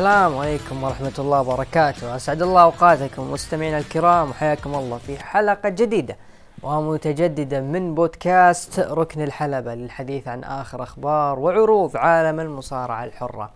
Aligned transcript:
السلام 0.00 0.38
عليكم 0.38 0.82
ورحمة 0.84 1.12
الله 1.18 1.40
وبركاته. 1.40 2.16
أسعد 2.16 2.42
الله 2.42 2.62
أوقاتكم 2.62 3.32
مستمعينا 3.32 3.78
الكرام 3.78 4.30
وحياكم 4.30 4.74
الله 4.74 4.98
في 4.98 5.18
حلقة 5.18 5.68
جديدة 5.68 6.16
ومتجددة 6.62 7.60
من 7.60 7.94
بودكاست 7.94 8.80
ركن 8.80 9.22
الحلبة 9.22 9.74
للحديث 9.74 10.28
عن 10.28 10.44
آخر 10.44 10.82
أخبار 10.82 11.38
وعروض 11.38 11.96
عالم 11.96 12.40
المصارعة 12.40 13.04
الحرة. 13.04 13.50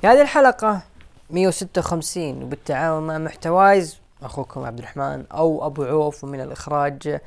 في 0.00 0.06
هذه 0.06 0.22
الحلقة 0.22 0.80
156 1.30 2.42
وبالتعاون 2.42 3.06
مع 3.06 3.18
محتوايز 3.18 4.00
أخوكم 4.22 4.64
عبد 4.64 4.78
الرحمن 4.78 5.24
أو 5.32 5.66
أبو 5.66 5.84
عوف 5.84 6.24
ومن 6.24 6.40
الإخراج 6.40 7.20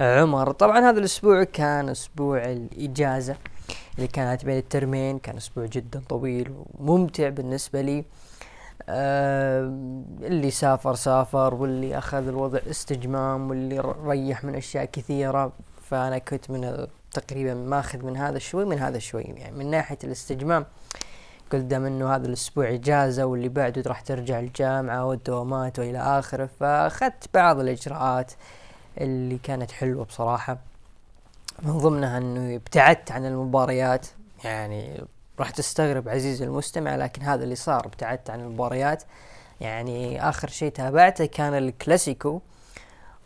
عمر. 0.00 0.52
طبعا 0.52 0.90
هذا 0.90 0.98
الأسبوع 0.98 1.44
كان 1.44 1.88
أسبوع 1.88 2.44
الإجازة. 2.44 3.36
اللي 3.96 4.08
كانت 4.08 4.44
بين 4.44 4.58
الترمين 4.58 5.18
كان 5.18 5.36
أسبوع 5.36 5.66
جدا 5.66 6.02
طويل 6.08 6.54
وممتع 6.78 7.28
بالنسبة 7.28 7.80
لي. 7.80 8.04
آه 8.88 9.60
اللي 10.22 10.50
سافر 10.50 10.94
سافر 10.94 11.54
واللي 11.54 11.98
أخذ 11.98 12.28
الوضع 12.28 12.58
استجمام 12.70 13.50
واللي 13.50 13.94
ريح 14.04 14.44
من 14.44 14.54
أشياء 14.54 14.84
كثيرة. 14.84 15.52
فأنا 15.82 16.18
كنت 16.18 16.50
من 16.50 16.86
تقريبا 17.12 17.54
ماخذ 17.54 18.04
من 18.04 18.16
هذا 18.16 18.38
شوي 18.38 18.64
من 18.64 18.78
هذا 18.78 18.98
شوي 18.98 19.22
يعني 19.22 19.56
من 19.56 19.70
ناحية 19.70 19.98
الاستجمام. 20.04 20.66
قلت 21.52 21.64
دام 21.64 21.84
إنه 21.86 22.14
هذا 22.14 22.26
الأسبوع 22.26 22.74
إجازة 22.74 23.24
واللي 23.24 23.48
بعده 23.48 23.82
راح 23.86 24.00
ترجع 24.00 24.40
الجامعة 24.40 25.04
والدوامات 25.06 25.78
وإلى 25.78 25.98
آخره 25.98 26.48
فأخذت 26.60 27.24
بعض 27.34 27.60
الإجراءات 27.60 28.32
اللي 29.00 29.38
كانت 29.38 29.70
حلوة 29.70 30.04
بصراحة. 30.04 30.69
من 31.62 31.78
ضمنها 31.78 32.18
إنه 32.18 32.56
ابتعدت 32.56 33.12
عن 33.12 33.26
المباريات. 33.26 34.06
يعني 34.44 35.04
راح 35.40 35.50
تستغرب 35.50 36.08
عزيزي 36.08 36.44
المستمع 36.44 36.96
لكن 36.96 37.22
هذا 37.22 37.44
اللي 37.44 37.54
صار 37.54 37.86
ابتعدت 37.86 38.30
عن 38.30 38.40
المباريات. 38.40 39.02
يعني 39.60 40.28
آخر 40.28 40.48
شيء 40.48 40.72
تابعته 40.72 41.24
كان 41.24 41.54
الكلاسيكو 41.54 42.40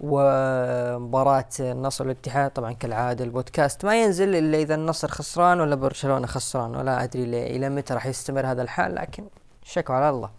ومباراة 0.01 1.49
النصر 1.61 2.05
والاتحاد 2.05 2.51
طبعا 2.51 2.73
كالعادة 2.73 3.25
البودكاست 3.25 3.85
ما 3.85 4.03
ينزل 4.03 4.35
إلا 4.35 4.59
إذا 4.59 4.75
النصر 4.75 5.09
خسران 5.09 5.61
ولا 5.61 5.75
برشلونة 5.75 6.27
خسران 6.27 6.77
ولا 6.77 7.03
أدري 7.03 7.57
إلى 7.57 7.69
متى 7.69 7.95
راح 7.95 8.07
يستمر 8.07 8.47
هذا 8.47 8.63
الحال 8.63 8.95
لكن 8.95 9.25
شكوا 9.65 9.95
على 9.95 10.11
الله. 10.11 10.31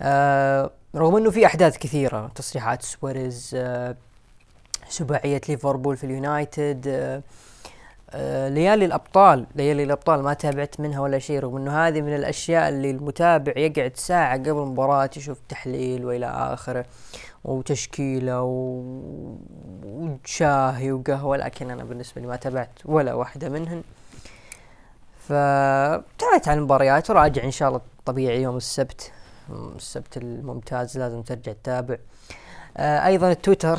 آه 0.00 0.70
رغم 0.96 1.16
إنه 1.16 1.30
في 1.30 1.46
أحداث 1.46 1.78
كثيرة 1.78 2.30
تصريحات 2.34 2.82
سواريز 2.82 3.50
آه 3.54 3.96
سباعية 4.92 5.40
ليفربول 5.48 5.96
في 5.96 6.04
اليونايتد. 6.04 6.84
آه 6.88 7.22
آه 8.14 8.48
ليالي 8.48 8.84
الأبطال 8.84 9.46
ليالي 9.54 9.82
الأبطال 9.82 10.22
ما 10.22 10.34
تابعت 10.34 10.80
منها 10.80 11.00
ولا 11.00 11.18
شيء 11.18 11.40
رغم 11.40 11.56
إنه 11.56 11.88
هذه 11.88 12.00
من 12.00 12.14
الأشياء 12.14 12.68
اللي 12.68 12.90
المتابع 12.90 13.52
يقعد 13.56 13.92
ساعة 13.96 14.38
قبل 14.38 14.50
المباراة 14.50 15.10
يشوف 15.16 15.38
تحليل 15.48 16.04
وإلى 16.04 16.26
آخره 16.26 16.84
وتشكيلة 17.44 18.42
و... 18.42 18.82
وشاهي 19.84 20.92
وقهوة 20.92 21.36
لكن 21.36 21.70
أنا 21.70 21.84
بالنسبة 21.84 22.20
لي 22.20 22.26
ما 22.26 22.36
تابعت 22.36 22.70
ولا 22.84 23.14
واحدة 23.14 23.48
منهن. 23.48 23.82
فتابعت 25.18 26.48
عن 26.48 26.58
المباريات 26.58 27.10
وراجع 27.10 27.44
إن 27.44 27.50
شاء 27.50 27.68
الله 27.68 27.80
طبيعي 28.06 28.42
يوم 28.42 28.56
السبت. 28.56 29.12
السبت 29.76 30.16
الممتاز 30.16 30.98
لازم 30.98 31.22
ترجع 31.22 31.52
تتابع. 31.52 31.96
آه 32.76 33.06
أيضا 33.06 33.30
التويتر. 33.30 33.78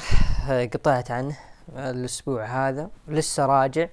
قطعت 0.52 1.12
عنه 1.12 1.36
الأسبوع 1.78 2.46
هذا 2.46 2.90
لسه 3.08 3.46
راجع. 3.46 3.88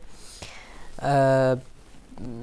آه 1.00 1.58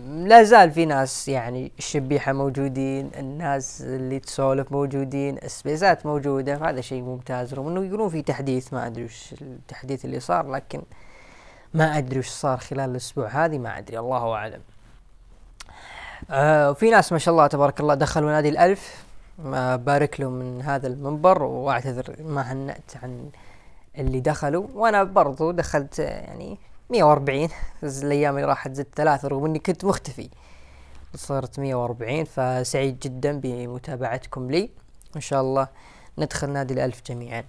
لا 0.07 0.43
زال 0.43 0.71
في 0.71 0.85
ناس 0.85 1.27
يعني 1.27 1.71
الشبيحة 1.77 2.33
موجودين 2.33 3.11
الناس 3.17 3.81
اللي 3.81 4.19
تسولف 4.19 4.71
موجودين 4.71 5.37
السبيسات 5.37 6.05
موجودة 6.05 6.69
هذا 6.69 6.81
شيء 6.81 7.01
ممتاز. 7.01 7.53
رغم 7.53 7.67
إنه 7.67 7.85
يقولون 7.85 8.09
في 8.09 8.21
تحديث 8.21 8.73
ما 8.73 8.87
أدري 8.87 9.05
وش 9.05 9.33
التحديث 9.41 10.05
اللي 10.05 10.19
صار 10.19 10.51
لكن 10.51 10.81
ما 11.73 11.97
أدري 11.97 12.19
وش 12.19 12.29
صار 12.29 12.57
خلال 12.57 12.89
الأسبوع 12.89 13.27
هذه 13.27 13.57
ما 13.57 13.77
أدري 13.77 13.99
الله 13.99 14.33
أعلم. 14.33 14.61
آه 16.31 16.71
وفي 16.71 16.89
ناس 16.89 17.11
ما 17.11 17.17
شاء 17.17 17.31
الله 17.31 17.47
تبارك 17.47 17.79
الله 17.79 17.93
دخلوا 17.93 18.31
نادي 18.31 18.49
الألف. 18.49 19.07
ما 19.43 19.75
بارك 19.75 20.19
له 20.19 20.29
من 20.29 20.61
هذا 20.61 20.87
المنبر 20.87 21.43
وأعتذر 21.43 22.15
ما 22.19 22.41
هنأت 22.41 22.91
عن 23.03 23.29
اللي 23.97 24.19
دخلوا 24.19 24.67
وأنا 24.73 25.03
برضو 25.03 25.51
دخلت 25.51 25.99
يعني 25.99 26.57
140 26.89 27.49
الأيام 27.83 28.35
اللي 28.35 28.47
راحت 28.47 28.73
زدت 28.73 28.95
ثلاثة 28.95 29.27
رغم 29.27 29.45
إني 29.45 29.59
كنت 29.59 29.85
مختفي. 29.85 30.29
صرت 31.15 31.59
140 31.59 32.23
فسعيد 32.23 32.99
جدا 32.99 33.39
بمتابعتكم 33.39 34.51
لي. 34.51 34.69
وان 35.13 35.21
شاء 35.21 35.41
الله 35.41 35.67
ندخل 36.17 36.49
نادي 36.49 36.73
الألف 36.73 37.01
جميعا. 37.07 37.43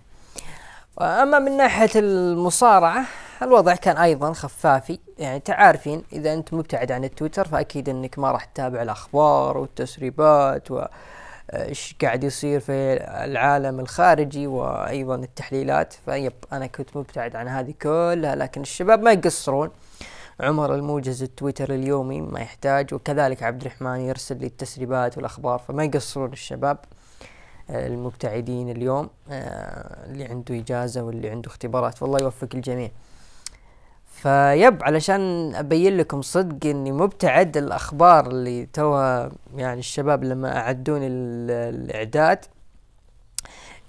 أما 1.00 1.38
من 1.38 1.56
ناحية 1.56 1.90
المصارعة 1.96 3.04
الوضع 3.42 3.74
كان 3.74 3.96
أيضا 3.96 4.32
خفافي. 4.32 4.98
يعني 5.18 5.40
تعارفين 5.40 6.02
إذا 6.12 6.34
أنت 6.34 6.54
مبتعد 6.54 6.92
عن 6.92 7.04
التويتر 7.04 7.48
فأكيد 7.48 7.88
إنك 7.88 8.18
ما 8.18 8.30
راح 8.30 8.44
تتابع 8.44 8.82
الأخبار 8.82 9.58
والتسريبات 9.58 10.70
و 10.70 10.84
إيش 11.54 11.96
قاعد 12.02 12.24
يصير 12.24 12.60
في 12.60 12.72
العالم 13.24 13.80
الخارجي 13.80 14.46
وأيضا 14.46 15.14
التحليلات. 15.14 15.92
فيب 15.92 16.32
أنا 16.52 16.66
كنت 16.66 16.96
مبتعد 16.96 17.36
عن 17.36 17.48
هذه 17.48 17.74
كلها 17.82 18.34
لكن 18.34 18.60
الشباب 18.60 19.02
ما 19.02 19.12
يقصرون. 19.12 19.70
عمر 20.40 20.74
الموجز 20.74 21.22
التويتر 21.22 21.74
اليومي 21.74 22.20
ما 22.20 22.40
يحتاج 22.40 22.94
وكذلك 22.94 23.42
عبد 23.42 23.60
الرحمن 23.60 24.00
يرسل 24.00 24.38
لي 24.38 24.46
التسريبات 24.46 25.16
والأخبار 25.16 25.58
فما 25.58 25.84
يقصرون 25.84 26.32
الشباب 26.32 26.78
المبتعدين 27.70 28.70
اليوم 28.70 29.10
اللي 29.30 30.24
عنده 30.24 30.58
إجازة 30.58 31.02
واللي 31.02 31.30
عنده 31.30 31.50
اختبارات. 31.50 32.02
والله 32.02 32.18
يوفق 32.22 32.48
الجميع. 32.54 32.90
فيب 34.22 34.84
علشان 34.84 35.54
أبين 35.54 35.96
لكم 35.96 36.22
صدق 36.22 36.66
إني 36.70 36.92
مبتعد 36.92 37.56
الأخبار 37.56 38.26
اللي 38.26 38.68
توها 38.72 39.30
يعني 39.56 39.80
الشباب 39.80 40.24
لما 40.24 40.58
اعدوني 40.58 41.06
الإعداد. 41.06 42.44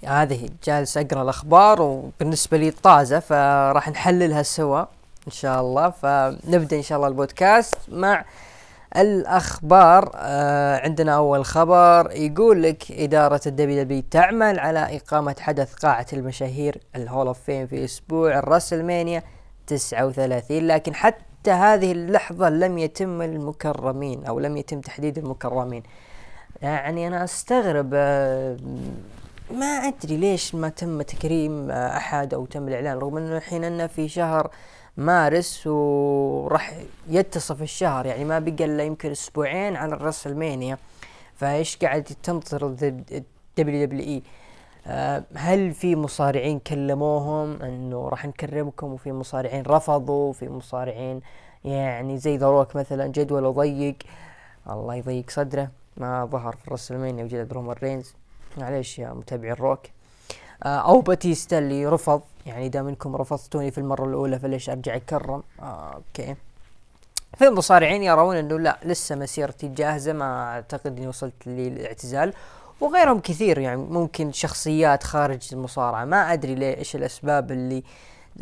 هذه 0.04 0.48
جالس 0.64 0.96
أقرأ 0.96 1.22
الأخبار 1.22 1.82
وبالنسبة 1.82 2.56
لي 2.56 2.70
طازة 2.70 3.20
فراح 3.20 3.88
نحللها 3.88 4.42
سوا 4.42 4.80
إن 5.26 5.32
شاء 5.32 5.60
الله. 5.60 5.90
فنبدأ 5.90 6.76
إن 6.76 6.82
شاء 6.82 6.96
الله 6.96 7.08
البودكاست 7.08 7.76
مع 7.88 8.24
الأخبار. 8.96 10.10
آه 10.14 10.80
عندنا 10.80 11.16
أول 11.16 11.44
خبر 11.44 12.10
يقول 12.12 12.62
لك 12.62 12.92
إدارة 12.92 13.40
ال 13.46 13.82
WWE 13.82 14.02
تعمل 14.10 14.58
على 14.58 14.96
إقامة 14.96 15.36
حدث 15.40 15.74
قاعة 15.74 16.06
المشاهير 16.12 16.80
ال 16.96 17.02
Hall 17.02 17.26
of 17.26 17.38
Fame 17.40 17.66
في 17.66 17.84
أسبوع 17.84 18.38
ال 18.38 18.45
WrestleMania 18.45 19.22
39 19.70 20.66
لكن 20.66 20.94
حتى 20.94 21.50
هذه 21.50 21.92
اللحظة 21.92 22.48
لم 22.48 22.78
يتم 22.78 23.22
المكرمين 23.22 24.24
أو 24.24 24.38
لم 24.40 24.56
يتم 24.56 24.80
تحديد 24.80 25.18
المكرمين. 25.18 25.82
يعني 26.62 27.06
أنا 27.06 27.24
أستغرب 27.24 27.94
ما 29.54 29.66
أدري 29.66 30.16
ليش 30.16 30.54
ما 30.54 30.68
تم 30.68 31.02
تكريم 31.02 31.70
أحد 31.70 32.34
أو 32.34 32.46
تم 32.46 32.68
الإعلان 32.68 32.98
رغم 32.98 33.16
أنه 33.16 33.36
الحين 33.36 33.64
أنه 33.64 33.86
في 33.86 34.08
شهر 34.08 34.50
مارس 34.96 35.66
وراح 35.66 36.74
ينتصف 37.08 37.62
الشهر 37.62 38.06
يعني 38.06 38.24
ما 38.24 38.38
بقى 38.38 38.64
إلا 38.64 38.82
يمكن 38.82 39.10
أسبوعين 39.10 39.76
على 39.76 39.94
ال 39.94 40.00
WrestleMania. 40.00 40.78
فإيش 41.36 41.76
قاعد 41.76 42.02
تنتظر 42.22 42.66
ال 42.66 43.86
WWE 43.86 44.22
هل 45.34 45.72
في 45.72 45.96
مصارعين 45.96 46.58
كلموهم 46.58 47.62
إنه 47.62 48.08
راح 48.08 48.26
نكرمكم 48.26 48.92
وفي 48.92 49.12
مصارعين 49.12 49.62
رفضوا 49.66 50.30
وفي 50.30 50.48
مصارعين 50.48 51.20
يعني 51.64 52.18
زي 52.18 52.36
The 52.36 52.53
Rock 52.53 52.76
مثلا 52.76 53.06
جدوله 53.06 53.50
ضيق؟ 53.50 53.96
الله 54.70 54.94
يضيق 54.94 55.30
صدره. 55.30 55.68
ما 55.96 56.24
ظهر 56.24 56.56
في 56.56 56.68
ال 56.68 56.72
WrestleMania 56.72 57.24
وجلد 57.24 57.52
رومان 57.52 57.76
رينز. 57.82 58.14
معليش 58.58 58.98
يا 58.98 59.12
متابعي 59.12 59.52
الروك. 59.52 59.80
أو 60.62 61.00
باتيستا 61.00 61.58
اللي 61.58 61.86
رفض. 61.86 62.20
يعني 62.46 62.68
دام 62.68 62.88
انكم 62.88 63.16
رفضتوني 63.16 63.70
في 63.70 63.78
المرة 63.78 64.04
الأولى 64.04 64.38
فليش 64.38 64.70
أرجع 64.70 64.96
أكرم؟ 64.96 65.42
آه 65.62 65.94
أوكي. 65.94 66.36
في 67.38 67.50
مصارعين 67.50 68.02
يرون 68.02 68.36
إنه 68.36 68.58
لا 68.58 68.78
لسه 68.84 69.16
مسيرتي 69.16 69.68
جاهزة. 69.68 70.12
ما 70.12 70.54
أعتقد 70.54 70.96
إني 70.98 71.08
وصلت 71.08 71.46
للاعتزال. 71.46 72.32
وغيرهم 72.80 73.20
كثير 73.20 73.58
يعني 73.58 73.82
ممكن 73.82 74.32
شخصيات 74.32 75.02
خارج 75.02 75.48
المصارعة. 75.52 76.04
ما 76.04 76.32
أدري 76.32 76.54
ليه 76.54 76.76
إيش 76.76 76.96
الأسباب 76.96 77.52
اللي 77.52 77.82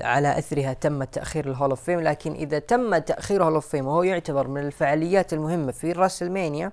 على 0.01 0.39
أثرها 0.39 0.73
تم 0.73 1.05
تأخير 1.05 1.51
ال 1.51 1.55
Hall 1.55 1.71
of 1.71 1.83
Fame 1.83 2.01
لكن 2.01 2.33
إذا 2.33 2.59
تم 2.59 2.99
تأخير 2.99 3.41
ال 3.41 3.44
Hall 3.44 3.55
of 3.55 3.69
Fame 3.69 3.87
وهو 3.87 4.03
يعتبر 4.03 4.49
من 4.49 4.61
الفعاليات 4.61 5.33
المهمة 5.33 5.73
في 5.73 5.93
WrestleMania 5.93 6.73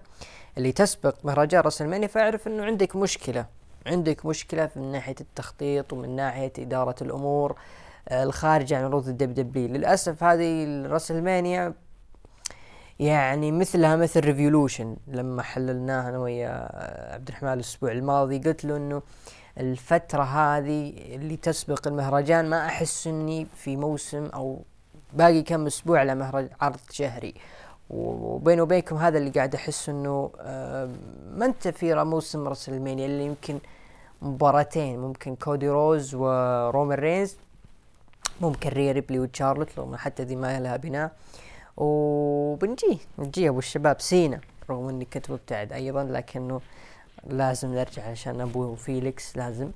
اللي 0.58 0.72
تسبق 0.72 1.16
مهرجان 1.24 1.62
WrestleMania 1.62 2.08
فأعرف 2.08 2.48
أنه 2.48 2.66
عندك 2.66 2.96
مشكلة. 2.96 3.46
عندك 3.88 4.26
مشكلة 4.26 4.70
من 4.76 4.92
ناحية 4.92 5.16
التخطيط 5.22 5.94
ومن 5.94 6.16
ناحية 6.16 6.54
إدارة 6.60 6.96
الأمور 7.02 7.56
الخارجة 8.12 8.78
عن 8.78 8.84
عروض 8.84 9.08
ال 9.08 9.34
WWE 9.34 9.68
للأسف 9.68 10.24
هذه 10.24 10.64
ال 10.64 10.72
WrestleMania 10.72 11.74
يعني 13.00 13.52
مثلها 13.52 13.96
مثل 13.96 14.20
Revolution 14.20 14.96
لما 15.08 15.42
حللناها 15.42 16.10
أنا 16.10 16.18
ويا 16.18 16.70
عبد 17.14 17.28
الرحمن 17.28 17.54
الأسبوع 17.54 17.92
الماضي 17.92 18.40
قلت 18.40 18.66
له 18.66 18.78
إنه 18.78 19.02
الفترة 19.60 20.24
هذه 20.24 20.94
اللي 21.16 21.38
تسبق 21.38 21.88
المهرجان 21.88 22.50
ما 22.50 22.66
أحس 22.66 23.08
إني 23.08 23.48
في 23.56 23.78
موسم 23.78 24.26
أو 24.26 24.62
باقي 25.14 25.42
كم 25.42 25.66
أسبوع 25.66 26.00
على 26.00 26.16
مهرجان 26.16 26.50
عرض 26.62 26.80
شهري. 26.92 27.34
وبيني 27.90 28.62
وبينكم 28.62 28.96
هذا 28.96 29.18
اللي 29.18 29.30
قاعد 29.30 29.56
أحس 29.56 29.90
إنه 29.90 30.32
ما 31.32 31.46
أنت 31.46 31.68
في 31.68 32.04
موسم 32.04 32.48
WrestleMania 32.48 33.06
اللي 33.06 33.26
يمكن 33.26 33.60
مباراتين 34.22 35.00
ممكن 35.00 35.36
كودي 35.36 35.70
رودز 35.70 36.16
ورومان 36.16 36.98
رينز 37.00 37.38
ممكن 38.42 38.70
ريا 38.70 38.92
ريبلي 38.92 39.20
وتشارلوت 39.20 39.78
لو 39.78 39.98
حتى 39.98 40.24
ذي 40.24 40.36
ما 40.36 40.60
لها 40.60 40.78
بناء. 40.78 41.12
وبنجي 41.78 43.00
نجي 43.20 43.50
أبو 43.50 43.60
الشباب 43.60 44.02
سينا 44.02 44.42
رغم 44.70 44.90
إني 44.90 45.06
كنت 45.06 45.32
مبتعد 45.32 45.74
أيضا 45.74 46.04
لكنه 46.04 46.62
لازم 47.28 47.74
نرجع 47.74 48.04
عشان 48.10 48.42
ابو 48.42 48.76
فيليكس 48.76 49.38
لازم. 49.38 49.72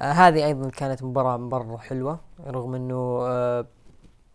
آه 0.00 0.12
هذه 0.12 0.46
أيضا 0.46 0.70
كانت 0.70 1.02
مباراة 1.02 1.36
مرة 1.36 1.76
حلوة 1.76 2.20
رغم 2.46 2.74
إنه 2.74 3.18
آه 3.22 3.66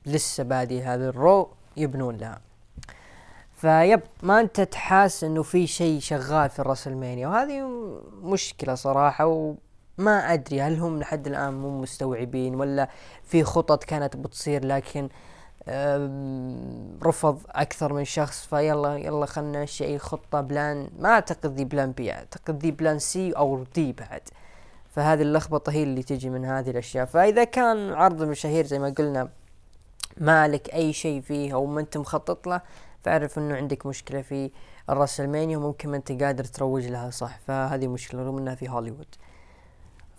لسه 0.05 0.43
بادي 0.43 0.81
هذا 0.81 1.09
ال 1.09 1.19
Raw 1.19 1.49
يبنون 1.77 2.17
لها. 2.17 2.41
vibe 3.53 4.01
ما 4.23 4.39
أنت 4.39 4.61
تحاس 4.61 5.23
إنه 5.23 5.43
في 5.43 5.67
شيء 5.67 5.99
شغال 5.99 6.49
في 6.49 6.59
ال 6.59 6.64
WrestleMania 6.64 7.27
وهذه 7.27 7.61
مشكلة 8.21 8.75
صراحة 8.75 9.25
وما 9.25 10.33
أدري 10.33 10.61
هل 10.61 10.79
هم 10.79 10.99
لحد 10.99 11.27
الآن 11.27 11.53
مو 11.53 11.81
مستوعبين 11.81 12.55
ولا 12.55 12.89
في 13.23 13.43
خطط 13.43 13.83
كانت 13.83 14.17
بتصير 14.17 14.65
لكن 14.65 15.09
رفض 17.03 17.39
أكثر 17.49 17.93
من 17.93 18.05
شخص 18.05 18.45
فيلا 18.45 18.97
يلا 18.97 19.25
خلنا 19.25 19.65
اي 19.81 19.99
خطة 19.99 20.41
plan 20.41 20.89
ما 20.99 21.09
أعتقد 21.09 21.55
ذي 21.55 21.65
plan 21.65 21.91
B 21.91 22.11
أعتقد 22.11 22.59
ذي 22.63 22.71
plan 22.71 22.99
C 22.99 23.31
أو 23.31 23.63
D 23.75 23.93
بعد. 23.93 24.21
فهذه 24.95 25.21
اللخبطة 25.21 25.71
هي 25.71 25.83
اللي 25.83 26.03
تجي 26.03 26.29
من 26.29 26.45
هذه 26.45 26.69
الأشياء. 26.69 27.05
فإذا 27.05 27.43
كان 27.43 27.93
عرض 27.93 28.21
المشاهير 28.21 28.65
زي 28.65 28.79
ما 28.79 28.89
قلنا 28.97 29.29
مالك 30.17 30.73
أي 30.73 30.93
شيء 30.93 31.21
فيه 31.21 31.53
أو 31.53 31.65
ما 31.65 31.81
أنت 31.81 31.97
مخطط 31.97 32.47
له 32.47 32.61
فأعرف 33.03 33.37
إنه 33.37 33.55
عندك 33.55 33.85
مشكلة 33.85 34.21
في 34.21 34.51
ال 34.89 34.94
WrestleMania 34.94 35.57
وممكن 35.57 35.89
ما 35.89 35.97
أنت 35.97 36.23
قادر 36.23 36.43
تروج 36.43 36.85
لها 36.85 37.09
صح 37.09 37.39
فهذه 37.47 37.87
مشكلة 37.87 38.23
رغم 38.23 38.37
إنها 38.37 38.55
في 38.55 38.69
هوليوود. 38.69 39.15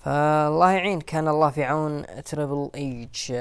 فالله 0.04 0.70
يعين 0.70 1.00
كان 1.00 1.28
الله 1.28 1.50
في 1.50 1.64
عون 1.64 2.04
Triple 2.24 2.70
H 2.74 3.32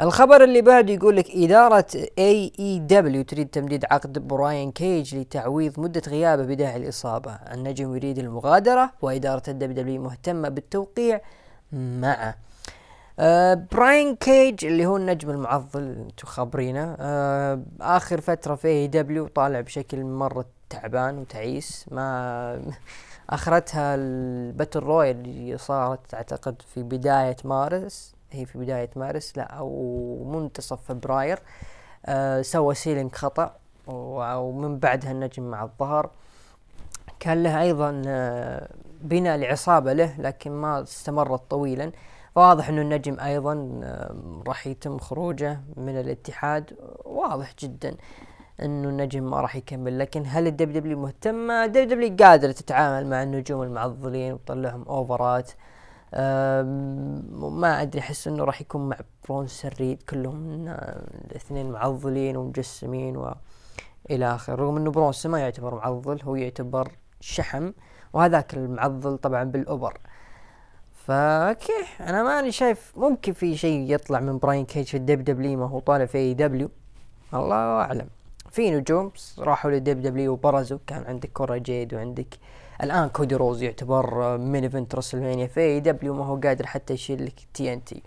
الخبر 0.00 0.44
اللي 0.44 0.62
بعده 0.62 0.92
يقول 0.92 1.16
لك 1.16 1.30
إدارة 1.30 1.86
AEW 2.18 3.22
تريد 3.22 3.48
تمديد 3.48 3.84
عقد 3.90 4.28
Brian 4.28 4.72
Cage 4.72 5.14
لتعويض 5.16 5.80
مدة 5.80 6.02
غيابه 6.08 6.42
بداعي 6.44 6.76
الإصابة. 6.76 7.32
النجم 7.32 7.94
يريد 7.96 8.18
المغادرة 8.18 8.90
وإدارة 9.02 9.42
ال 9.48 9.82
WWE 9.82 10.02
مهتمة 10.02 10.48
بالتوقيع 10.48 11.20
معه. 11.72 12.34
آه 13.18 13.54
Brian 13.72 14.16
Cage 14.16 14.64
اللي 14.64 14.86
هو 14.86 14.96
النجم 14.96 15.30
المعضل 15.30 15.82
أنتم 15.82 16.26
خابرينه 16.26 16.96
آه 17.00 17.62
آخر 17.80 18.20
فترة 18.20 18.54
في 18.54 18.68
AEW 18.68 19.26
طالع 19.28 19.60
بشكل 19.60 20.04
مرة 20.04 20.44
تعبان 20.70 21.18
وتعيس. 21.18 21.86
ما 21.90 22.60
أخرتها 23.30 23.94
ال 23.94 24.06
battle 24.06 24.80
royal 24.80 25.16
اللي 25.16 25.58
صارت 25.58 26.14
أعتقد 26.14 26.62
في 26.74 26.82
بداية 26.82 27.36
مارس. 27.44 28.13
هي 28.34 28.46
في 28.46 28.58
بداية 28.58 28.90
مارس 28.96 29.36
لا 29.36 29.42
أو 29.42 30.24
منتصف 30.24 30.82
فبراير 30.82 31.38
آه 32.06 32.42
سوى 32.42 32.74
selling 32.74 33.14
خطأ 33.14 33.56
ومن 33.86 34.78
بعدها 34.78 35.10
النجم 35.10 35.50
ما 35.50 35.62
عاد 35.64 35.79
ظهر. 35.79 36.10
كان 37.20 37.42
له 37.42 37.62
أيضا 37.62 38.02
آه 38.06 38.68
بناء 39.00 39.36
لعصابة 39.36 39.92
له 39.92 40.14
لكن 40.18 40.50
ما 40.50 40.82
استمرت 40.82 41.50
طويلا. 41.50 41.92
واضح 42.34 42.68
إنه 42.68 42.82
النجم 42.82 43.20
أيضا 43.20 43.80
راح 44.46 44.66
يتم 44.66 44.98
خروجه 44.98 45.60
من 45.76 46.00
الاتحاد. 46.00 46.76
واضح 47.04 47.54
جدا 47.58 47.96
إنه 48.62 48.88
النجم 48.88 49.30
ما 49.30 49.40
راح 49.40 49.56
يكمل. 49.56 49.98
لكن 49.98 50.22
هل 50.26 50.46
ال 50.46 50.72
WWE 50.72 50.98
مهتمة؟ 50.98 51.64
ال 51.64 51.88
WWE 51.88 52.16
قادرة 52.20 52.52
تتعامل 52.52 53.06
مع 53.06 53.22
النجوم 53.22 53.62
المعضلين 53.62 54.32
وتطلعهم 54.32 54.82
over 54.82 55.27
ات؟ 55.27 55.50
ما 56.14 57.82
أدري 57.82 58.00
أحس 58.00 58.28
إنه 58.28 58.44
راح 58.44 58.60
يكون 58.60 58.88
مع 58.88 58.96
Bronson 59.28 59.46
Reed 59.46 60.02
كلهم 60.02 60.68
الاثنين 61.30 61.70
معضلين 61.70 62.36
ومجسمين 62.36 63.16
و 63.16 63.34
إلى 64.10 64.34
آخره. 64.34 64.54
رغم 64.54 64.76
إنه 64.76 64.90
Bronson 64.90 65.26
ما 65.26 65.40
يعتبر 65.40 65.74
معضل 65.74 66.22
هو 66.22 66.34
يعتبر 66.34 66.92
شحم 67.20 67.72
وهذاك 68.12 68.54
المعضل 68.54 69.18
طبعا 69.18 69.44
بال 69.44 69.57
upper. 69.57 69.98
فأوكي 71.06 71.72
أنا 72.00 72.22
ماني 72.22 72.52
شايف 72.52 72.92
ممكن 72.96 73.32
في 73.32 73.56
شيء 73.56 73.94
يطلع 73.94 74.20
من 74.20 74.38
Brian 74.38 74.64
Cage 74.64 74.86
في 74.86 74.96
ال 74.96 75.24
WWE 75.24 75.58
ما 75.58 75.66
هو 75.68 75.78
طالع 75.78 76.04
في 76.04 76.18
AEW 76.18 76.70
الله 77.34 77.56
أعلم. 77.56 78.08
في 78.50 78.70
نجوم 78.70 79.12
راحوا 79.38 79.70
لل 79.70 80.02
WWE 80.02 80.32
وبرزوا 80.32 80.78
كان 80.86 81.04
عندك 81.04 81.30
Cora 81.32 81.56
Jade 81.56 81.94
وعندك 81.94 82.34
الآن 82.82 83.08
Cody 83.08 83.34
Rhodes 83.34 83.62
يعتبر 83.62 84.36
main 84.38 84.62
event 84.62 84.94
WrestleMania 84.94 85.46
في 85.46 85.60
AEW 85.60 86.14
ما 86.14 86.24
هو 86.24 86.36
قادر 86.36 86.66
حتى 86.66 86.94
يشيل 86.94 87.26
لك 87.26 87.34
TNT 87.54 88.02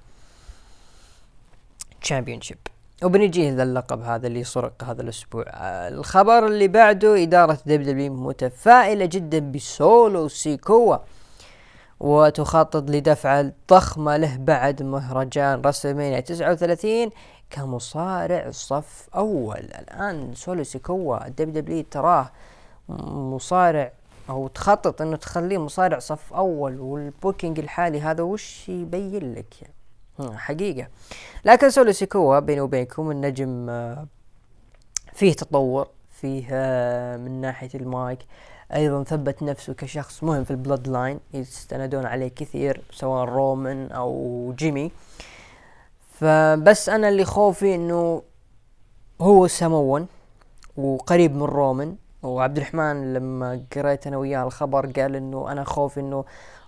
championship 2.02 2.58
وبنجي 3.04 3.52
ذا 3.52 3.64
اللقب 3.64 4.02
هذا 4.02 4.28
اللي 4.28 4.44
سرق 4.44 4.84
هذا 4.84 5.02
الأسبوع. 5.02 5.46
الخبر 5.88 6.46
اللي 6.48 6.68
بعده 6.68 7.24
إدارة 7.24 7.58
WWE 7.66 8.14
متفائلة 8.14 9.06
جدا 9.06 9.40
ب 9.52 9.67
Solo 9.67 10.28
Sikoa 10.28 10.98
وتخطط 12.00 12.90
لدفعة 12.90 13.52
ضخمة 13.70 14.18
له 14.18 14.38
بعد 14.38 14.84
مهرجان 14.84 15.62
WrestleMania 15.62 16.20
39 16.20 17.10
كمصارع 17.50 18.52
صف 18.52 19.10
أول. 19.16 19.58
الآن 19.60 20.34
Solo 20.36 20.64
Sikoa 20.64 21.28
ال 21.28 21.54
WWE 21.54 21.84
تراه 21.92 22.32
مصارع 22.90 23.92
أو 24.30 24.48
تخطط 24.48 25.02
أنه 25.02 25.16
تخليه 25.16 25.58
مصارع 25.58 26.00
صف 26.00 26.34
أول 26.34 26.80
وال 26.80 26.98
booking 26.98 27.60
الحالي 27.60 28.02
هذا 28.02 28.24
وش 28.24 28.70
يبين 28.70 29.34
لك 29.34 29.54
حقيقة. 30.20 30.88
لكن 31.46 31.70
Solo 31.70 31.92
Sikoa 31.92 32.40
بيني 32.40 32.62
وبينكم 32.62 33.12
النجم 33.12 33.70
آه، 33.70 34.08
فيه 35.14 35.34
تطور 35.34 35.88
فيه 36.10 36.48
آه، 36.52 37.18
من 37.18 37.42
ناحية 37.42 37.70
المايك. 37.76 38.20
أيضا 38.74 39.04
ثبت 39.04 39.44
نفسه 39.44 39.74
كشخص 39.74 40.24
مهم 40.24 40.44
في 40.44 40.52
ال 40.52 40.88
Bloodline 40.88 41.20
يستندون 41.34 42.06
عليه 42.06 42.28
كثير 42.28 42.82
سواء 42.92 43.26
Roman 43.26 43.92
أو 43.92 44.54
Jimmy. 44.58 44.92
فبس 46.20 46.90
أنا 46.90 47.10
اللي 47.10 47.26
خوفي 47.26 47.76
إنه 47.76 48.22
هو 49.22 49.48
سمون 49.48 50.08
وقريب 50.78 51.36
من 51.36 51.44
Roman 51.44 51.96
وعبد 52.28 52.58
الرحمن 52.58 53.14
لما 53.14 53.64
قريت 53.76 54.08
أنا 54.08 54.18
وياه 54.18 54.44
الخبر 54.44 54.92
قال 54.92 55.16
إنه 55.16 55.52
أنا 55.52 55.64
خوفي 55.64 56.00
إنه 56.00 56.26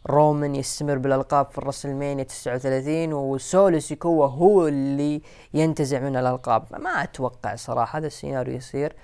Roman 0.07 0.55
يستمر 0.55 0.97
بالألقاب 0.97 1.51
في 1.51 1.57
ال 1.57 1.62
WrestleMania 1.62 2.23
39 2.23 3.13
وسولس 3.13 3.91
يكون 3.91 4.29
هو 4.29 4.67
اللي 4.67 5.21
ينتزع 5.53 5.99
من 5.99 6.15
الألقاب. 6.15 6.63
ما 6.79 6.89
أتوقع 6.89 7.55
صراحة 7.55 7.99
هذا 7.99 8.07
السيناريو 8.07 8.55
يصير. 8.55 8.95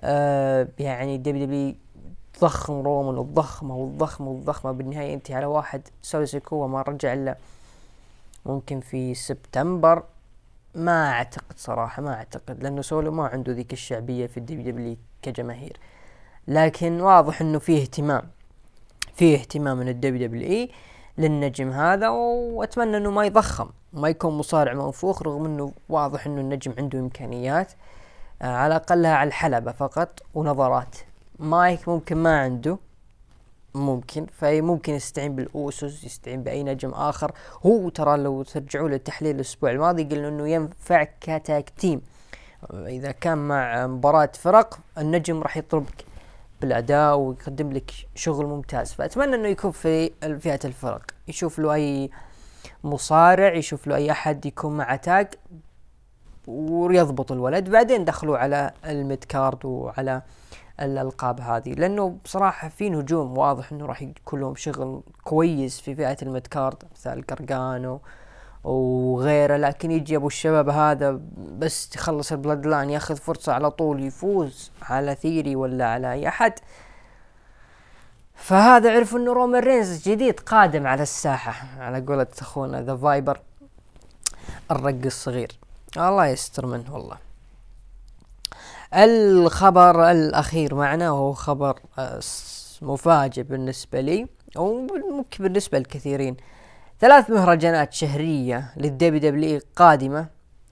آه 0.00 0.68
يعني 0.78 1.18
WWE 1.18 1.74
ضخم 2.40 2.82
Roman 2.82 3.18
والضخمة 3.18 3.76
والضخمة 3.76 4.28
والضخمة 4.28 4.72
بالنهاية 4.72 5.12
ينتهي 5.12 5.34
على 5.34 5.46
واحد 5.46 5.88
Solo 6.02 6.30
Sikoa 6.30 6.66
ما 6.66 6.82
رجع 6.82 7.12
إلا 7.12 7.36
ممكن 8.46 8.80
في 8.80 9.14
سبتمبر. 9.14 10.02
ما 10.74 11.10
أعتقد 11.10 11.54
صراحة 11.56 12.02
ما 12.02 12.14
أعتقد 12.14 12.62
لأنه 12.62 12.82
سولو 12.82 13.12
ما 13.12 13.26
عنده 13.26 13.52
ذيك 13.52 13.72
الشعبية 13.72 14.26
في 14.26 14.36
ال 14.36 14.56
WWE 14.56 14.96
كجماهير. 15.22 15.76
لكن 16.48 17.00
واضح 17.00 17.40
إنه 17.40 17.58
فيه 17.58 17.82
اهتمام. 17.82 18.22
فيه 19.14 19.36
اهتمام 19.36 19.76
من 19.76 19.88
ال 19.88 20.28
WWE 20.28 20.70
للنجم 21.18 21.70
هذا 21.70 22.08
وأتمنى 22.08 22.96
إنه 22.96 23.10
ما 23.10 23.24
يضخم 23.24 23.68
ما 23.92 24.08
يكون 24.08 24.38
مصارع 24.38 24.72
منفوخ 24.72 25.22
رغم 25.22 25.44
إنه 25.44 25.72
واضح 25.88 26.26
إنه 26.26 26.40
النجم 26.40 26.74
عنده 26.78 26.98
إمكانيات 26.98 27.72
آه، 28.42 28.56
على 28.56 28.76
أقلها 28.76 29.14
على 29.14 29.28
الحلبة 29.28 29.72
فقط 29.72 30.20
ونظرات. 30.34 30.96
مايك 31.38 31.88
ممكن 31.88 32.16
ما 32.16 32.40
عنده. 32.40 32.78
ممكن. 33.74 34.26
فممكن 34.32 34.94
يستعين 34.94 35.36
بال 35.36 35.59
Usos 35.59 36.04
يستعين 36.04 36.42
بأي 36.42 36.62
نجم 36.62 36.90
آخر. 36.90 37.32
هو 37.66 37.88
ترى 37.88 38.16
لو 38.16 38.42
ترجعوا 38.42 38.88
للتحليل 38.88 39.34
الأسبوع 39.34 39.70
الماضي 39.70 40.04
قلنا 40.04 40.28
إنه 40.28 40.48
ينفع 40.48 41.06
ك 41.20 41.33
tag 41.33 41.70
team. 41.70 42.00
إذا 42.72 43.12
كان 43.12 43.48
مع 43.48 43.86
مباراة 43.86 44.32
فرق 44.34 44.78
النجم 44.98 45.42
راح 45.42 45.56
يضربك 45.56 46.04
بالأداء 46.60 47.16
ويقدم 47.16 47.72
لك 47.72 47.90
شغل 48.14 48.46
ممتاز. 48.46 48.92
فأتمنى 48.92 49.34
إنه 49.34 49.48
يكون 49.48 49.70
في 49.70 50.10
فئة 50.40 50.60
الفرق. 50.64 51.02
يشوف 51.28 51.58
له 51.58 51.74
أي 51.74 52.10
مصارع 52.84 53.54
يشوف 53.54 53.86
له 53.86 53.96
أي 53.96 54.10
أحد 54.10 54.46
يكون 54.46 54.76
مع 54.76 54.96
tag 54.96 55.28
ويضبط 56.46 57.32
الولد. 57.32 57.70
بعدين 57.70 58.04
دخلوا 58.04 58.38
على 58.38 58.72
ال 58.84 58.94
mid 58.94 59.24
card 59.24 59.64
وعلى 59.64 60.22
الألقاب 60.80 61.40
هذه. 61.40 61.72
لأنه 61.72 62.18
بصراحة 62.24 62.68
في 62.68 62.90
نجوم 62.90 63.38
واضح 63.38 63.72
إنه 63.72 63.86
راح 63.86 64.02
يكون 64.02 64.40
لهم 64.40 64.54
شغل 64.54 65.02
كويس 65.24 65.80
في 65.80 65.94
فئة 65.94 66.16
ال 66.22 66.28
mid 66.28 66.46
card 66.46 66.82
مثل 66.92 67.22
Gargano 67.22 68.00
وغيره 68.64 69.56
لكن 69.56 69.90
يجي 69.90 70.16
أبو 70.16 70.26
الشباب 70.26 70.68
هذا 70.68 71.20
بس 71.58 71.96
يخلص 71.96 72.32
ال 72.32 72.66
Bloodline 72.66 72.90
ياخذ 72.90 73.16
فرصة 73.16 73.52
على 73.52 73.70
طول 73.70 74.04
يفوز 74.04 74.70
على 74.82 75.14
Theory 75.14 75.56
ولا 75.56 75.86
على 75.88 76.12
أي 76.12 76.28
أحد. 76.28 76.52
فهذا 78.34 78.96
عرف 78.96 79.16
إنه 79.16 79.32
Roman 79.32 79.62
Reigns 79.62 80.08
جديد 80.08 80.40
قادم 80.40 80.86
على 80.86 81.02
الساحة 81.02 81.82
على 81.82 82.00
قولة 82.00 82.26
أخونا 82.40 82.82
The 82.82 82.96
Viper 82.96 83.40
الرق 84.70 85.04
الصغير. 85.04 85.58
الله 85.96 86.26
يستر 86.26 86.66
منه 86.66 86.94
والله. 86.94 87.16
الخبر 88.94 90.10
الأخير 90.10 90.74
معنا 90.74 91.10
وهو 91.10 91.32
خبر 91.32 91.78
آه، 91.98 92.20
مفاجئ 92.82 93.42
بالنسبة 93.42 94.00
لي 94.00 94.26
وممكن 94.56 95.44
بالنسبة 95.44 95.78
للكثيرين. 95.78 96.36
ثلاث 97.00 97.30
مهرجانات 97.30 97.92
شهرية 97.92 98.72
لل 98.76 99.18
WWE 99.18 99.60
قادمة 99.76 100.26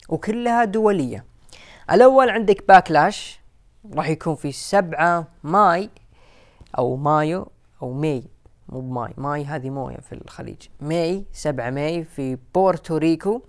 وكلها 0.09 0.63
دولية. 0.63 1.25
الأول 1.91 2.29
عندك 2.29 2.67
Backlash 2.67 3.39
راح 3.93 4.09
يكون 4.09 4.35
في 4.35 4.51
سبعة 4.51 5.27
May 5.43 5.89
أو 6.77 6.95
مايو 6.95 7.51
أو 7.81 7.93
May 7.93 8.23
مو 8.69 8.79
بماي 8.79 9.13
ماي 9.17 9.45
هذه 9.45 9.69
موية 9.69 9.97
في 9.97 10.15
الخليج. 10.15 10.57
May 10.81 11.25
سبعة 11.33 11.69
May 11.69 12.03
في 12.03 12.37
بورتوريكو 12.55 13.41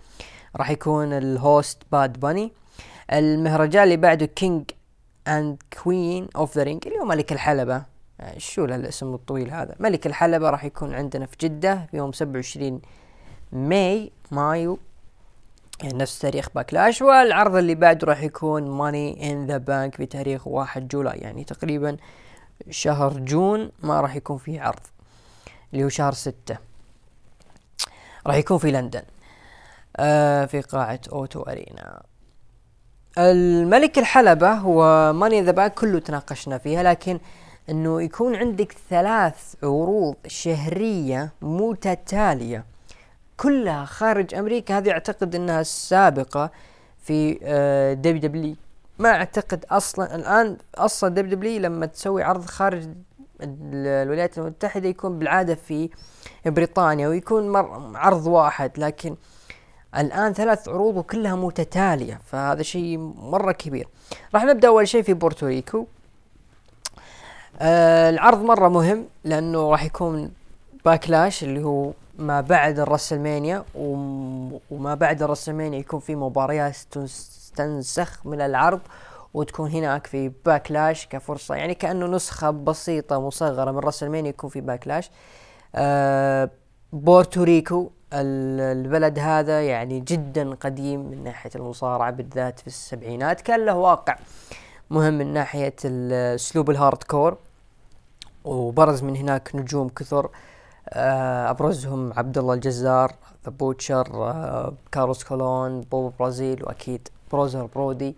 راح 0.57 0.71
يكون 0.71 1.13
ال 1.13 1.27
host 1.27 1.83
Bad 1.93 2.21
Bunny. 2.21 2.53
المهرجان 3.13 3.83
اللي 3.83 3.97
بعده 3.97 4.27
King 4.27 4.71
and 5.29 5.63
Queen 5.83 6.29
of 6.37 6.57
the 6.57 6.63
Ring 6.63 6.87
اللي 6.87 6.99
هو 6.99 7.05
ملك 7.05 7.33
الحلبة. 7.33 7.90
شو 8.37 8.65
الاسم 8.65 9.15
الطويل 9.15 9.51
هذا؟ 9.51 9.75
ملك 9.81 10.07
الحلبة 10.07 10.51
راح 10.51 10.65
يكون 10.65 10.95
عندنا 10.95 11.27
في 11.27 11.37
جدة 11.41 11.87
يوم 11.93 12.13
سبعة 12.13 12.35
وعشرين 12.35 12.81
May 13.53 14.13
مايو. 14.31 14.79
يعني 15.83 15.99
نفس 15.99 16.19
تاريخ 16.19 16.49
Backlash 16.55 17.03
والعرض 17.03 17.57
اللي 17.57 17.75
بعده 17.75 18.07
راح 18.07 18.23
يكون 18.23 18.71
Money 18.71 19.33
in 19.33 19.47
the 19.47 19.57
Bank 19.57 19.95
في 19.95 20.07
تاريخ 20.07 20.47
واحد 20.47 20.89
July 20.89 21.19
يعني 21.19 21.45
تقريبا 21.45 21.97
شهر 22.71 23.19
June 23.19 23.71
ما 23.83 24.01
راح 24.01 24.17
يكون 24.17 24.39
فيه 24.39 24.61
عرض 24.61 24.81
اللي 25.73 25.85
هو 25.85 25.89
شهر 25.89 26.13
ستة. 26.13 26.59
راح 28.27 28.37
يكون 28.37 28.59
في 28.59 28.71
لندن 28.71 29.03
آه 29.97 30.45
في 30.45 30.61
قاعة 30.61 31.01
O2 31.13 31.43
Arena. 31.43 32.03
الملك 33.19 33.99
الحلبة 33.99 34.53
هو 34.53 35.13
Money 35.13 35.43
the 35.43 35.51
Bank 35.51 35.75
كله 35.75 35.99
تناقشنا 35.99 36.59
فيها 36.59 36.83
لكن 36.83 37.21
إنه 37.69 38.03
يكون 38.03 38.37
عندك 38.37 38.77
ثلاث 38.91 39.55
عروض 39.63 40.17
شهرية 40.27 41.33
متتالية 41.43 42.65
كلها 43.37 43.85
خارج 43.85 44.35
أمريكا. 44.35 44.79
هذه 44.79 44.91
أعتقد 44.91 45.35
إنها 45.35 45.61
السابقة 45.61 46.51
في 46.99 47.35
WWE 48.03 48.57
ما 48.99 49.09
أعتقد 49.09 49.65
أصلا 49.71 50.15
الآن 50.15 50.57
أصلا 50.75 51.11
WWE 51.11 51.61
لما 51.61 51.87
تسوي 51.87 52.23
عرض 52.23 52.45
خارج 52.45 52.89
الولايات 53.43 54.39
المتحدة 54.39 54.89
يكون 54.89 55.19
بالعادة 55.19 55.55
في 55.55 55.91
بريطانيا 56.47 57.09
ويكون 57.09 57.57
عرض 57.97 58.27
واحد. 58.27 58.79
لكن 58.79 59.17
الآن 59.97 60.33
ثلاث 60.33 60.69
عروض 60.69 60.97
وكلها 60.97 61.35
متتالية 61.35 62.21
فهذا 62.25 62.63
شيء 62.63 62.99
مرة 63.17 63.53
كبير. 63.53 63.89
راح 64.35 64.45
نبدأ 64.45 64.69
أول 64.69 64.89
شيء 64.89 65.03
في 65.03 65.15
بورتوريكو. 65.15 65.87
آه 67.61 68.11
العرض 68.11 68.43
مرة 68.43 68.69
مهم 68.69 69.07
لأنه 69.25 69.71
راح 69.71 69.85
يكون 69.85 70.33
Backlash 70.85 71.45
اللي 71.45 71.65
هو 71.65 71.93
ما 72.19 72.41
بعد 72.41 72.79
ال 72.79 72.85
WrestleMania 72.85 73.65
وما 74.71 74.95
بعد 74.95 75.23
ال 75.23 75.27
WrestleMania 75.27 75.79
يكون 75.79 76.01
في 76.01 76.17
مباريات 76.17 76.77
تنسخ 77.57 78.27
من 78.27 78.41
العرض 78.41 78.81
وتكون 79.35 79.71
هناك 79.71 80.07
في 80.07 80.33
Backlash 80.47 81.07
كفرصة. 81.07 81.55
يعني 81.55 81.75
كأنه 81.75 82.07
نسخة 82.07 82.51
بسيطة 82.51 83.21
مصغرة 83.21 83.71
من 83.71 83.79
WrestleMania 83.79 84.31
يكون 84.31 84.51
في 84.51 84.61
Backlash 84.61 85.11
آه 85.75 86.51
بورتوريكو 86.93 87.91
البلد 88.13 89.19
هذا 89.19 89.63
يعني 89.63 90.01
جدا 90.01 90.55
قديم 90.55 91.01
من 91.01 91.25
ناحية 91.25 91.51
المصارعة 91.55 92.11
بالذات 92.11 92.61
في 92.61 92.67
السبعينات. 92.67 93.41
كان 93.41 93.67
له 93.67 93.77
واقع 93.77 94.17
مهم 94.91 95.15
من 95.19 95.33
ناحية 95.33 95.75
أسلوب 96.35 96.71
ال 96.71 97.03
hardcore 97.03 97.37
وبرز 98.45 99.03
من 99.03 99.17
هناك 99.17 99.51
نجوم 99.55 99.89
كثر. 99.89 100.31
آه، 100.89 101.51
أبرزهم 101.51 102.13
عبد 102.17 102.39
الله 102.39 102.55
الجزار 102.55 103.13
The 103.45 103.51
Butcher 103.51 104.05
كارلوس 104.93 105.25
كولون 105.25 105.81
بوبو 105.81 106.13
برازيل 106.19 106.65
وأكيد 106.65 107.09
بروزر 107.33 107.67
برودي. 107.67 108.17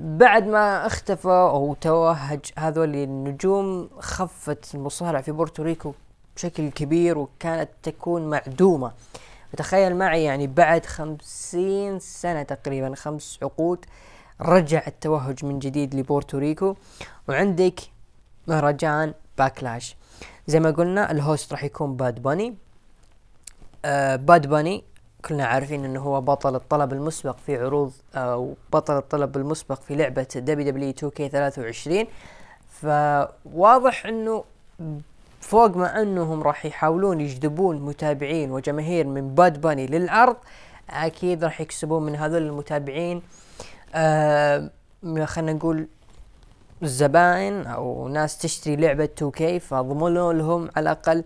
بعد 0.00 0.46
ما 0.46 0.86
اختفى 0.86 1.28
أو 1.28 1.74
توهج 1.80 2.40
هذول 2.58 2.94
النجوم 2.94 3.88
خفت 3.98 4.74
المصارعة 4.74 5.22
في 5.22 5.32
بورتوريكو 5.32 5.92
بشكل 6.36 6.70
كبير 6.70 7.18
وكانت 7.18 7.70
تكون 7.82 8.30
معدومة. 8.30 8.92
تخيل 9.56 9.96
معي 9.96 10.24
يعني 10.24 10.46
بعد 10.46 10.86
خمسين 10.86 11.98
سنة 11.98 12.42
تقريبا 12.42 12.94
خمس 12.94 13.38
عقود 13.42 13.84
رجع 14.40 14.82
التوهج 14.86 15.44
من 15.44 15.58
جديد 15.58 15.94
لبورتوريكو. 15.94 16.76
وعندك 17.28 17.80
مهرجان 18.48 19.14
Backlash 19.38 19.96
زي 20.46 20.60
ما 20.60 20.70
قلنا 20.70 21.10
ال 21.10 21.18
host 21.18 21.52
راح 21.52 21.64
يكون 21.64 21.96
باد 21.96 22.22
باني 22.22 22.54
آه 23.84 24.16
باد 24.16 24.46
باني 24.46 24.84
كلنا 25.24 25.44
عارفين 25.46 25.84
إنه 25.84 26.00
هو 26.00 26.20
بطل 26.20 26.54
الطلب 26.54 26.92
المسبق 26.92 27.36
في 27.46 27.56
عروض 27.56 27.92
أو 28.14 28.50
آه 28.50 28.54
بطل 28.72 28.96
الطلب 28.96 29.36
المسبق 29.36 29.80
في 29.80 29.96
لعبة 29.96 30.26
دبليو 30.36 30.70
دبليو 30.70 30.90
2 30.90 31.10
كي 31.10 31.28
23 31.28 32.06
فواضح 32.70 34.06
إنه 34.06 34.44
فوق 35.40 35.76
ما 35.76 36.02
إنهم 36.02 36.42
راح 36.42 36.66
يحاولون 36.66 37.20
يجذبون 37.20 37.80
متابعين 37.80 38.50
وجماهير 38.50 39.06
من 39.06 39.34
باد 39.34 39.60
باني 39.60 39.86
للعرض 39.86 40.36
أكيد 40.90 41.44
راح 41.44 41.60
يكسبون 41.60 42.02
من 42.02 42.16
هذول 42.16 42.42
المتابعين. 42.42 43.22
آه 43.94 44.70
خلينا 45.24 45.52
نقول 45.52 45.86
الزبائن 46.82 47.66
أو 47.66 48.08
ناس 48.08 48.38
تشتري 48.38 48.76
لعبة 48.76 49.08
2K 49.20 49.42
فضمنوا 49.42 50.32
لهم 50.32 50.68
على 50.76 50.82
الأقل 50.82 51.24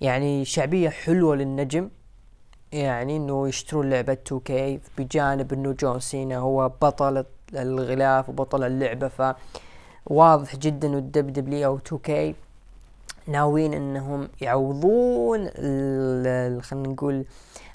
يعني 0.00 0.44
شعبية 0.44 0.88
حلوة 0.88 1.36
للنجم 1.36 1.90
يعني 2.72 3.16
إنه 3.16 3.48
يشترون 3.48 3.90
لعبة 3.90 4.18
2K 4.28 4.52
بجانب 4.98 5.52
إنه 5.52 5.72
جون 5.72 6.00
سينا 6.00 6.38
هو 6.38 6.68
بطل 6.68 7.24
الغلاف 7.54 8.28
وبطل 8.28 8.64
اللعبة 8.64 9.08
ف 9.08 9.34
واضح 10.06 10.56
جدا 10.56 10.88
إنه 10.88 10.98
الدب 10.98 11.52
أو 11.52 11.78
2K 11.78 12.10
ناويين 13.28 13.74
إنهم 13.74 14.28
يعوضون 14.40 15.48
خلينا 16.60 16.88
نقول 16.88 17.24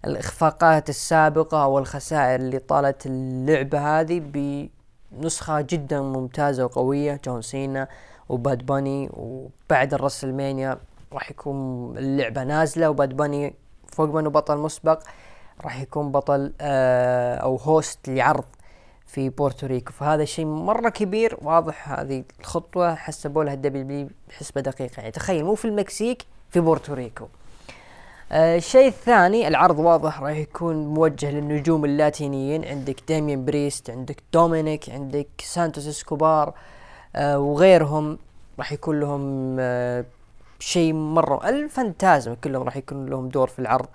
الإخفاقات 0.06 0.90
السابقة 0.90 1.64
أو 1.64 1.80
الخسائر 1.80 2.40
اللي 2.40 2.60
طالت 2.60 3.06
اللعبة 3.06 4.00
هذه 4.00 4.20
نسخة 5.20 5.62
جدا 5.62 6.02
ممتازة 6.02 6.66
وقوية 6.66 7.20
جون 7.26 7.42
سينا 7.42 7.88
وباد 8.30 8.66
باني 8.66 9.10
وبعد 9.14 9.94
ال 9.94 10.00
WrestleMania 10.00 10.78
راح 11.14 11.32
يكون 11.32 11.98
اللعبة 11.98 12.44
نازلة 12.44 12.90
وباد 12.90 13.18
باني 13.18 13.56
فوق 13.88 14.10
ما 14.10 14.20
انه 14.20 14.30
بطل 14.30 14.58
مسبق 14.58 15.04
راح 15.64 15.82
يكون 15.82 16.12
بطل 16.12 16.54
آه 16.62 17.36
أو 17.36 17.56
host 17.56 18.10
لعرض 18.10 18.46
في 19.06 19.30
بورتوريكو 19.30 19.92
فهذا 19.94 20.26
شيء 20.26 20.46
مرة 20.46 20.90
كبير 20.90 21.38
واضح 21.42 21.90
هذه 22.00 22.24
الخطوة 22.40 22.96
حسبوا 22.96 23.44
لها 23.44 23.54
ال 23.54 23.68
WWE 23.68 24.10
بحسبة 24.30 24.62
دقيقة. 24.62 25.00
يعني 25.00 25.12
تخيل 25.12 25.46
مو 25.46 25.56
في 25.56 25.66
المكسيك 25.66 26.26
في 26.50 26.60
بورتوريكو 26.60 27.28
الشيء 28.34 28.88
الثاني 28.88 29.48
العرض 29.48 29.80
واضح 29.80 30.22
راح 30.22 30.32
يكون 30.32 30.88
موجه 30.88 31.32
للنجوم 31.32 31.86
اللاتينيين. 31.86 32.66
عندك 32.66 33.04
ديميان 33.08 33.46
بريست 33.46 33.90
عندك 33.90 34.24
دومينيك 34.34 34.90
عندك 34.90 35.28
سانتوس 35.40 35.88
إسكوبار 35.88 36.54
آه 37.16 37.40
وغيرهم 37.40 38.18
راح 38.60 38.72
يكون 38.72 39.00
لهم 39.00 39.56
آه 39.60 40.06
شيء 40.60 40.94
مرة. 40.94 41.50
ال 41.50 41.59
Fantasma 41.59 42.36
كلهم 42.36 42.64
راح 42.64 42.78
يكون 42.78 43.06
لهم 43.06 43.30
دور 43.30 43.48
في 43.48 43.60
العرض. 43.60 43.88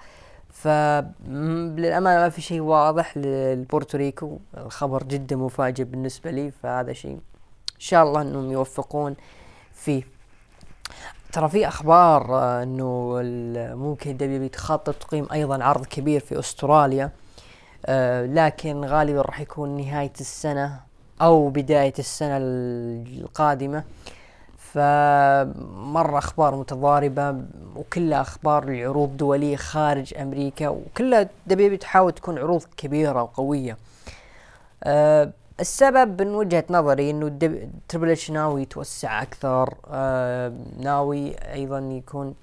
فللأمانة 0.50 2.20
ما 2.20 2.28
في 2.28 2.40
شيء 2.42 2.60
واضح 2.60 3.16
لبورتوريكو 3.16 4.38
الخبر 4.56 5.02
جدا 5.02 5.36
مفاجئ 5.36 5.84
بالنسبة 5.84 6.30
لي 6.30 6.50
فهذا 6.62 6.92
شيء 6.92 7.12
إن 7.12 7.20
شاء 7.78 8.02
الله 8.02 8.22
أنهم 8.22 8.52
يوفقون 8.52 9.16
فيه. 9.72 10.02
ترى 11.36 11.48
في 11.48 11.68
أخبار 11.68 12.34
آه، 12.34 12.62
إنه 12.62 13.20
ممكن 13.74 14.16
دبليو 14.16 14.48
تخطط 14.48 14.94
تقيم 14.94 15.26
أيضا 15.32 15.64
عرض 15.64 15.86
كبير 15.86 16.20
في 16.20 16.38
أستراليا 16.38 17.10
آه 17.86 18.26
لكن 18.26 18.84
غالبا 18.84 19.22
راح 19.22 19.40
يكون 19.40 19.76
نهاية 19.76 20.12
السنة 20.20 20.80
أو 21.22 21.48
بداية 21.48 21.92
السنة 21.98 22.36
القادمة. 22.36 23.84
فمرة 24.58 26.18
أخبار 26.18 26.56
متضاربة 26.56 27.36
وكلها 27.76 28.20
أخبار 28.20 28.64
لعروض 28.64 29.16
دولية 29.16 29.56
خارج 29.56 30.14
أمريكا 30.14 30.68
وكلها 30.68 31.28
دبيبي 31.46 31.76
تحاول 31.76 32.12
تكون 32.12 32.38
عروض 32.38 32.64
كبيرة 32.76 33.22
وقوية. 33.22 33.76
أه 34.84 35.32
السبب 35.60 36.22
من 36.22 36.34
وجهة 36.34 36.64
نظري 36.70 37.10
إنه 37.10 37.28
Triple 37.88 38.10
H 38.10 38.30
ناوي 38.30 38.62
يتوسع 38.62 39.22
أكثر 39.22 39.74
أه 39.88 40.52
ناوي 40.78 41.34
أيضا 41.34 41.78
يكون 41.78 42.34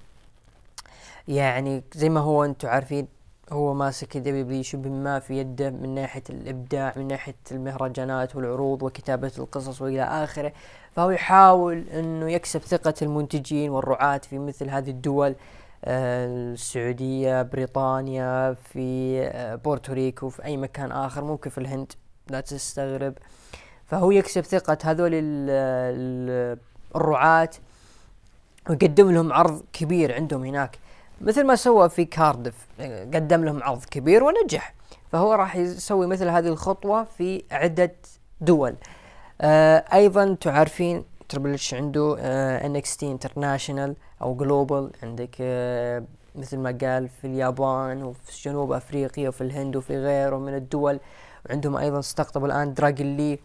يعني 1.28 1.84
زي 1.94 2.10
ما 2.10 2.20
هو 2.20 2.46
أنتم 2.46 2.68
عارفين 2.68 3.08
هو 3.52 3.74
ماسك 3.74 4.18
WWE 4.18 4.64
شبه 4.64 4.90
ما 4.90 5.20
في 5.20 5.38
يده 5.38 5.70
من 5.70 5.96
ناحية 5.96 6.24
الإبداع 6.30 6.94
من 6.98 7.08
ناحية 7.08 7.36
المهرجانات 7.52 8.36
والعروض 8.36 8.84
وكتابة 8.84 9.32
القصص 9.38 9.82
وإلى 9.82 10.04
آخره. 10.04 10.54
فهو 10.96 11.12
يحاول 11.12 11.90
أنه 11.90 12.32
يكسب 12.32 12.60
ثقة 12.62 12.94
المنتجين 13.02 13.70
والرعاة 13.70 14.18
في 14.18 14.40
مثل 14.40 14.70
هذه 14.70 14.90
الدول 14.90 15.36
آه، 15.86 16.28
السعودية 16.54 17.42
بريطانيا 17.42 18.54
في 18.54 19.20
آه، 19.22 19.56
بورتوريكو 19.56 20.30
في 20.30 20.46
أي 20.46 20.58
مكان 20.58 20.92
آخر 20.92 21.24
ممكن 21.24 21.50
في 21.50 21.58
الهند. 21.58 21.94
لا 22.30 22.42
تستغرب. 22.42 23.14
فهو 23.86 24.12
يكسب 24.12 24.42
ثقة 24.42 24.78
هذول 24.84 25.12
الرعاة 26.96 27.50
ويقدم 28.70 29.12
لهم 29.12 29.34
عرض 29.34 29.64
كبير 29.74 30.16
عندهم 30.16 30.44
هناك. 30.46 30.78
مثل 31.22 31.44
ما 31.44 31.56
سوى 31.56 31.90
في 31.90 32.06
كاردف 32.06 32.54
قدم 33.14 33.46
لهم 33.46 33.64
عرض 33.64 33.86
كبير 33.86 34.24
ونجح. 34.24 34.74
فهو 35.12 35.34
راح 35.34 35.56
يسوي 35.56 36.08
مثل 36.08 36.28
هذه 36.30 36.48
الخطوة 36.48 37.04
في 37.04 37.44
عدة 37.52 37.96
دول. 38.42 38.76
آه 39.42 39.86
أيضا 39.94 40.38
تعرفون 40.42 41.04
Triple 41.30 41.54
H 41.54 41.74
عنده؟ 41.74 42.18
NXT 42.66 43.04
International 43.04 43.96
أو 44.22 44.36
Global 44.36 44.92
عندك 45.04 45.36
آه 45.42 46.04
مثل 46.36 46.58
ما 46.58 46.78
قال 46.82 47.10
في 47.10 47.28
اليابان 47.28 48.04
وفي 48.04 48.50
جنوب 48.50 48.72
أفريقيا 48.72 49.30
وفي 49.30 49.42
الهند 49.42 49.76
وفي 49.76 49.98
غيره 49.98 50.38
من 50.38 50.56
الدول. 50.56 51.00
وعندهم 51.46 51.78
أيضا 51.78 52.00
استقطبوا 52.00 52.48
الآن 52.48 52.74
دراجون 52.74 53.18
لي. 53.18 53.40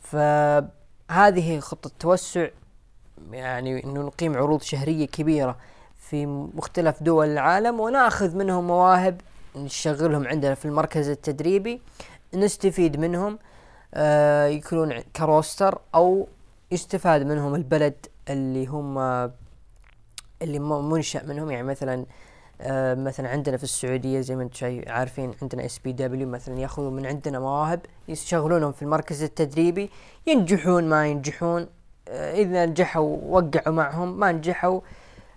فهذه 0.00 1.60
خطة 1.60 1.90
توسع 1.98 2.48
يعني 3.30 3.84
إنه 3.84 4.00
نقيم 4.00 4.36
عروض 4.36 4.62
شهرية 4.62 5.06
كبيرة 5.06 5.56
في 5.98 6.26
مختلف 6.26 7.02
دول 7.02 7.26
العالم 7.28 7.80
ونأخذ 7.80 8.36
منهم 8.36 8.66
مواهب 8.66 9.20
نشغلهم 9.56 10.26
عندنا 10.28 10.54
في 10.54 10.64
المركز 10.64 11.08
التدريبي 11.08 11.80
نستفيد 12.34 13.00
منهم 13.00 13.38
آه 13.94 14.46
يكونون 14.46 15.00
ك 15.16 15.25
roster 15.25 15.78
أو 15.94 16.28
يستفاد 16.70 17.22
منهم 17.22 17.54
البلد 17.54 18.06
اللي 18.28 18.66
هم 18.66 18.98
اللي 20.42 20.58
منشأ 20.58 21.22
منهم. 21.26 21.50
يعني 21.50 21.66
مثلا 21.66 22.06
آه 22.60 22.94
مثلا 22.94 23.28
عندنا 23.28 23.56
في 23.56 23.64
السعودية 23.64 24.20
زي 24.20 24.36
ما 24.36 24.42
أنتم 24.42 24.80
عارفين 24.86 25.34
عندنا 25.42 25.66
SPW 25.66 26.28
مثلا 26.28 26.58
يأخذون 26.58 26.92
من 26.92 27.06
عندنا 27.06 27.38
مواهب 27.38 27.80
يشغلونهم 28.08 28.72
في 28.72 28.82
المركز 28.82 29.22
التدريبي 29.22 29.90
ينجحون 30.26 30.84
ما 30.84 31.06
ينجحون 31.08 31.66
آه 32.08 32.34
إذا 32.34 32.66
نجحوا 32.66 33.16
وقعوا 33.28 33.74
معهم 33.74 34.18
ما 34.18 34.32
نجحوا 34.32 34.80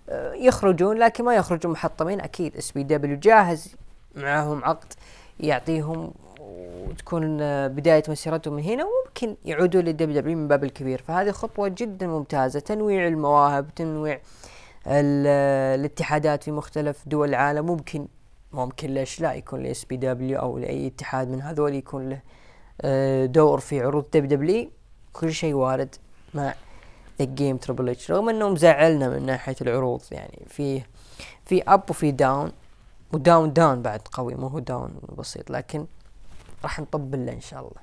آه، 0.08 0.32
يخرجون 0.34 0.96
لكن 0.98 1.24
ما 1.24 1.34
يخرجون 1.34 1.72
محطمين 1.72 2.20
أكيد 2.20 2.56
SPW 2.56 3.16
جاهز 3.18 3.74
معاهم 4.14 4.64
عقد 4.64 4.92
يعطيهم 5.40 6.12
وتكون 6.40 7.38
بداية 7.68 8.02
مسيرتهم 8.08 8.54
من 8.54 8.62
هنا 8.62 8.84
وممكن 8.84 9.36
يعودوا 9.44 9.82
لل 9.82 10.20
WWE 10.20 10.36
من 10.36 10.48
باب 10.48 10.64
الكبير. 10.64 11.02
فهذه 11.08 11.30
خطوة 11.30 11.68
جدا 11.68 12.06
ممتازة 12.06 12.60
تنويع 12.60 13.06
المواهب 13.06 13.74
تنويع 13.76 14.14
آه، 14.14 14.20
الاتحادات 14.86 16.44
في 16.44 16.50
مختلف 16.50 17.02
دول 17.06 17.28
العالم 17.28 17.66
ممكن 17.66 18.06
ممكن 18.52 18.94
ليش 18.94 19.20
لا؟ 19.20 19.34
يكون 19.34 19.62
ل 19.62 19.84
SPW 19.84 20.38
أو 20.38 20.58
لاي 20.58 20.86
اتحاد 20.86 21.28
من 21.28 21.42
هذول 21.42 21.74
يكون 21.74 22.08
له 22.08 22.20
دور 23.26 23.60
في 23.60 23.80
عروض 23.80 24.04
WWE 24.12 24.70
كل 25.12 25.32
شيء 25.32 25.54
وارد 25.54 25.94
مع 26.34 26.54
game 27.20 27.56
Triple 27.56 27.88
H 27.88 28.10
رغم 28.10 28.28
انه 28.28 28.48
مزعلنا 28.48 29.08
من 29.08 29.26
ناحية 29.26 29.56
العروض 29.60 30.02
يعني. 30.10 30.38
في 30.48 30.82
في 31.44 31.62
up 31.62 31.90
وفي 31.90 32.10
down 32.10 32.52
و 33.12 33.20
down 33.20 33.52
down 33.52 33.82
بعد 33.82 34.00
قوي 34.12 34.34
مو 34.34 34.46
هو 34.46 34.58
down 34.58 34.90
بسيط 35.18 35.50
لكن 35.50 35.86
راح 36.62 36.80
نطبل 36.80 37.26
له 37.26 37.32
إن 37.32 37.40
شاء 37.40 37.60
الله. 37.60 37.82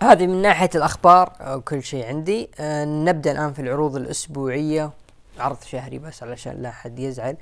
هذه 0.00 0.26
من 0.26 0.42
ناحية 0.42 0.70
الأخبار 0.74 1.60
كل 1.64 1.82
شيء 1.82 2.06
عندي. 2.06 2.50
آه 2.60 2.84
نبدأ 2.84 3.32
الآن 3.32 3.52
في 3.52 3.62
العروض 3.62 3.96
الأسبوعية. 3.96 4.90
عرض 5.38 5.62
شهري 5.62 5.98
بس 5.98 6.22
علشان 6.22 6.62
لا 6.62 6.70
حد 6.70 6.98
يزعل. 6.98 7.36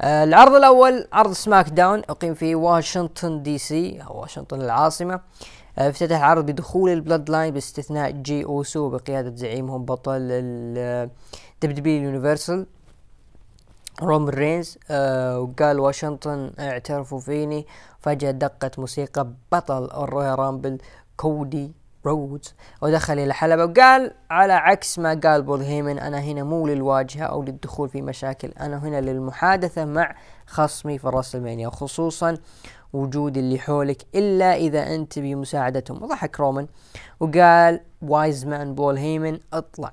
آه 0.00 0.24
العرض 0.24 0.54
الأول 0.54 1.08
عرض 1.12 1.32
SmackDown 1.32 2.02
أقيم 2.08 2.34
في 2.34 2.54
واشنطن 2.54 3.42
دي 3.42 3.58
سي 3.58 4.02
أو 4.02 4.20
واشنطن 4.20 4.60
العاصمة. 4.60 5.20
افتتح 5.78 6.16
العرض 6.16 6.46
بدخول 6.46 6.90
ال 6.90 7.30
Bloodline 7.30 7.54
باستثناء 7.54 8.10
جي 8.10 8.44
اوسو 8.44 8.88
بقيادة 8.90 9.36
زعيمهم 9.36 9.84
بطل 9.84 10.18
ال 10.20 11.10
WWE 11.62 12.02
Universal. 12.02 12.66
رومان 14.02 14.28
رينز 14.28 14.78
آه 14.90 15.40
وقال 15.40 15.80
واشنطن 15.80 16.52
اعترفوا 16.58 17.20
فيني. 17.20 17.66
فجأة 18.00 18.30
دقت 18.30 18.78
موسيقى 18.78 19.28
بطل 19.52 19.84
ال 19.84 20.38
Royal 20.38 20.56
Rumble 20.56 20.78
كودي 21.16 21.72
رودز 22.06 22.54
ودخل 22.82 23.12
إلى 23.12 23.24
الحلبة 23.24 23.64
وقال 23.64 24.14
على 24.30 24.52
عكس 24.52 24.98
ما 24.98 25.20
قال 25.24 25.42
بول 25.42 25.60
هيمن 25.60 25.98
أنا 25.98 26.20
هنا 26.20 26.42
مو 26.42 26.66
للواجهة 26.66 27.24
أو 27.24 27.42
للدخول 27.42 27.88
في 27.88 28.02
مشاكل 28.02 28.48
أنا 28.60 28.78
هنا 28.78 29.00
للمحادثة 29.00 29.84
مع 29.84 30.14
خصمي 30.46 30.98
في 30.98 31.04
ال 31.04 31.09
WrestleMania 31.09 31.68
وخصوصا 31.68 32.38
وجود 32.92 33.36
اللي 33.36 33.58
حولك 33.58 34.02
إلا 34.14 34.54
إذا 34.54 34.94
أنت 34.94 35.18
بمساعدتهم. 35.18 36.02
وضحك 36.02 36.40
رومان 36.40 36.66
وقال 37.20 37.80
Wise 38.02 38.46
Man 38.46 38.74
بول 38.74 38.96
هيمن 38.96 39.38
اطلع. 39.52 39.92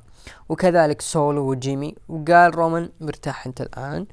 وكذلك 0.50 1.02
سولو 1.02 1.50
وجيمي 1.50 1.96
وقال 2.10 2.56
رومان 2.56 2.90
مرتاح 3.02 3.48
أنت 3.48 3.62
الآن 3.62 4.06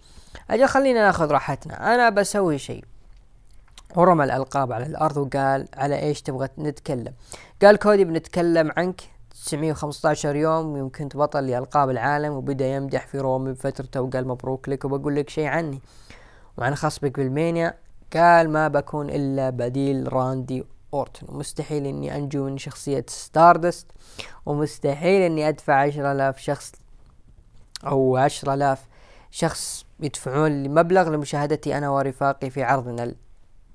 أجل 0.51 0.67
خلينا 0.67 1.07
ناخذ 1.07 1.31
راحتنا 1.31 1.95
أنا 1.95 2.11
بسوي 2.11 2.59
شيء. 2.59 2.85
ورمى 3.97 4.25
الألقاب 4.25 4.73
على 4.73 4.87
الأرض 4.87 5.17
وقال 5.17 5.69
على 5.77 6.03
إيش 6.03 6.23
تبغى 6.23 6.49
نتكلم؟ 6.59 7.13
قال 7.63 7.77
كودي 7.77 8.05
بنتكلم 8.05 8.73
عنك 8.77 9.01
915 9.31 10.37
يوم 10.37 10.77
يوم 10.77 10.91
كنت 10.91 11.17
بطل 11.17 11.47
لألقاب 11.47 11.91
العالم 11.91 12.33
وبدأ 12.33 12.67
يمدح 12.67 13.07
في 13.07 13.19
رومان 13.19 13.53
بفترته 13.53 14.01
وقال 14.01 14.29
مبروك 14.29 14.69
لك 14.69 14.85
وبقول 14.85 15.17
لك 15.17 15.31
شيء 15.31 15.47
عني. 15.47 15.81
وعن 16.59 16.75
خصمك 16.75 17.17
بال 17.17 17.25
WrestleMania 17.25 17.75
قال 18.13 18.51
ما 18.51 18.69
بكون 18.69 19.11
إلا 19.11 19.51
بديل 19.51 20.13
راندي 20.13 20.65
أورتون. 20.95 21.29
ومستحيل 21.29 21.87
إني 21.87 22.17
أنجو 22.17 22.45
من 22.45 22.59
شخصية 22.59 23.05
Stardust 23.09 23.87
ومستحيل 24.47 25.23
إني 25.23 25.49
أدفع 25.49 25.75
عشرة 25.75 26.13
آلاف 26.13 26.39
شخص 26.39 26.73
أو 27.87 28.17
عشرة 28.17 28.55
آلاف 28.55 28.87
شخص 29.31 29.87
يدفعون 30.01 30.63
لي 30.63 30.69
مبلغ 30.69 31.09
لمشاهدتي 31.09 31.79
أنا 31.79 31.91
ورفاقي 31.91 32.51
في 32.51 32.63
عرضنا 32.63 33.15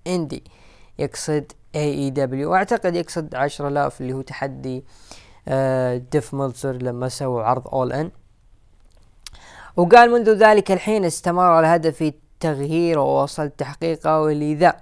ال 0.07 0.13
indie 0.13 0.43
يقصد 0.99 1.51
AEW 1.75 2.51
واعتقد 2.51 2.95
يقصد 2.95 3.35
عشرة 3.35 3.67
آلاف 3.67 4.01
اللي 4.01 4.13
هو 4.13 4.21
تحدي 4.21 4.83
آه 5.47 5.97
ديف 5.97 6.33
ملتزر 6.33 6.73
لما 6.73 7.09
سووا 7.09 7.43
عرض 7.43 7.67
All 7.67 7.93
In 7.93 8.11
وقال 9.77 10.11
منذ 10.11 10.29
ذلك 10.29 10.71
الحين 10.71 11.05
استمر 11.05 11.59
الهدف 11.59 11.95
في 11.95 12.13
تغيير 12.39 12.99
ووصلت 12.99 13.53
تحقيقه 13.57 14.21
ولذا 14.21 14.77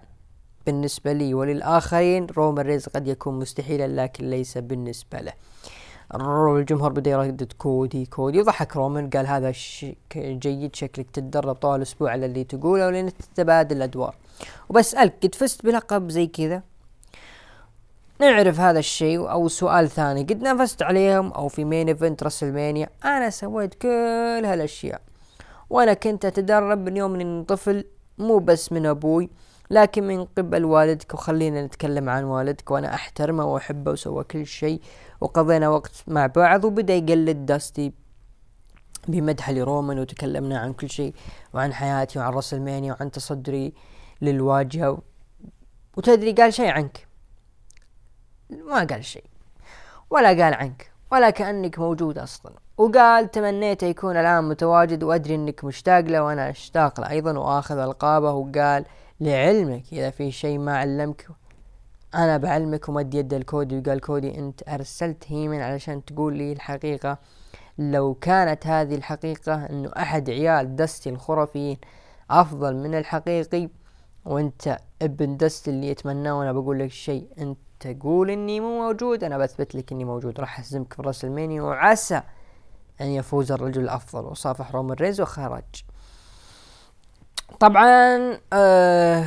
بالنسبة 0.66 1.14
لي 1.14 1.34
وللآخرين 1.34 2.26
رومان 2.38 2.66
رينز 2.66 2.86
قد 2.88 3.08
يكون 3.08 3.40
مستحيلا 3.40 3.88
لكن 3.88 4.30
ليس 4.30 4.58
بالنسبة 4.58 5.20
له. 5.20 5.34
الجمهور 6.16 6.92
بدأ 6.92 7.12
يردد 7.12 7.54
كودي 7.58 8.06
كودي. 8.06 8.40
وضحك 8.40 8.76
رومان 8.76 9.10
قال 9.10 9.28
هذا 9.28 9.54
جيد 10.16 10.76
شكلك 10.76 11.10
تتدرب 11.10 11.56
طوال 11.56 11.76
الأسبوع 11.76 12.12
على 12.12 12.26
اللي 12.26 12.44
تقوله 12.44 12.88
ولين 12.88 13.12
تتبادل 13.18 13.78
الأدوار. 13.78 14.16
وبسألك 14.70 15.14
قد 15.24 15.36
فزت 15.36 15.66
بلقب 15.66 16.10
زي 16.10 16.28
كذا. 16.28 16.62
نعرف 18.20 18.60
هذا 18.60 18.80
الشيء. 18.80 19.32
أو 19.32 19.48
سؤال 19.48 19.90
ثاني 19.90 20.24
قد 20.24 20.42
نافست 20.42 20.84
عليهم 20.84 21.32
أو 21.32 21.48
في 21.48 21.66
main 21.66 21.88
event 21.88 22.24
WrestleMania؟ 22.24 22.90
أنا 23.06 23.30
سويت 23.30 23.74
كل 23.74 24.46
هالأشياء. 24.46 25.02
وأنا 25.70 25.94
كنت 25.94 26.26
أتدرب 26.26 26.78
من 26.78 26.98
يوم 26.98 27.16
اني 27.16 27.44
طفل 27.44 27.86
مو 28.18 28.40
بس 28.40 28.72
من 28.72 28.86
أبوي 28.86 29.30
لكن 29.70 30.08
من 30.08 30.26
قبل 30.26 30.66
والدك. 30.66 31.14
وخلينا 31.14 31.66
نتكلم 31.66 32.10
عن 32.10 32.24
والدك 32.24 32.72
وأنا 32.72 32.94
أحترمه 32.94 33.46
وأحبه 33.46 33.92
وسوى 33.92 34.24
كل 34.24 34.46
شيء. 34.46 34.82
وقضينا 35.22 35.70
وقت 35.70 36.04
مع 36.08 36.26
بعض 36.26 36.66
وبدأ 36.66 36.94
يقلد 36.94 37.46
داستي 37.46 37.94
بمدح 39.08 39.50
لرومان 39.50 40.00
وتكلمنا 40.00 40.60
عن 40.60 40.74
كل 40.74 40.90
شيء 40.90 41.14
وعن 41.54 41.74
حياتي 41.74 42.20
وعن 42.20 42.34
رأس 42.34 42.54
المانيا 42.54 42.94
وعن 42.94 43.12
تصدري 43.12 43.74
للواجهة. 44.22 44.98
وتدري 45.98 46.32
قال 46.32 46.54
شيء 46.54 46.70
عنك. 46.70 47.08
ما 48.50 48.84
قال 48.84 49.06
شيء. 49.06 49.24
ولا 50.10 50.30
قال 50.30 50.54
عنك. 50.54 50.92
ولا 51.12 51.30
كأنك 51.30 51.80
موجود 51.80 52.18
أصلا. 52.18 52.52
وقال 52.78 53.32
تمنيت 53.32 53.84
يكون 53.84 54.18
الآن 54.18 54.44
متواجد 54.44 55.04
وأدري 55.04 55.36
أنك 55.36 55.64
مشتاق 55.64 56.00
له 56.00 56.24
وأنا 56.24 56.50
أشتاق 56.50 57.00
له 57.00 57.10
أيضا. 57.10 57.38
وآخذ 57.38 57.78
ألقابه 57.78 58.32
وقال 58.32 58.86
لعلمك 59.20 59.84
إذا 59.92 60.10
في 60.10 60.32
شيء 60.32 60.58
ما 60.58 60.78
علمك 60.78 61.28
أنا 62.16 62.38
بعلمك 62.38 62.90
ومد 62.90 63.14
يد 63.14 63.34
الكودي 63.34 63.78
وقال 63.78 64.02
كودي 64.02 64.40
أنت 64.40 64.70
أرسلت 64.70 65.24
هيمن 65.28 65.62
علشان 65.62 66.06
تقول 66.06 66.38
لي 66.38 66.54
الحقيقة. 66.54 67.18
لو 67.78 68.14
كانت 68.14 68.68
هذه 68.68 68.96
الحقيقة 68.96 69.66
أنه 69.66 69.92
أحد 69.98 70.30
عيال 70.30 70.76
دستي 70.76 71.10
الخرافيين 71.10 71.78
أفضل 72.32 72.76
من 72.76 72.96
الحقيقي 72.96 73.70
وأنت 74.26 74.78
ابن 75.02 75.38
دست 75.38 75.68
اللي 75.68 75.88
يتمناه 75.88 76.40
وأنا 76.40 76.52
بقول 76.52 76.80
لك 76.80 76.92
شيء 76.92 77.28
أنت 77.40 77.58
تقول 77.80 78.30
إني 78.30 78.60
مو 78.60 78.82
موجود 78.82 79.24
أنا 79.24 79.38
بثبت 79.38 79.76
لك 79.76 79.92
إني 79.92 80.06
موجود. 80.06 80.40
راح 80.40 80.60
أهزمك 80.60 80.94
في 80.94 81.02
راس 81.02 81.26
المانيا 81.26 81.62
وعسى 81.62 82.22
أن 83.02 83.06
يفوز 83.08 83.52
الرجل 83.52 83.82
الأفضل. 83.82 84.26
وصافح 84.26 84.72
رومان 84.72 84.98
ريز 84.98 85.22
وخرج. 85.22 85.64
طبعا 87.60 88.38
آه 88.54 89.26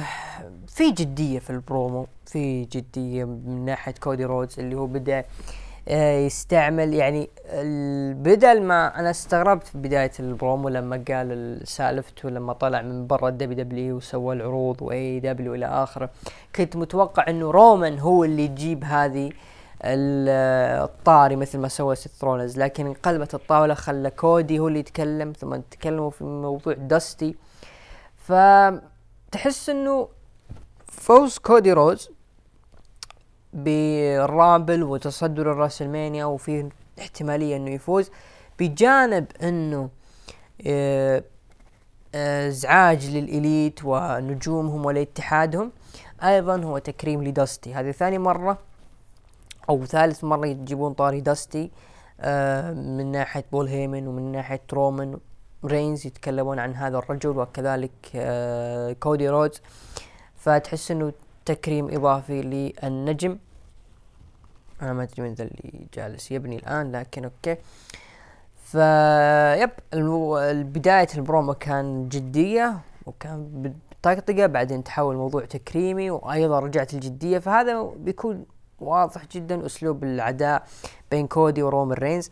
في 0.81 0.91
جدية 0.91 1.39
في 1.39 1.51
البرومو 1.51 2.07
في 2.27 2.65
جدية 2.65 3.25
من 3.25 3.65
ناحية 3.65 3.95
كودي 4.01 4.25
رودز 4.25 4.61
اللي 4.61 4.77
هو 4.77 4.87
بدأ 4.87 5.25
آه 5.89 6.19
يستعمل 6.19 6.95
يعني 6.95 7.31
بدل 8.15 8.63
ما 8.63 9.01
أنا 9.01 9.11
استغربت 9.11 9.67
في 9.67 9.79
بداية 9.79 10.11
البرومو 10.21 10.69
لما 10.69 11.05
قال 11.09 11.61
سالفته 11.65 12.31
لما 12.31 12.53
طلع 12.53 12.83
من 12.83 13.07
برا 13.07 13.29
ال 13.29 13.65
WWE 13.65 13.97
وسوى 13.97 14.35
العروض 14.35 14.83
و 14.83 15.21
AEW 15.21 15.55
إلى 15.55 15.67
آخره 15.67 16.11
كنت 16.57 16.77
متوقع 16.77 17.25
إنه 17.29 17.51
رومان 17.51 17.99
هو 17.99 18.25
اللي 18.25 18.45
يجيب 18.45 18.85
هذه 18.85 19.31
الطاري 19.85 21.37
مثل 21.37 21.59
ما 21.59 21.69
سوى 21.69 21.97
سيث 21.97 22.13
رولنز 22.13 22.59
لكن 22.59 22.87
انقلبت 22.87 23.35
الطاولة 23.35 23.75
خلى 23.75 24.11
كودي 24.11 24.59
هو 24.59 24.69
اللي 24.69 24.79
يتكلم 24.79 25.33
ثم 25.33 25.57
تكلموا 25.57 26.11
في 26.11 26.25
موضوع 26.25 26.75
داستي. 26.75 27.37
فتحس 28.17 29.71
إنه 29.71 30.09
فوز 30.91 31.39
كودي 31.39 31.73
رودز 31.73 32.11
بال 33.53 33.85
Rumble 33.85 34.83
وتصدر 34.83 35.53
ال 35.53 35.58
WrestleMania 35.58 36.25
وفي 36.25 36.69
احتمالية 36.99 37.57
إنه 37.57 37.71
يفوز 37.71 38.11
بجانب 38.59 39.27
إنه 39.43 39.91
آه، 40.67 41.25
آه، 42.15 42.49
إزعاج 42.49 43.11
لل 43.17 43.35
Elite 43.35 43.81
ونجومهم 43.85 44.85
ولاتحادهم 44.85 45.73
أيضا 46.23 46.63
هو 46.63 46.79
تكريم 46.79 47.25
لداستي. 47.25 47.75
هذه 47.75 47.91
ثاني 47.91 48.19
مرة 48.19 48.59
أو 49.69 49.85
ثالث 49.85 50.25
مرة 50.25 50.47
يجيبون 50.47 50.93
طاري 50.93 51.21
داستي 51.21 51.71
آه، 52.21 52.73
من 52.73 53.13
ناحية 53.13 53.45
بول 53.53 53.69
هيمن 53.69 54.07
ومن 54.07 54.33
ناحية 54.33 54.63
رومان 54.73 55.19
رينز 55.65 56.07
يتكلمون 56.07 56.59
عن 56.59 56.75
هذا 56.75 56.99
الرجل 56.99 57.39
وكذلك 57.39 57.93
كودي 59.01 59.29
رودز 59.29 59.61
فتحس 60.41 60.91
إنه 60.91 61.13
تكريم 61.45 61.89
إضافي 61.95 62.43
للنجم. 62.43 63.39
أنا 64.83 64.93
ما 64.93 65.03
أدري 65.03 65.23
من 65.23 65.35
ذا 65.35 65.45
اللي 65.45 65.87
جالس 65.95 66.33
يبني 66.33 66.57
الآن 66.57 66.93
لكن 66.93 67.25
أوكي. 67.25 67.57
ففي 68.65 69.71
بداية 70.73 71.09
البرومو 71.15 71.55
كان 71.55 72.09
جدية 72.09 72.79
وكان 73.07 73.75
طقطقة 74.03 74.47
بعدين 74.47 74.85
تحول 74.85 75.17
موضوع 75.17 75.45
تكريمي 75.45 76.11
وأيضا 76.11 76.59
رجعت 76.59 76.95
الجدية. 76.95 77.39
فهذا 77.39 77.91
بيكون 77.97 78.45
واضح 78.81 79.27
جدا 79.33 79.67
أسلوب 79.67 80.05
العداء 80.05 80.67
بين 81.11 81.27
كودي 81.27 81.63
ورومان 81.63 81.99
رينز. 81.99 82.31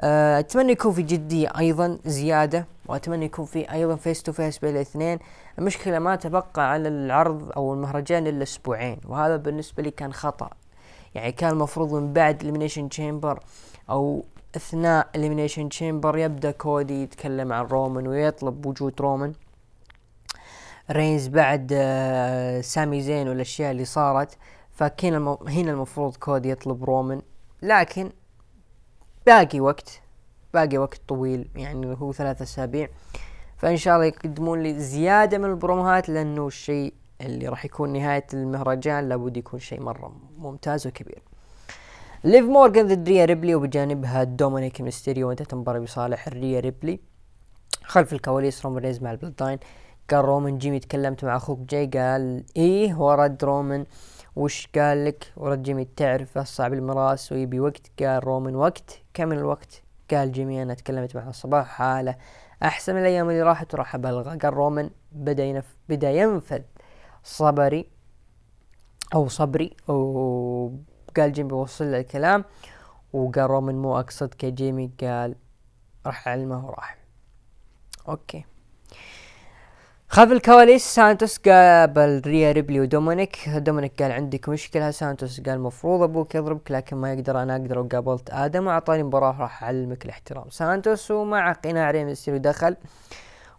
آه، 0.00 0.38
أتمنى 0.38 0.72
يكون 0.72 0.92
في 0.92 1.02
جدية 1.02 1.52
أيضا 1.58 1.98
زيادة 2.04 2.66
وأتمنى 2.86 3.24
يكون 3.24 3.44
في 3.44 3.72
أيضا 3.72 3.96
face 3.96 4.22
to 4.22 4.32
face 4.32 4.58
بين 4.58 4.76
الاثنين. 4.76 5.18
المشكلة 5.60 5.98
ما 5.98 6.16
تبقى 6.16 6.70
على 6.72 6.88
العرض 6.88 7.52
أو 7.56 7.74
المهرجان 7.74 8.26
إلا 8.26 8.42
أسبوعين 8.42 9.00
وهذا 9.08 9.36
بالنسبة 9.36 9.82
لي 9.82 9.90
كان 9.90 10.12
خطأ. 10.12 10.50
يعني 11.14 11.32
كان 11.32 11.50
المفروض 11.52 11.94
من 11.94 12.12
بعد 12.12 12.40
Elimination 12.40 12.88
Chamber 12.88 13.40
أو 13.90 14.24
أثناء 14.56 15.08
Elimination 15.14 15.68
Chamber 15.68 16.18
يبدأ 16.18 16.50
كودي 16.50 17.02
يتكلم 17.02 17.52
عن 17.52 17.64
رومان 17.64 18.06
ويطلب 18.08 18.66
وجود 18.66 19.00
رومان. 19.00 19.32
رينز 20.90 21.26
بعد 21.28 21.72
آه 21.72 22.60
سامي 22.60 23.00
زين 23.02 23.28
والأشياء 23.28 23.70
اللي 23.70 23.84
صارت 23.84 24.38
فكان. 24.70 25.36
هنا 25.48 25.70
المفروض 25.70 26.16
كودي 26.16 26.50
يطلب 26.50 26.84
رومان. 26.84 27.22
لكن 27.62 28.10
باقي 29.26 29.60
وقت 29.60 30.00
باقي 30.54 30.78
وقت 30.78 31.00
طويل 31.08 31.48
يعني 31.56 31.96
هو 32.00 32.12
ثلاثة 32.12 32.42
أسابيع. 32.42 32.88
فإن 33.60 33.76
شاء 33.76 33.94
الله 33.94 34.06
يقدمون 34.06 34.62
لي 34.62 34.78
زيادة 34.78 35.38
من 35.38 35.44
البروموهات 35.44 36.08
لأنه 36.08 36.46
الشيء 36.46 36.94
اللي 37.20 37.48
راح 37.48 37.64
يكون 37.64 37.92
نهاية 37.92 38.26
المهرجان 38.34 39.08
لابد 39.08 39.36
يكون 39.36 39.60
شيء 39.60 39.80
مرة 39.80 40.16
ممتاز 40.38 40.86
وكبير. 40.86 41.22
ليف 42.24 42.44
مورغان 42.44 42.86
ضد 42.86 43.08
ريا 43.08 43.24
ريبلي 43.24 43.54
وبجانبها 43.54 44.24
دومينيك 44.24 44.80
ميستيريو 44.80 45.28
وانتهت 45.28 45.52
المباراة 45.52 45.78
بصالح 45.78 46.28
ريا 46.28 46.60
ريبلي. 46.60 47.00
خلف 47.84 48.12
الكواليس 48.12 48.64
رومان 48.64 48.82
رينز 48.82 49.02
مع 49.02 49.10
ال 49.10 49.15
Bloodline 49.15 49.58
قال 50.10 50.24
رومان 50.24 50.58
جيمي 50.58 50.78
تكلمت 50.78 51.24
مع 51.24 51.36
أخوك 51.36 51.58
جاي. 51.58 51.86
قال 51.86 52.44
إيه 52.56 52.94
ورد 52.94 53.44
رومان 53.44 53.86
وش 54.36 54.68
قال 54.74 55.04
لك؟ 55.04 55.32
ورد 55.36 55.62
جيمي 55.62 55.88
تعرف 55.96 56.38
صعب 56.38 56.72
المراس 56.72 57.32
ويبي 57.32 57.60
وقت. 57.60 57.90
قال 58.02 58.24
رومان 58.24 58.56
وقت؟ 58.56 58.98
كم 59.14 59.32
الوقت؟ 59.32 59.82
قال 60.10 60.32
جيمي 60.32 60.62
أنا 60.62 60.74
تكلمت 60.74 61.16
معه 61.16 61.28
الصباح 61.28 61.66
حاله 61.66 62.16
أحسن 62.62 62.94
من 62.94 63.00
الأيام 63.00 63.30
اللي 63.30 63.42
راحت 63.42 63.74
وراح 63.74 63.94
ابلغه 63.94 64.36
قال 64.36 64.54
رومان 64.54 64.90
بدا 65.12 65.44
ينف 65.44 65.76
بدا 65.88 66.10
ينفذ 66.10 66.62
صبري 67.24 67.90
أو 69.14 69.28
صبري 69.28 69.76
وقال 69.88 71.32
جيمي 71.32 71.52
وصل 71.52 71.84
له 71.84 72.00
الكلام 72.00 72.44
وقال 73.12 73.50
رومان 73.50 73.74
مو 73.74 74.00
أقصد 74.00 74.34
كجيمي 74.34 74.90
قال 75.00 75.36
راح 76.06 76.28
علمه 76.28 76.66
وراح. 76.66 76.98
Okay. 78.08 78.44
خلف 80.12 80.32
الكواليس 80.32 80.94
سانتوس 80.94 81.38
قابل 81.38 82.22
ريا 82.26 82.52
ريبلي 82.52 82.80
ودومينيك. 82.80 83.48
دومينيك 83.48 84.02
قال 84.02 84.12
عندك 84.12 84.48
مشكلة. 84.48 84.90
سانتوس 84.90 85.40
قال 85.40 85.54
المفروض 85.54 86.02
أبوك 86.02 86.34
يضربك 86.34 86.70
لكن 86.70 86.96
ما 86.96 87.12
يقدر. 87.12 87.42
أنا 87.42 87.56
أقدر 87.56 87.78
وقابلت 87.78 88.30
آدم 88.30 88.66
وأعطاني 88.66 89.02
مباراة. 89.02 89.40
راح 89.40 89.64
أعلمك 89.64 90.04
الاحترام. 90.04 90.50
سانتوس 90.50 91.10
ومع 91.10 91.52
قناع 91.52 91.90
ري 91.90 92.14
دخل 92.28 92.76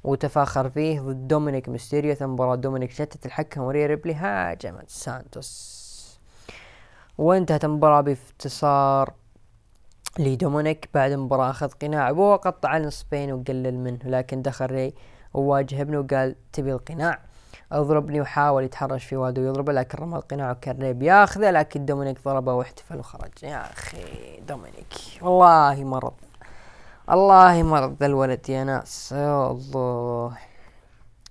وتفاخر 0.04 0.70
فيه 0.70 1.02
ضد 1.02 1.28
دومينيك 1.28 1.70
ميستيريو. 1.70 2.14
ثم 2.14 2.30
مباراة 2.30 2.56
دومينيك 2.56 2.92
شتت 2.92 3.26
الحكم 3.26 3.62
وريا 3.62 3.88
ريبلي. 3.88 4.14
هاجمت 4.14 4.90
سانتوس. 4.90 6.20
وانتهت 7.18 7.66
المباراة 7.66 8.02
بانتصار 8.02 9.13
لدومينيك. 10.20 10.90
بعد 10.94 11.12
المباراة 11.12 11.50
أخذ 11.50 11.72
قناع 11.82 12.10
ابوه 12.10 12.34
وقطع 12.34 12.78
نصفين 12.78 13.32
وقلل 13.32 13.78
منه 13.80 14.00
لكن 14.06 14.42
دخل 14.42 14.66
ري 14.66 14.94
وواجه 15.34 15.82
ابنه 15.82 16.00
وقال 16.00 16.36
تبي 16.54 16.74
القناع؟ 16.74 17.20
اضربني 17.72 18.22
وحاول 18.22 18.63
يتحرش 18.63 19.06
في 19.06 19.15
ولده 19.15 19.41
ويضربه 19.41 19.74
لكن 19.74 19.98
رمى 19.98 20.15
القناع 20.15 20.52
وكان 20.52 20.80
ري 20.80 20.94
بياخذه 20.94 21.52
لكن 21.52 21.86
دومينيك 21.86 22.24
ضربه 22.26 22.54
واحتفل 22.54 23.00
وخرج. 23.00 23.44
يا 23.44 23.72
أخي 23.72 24.39
دومينيك 24.48 24.94
والله 25.22 25.84
مرض. 25.84 26.13
الله 27.12 27.63
مرض 27.63 27.96
ذا 28.00 28.06
الولد 28.06 28.50
يا 28.50 28.63
ناس. 28.63 29.13
الله. 29.13 30.38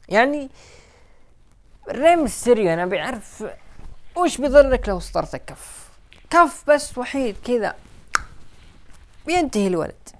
يعني 0.08 0.50
ري 1.88 2.26
ميستيريو 2.26 2.72
أنا 2.72 2.86
بعرف 2.86 3.44
وش 4.16 4.40
بيضرك 4.40 4.88
لو 4.88 4.98
اسطرتك 4.98 5.44
كف 5.44 5.90
كف 6.30 6.64
بس 6.70 6.98
وحيد 6.98 7.36
كذا. 7.44 7.74
بينتهي 9.26 9.66
الولد. 9.66 10.19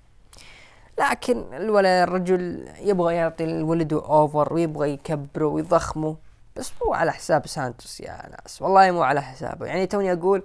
لكن 1.00 1.44
الولد 1.54 1.86
الرجل 1.86 2.68
يبغى 2.80 3.14
يعطي 3.14 3.44
الولد 3.44 3.92
over 3.92 4.54
ويبغى 4.54 4.90
يكبره 4.90 5.46
ويضخمه 5.46 6.16
بس 6.56 6.72
مو 6.84 6.94
على 6.94 7.12
حساب 7.12 7.46
سانتوس 7.46 8.00
يا 8.00 8.28
ناس. 8.30 8.62
والله 8.62 8.90
مو 8.90 9.02
على 9.02 9.22
حسابه. 9.22 9.66
يعني 9.66 9.86
توني 9.86 10.12
أقول 10.12 10.42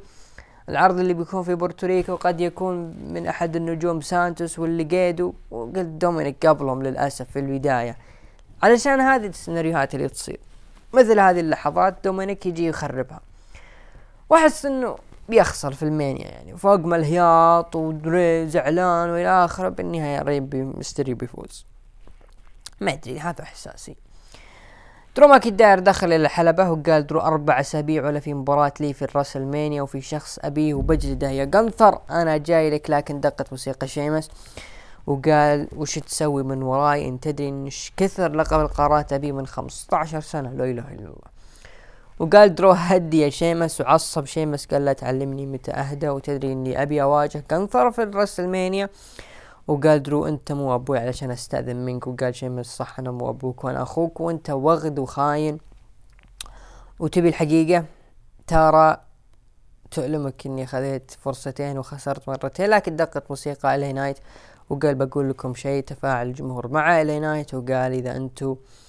العرض 0.69 0.99
اللي 0.99 1.13
بيكون 1.13 1.43
في 1.43 1.55
بورتوريكو 1.55 2.15
قد 2.15 2.41
يكون 2.41 2.75
من 3.13 3.27
أحد 3.27 3.55
النجوم 3.55 4.01
سانتوس 4.01 4.59
وليقادو 4.59 5.33
وقلت 5.51 5.87
دومينيك 5.87 6.45
قبلهم 6.45 6.83
للأسف 6.83 7.31
في 7.31 7.39
البداية. 7.39 7.97
علشان 8.63 9.01
هذه 9.01 9.27
السيناريوهات 9.27 9.95
اللي 9.95 10.09
تصير. 10.09 10.39
مثل 10.93 11.19
هذه 11.19 11.39
اللحظات 11.39 11.95
دومينيك 12.03 12.45
يجي 12.45 12.67
يخربها. 12.67 13.21
واحس 14.29 14.65
إنه 14.65 14.95
بيخسر 15.29 15.73
في 15.73 15.83
ال 15.83 15.90
Mania 15.90 16.27
يعني. 16.27 16.57
فوق 16.57 16.79
ما 16.79 16.95
الهياط 16.95 17.75
ودري 17.75 18.49
زعلان 18.49 19.09
والى 19.09 19.45
اخره 19.45 19.69
بالنهاية 19.69 20.21
ري 20.21 20.55
ميستيريو 20.55 21.13
بيفوز. 21.13 21.65
ما 22.81 22.93
أدري 22.93 23.19
هذا 23.19 23.43
إحساسي. 23.43 23.95
درو 25.15 25.27
ماكنتاير 25.27 25.79
دخل 25.79 26.07
إلى 26.07 26.15
الحلبة 26.15 26.71
وقال 26.71 27.07
درو 27.07 27.19
أربع 27.19 27.59
أسابيع 27.59 28.05
ولا 28.05 28.19
في 28.19 28.33
مباراة 28.33 28.73
لي 28.79 28.93
في 28.93 29.01
الراسلمانيا 29.01 29.81
وفي 29.81 30.01
شخص 30.01 30.39
أبيه 30.41 30.73
وبجلده 30.73 31.29
يا 31.29 31.45
قنثر. 31.45 31.99
أنا 32.09 32.37
جاي 32.37 32.69
لك 32.69 32.89
لكن 32.89 33.19
دقت 33.19 33.51
موسيقى 33.51 33.87
شيمس. 33.87 34.29
وقال 35.07 35.67
وش 35.75 35.99
تسوي 35.99 36.43
من 36.43 36.63
وراي؟ 36.63 37.07
أنت 37.07 37.19
تدري 37.19 37.49
ان 37.49 37.69
كنثر 37.97 38.31
لقب 38.31 38.59
القارات 38.59 39.13
أبي 39.13 39.31
من 39.31 39.47
15 39.47 40.19
سنة. 40.19 40.49
لا 40.49 40.63
إله 40.63 40.87
إلا 40.87 41.05
الله. 41.05 41.34
وقال 42.19 42.55
درو 42.55 42.71
هدي 42.71 43.19
يا 43.19 43.29
شيمس 43.29 43.81
وعصب 43.81 44.25
شيمس 44.25 44.65
قال 44.65 44.85
لا 44.85 44.93
تعلمني 44.93 45.45
متى 45.45 45.71
أهدى 45.71 46.09
وتدري 46.09 46.51
إني 46.51 46.81
أبي 46.81 47.01
أواجه 47.01 47.43
كنثر 47.51 47.91
في 47.91 48.03
الرسلمانيا. 48.03 48.89
وقال 49.67 50.03
درو 50.03 50.25
أنت 50.25 50.51
مو 50.51 50.75
أبوي 50.75 50.99
علشان 50.99 51.31
أستأذن 51.31 51.75
منك. 51.75 52.07
وقال 52.07 52.35
شيمس 52.35 52.65
صح 52.65 52.99
أنا 52.99 53.11
مو 53.11 53.29
أبوك 53.29 53.63
وأنا 53.63 53.83
أخوك 53.83 54.21
وأنت 54.21 54.49
وغد 54.49 54.99
وخاين. 54.99 55.57
وتبي 56.99 57.29
الحقيقة؟ 57.29 57.85
ترى 58.47 58.97
تؤلمك 59.91 60.45
إني 60.45 60.65
خذيت 60.65 61.11
فرصتين 61.11 61.77
وخسرت 61.77 62.29
مرتين 62.29 62.69
لكن 62.69 62.95
دقت 62.95 63.23
موسيقى 63.29 63.75
ال 63.75 63.84
اي 63.84 63.93
نايت 63.93 64.17
وقال 64.69 64.95
بقول 64.95 65.29
لكم 65.29 65.53
شيء 65.53 65.83
تفاعل 65.83 66.27
الجمهور 66.27 66.67
مع 66.67 67.01
ال 67.01 67.10
اي 67.10 67.19
نايت 67.19 67.53
وقال 67.53 67.91
إذا 67.91 68.15
أنتم 68.15 68.45
أه 68.45 68.84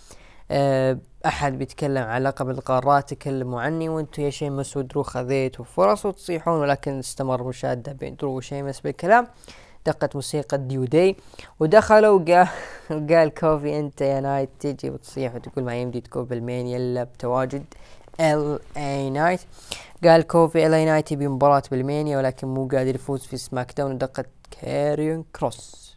أحد 1.27 1.59
بيتكلم 1.59 2.03
عن 2.03 2.23
لقب 2.23 2.51
القارات 2.51 3.15
تكلموا 3.15 3.61
عني 3.61 3.89
وأنتم 3.89 4.23
يا 4.23 4.31
شيمس 4.31 4.77
ودرو 4.77 5.03
خذيتوا 5.03 5.65
فرص 5.65 6.07
وتصيحون 6.07 6.61
ولكن 6.61 6.99
استمر 6.99 7.43
مشادة 7.43 7.93
بين 7.93 8.17
درو 8.17 8.37
وشيمس 8.37 8.81
بالكلام. 8.81 9.27
دقت 9.87 10.15
موسيقى 10.15 10.59
نيو 10.59 10.85
داي 10.85 11.17
ودخلوا 11.61 12.21
وقال, 12.21 12.49
وقال 12.91 13.35
كوفي 13.35 13.79
أنت 13.79 14.01
يا 14.01 14.21
نايت 14.21 14.51
تجي 14.61 14.91
وتصيح 14.91 15.35
وتقول 15.35 15.65
ما 15.65 15.77
يمدي 15.77 16.01
تكون 16.01 16.25
بالمين 16.25 16.77
إلا 16.77 17.05
بتواجد 17.05 17.65
ال 18.21 18.59
اي 18.77 19.11
نايت 19.11 19.41
قال 20.05 20.23
كوفي 20.27 20.67
ال 20.67 20.75
اي 20.75 20.85
نايت 20.85 21.13
يبي 21.13 21.29
مباراة 21.29 21.63
بال 21.71 21.85
Mania 21.85 22.19
ولكن 22.19 22.47
مو 22.47 22.69
قادر 22.69 22.95
يفوز 22.95 23.27
في 23.27 23.37
سماك 23.37 23.73
داون 23.77 23.93
ودقت 23.93 24.27
كاريون 24.61 25.25
كروس 25.37 25.97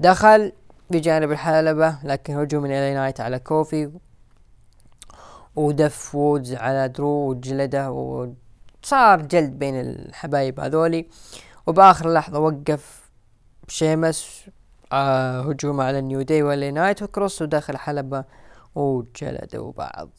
دخل 0.00 0.52
بجانب 0.92 1.32
الحلبة 1.32 1.98
لكن 2.04 2.38
هجوم 2.38 2.62
من 2.62 2.70
ال 2.70 2.74
اي 2.74 2.94
نايت 2.94 3.20
على 3.20 3.38
كوفي. 3.38 3.90
ودف 5.56 6.14
وودز 6.14 6.54
على 6.54 6.88
درو 6.88 7.30
وجلده 7.30 7.90
وصار 7.90 9.22
جلد 9.22 9.58
بين 9.58 9.80
الحبايب 9.80 10.60
هذولي. 10.60 11.08
وبآخر 11.66 12.12
لحظة 12.12 12.38
وقف 12.38 13.10
شيمس 13.68 14.44
آه 14.92 15.40
هجوم 15.40 15.80
على 15.80 15.98
النيو 15.98 16.22
داي 16.22 16.42
وال 16.42 16.61
اي 16.61 16.70
نايت 16.70 17.02
وكروس 17.02 17.42
وداخل 17.42 17.76
حلبة 17.76 18.24
وجلدوا 18.74 19.72
بعض. 19.72 20.10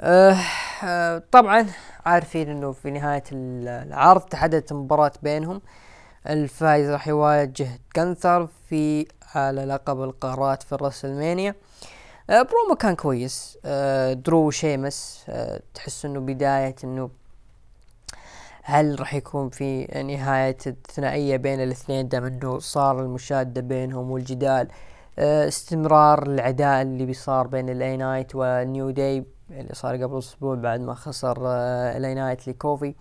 آه 0.00 0.36
آه 0.84 1.22
طبعا 1.32 1.66
عارفين 2.06 2.48
إنه 2.50 2.72
في 2.72 2.90
نهاية 2.90 3.22
العرض 3.32 4.20
تحددت 4.20 4.72
مباراة 4.72 5.12
بينهم. 5.22 5.62
الفايز 6.28 6.90
راح 6.90 7.08
يواجه 7.08 7.68
كنثر 7.96 8.48
في 8.68 9.06
على 9.34 9.64
لقب 9.64 10.02
القارات 10.02 10.62
في 10.62 10.72
الرسلمانيا 10.72 11.54
آه 12.30 12.42
برومو 12.42 12.74
كان 12.78 12.94
كويس. 12.94 13.58
آه 13.64 14.12
درو 14.12 14.50
شيمس 14.50 15.24
آه 15.28 15.60
تحس 15.74 16.04
إنه 16.04 16.20
بداية 16.20 16.74
إنه 16.84 17.10
هل 18.62 19.00
راح 19.00 19.14
يكون 19.14 19.50
في 19.50 19.84
نهاية 19.84 20.56
الثنائية 20.66 21.36
بين 21.36 21.62
الاثنين؟ 21.62 22.08
دام 22.08 22.24
إنه 22.24 22.58
صار 22.58 23.00
المشادة 23.00 23.60
بينهم 23.60 24.10
والجدال 24.10 24.68
استمرار 25.18 26.22
العداء 26.22 26.82
اللي 26.82 27.06
بيصار 27.06 27.46
بين 27.46 27.68
ال 27.68 27.82
اي 27.82 27.96
نايت 27.96 28.34
والنيو 28.34 28.90
داي 28.90 29.24
اللي 29.50 29.74
صار 29.74 30.02
قبل 30.02 30.18
أسبوع 30.18 30.54
بعد 30.54 30.80
ما 30.80 30.94
خسر 30.94 31.36
الاي 31.96 32.14
نايت 32.14 32.48
لكوفي. 32.48 32.94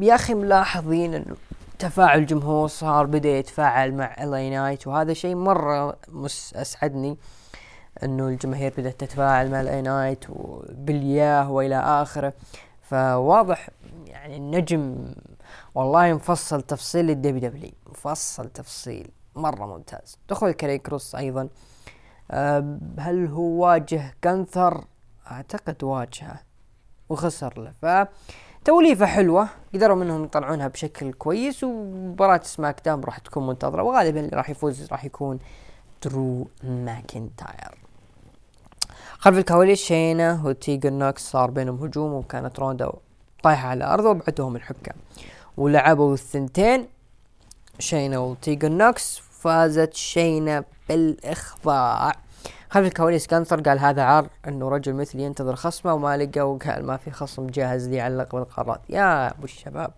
يا 0.00 0.14
أخي 0.14 0.34
ملاحظين 0.34 1.14
إنه 1.14 1.36
تفاعل 1.82 2.18
الجمهور 2.18 2.68
صار 2.68 3.06
بدأ 3.06 3.28
يتفاعل 3.28 3.94
مع 3.94 4.14
الاي 4.20 4.50
نايت 4.50 4.86
وهذا 4.86 5.12
شيء 5.12 5.34
مرة 5.34 5.96
مس 6.08 6.54
أسعدني 6.54 7.18
إنه 8.02 8.28
الجماهير 8.28 8.74
بدأت 8.78 9.00
تتفاعل 9.00 9.50
مع 9.50 9.60
الاي 9.60 9.82
نايت 9.82 10.24
وبال 10.30 10.81
yeah 10.81 11.50
وإلى 11.50 11.76
آخره. 11.76 12.32
فواضح 12.82 13.70
يعني 14.06 14.36
النجم 14.36 15.14
والله 15.74 16.12
مفصل 16.12 16.62
تفصيل 16.62 17.06
للدبليو 17.06 17.50
دبليو 17.50 17.72
مفصل 17.86 18.48
تفصيل 18.48 19.10
مرة 19.36 19.66
ممتاز. 19.66 20.18
دخول 20.28 20.52
كاري 20.52 20.78
كروس 20.78 21.14
أيضا. 21.14 21.48
هل 22.98 23.26
هو 23.26 23.42
واجه 23.42 24.14
كنثر 24.24 24.84
أعتقد 25.30 25.84
واجهه 25.84 26.40
وخسر 27.08 27.60
له. 27.60 27.72
ف 27.82 28.08
توليفة 28.64 29.06
حلوة 29.06 29.48
قدروا 29.74 29.96
منهم 29.96 30.24
يطلعونها 30.24 30.68
بشكل 30.68 31.12
كويس 31.12 31.64
ومباراة 31.64 32.40
سماك 32.42 32.80
داون 32.84 33.00
راح 33.00 33.18
تكون 33.18 33.46
منتظرة 33.46 33.82
وغالبا 33.82 34.20
اللي 34.20 34.36
راح 34.36 34.50
يفوز 34.50 34.86
راح 34.92 35.04
يكون 35.04 35.38
درو 36.04 36.48
ماكنتاير. 36.64 37.78
خلف 39.18 39.38
الكواليس 39.38 39.78
شينا 39.78 40.42
وتيجر 40.44 40.90
نوكس 40.90 41.30
صار 41.30 41.50
بينهم 41.50 41.84
هجوم 41.84 42.12
وكانت 42.12 42.58
روندا 42.58 42.92
طايحة 43.42 43.68
على 43.68 43.84
الأرض 43.84 44.04
وبعدهم 44.04 44.56
الحكام 44.56 44.96
ولعبوا 45.56 46.14
الثنتين 46.14 46.86
شينا 47.78 48.18
وتيجر 48.18 48.68
نوكس 48.68 49.18
فازت 49.18 49.94
شينا 49.94 50.64
بالإخضاع. 50.88 52.12
خلف 52.72 52.86
الكواليس 52.86 53.26
قنثر 53.26 53.60
قال 53.60 53.78
هذا 53.78 54.02
عار 54.02 54.26
إنه 54.48 54.68
رجل 54.68 54.94
مثلي 54.94 55.22
ينتظر 55.22 55.56
خصمه 55.56 55.94
وما 55.94 56.16
لقى 56.16 56.40
وقال 56.40 56.86
ما 56.86 56.96
في 56.96 57.10
خصم 57.10 57.46
جاهز 57.46 57.88
لي 57.88 58.00
على 58.00 58.16
لقب 58.16 58.38
القارات 58.38 58.80
يا 58.88 59.30
أبو 59.30 59.44
الشباب 59.44 59.90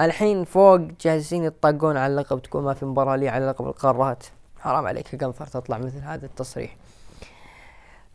الحين 0.00 0.44
فوق 0.44 0.80
جاهزين 1.00 1.44
يطقون 1.44 1.96
على 1.96 2.10
اللقب 2.10 2.42
تقول 2.42 2.62
ما 2.62 2.74
في 2.74 2.84
مباراة 2.84 3.16
لي 3.16 3.28
على 3.28 3.46
لقب 3.46 3.66
القارات 3.66 4.24
حرام 4.60 4.86
عليك 4.86 5.12
يا 5.12 5.18
قنثر 5.18 5.46
تطلع 5.46 5.78
مثل 5.78 5.98
هذا 5.98 6.26
التصريح. 6.26 6.76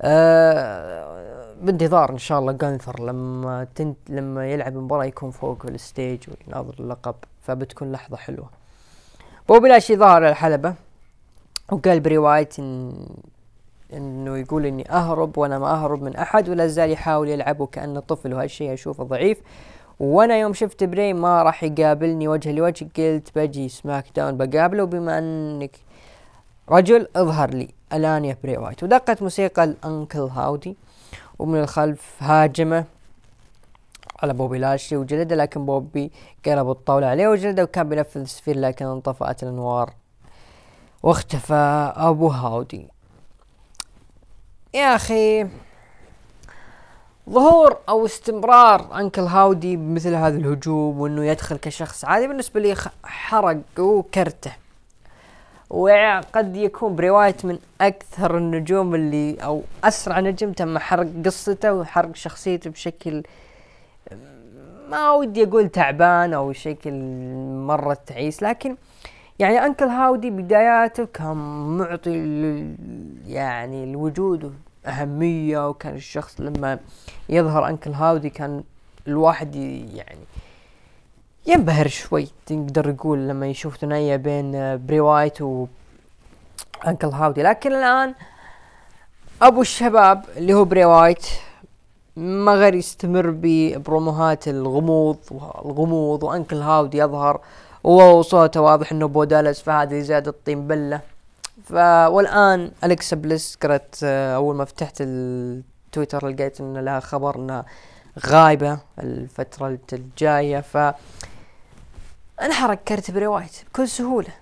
أه 0.02 1.56
بانتظار 1.62 2.10
إن 2.10 2.18
شاء 2.18 2.40
الله 2.40 2.52
جانثر 2.52 3.04
لما 3.04 3.68
تنت 3.76 3.98
لما 4.10 4.52
يلعب 4.52 4.76
مباراة 4.76 5.06
يكون 5.06 5.32
فوق 5.32 5.66
ال 5.66 5.75
stage 5.75 6.20
ويناظر 6.30 6.76
اللقب 6.80 7.16
فبتكون 7.42 7.92
لحظة 7.92 8.18
حلوة. 8.18 8.50
بوبي 9.50 9.70
لاشلي 9.70 9.96
ظهر 9.96 10.30
الحلبة 10.30 10.74
وقال 11.72 12.00
بري 12.00 12.18
وايت 12.18 12.60
إن 12.60 12.94
إنه 13.94 14.38
يقول 14.38 14.66
إني 14.66 14.92
أهرب 14.92 15.38
وأنا 15.38 15.60
ما 15.60 15.72
أهرب 15.72 16.02
من 16.02 16.16
أحد 16.16 16.50
ولا 16.50 16.68
زال 16.68 16.92
يحاول 16.92 17.30
يلعب 17.30 17.60
وكانه 17.60 18.00
طفل 18.00 18.34
وهالشيء 18.34 18.74
أشوفه 18.74 19.04
ضعيف. 19.04 19.38
وأنا 20.00 20.38
يوم 20.38 20.54
شفت 20.54 20.84
بري 20.84 21.14
ما 21.14 21.44
راح 21.44 21.64
يقابلني 21.64 22.28
وجه 22.28 22.52
لوجه 22.52 22.88
قلت 22.98 23.30
بجي 23.36 23.70
سماك 23.70 24.06
داون 24.16 24.38
بقابله 24.38 24.84
وبما 24.84 25.18
أنك 25.18 25.76
رجل 26.70 27.08
اظهر 27.16 27.50
لي. 27.50 27.68
الآن 27.94 28.26
يا 28.26 28.38
بري 28.44 28.58
وايت. 28.58 28.84
ودقت 28.84 29.22
موسيقى 29.22 29.64
الأنكل 29.64 30.20
هاودي. 30.20 30.78
ومن 31.40 31.60
الخلف 31.60 32.16
هاجمه 32.20 32.86
على 34.24 34.34
بوبي 34.34 34.58
لاشلي 34.58 34.98
وجلده 35.00 35.36
لكن 35.36 35.66
بوبي 35.66 36.12
قلب 36.46 36.70
الطاولة 36.70 37.08
عليه 37.08 37.28
وجلده 37.28 37.64
وكان 37.64 37.90
بينفذ 37.90 38.22
السفير 38.22 38.60
لكن 38.60 38.86
انطفأت 38.86 39.44
الأنوار. 39.44 39.94
واختفى 41.04 41.94
أبو 41.96 42.28
هاودي. 42.28 42.88
يا 44.74 44.96
أخي 44.96 45.48
ظهور 47.30 47.78
أو 47.90 48.06
استمرار 48.06 49.00
أنكل 49.00 49.22
هاودي 49.22 49.76
بمثل 49.76 50.14
هذا 50.14 50.38
الهجوم 50.38 51.00
وإنه 51.00 51.26
يدخل 51.26 51.58
كشخص 51.58 52.06
عادي 52.06 52.28
بالنسبة 52.28 52.60
لي 52.60 52.76
حرق 53.04 53.58
وكرته. 53.80 54.52
وقد 55.70 56.56
يكون 56.56 56.96
برواية 56.96 57.36
من 57.44 57.60
أكثر 57.82 58.38
النجوم 58.38 58.96
اللي 58.96 59.38
أو 59.44 59.62
أسرع 59.84 60.20
نجم 60.20 60.52
تم 60.52 60.78
حرق 60.78 61.08
قصته 61.26 61.74
وحرق 61.74 62.16
شخصيته 62.16 62.70
بشكل 62.70 63.24
ما 64.90 65.12
ودي 65.12 65.44
أقول 65.44 65.70
تعبان 65.70 66.34
أو 66.34 66.54
شكل 66.54 66.94
مرة 67.68 67.98
تعيس 68.06 68.44
لكن 68.44 68.76
يعني 69.40 69.66
انكل 69.66 69.86
هاودي 69.86 70.30
بداياته 70.30 71.06
كان 71.06 71.38
معطي 71.78 72.12
يعني 73.28 73.84
الوجود 73.84 74.54
أهمية 74.86 75.70
وكان 75.70 75.96
الشخص 75.96 76.42
لما 76.42 76.80
يظهر 77.30 77.68
انكل 77.70 77.92
هاودي 77.92 78.30
كان 78.30 78.64
الواحد 79.08 79.56
يعني 79.94 80.26
ينبهر 81.48 81.88
شوي 81.88 82.28
تقدر 82.46 82.90
يقول 82.90 83.28
لما 83.28 83.48
يشوف 83.48 83.78
ثنائية 83.78 84.16
بين 84.16 84.52
بري 84.86 85.00
وايت 85.00 85.42
و 85.42 85.68
انكل 86.88 87.08
هاودي 87.08 87.44
لكن 87.44 87.72
الآن 87.72 88.14
أبو 89.42 89.62
الشباب 89.62 90.26
اللي 90.38 90.54
هو 90.54 90.66
بري 90.66 90.86
وايت 90.86 91.26
ما 92.16 92.54
غير 92.54 92.76
يستمر 92.76 93.34
ببروموهات 93.42 94.48
الغموض 94.48 95.18
والغموض 95.32 96.24
وانكل 96.24 96.58
هاودي 96.58 96.98
يظهر 96.98 97.42
وصوته 97.84 98.62
واضح 98.62 98.92
إنه 98.92 99.08
بو 99.08 99.29
دالس 99.29 99.62
فهذه 99.62 100.00
زاد 100.00 100.28
الطين 100.28 100.68
بلة. 100.68 101.02
ف 101.66 101.74
والآن 102.08 102.72
الكسا 102.84 103.16
بليس 103.16 103.58
قرأت 103.62 103.96
آه، 104.04 104.36
أول 104.36 104.56
ما 104.56 104.66
فتحت 104.66 104.98
التويتر 105.02 106.28
لقيت 106.28 106.62
إن 106.62 106.78
لها 106.78 107.00
خبر 107.00 107.36
إنها 107.36 107.66
غايبة 108.26 108.80
الفترة 109.00 109.80
الجاية. 109.94 110.60
فانحرق 110.60 112.54
كرت 112.54 113.12
بري 113.12 113.28
وايت 113.28 113.56
بكل 113.70 113.88
سهولة. 113.88 114.34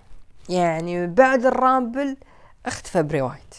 يعني 0.49 1.07
بعد 1.07 1.45
الرامبل 1.45 2.17
اختفى 2.65 3.03
بري 3.03 3.21
وايت. 3.21 3.55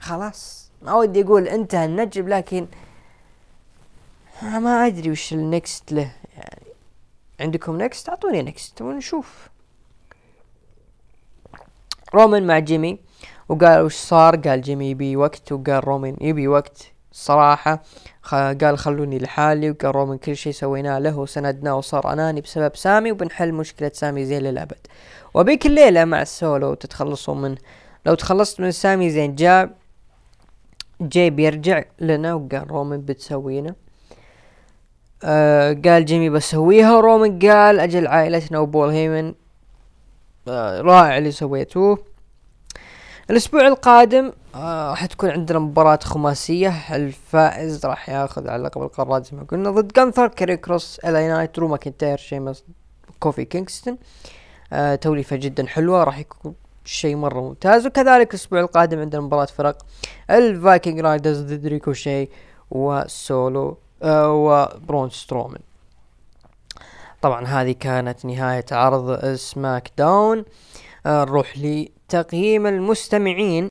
خلاص. 0.00 0.70
ما 0.82 0.94
ودي 0.94 1.22
أقول 1.22 1.48
انتهى 1.48 1.84
النجم 1.84 2.28
لكن 2.28 2.66
ما 4.42 4.86
أدري 4.86 5.10
وش 5.10 5.32
ال 5.32 5.44
next 5.44 5.92
له. 5.92 6.12
يعني 6.36 6.69
عندكم 7.40 7.82
next 7.82 8.08
أعطوني 8.08 8.42
next 8.42 8.82
ونشوف. 8.82 9.48
رومان 12.14 12.46
مع 12.46 12.58
جيمي 12.58 12.98
وقال 13.48 13.82
وش 13.82 13.94
صار؟ 13.94 14.36
قال 14.36 14.60
جيمي 14.62 14.90
يبي 14.90 15.16
وقت 15.16 15.52
وقال 15.52 15.88
رومان 15.88 16.16
يبي 16.20 16.48
وقت. 16.48 16.92
صراحة 17.12 17.82
قال 18.32 18.78
خلوني 18.78 19.18
لحالي 19.18 19.70
وقال 19.70 19.94
رومان 19.94 20.18
كل 20.18 20.36
شيء 20.36 20.52
سويناه 20.52 20.98
له 20.98 21.18
وسندناه 21.18 21.76
وصار 21.76 22.12
أناني 22.12 22.40
بسبب 22.40 22.76
سامي 22.76 23.12
وبنحل 23.12 23.52
مشكلة 23.52 23.90
سامي 23.94 24.24
زين 24.24 24.42
للأبد. 24.42 24.86
وبيك 25.34 25.66
الليلة 25.66 26.04
مع 26.04 26.22
السولو 26.22 26.74
تتخلصوا 26.74 27.34
منه 27.34 27.56
لو 28.06 28.14
تخلصت 28.14 28.60
من 28.60 28.70
سامي 28.70 29.10
زين 29.10 29.34
جاء 29.34 29.70
جاي 31.00 31.30
بيرجع 31.30 31.84
لنا 32.00 32.34
وقال 32.34 32.70
رومان 32.70 33.00
بتسوينا. 33.00 33.74
آه 35.24 35.72
قال 35.84 36.04
جيمي 36.04 36.30
بسويها 36.30 37.00
رومان 37.00 37.38
قال 37.38 37.80
أجل 37.80 38.06
عائلتنا 38.06 38.58
وبول 38.58 38.88
هيمن 38.88 39.34
آه 40.48 40.80
رائع 40.80 41.18
اللي 41.18 41.30
سويتوه 41.30 41.98
الأسبوع 43.30 43.66
القادم 43.66 44.32
آه 44.54 44.90
راح 44.90 45.06
تكون 45.06 45.30
عندنا 45.30 45.58
مباراة 45.58 45.98
خماسية. 46.02 46.74
الفائز 46.96 47.86
راح 47.86 48.08
ياخذ 48.08 48.48
على 48.48 48.62
لقب 48.62 48.82
القارات 48.82 49.26
زي 49.26 49.36
ما 49.36 49.42
قلنا 49.42 49.70
ضد 49.70 49.92
جانثر 49.92 50.28
كاري 50.28 50.56
كروس 50.56 50.98
إل 50.98 51.13
اي 51.13 51.28
نايت 51.28 51.58
درو 51.58 51.68
ماكنتاير 51.68 52.18
شيمس 52.18 52.64
كوفي 53.20 53.44
كينغستون 53.44 53.98
آه 54.72 54.94
توليفة 54.94 55.36
جدا 55.36 55.66
حلوة 55.66 56.04
راح 56.04 56.18
يكون 56.18 56.54
شيء 56.84 57.16
مرة 57.16 57.40
ممتاز. 57.40 57.86
وكذلك 57.86 58.30
الأسبوع 58.30 58.60
القادم 58.60 58.98
عندنا 59.00 59.22
مباراة 59.22 59.44
فرق 59.44 59.76
الفايكنج 60.30 61.00
رايدرز 61.00 61.40
ضد 61.40 61.66
ريكوشي 61.66 62.28
وسولو 62.70 63.78
وبرون 64.04 65.10
سترومان 65.10 65.60
طبعا 67.22 67.46
هذه 67.46 67.72
كانت 67.72 68.24
نهاية 68.24 68.64
عرض 68.72 69.34
سماك 69.34 69.92
داون. 69.98 70.44
نروح 71.06 71.58
لتقييم 71.58 72.66
المستمعين. 72.66 73.68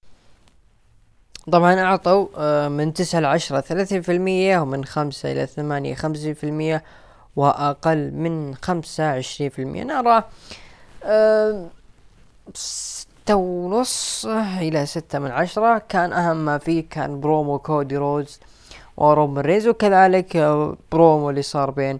طبعا 1.52 1.80
أعطوا 1.80 2.28
آه 2.38 2.68
من 2.68 2.94
تسعة 2.94 3.20
لعشرة 3.20 3.62
ثلاثين 3.62 4.02
في 4.02 4.12
المية 4.12 4.60
ومن 4.60 4.86
خمسة 4.86 5.32
إلى 5.32 5.46
ثمانية 5.46 5.96
خمسين 5.96 6.34
في 6.34 6.44
المية 6.44 6.84
وأقل 7.36 8.12
من 8.12 8.56
خمسة 8.56 9.12
عشرين 9.12 9.50
في 9.50 9.62
المية. 9.62 9.84
نرى 9.84 10.24
آه 11.04 11.68
ستة 12.54 13.36
ونص 13.36 14.26
إلى 14.62 14.86
ستة 14.86 15.20
من 15.20 15.32
عشرة. 15.32 15.82
كان 15.90 16.14
أهم 16.14 16.46
ما 16.46 16.58
فيه 16.58 16.90
كان 16.90 17.20
برومو 17.20 17.60
كودي 17.60 17.98
رودز 17.98 18.40
ورومان 19.00 19.46
رينز 19.46 19.68
وكذلك 19.68 20.36
آه، 20.36 20.78
برومو 20.92 21.30
اللي 21.30 21.42
صار 21.42 21.72
بين 21.72 22.00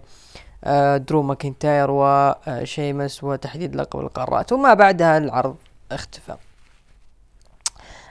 آه، 0.64 0.96
درو 0.96 1.22
ماكنتاير 1.22 1.86
وشيمس 1.90 3.24
وتحديد 3.24 3.76
لقب 3.76 4.00
القارات. 4.00 4.52
وما 4.52 4.74
بعدها 4.74 5.18
العرض 5.18 5.56
اختفى. 5.92 6.34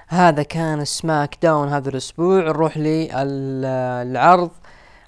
هذا 0.07 0.43
كان 0.43 0.85
سماك 0.85 1.37
داون 1.41 1.67
هذا 1.67 1.89
الأسبوع. 1.89 2.39
نروح 2.39 2.77
للعرض 2.77 4.51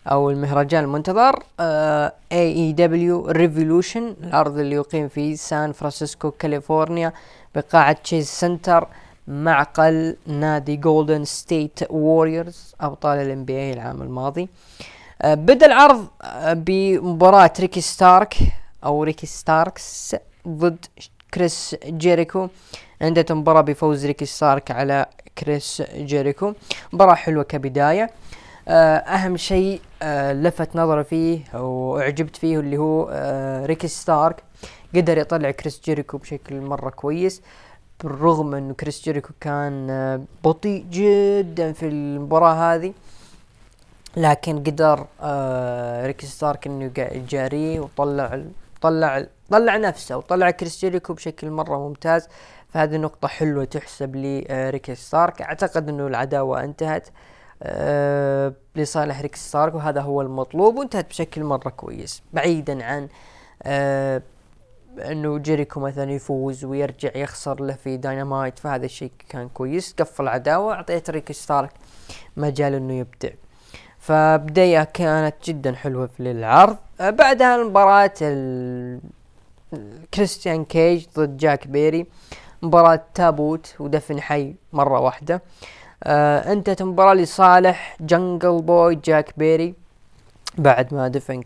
أو 0.08 0.30
المهرجان 0.30 0.84
المنتظر 0.84 1.44
AEW 1.60 3.26
ريفولوشن 3.28 4.16
العرض 4.24 4.58
اللي 4.60 4.76
يقيم 4.76 5.08
في 5.08 5.36
سان 5.36 5.72
فرانسيسكو 5.72 6.32
كاليفورنيا 6.32 7.14
بقاعة 7.56 7.92
تشيس 7.92 8.28
سنتر. 8.28 8.88
معقل 9.28 10.18
نادي 10.28 10.76
جولدن 10.76 11.26
ستيت 11.26 11.80
ووريرز 11.90 12.76
أبطال 12.82 13.20
ال 13.20 13.46
NBA 13.46 13.74
العام 13.74 14.02
الماضي. 14.02 14.50
آه 15.22 15.34
بدأ 15.34 15.66
العرض 15.66 16.08
آه 16.22 16.54
بمباراة 16.54 17.54
ريكي 17.60 17.82
ستارك 17.82 18.38
أو 18.84 19.04
ريكي 19.04 19.28
ستاركس 19.28 20.16
ضد 20.48 20.86
كريس 21.34 21.76
جيريكو. 21.86 22.48
انتهت 23.02 23.32
المباراة 23.32 23.62
بفوز 23.62 24.06
ريكي 24.06 24.26
ستارك 24.26 24.72
على 24.72 25.06
كريس 25.38 25.84
جيريكو. 25.96 26.54
مباراة 26.94 27.16
حلوة 27.16 27.44
كبداية. 27.44 28.10
آه 28.68 28.98
أهم 28.98 29.38
شيء 29.38 29.82
لفت 30.32 30.76
نظري 30.76 31.04
فيه 31.04 31.60
وأعجبت 31.60 32.36
فيه 32.36 32.60
اللي 32.60 32.78
هو 32.78 33.10
ريكي 33.66 33.88
ستارك. 33.88 34.44
قدر 34.96 35.18
يطلع 35.18 35.52
كريس 35.52 35.82
جيريكو 35.86 36.18
بشكل 36.18 36.62
مرة 36.62 36.90
كويس. 36.90 37.42
بالرغم 38.04 38.56
انه 38.56 38.74
كريس 38.74 39.04
جيريكو 39.04 39.34
كان 39.42 39.90
آه 39.90 40.22
بطيء 40.44 40.86
جدا 40.92 41.72
في 41.74 41.88
المباراة 41.88 42.54
هذه 42.54 42.94
لكن 44.18 44.64
قدر 44.64 45.06
آه 45.22 46.08
ريكي 46.08 46.26
ستارك 46.26 46.68
إنه 46.68 46.92
يجاريه 46.98 47.80
وطلع 47.80 48.42
طلع 48.82 49.26
طلع 49.50 49.78
نفسه 49.78 50.18
وطلع 50.18 50.52
كريس 50.52 50.80
جيريكو 50.82 51.14
بشكل 51.14 51.50
مرة 51.50 51.88
ممتاز. 51.88 52.28
فهذه 52.74 52.98
نقطة 52.98 53.28
حلوة 53.28 53.66
تحسب 53.66 54.16
لريكي 54.16 54.96
ستارك. 54.96 55.42
أعتقد 55.42 55.90
إنه 55.90 56.08
العداوة 56.08 56.64
انتهت 56.64 57.08
لصالح 58.76 59.22
ريكي 59.22 59.40
ستارك 59.40 59.76
وهذا 59.76 60.02
هو 60.02 60.22
المطلوب 60.22 60.76
وانتهت 60.78 61.10
بشكل 61.10 61.44
مرة 61.44 61.70
كويس 61.70 62.24
بعيدا 62.34 62.86
عن 62.86 63.08
انه 65.00 65.38
جيريكو 65.38 65.80
مثلا 65.80 66.12
يفوز 66.12 66.66
ويرجع 66.66 67.10
يخسر 67.16 67.62
له 67.62 67.74
في 67.74 67.98
داينامايت 67.98 68.60
فهذا 68.60 68.86
الشيء 68.86 69.12
كان 69.30 69.50
كويس. 69.50 69.96
قفل 70.00 70.24
العداوة 70.24 70.74
اعطيت 70.74 71.10
ريكي 71.10 71.34
ستارك 71.34 71.72
مجال 72.38 72.74
إنه 72.74 72.94
يبدع. 72.94 73.30
فبداية 74.00 74.84
كانت 74.84 75.36
جدا 75.44 75.76
حلوة 75.76 76.08
في 76.08 76.32
العرض. 76.32 76.78
بعدها 77.00 77.56
المباراة 77.56 78.12
كريستيان 80.14 80.66
كيج 80.66 81.06
ضد 81.18 81.38
جاك 81.38 81.68
بيري. 81.68 82.06
مباراة 82.62 83.02
تابوت 83.14 83.76
ودفن 83.80 84.22
حي 84.22 84.56
مرة 84.74 85.00
واحدة. 85.00 85.42
آه 86.04 86.54
انتهت 86.54 86.82
المباراة 86.82 87.14
لصالح 87.14 87.98
جنجل 88.00 88.62
بوي 88.62 88.96
جاك 88.96 89.34
بيري 89.38 89.74
بعد 90.58 90.94
ما 90.94 91.08
دفن 91.08 91.42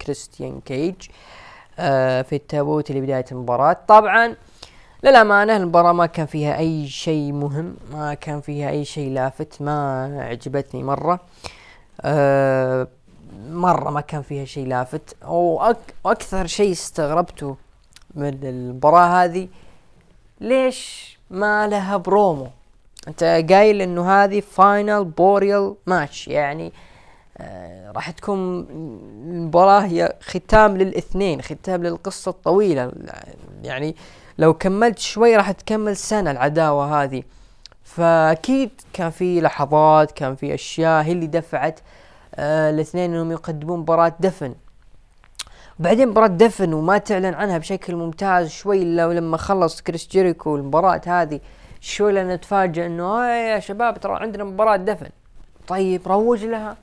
كريستيان 0.00 0.60
كيج. 0.60 0.94
آه 0.94 1.43
في 1.76 2.32
التابوت 2.32 2.92
لبداية 2.92 3.24
المباراة. 3.32 3.76
طبعا 3.88 4.34
للأمانة 5.02 5.56
المباراة 5.56 5.92
ما 5.92 6.06
كان 6.06 6.26
فيها 6.26 6.58
أي 6.58 6.88
شيء 6.88 7.32
مهم 7.32 7.76
ما 7.92 8.14
كان 8.14 8.40
فيها 8.40 8.70
أي 8.70 8.84
شيء 8.84 9.12
لافت 9.12 9.62
ما 9.62 10.04
عجبتني 10.30 10.82
مرة. 10.82 11.20
آه 12.00 12.88
مرة 13.48 13.90
ما 13.90 14.00
كان 14.00 14.22
فيها 14.22 14.44
شيء 14.44 14.66
لافت. 14.66 15.16
وأكثر 16.04 16.46
شيء 16.46 16.72
استغربته 16.72 17.56
من 18.14 18.38
المباراة 18.42 19.24
هذه 19.24 19.48
ليش 20.40 21.18
ما 21.30 21.66
لها 21.68 21.96
برومو؟ 21.96 22.46
أنت 23.08 23.24
قايل 23.24 23.82
إنه 23.82 24.10
هذه 24.10 24.40
final 24.40 25.04
burial 25.04 25.74
match 25.86 26.28
يعني 26.28 26.66
آه 26.66 26.93
راح 27.96 28.10
تكون 28.10 28.66
المباراة 28.70 29.80
هي 29.80 30.16
ختام 30.20 30.76
للاثنين 30.76 31.42
ختام 31.42 31.82
للقصة 31.82 32.30
الطويلة. 32.30 32.92
يعني 33.62 33.96
لو 34.38 34.54
كملت 34.54 34.98
شوي 34.98 35.36
راح 35.36 35.50
تكمل 35.50 35.96
سنة 35.96 36.30
العداوة 36.30 37.02
هذه. 37.02 37.22
فأكيد 37.84 38.70
كان 38.92 39.10
في 39.10 39.40
لحظات 39.40 40.12
كان 40.12 40.34
في 40.34 40.54
أشياء 40.54 41.04
هي 41.04 41.12
اللي 41.12 41.26
دفعت 41.26 41.80
آه 42.34 42.70
الاثنين 42.70 43.14
إنهم 43.14 43.32
يقدمون 43.32 43.78
مباراة 43.78 44.12
دفن. 44.20 44.54
بعدين 45.78 46.08
مباراة 46.08 46.26
دفن 46.26 46.72
وما 46.72 46.98
تعلن 46.98 47.34
عنها 47.34 47.58
بشكل 47.58 47.96
ممتاز 47.96 48.50
شوي 48.50 48.84
لو 48.96 49.12
لما 49.12 49.36
خلص 49.36 49.82
كريس 49.82 50.08
جيريكو 50.08 50.56
المباراة 50.56 51.00
هذه 51.06 51.40
شوي 51.80 52.12
لنا 52.12 52.36
نتفاجئ 52.36 52.86
إنه 52.86 53.26
يا 53.26 53.60
شباب 53.60 54.00
ترى 54.00 54.16
عندنا 54.16 54.44
مباراة 54.44 54.76
دفن. 54.76 55.10
طيب 55.68 56.08
روج 56.08 56.44
لها. 56.44 56.76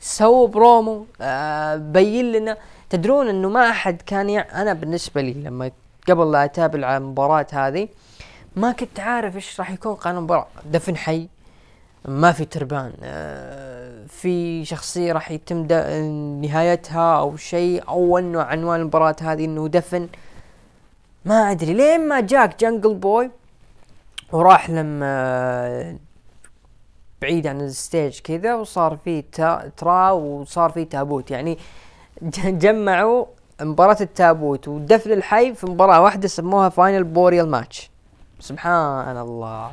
سووا 0.00 0.48
برومو 0.48 1.06
آه 1.20 1.76
بين 1.76 2.32
لنا. 2.32 2.56
تدرون 2.90 3.28
إنه 3.28 3.48
ما 3.48 3.70
أحد 3.70 4.02
كان 4.02 4.30
يع... 4.30 4.62
أنا 4.62 4.72
بالنسبة 4.72 5.20
لي 5.20 5.32
لما 5.32 5.70
قبل 6.08 6.32
لا 6.32 6.44
أتابع 6.44 6.96
المباراة 6.96 7.46
هذه 7.52 7.88
ما 8.56 8.72
كنت 8.72 9.00
عارف 9.00 9.36
إيش 9.36 9.60
راح 9.60 9.70
يكون 9.70 9.94
قانون 9.94 10.18
المباراة. 10.18 10.46
دفن 10.64 10.96
حي 10.96 11.28
ما 12.04 12.32
في 12.32 12.44
تربان 12.44 12.92
آه 13.02 14.06
في 14.06 14.64
شخصية 14.64 15.12
راح 15.12 15.30
يتم 15.30 15.66
نهايتها 16.42 17.18
أو 17.18 17.36
شيء 17.36 17.88
أو 17.88 18.18
إنه 18.18 18.42
عنوان 18.42 18.80
المباراة 18.80 19.16
هذه 19.20 19.44
إنه 19.44 19.68
دفن. 19.68 20.08
ما 21.24 21.50
أدري 21.50 21.74
لين 21.74 22.08
ما 22.08 22.20
جاك 22.20 22.60
جنجل 22.60 22.94
بوي 22.94 23.30
وراح 24.32 24.70
لما 24.70 25.98
بعيد 27.22 27.46
عن 27.46 27.60
ال 27.60 27.70
stage 27.70 28.20
كذا 28.20 28.54
وصار 28.54 28.98
في 29.04 29.22
تراب 29.76 30.10
وصار 30.10 30.70
في 30.70 30.84
تابوت. 30.84 31.30
يعني 31.30 31.58
جمعوا 32.44 33.26
مباراة 33.60 33.96
التابوت 34.00 34.68
ودفن 34.68 35.12
الحي 35.12 35.54
في 35.54 35.66
مباراة 35.66 36.00
واحدة 36.00 36.28
سموها 36.28 36.68
final 36.68 37.04
burial 37.04 37.50
match 37.50 37.90
سبحان 38.40 39.16
الله. 39.16 39.70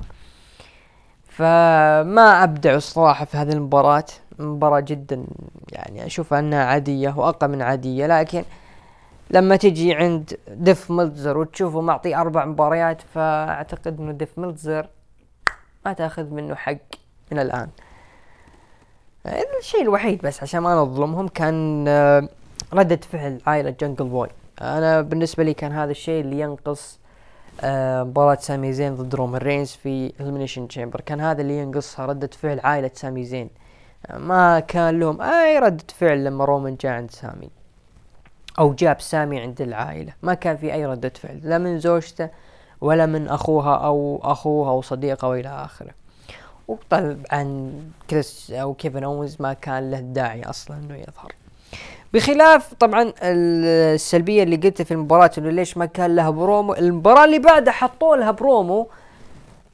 فما 1.27 2.43
ابدعوا 2.43 2.77
الصراحة 2.77 3.25
في 3.25 3.37
هذه 3.37 3.53
المباراة. 3.53 4.05
مباراة 4.39 4.79
جدا 4.79 5.23
يعني 5.71 6.05
أشوف 6.05 6.33
أنها 6.33 6.65
عادية 6.65 7.13
وأقل 7.17 7.47
من 7.47 7.61
عادية 7.61 8.07
لكن 8.07 8.43
لما 9.29 9.55
تجي 9.55 9.93
عند 9.93 10.37
ديف 10.47 10.91
ملتزر 10.91 11.37
وتشوفه 11.37 11.81
معطي 11.81 12.15
أربع 12.15 12.45
مباريات 12.45 13.01
فأعتقد 13.01 13.99
إنه 13.99 14.11
ديف 14.11 14.39
ملتزر 14.39 14.87
ما 15.85 15.93
تأخذ 15.93 16.33
منه 16.33 16.55
حق. 16.55 16.96
من 17.31 17.39
الآن. 17.39 17.69
الشيء 19.59 19.81
الوحيد 19.81 20.21
بس 20.21 20.43
عشان 20.43 20.59
ما 20.59 20.75
نظلمهم 20.75 21.27
كان 21.27 21.85
آه، 21.87 22.29
ردة 22.73 22.99
فعل 23.11 23.41
عائلة 23.47 23.69
جنجل 23.69 24.05
بوي. 24.05 24.27
أنا 24.61 25.01
بالنسبة 25.01 25.43
لي 25.43 25.53
كان 25.53 25.71
هذا 25.71 25.91
الشيء 25.91 26.21
اللي 26.21 26.39
ينقص 26.39 26.99
آه، 27.61 28.03
مباراة 28.03 28.35
سامي 28.35 28.73
زين 28.73 28.95
ضد 28.95 29.15
رومان 29.15 29.41
رينز 29.41 29.71
في 29.71 30.13
ال 30.19 30.23
Elimination 30.23 30.67
Chamber 30.67 31.01
كان 31.01 31.21
هذا 31.21 31.41
اللي 31.41 31.57
ينقصها 31.57 32.05
ردة 32.05 32.29
فعل 32.41 32.59
عائلة 32.59 32.91
سامي 32.93 33.25
زين. 33.25 33.49
ما 34.13 34.59
كان 34.59 34.99
لهم 34.99 35.21
أي 35.21 35.59
ردة 35.59 35.83
فعل 35.97 36.23
لما 36.23 36.45
رومان 36.45 36.75
جاء 36.81 36.91
عند 36.91 37.11
سامي. 37.11 37.49
أو 38.59 38.73
جاب 38.73 39.01
سامي 39.01 39.39
عند 39.39 39.61
العائلة. 39.61 40.13
ما 40.23 40.33
كان 40.33 40.57
في 40.57 40.73
أي 40.73 40.85
ردة 40.85 41.09
فعل. 41.09 41.39
لا 41.43 41.57
من 41.57 41.79
زوجته 41.79 42.29
ولا 42.81 43.05
من 43.05 43.27
أخوها 43.27 43.75
أو 43.75 44.19
أخوها 44.23 44.69
أو 44.69 44.81
صديقه 44.81 45.27
وإلى 45.27 45.49
آخره. 45.49 45.91
وطبعا 46.67 47.71
كريس 48.09 48.51
أو 48.51 48.73
كيفن 48.73 49.03
اونز 49.03 49.37
ما 49.39 49.53
كان 49.53 49.91
له 49.91 49.99
داعي 49.99 50.43
أصلا 50.43 50.77
إنه 50.77 50.95
يظهر. 50.95 51.31
بخلاف 52.13 52.73
طبعا 52.73 53.13
السلبية 53.21 54.43
اللي 54.43 54.55
قلتها 54.55 54.83
في 54.83 54.91
المباراة 54.91 55.31
إنه 55.37 55.49
ليش 55.49 55.77
ما 55.77 55.85
كان 55.85 56.15
لها 56.15 56.29
برومو؟ 56.29 56.73
المباراة 56.73 57.25
اللي 57.25 57.39
بعدها 57.39 57.73
حطوا 57.73 58.15
لها 58.15 58.31
برومو. 58.31 58.87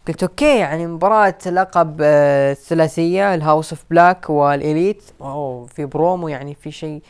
قلت 0.07 0.23
okay 0.23 0.57
يعني 0.59 0.87
مباراة 0.87 1.35
لقب 1.45 1.97
آه، 2.01 2.51
الثلاثية 2.51 3.35
ال 3.36 3.42
House 3.42 3.73
of 3.73 3.84
Black 3.89 4.29
وال 4.29 4.51
Elite 4.51 5.03
أوه 5.21 5.65
في 5.65 5.85
برومو 5.85 6.27
يعني 6.27 6.55
في 6.55 6.71
شيء 6.71 7.01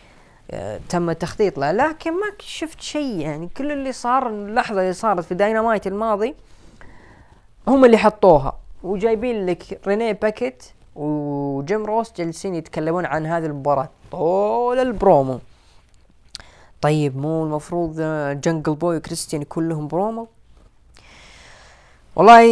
آه، 0.51 0.79
تم 0.89 1.09
التخطيط 1.09 1.57
له. 1.57 1.71
لكن 1.71 2.11
ما 2.11 2.27
شفت 2.39 2.81
شيء 2.81 3.19
يعني 3.19 3.49
كل 3.57 3.71
اللي 3.71 3.91
صار 3.91 4.29
اللحظة 4.29 4.81
اللي 4.81 4.93
صارت 4.93 5.25
في 5.25 5.36
داينامايت 5.36 5.88
الماضي 5.88 6.36
هم 7.67 7.86
اللي 7.86 7.97
حطوها. 7.97 8.62
وجايبين 8.84 9.45
لك 9.45 9.88
ريني 9.88 10.13
باكيت 10.13 10.63
وجيم 10.95 11.86
روس 11.86 12.13
جالسين 12.17 12.55
يتكلمون 12.55 13.05
عن 13.05 13.25
هذه 13.25 13.45
المباراة 13.45 13.89
طول 14.11 14.79
البرومو. 14.79 15.39
طيب 16.81 17.17
مو 17.17 17.43
المفروض 17.43 18.01
جنجل 18.41 18.75
بوي 18.75 18.97
وكريستيان 18.97 19.43
كلهم 19.43 19.88
برومو؟ 19.88 20.27
والله 22.15 22.43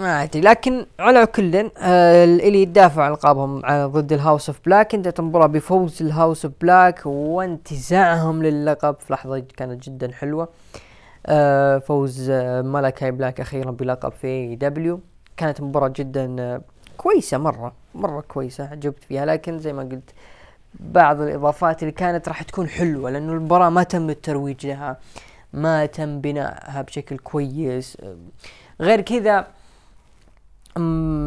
ما 0.00 0.22
أدري 0.22 0.40
لكن 0.40 0.86
على 0.98 1.26
كل 1.26 1.70
آه 1.78 2.24
اللي 2.24 2.62
يدافع 2.62 3.08
ألقابهم 3.08 3.60
ضد 3.86 4.12
ال 4.12 4.18
House 4.18 4.48
of 4.48 4.58
Black. 4.66 4.94
انتهت 4.94 5.20
المباراة 5.20 5.46
بفوز 5.46 6.02
ال 6.02 6.09
House 6.09 6.44
of 6.44 6.54
Black 6.60 7.06
وانتزاعهم 7.06 8.42
للقب 8.42 8.96
في 9.00 9.12
لحظة 9.12 9.38
كانت 9.56 9.84
جدا 9.84 10.12
حلوة. 10.12 10.48
آه 11.26 11.78
فوز 11.78 12.30
آه 12.30 12.62
مالاكاي 12.62 13.10
بلاك 13.10 13.40
أخيرا 13.40 13.70
بلقب 13.70 14.12
في 14.12 14.56
AEW. 14.56 15.00
كانت 15.36 15.60
مباراة 15.60 15.92
جدا 15.96 16.36
آه 16.40 16.60
كويسة 16.96 17.38
مرة 17.38 17.72
مرة 17.94 18.20
كويسة 18.20 18.68
عجبت 18.70 19.04
فيها. 19.04 19.26
لكن 19.26 19.58
زي 19.58 19.72
ما 19.72 19.82
قلت 19.82 20.10
بعض 20.74 21.20
الإضافات 21.20 21.82
اللي 21.82 21.92
كانت 21.92 22.28
راح 22.28 22.42
تكون 22.42 22.68
حلوة 22.68 23.10
لأنه 23.10 23.32
المباراة 23.32 23.68
ما 23.68 23.82
تم 23.82 24.10
الترويج 24.10 24.66
لها 24.66 24.96
ما 25.52 25.86
تم 25.86 26.20
بنائها 26.20 26.82
بشكل 26.82 27.18
كويس. 27.18 27.96
غير 28.80 29.00
كذا 29.00 29.46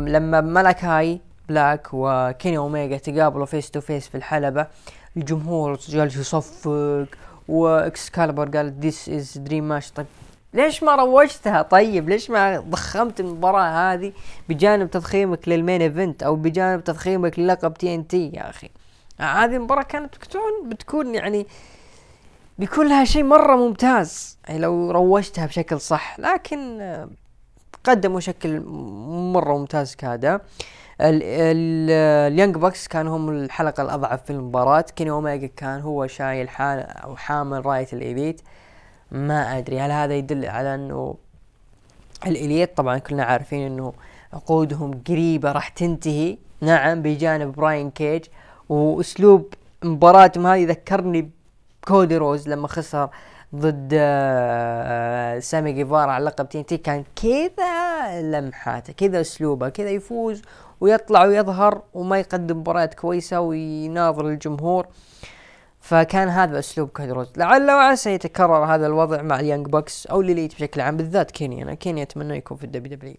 لما 0.08 0.42
مالاكاي 0.42 1.22
بلاك 1.50 1.88
وكيني 1.94 2.58
اوميجا 2.58 2.98
تقابلوا 2.98 3.46
face 3.46 3.72
to 3.72 3.82
face 3.82 4.08
في 4.08 4.16
الحلبة 4.16 4.68
الجمهور 5.18 5.76
جالس 5.76 6.16
يصفق 6.18 7.08
واكسكالبر 7.48 8.50
قال 8.50 8.80
this 8.80 9.10
is 9.10 9.38
dream 9.38 9.68
match 9.68 9.92
طيب 9.92 10.06
ليش 10.58 10.84
ما 10.84 10.96
روجتها؟ 10.96 11.62
طيب 11.62 12.10
ليش 12.10 12.30
ما 12.30 12.60
ضخمت 12.60 13.20
المباراة 13.20 13.94
هذه 13.94 14.14
بجانب 14.50 14.92
تضخيمك 14.92 15.48
لل 15.48 15.59
main 15.59 15.82
event 15.82 16.24
أو 16.24 16.36
بجانب 16.36 16.84
تضخيمك 16.84 17.40
للقب 17.40 17.74
TNT 17.74 18.32
يا 18.34 18.50
أخي؟ 18.50 18.70
هذه 19.20 19.56
المباراة 19.56 19.84
كانت 19.84 20.16
بتكون 20.16 20.70
بتكون 20.70 21.16
يعني 21.16 21.48
بيكون 22.60 22.88
لها 22.88 23.06
شيء 23.06 23.24
مرة 23.24 23.56
ممتاز 23.56 24.38
يعني 24.48 24.60
لو 24.60 24.92
روجتها 24.92 25.46
بشكل 25.46 25.82
صح 25.82 26.20
لكن 26.20 26.82
قدموا 27.84 28.20
شكل 28.20 28.60
مرة 29.34 29.58
ممتاز 29.58 29.96
كذا 29.96 30.42
ال 31.02 31.27
Young 31.27 32.56
Bucks 32.56 32.88
كانوا 32.88 33.18
هم 33.18 33.30
الحلقة 33.30 33.84
الأضعف 33.84 34.24
في 34.24 34.30
المباراة 34.30 34.86
كيني 34.96 35.10
أوميجا 35.10 35.48
كان 35.48 35.82
هو 35.82 36.08
شايل 36.08 36.50
حال 36.50 36.80
أو 36.80 37.16
حامل 37.16 37.66
راية 37.66 37.88
ال 37.94 38.02
Elite 38.02 38.42
ما 39.12 39.58
أدري 39.58 39.80
هل 39.80 39.92
هذا 39.92 40.14
يدل 40.14 40.46
على 40.46 40.76
أنه 40.76 41.16
ال 42.28 42.36
Elite 42.36 42.78
طبعا 42.78 42.98
كلنا 42.98 43.24
عارفين 43.24 43.66
أنه 43.66 43.94
عقودهم 44.34 45.02
قريبة 45.08 45.52
راح 45.52 45.68
تنتهي. 45.68 46.38
نعم 46.62 47.02
بجانب 47.02 47.56
براين 47.56 47.92
كيج 47.92 48.26
وأسلوب 48.70 49.54
مباراتهم 49.84 50.48
هذه. 50.48 50.66
ذكرني 50.66 51.32
بكودي 51.84 52.18
رودز 52.18 52.50
لما 52.50 52.68
خسر 52.68 53.10
ضد 53.56 53.90
آه، 53.94 55.40
سامي 55.40 55.72
جيفارا 55.72 56.12
على 56.12 56.26
لقب 56.26 56.50
TNT 56.50 56.78
كان 56.78 57.04
كذا 57.16 58.22
لمحاته 58.22 58.94
كذا 58.94 59.22
أسلوبه 59.22 59.70
كذا 59.70 59.90
يفوز 59.90 60.42
ويطلع 60.82 61.26
ويظهر 61.26 61.82
وما 61.94 62.20
يقدم 62.20 62.58
مباريات 62.58 62.94
كويسة 62.94 63.40
ويناظر 63.40 64.28
الجمهور. 64.28 64.88
فكان 65.88 66.30
هذا 66.30 66.60
أسلوب 66.60 66.90
كودي 66.90 67.09
رودز 67.09 67.28
لعل 67.38 67.72
وعسى 67.72 68.14
يتكرر 68.14 68.66
هذا 68.66 68.88
الوضع 68.88 69.22
مع 69.22 69.40
ال 69.40 69.44
Young 69.44 69.66
Bucks 69.66 70.08
أو 70.08 70.22
ال 70.22 70.27
Elite 70.27 70.56
بشكل 70.56 70.82
عام 70.82 70.98
بالذات 70.98 71.32
كيني 71.32 71.64
أنا 71.64 71.74
كيني 71.74 72.02
أتمنى 72.02 72.38
يكون 72.38 72.58
في 72.58 72.64
ال 72.64 72.96
WWE 72.98 73.16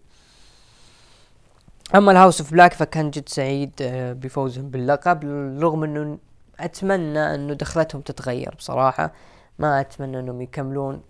أما 1.95 2.11
ال 2.11 2.16
House 2.16 2.41
of 2.41 2.51
Black 2.51 2.73
فكان 2.73 3.09
جد 3.09 3.29
سعيد 3.29 3.71
آه، 3.81 4.13
بفوزهم 4.13 4.69
باللقب 4.69 5.23
رغم 5.61 5.83
أنه 5.83 6.17
أتمنى 6.59 7.35
أنه 7.35 7.53
دخلتهم 7.53 8.01
تتغير 8.01 8.55
بصراحة. 8.57 9.13
ما 9.59 9.81
أتمنى 9.81 10.19
أنهم 10.19 10.41
يكملون 10.41 11.01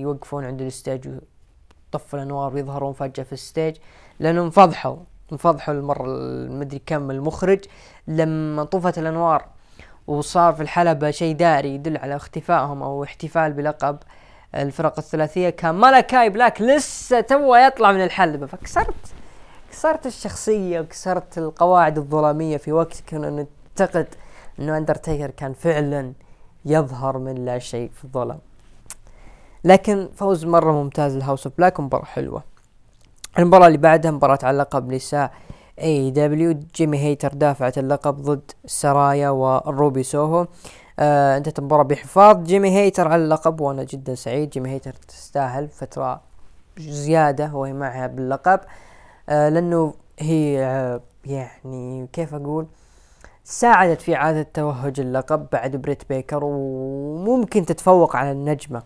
يوقفون 0.00 0.44
عند 0.44 0.60
ال 0.60 0.68
stage 0.68 1.08
ويطفوا 1.08 2.18
الأنوار 2.18 2.54
ويظهرون 2.54 2.92
فجأة 2.92 3.24
في 3.24 3.32
ال 3.32 3.39
stage 3.39 3.76
لأنهم 4.20 4.50
فضحوا 4.50 4.96
انفضحوا 5.32 5.74
المرة 5.74 6.06
المدري 6.06 6.82
كم 6.86 7.10
المخرج 7.10 7.64
لما 8.08 8.64
طفت 8.64 8.98
الأنوار 8.98 9.54
وصار 10.06 10.54
في 10.54 10.62
الحلبة 10.62 11.10
شيء 11.10 11.36
داري 11.36 11.74
يدل 11.74 11.96
على 11.96 12.16
اختفائهم 12.16 12.82
أو 12.82 13.04
احتفال 13.04 13.52
بلقب 13.52 13.98
الفرق 14.54 14.98
الثلاثية. 14.98 15.50
كان 15.50 15.74
مالاكاي 15.74 16.30
بلاك 16.30 16.62
لسه 16.62 17.20
تو 17.20 17.54
يطلع 17.54 17.92
من 17.92 18.04
الحلبة. 18.04 18.46
فكسرت 18.46 18.94
كسرت 19.70 20.06
الشخصية 20.06 20.80
وكسرت 20.80 21.38
القواعد 21.38 21.98
الظلامية 21.98 22.56
في 22.56 22.72
وقت 22.72 23.02
كنا 23.08 23.30
نعتقد 23.76 24.06
إنه 24.58 24.76
أندرتيكر 24.78 25.30
كان 25.30 25.52
فعلا 25.52 26.12
يظهر 26.64 27.18
من 27.18 27.44
لا 27.44 27.58
شيء 27.58 27.90
في 27.96 28.04
الظلام. 28.04 28.38
لكن 29.64 30.08
فوز 30.16 30.44
مرة 30.44 30.72
ممتاز 30.72 31.16
ل 31.16 31.21
House 31.21 31.46
of 31.46 31.56
Black 31.58 31.78
ومباراة 31.78 32.04
حلوة. 32.04 32.42
المباراة 33.38 33.66
اللي 33.66 33.78
بعدها 33.78 34.10
مباراة 34.10 34.38
على 34.42 34.58
لقب 34.58 34.92
نساء 34.92 35.32
AEW 35.80 36.58
جيمي 36.76 36.98
هيتر 36.98 37.34
دافعت 37.34 37.78
اللقب 37.78 38.22
ضد 38.22 38.50
سرايا 38.66 39.30
وروبي 39.30 40.02
سوهو. 40.02 40.46
آه 40.98 41.36
انتهت 41.36 41.58
المباراة 41.58 41.82
بحفاظ. 41.82 42.44
جيمي 42.44 42.70
هيتر 42.70 43.08
على 43.08 43.24
اللقب 43.24 43.60
وأنا 43.60 43.84
جدا 43.84 44.14
سعيد. 44.14 44.50
جيمي 44.50 44.70
هيتر 44.70 44.92
تستاهل 44.92 45.68
فترة 45.68 46.20
زيادة 46.78 47.54
وهي 47.54 47.72
معها 47.72 48.06
باللقب. 48.06 48.60
آه 49.28 49.48
لأنه 49.48 49.94
هي 50.18 50.64
آه 50.64 51.00
يعني 51.24 52.08
كيف 52.12 52.34
أقول؟ 52.34 52.66
ساعدت 53.44 54.00
في 54.00 54.14
إعادة 54.14 54.42
توهج 54.54 55.00
اللقب 55.00 55.46
بعد 55.52 55.76
بريت 55.76 56.08
بيكر 56.08 56.44
وممكن 56.44 57.66
تتفوق 57.66 58.16
على 58.16 58.32
النجمة 58.32 58.82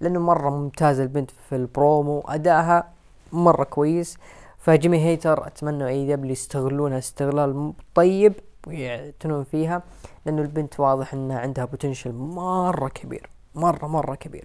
لأنه 0.00 0.20
مرة 0.20 0.50
ممتازة 0.50 1.02
البنت 1.02 1.30
في 1.48 1.56
البرومو 1.56 2.20
أدائها 2.20 2.88
مرة 3.32 3.64
كويس. 3.64 4.18
فجيمي 4.62 4.98
هيتر 4.98 5.46
أتمنى 5.46 5.88
AEW 5.88 6.32
يستغلونها 6.32 6.98
استغلال 6.98 7.72
طيب 7.94 8.32
ويعتنون 8.66 9.44
فيها 9.44 9.82
لأنه 10.26 10.42
البنت 10.42 10.80
واضح 10.80 11.14
أنها 11.14 11.38
عندها 11.38 11.64
potential 11.64 12.12
مرة 12.12 12.88
كبير 12.88 13.30
مرة 13.54 13.86
مرة 13.86 14.14
كبير. 14.14 14.44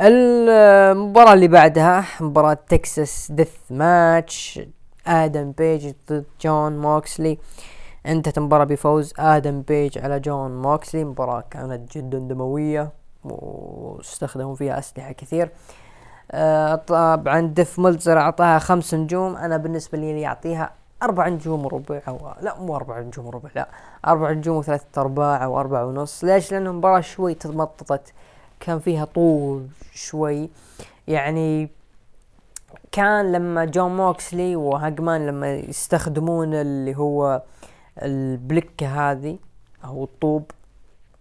المباراة 0.00 1.32
اللي 1.32 1.48
بعدها 1.48 2.04
مباراة 2.20 2.58
Texas 2.68 3.32
Death 3.32 3.56
match 3.70 4.60
آدم 5.06 5.52
بيج 5.52 5.92
ضد 6.10 6.24
جون 6.40 6.78
موكسلي 6.78 7.38
انتهت 8.06 8.38
المباراة 8.38 8.64
بفوز 8.64 9.12
آدم 9.18 9.62
بيج 9.62 9.98
على 9.98 10.20
جون 10.20 10.62
موكسلي 10.62 11.04
مباراة 11.04 11.44
كانت 11.50 11.96
جدا 11.96 12.18
دموية 12.18 12.92
واستخدموا 13.24 14.54
فيها 14.54 14.78
أسلحة 14.78 15.12
كثير. 15.12 15.44
آه 15.44 15.81
طبعا 16.86 17.40
ديف 17.40 17.78
ملتزر 17.78 18.18
أعطاها 18.18 18.58
خمس 18.58 18.94
نجوم 18.94 19.36
أنا 19.36 19.56
بالنسبة 19.56 19.98
لي 19.98 20.20
يعطيها 20.20 20.70
أربع 21.02 21.28
نجوم 21.28 21.64
وربع 21.64 22.00
أو 22.08 22.32
لا 22.40 22.58
مو 22.60 22.76
أربع 22.76 23.00
نجوم 23.00 23.26
وربع 23.26 23.50
لا 23.54 23.68
أربع 24.06 24.30
نجوم 24.30 24.56
وثلاثة 24.56 25.00
أرباع 25.00 25.44
أو 25.44 25.60
أربع 25.60 25.82
ونص. 25.82 26.24
ليش؟ 26.24 26.52
لأن 26.52 26.66
المباراة 26.66 27.00
شوي 27.00 27.34
تمططت 27.34 28.12
كان 28.60 28.78
فيها 28.78 29.04
طول 29.04 29.66
شوي. 29.92 30.50
يعني 31.08 31.70
كان 32.92 33.32
لما 33.32 33.64
جون 33.64 33.96
موكسلي 33.96 34.56
وهاجمان 34.56 35.26
لما 35.26 35.54
يستخدمون 35.54 36.54
اللي 36.54 36.96
هو 36.96 37.42
البلكة 38.02 39.10
هذه 39.10 39.38
أو 39.84 40.04
الطوب 40.04 40.50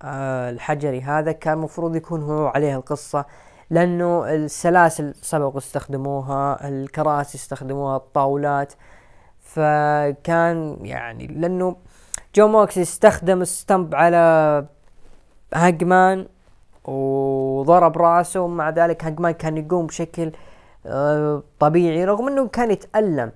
آه 0.03 0.49
الحجري 0.49 1.01
هذا 1.01 1.31
كان 1.31 1.53
المفروض 1.53 1.95
يكون 1.95 2.23
هو 2.23 2.47
عليه 2.47 2.75
القصة. 2.75 3.25
لأنه 3.71 4.35
السلاسل 4.35 5.13
سبق 5.21 5.55
استخدموها 5.55 6.67
الكراسي 6.67 7.37
استخدموها 7.37 7.97
الطاولات. 7.97 8.73
فكان 9.39 10.77
يعني 10.81 11.27
لأنه 11.27 11.75
جون 12.35 12.47
موكس 12.47 12.77
استخدم 12.77 13.43
stomp 13.43 13.95
على 13.95 14.65
هانجمان 15.53 16.27
وضرب 16.85 17.97
رأسه 17.97 18.41
ومع 18.41 18.69
ذلك 18.69 19.05
هانجمان 19.05 19.31
كان 19.31 19.57
يقوم 19.57 19.87
بشكل 19.87 20.31
آه، 20.85 21.43
طبيعي 21.59 22.05
رغم 22.05 22.27
إنه 22.27 22.47
كان 22.47 22.71
يتألم. 22.71 23.31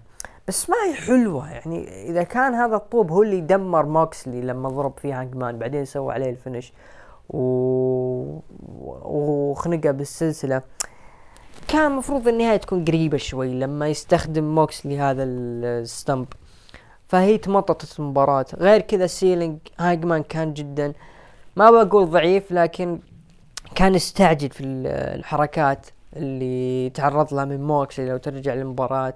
بس 0.47 0.69
ما 0.69 0.75
هي 0.85 0.93
حلوة 0.93 1.51
يعني 1.51 2.09
إذا 2.09 2.23
كان 2.23 2.53
هذا 2.53 2.75
الطوب 2.75 3.11
هو 3.11 3.23
اللي 3.23 3.41
دمر 3.41 3.85
موكسلي 3.85 4.41
لما 4.41 4.69
ضرب 4.69 4.93
فيه 4.97 5.21
هاجمان 5.21 5.59
بعدين 5.59 5.85
سوى 5.85 6.13
عليه 6.13 6.29
الفينش. 6.29 6.73
و... 7.29 7.39
وخنقة 9.03 9.91
بالسلسلة. 9.91 10.61
كان 11.67 11.91
المفروض 11.91 12.27
النهاية 12.27 12.57
تكون 12.57 12.85
قريبة 12.85 13.17
شوي 13.17 13.53
لما 13.53 13.87
يستخدم 13.87 14.55
موكسلي 14.55 14.99
هذا 14.99 15.23
الستمب 15.23 16.27
فهي 17.07 17.37
تمططت 17.37 17.99
المباراة. 17.99 18.45
غير 18.57 18.81
كذا 18.81 19.07
selling 19.07 19.57
هاجمان 19.79 20.23
كان 20.23 20.53
جدا. 20.53 20.93
ما 21.55 21.71
بقول 21.71 22.09
ضعيف 22.09 22.51
لكن 22.51 22.99
كان 23.75 23.95
يستعجل 23.95 24.49
في 24.49 24.63
الحركات 24.63 25.87
اللي 26.15 26.89
تعرض 26.89 27.33
لها 27.33 27.45
من 27.45 27.67
موكسلي 27.67 28.09
لو 28.09 28.17
ترجع 28.17 28.53
للمباراة. 28.53 29.15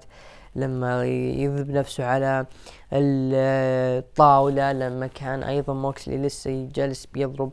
لما 0.56 1.04
يذب 1.04 1.70
نفسه 1.70 2.04
على 2.04 2.46
الطاولة 2.92 4.72
لما 4.72 5.06
كان 5.06 5.42
أيضا 5.42 5.74
موكسلي 5.74 6.18
لسه 6.18 6.68
جالس 6.74 7.06
بيضرب. 7.06 7.52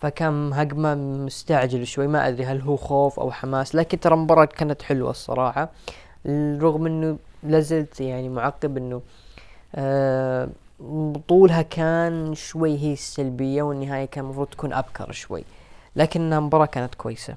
فكان 0.00 0.52
هجمة 0.52 0.94
مستعجل 0.94 1.86
شوي. 1.86 2.06
ما 2.06 2.28
أدري 2.28 2.44
هل 2.44 2.60
هو 2.60 2.76
خوف 2.76 3.20
أو 3.20 3.30
حماس 3.30 3.74
لكن 3.74 4.00
ترى 4.00 4.14
المباراة 4.14 4.44
كانت 4.44 4.82
حلوة 4.82 5.10
الصراحة. 5.10 5.68
رغم 6.60 6.86
إنه 6.86 7.16
لازلت 7.42 8.00
يعني 8.00 8.28
معقب 8.28 8.76
إنه 8.76 9.02
آه 9.74 10.48
طولها 11.28 11.62
كان 11.62 12.34
شوي 12.34 12.78
هي 12.78 12.92
السلبية 12.92 13.62
والنهاية 13.62 14.04
كان 14.04 14.24
المفروض 14.24 14.46
تكون 14.46 14.72
أبكر 14.72 15.12
شوي. 15.12 15.44
لكن 15.96 16.32
المباراة 16.32 16.66
كانت 16.66 16.94
كويسة. 16.94 17.34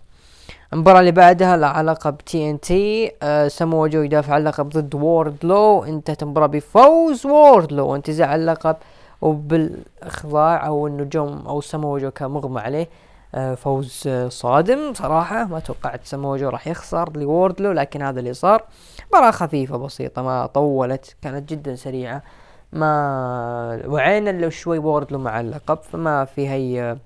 المباراة 0.73 0.99
اللي 0.99 1.11
بعدها 1.11 1.57
لها 1.57 1.69
علاقة 1.69 2.09
ب 2.09 2.49
TNT 2.49 3.11
آه 3.23 3.47
سمو 3.47 3.87
جو 3.87 4.01
يدافع 4.01 4.37
اللقب 4.37 4.69
ضد 4.69 4.95
ووردلو. 4.95 5.83
انتهت 5.83 6.23
المباراة 6.23 6.47
بفوز 6.47 7.25
ووردلو 7.25 7.87
وانتزاع 7.87 8.35
اللقب 8.35 8.75
وبالإخضاع 9.21 10.67
أو 10.67 10.87
انه 10.87 11.03
جوم 11.03 11.47
أو 11.47 11.61
سمو 11.61 11.97
جو 11.97 12.11
كان 12.11 12.31
مغمى 12.31 12.61
عليه 12.61 12.89
آه 13.35 13.55
فوز 13.55 14.03
آه 14.07 14.29
صادم 14.29 14.93
صراحة. 14.93 15.45
ما 15.45 15.59
توقعت 15.59 16.05
سمو 16.05 16.35
جو 16.35 16.49
راح 16.49 16.67
يخسر 16.67 17.17
لووردلو 17.17 17.71
لكن 17.71 18.01
هذا 18.01 18.19
اللي 18.19 18.33
صار. 18.33 18.63
مباراة 19.09 19.31
خفيفة 19.31 19.77
بسيطة 19.77 20.21
ما 20.21 20.45
طولت 20.45 21.15
كانت 21.21 21.49
جدا 21.49 21.75
سريعة. 21.75 22.23
ما 22.73 23.81
وعينا 23.85 24.29
لو 24.29 24.49
شوي 24.49 24.77
ووردلو 24.77 25.19
مع 25.19 25.39
اللقب 25.39 25.77
فما 25.77 26.25
في 26.25 26.49
هي 26.49 26.97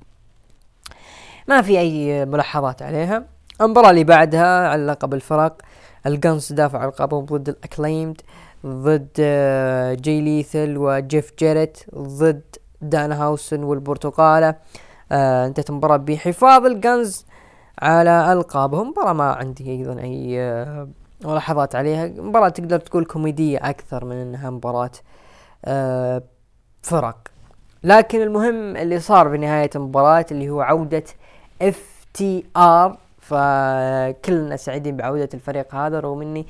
ما 1.47 1.61
في 1.61 1.79
أي 1.79 2.25
ملاحظات 2.25 2.81
عليها. 2.81 3.23
المباراة 3.61 3.89
اللي 3.89 4.03
بعدها 4.03 4.67
على 4.67 4.85
لقب 4.85 5.13
الفرق 5.13 5.61
الجنس 6.05 6.51
دافع 6.51 6.79
عن 6.79 6.89
ضد 7.07 7.49
الأكليمد. 7.49 8.21
ضد 8.65 9.09
آه، 9.19 9.93
جي 9.93 10.21
ليثل 10.21 10.77
وجيف 10.77 11.33
جيريت 11.39 11.77
ضد 11.95 12.41
دان 12.81 13.11
هاوسن 13.11 13.63
والبرتقالة. 13.63 14.55
آه 15.11 15.47
انتهت 15.47 15.69
المباراة 15.69 15.97
بحفاظ 15.97 16.65
الجنز 16.65 17.25
على 17.81 18.33
ألقابهم. 18.33 18.89
مباراة 18.89 19.13
ما 19.13 19.31
عندي 19.31 19.71
أيضا 19.71 20.01
أي 20.01 20.41
آه 20.41 20.87
ملاحظات 21.25 21.75
عليها. 21.75 22.07
مباراة 22.07 22.49
تقدر 22.49 22.79
تقول 22.79 23.05
كوميدية 23.05 23.57
أكثر 23.69 24.05
من 24.05 24.15
إنها 24.15 24.49
مباراة 24.49 24.91
فرق. 26.81 27.17
لكن 27.83 28.21
المهم 28.21 28.77
اللي 28.77 28.99
صار 28.99 29.29
في 29.29 29.37
نهاية 29.37 29.69
المباراة 29.75 30.25
اللي 30.31 30.49
هو 30.49 30.61
عودة 30.61 31.03
FTR 31.61 32.97
فكلنا 33.19 34.55
سعيدين 34.55 34.97
بعودة 34.97 35.29
الفريق 35.33 35.75
هذا 35.75 35.99
رغم 35.99 36.21
إني 36.21 36.45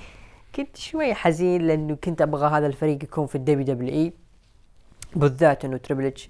كنت 0.55 0.77
شوي 0.77 1.13
حزين 1.13 1.61
لأنه 1.61 1.95
كنت 2.03 2.21
أبغى 2.21 2.47
هذا 2.47 2.67
الفريق 2.67 3.03
يكون 3.03 3.27
في 3.27 3.35
ال 3.35 3.65
WWE 3.65 4.13
بالذات 5.15 5.65
إنه 5.65 5.77
تريبل 5.77 6.05
اتش 6.05 6.29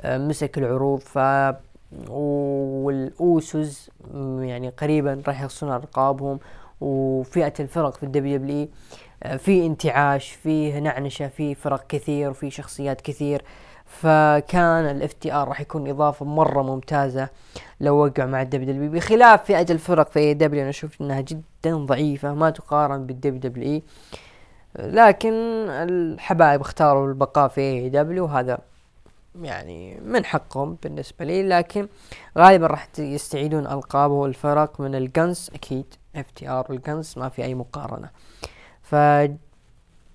آه، 0.00 0.18
مسك 0.18 0.58
العروض 0.58 1.00
ف 1.00 1.18
والأوسوس 2.08 3.90
يعني 4.40 4.68
قريبا 4.68 5.22
راح 5.26 5.42
يخسرون 5.42 5.76
ألقابهم 5.76 6.38
وفئة 6.80 7.52
الفرق 7.60 7.96
في 7.96 8.02
ال 8.02 8.38
WWE 8.38 8.68
آه، 9.22 9.36
في 9.36 9.66
انتعاش 9.66 10.30
فيه 10.30 10.78
نعنشة 10.78 11.28
في 11.28 11.54
فرق 11.54 11.86
كثير 11.86 12.30
وفي 12.30 12.50
شخصيات 12.50 13.00
كثير. 13.00 13.42
فكان 14.00 14.84
ال 14.96 15.12
FTR 15.12 15.48
راح 15.48 15.60
يكون 15.60 15.90
إضافة 15.90 16.24
مرة 16.24 16.62
ممتازة 16.62 17.28
لو 17.80 17.96
وقع 18.04 18.26
مع 18.26 18.42
ال 18.42 18.74
WW 18.74 18.90
بخلاف 18.90 19.44
فئه 19.44 19.72
الفرق 19.72 20.10
في 20.10 20.18
AEW 20.18 20.60
أنا 20.60 20.70
أشوف 20.70 21.00
إنها 21.00 21.20
جدا 21.20 21.76
ضعيفة 21.76 22.34
ما 22.34 22.50
تقارن 22.50 23.06
بال 23.06 23.40
WWE 23.40 23.82
لكن 24.78 25.32
الحبايب 25.68 26.60
اختاروا 26.60 27.08
البقاء 27.08 27.48
في 27.48 27.60
AEW 27.60 28.24
هذا 28.24 28.58
يعني 29.42 30.00
من 30.00 30.24
حقهم 30.24 30.76
بالنسبة 30.82 31.24
لي. 31.24 31.48
لكن 31.48 31.88
غالبا 32.38 32.66
راح 32.66 32.88
يستعيدون 32.98 33.66
ألقاب 33.66 34.26
الفرق 34.26 34.80
من 34.80 34.94
الجنس 34.94 35.50
أكيد 35.54 35.94
FTR 36.16 36.66
والجنس 36.70 37.18
ما 37.18 37.28
في 37.28 37.44
أي 37.44 37.54
مقارنة. 37.54 38.10
ف 38.82 38.94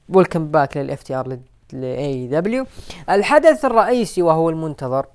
welcome 0.10 0.48
back 0.48 0.78
لل 0.78 1.04
FTR 1.04 2.28
ل 2.28 2.37
AEW 2.37 2.66
الحدث 3.10 3.66
الرئيسي 3.66 4.22
وهو 4.22 4.50
المنتظر. 4.50 5.06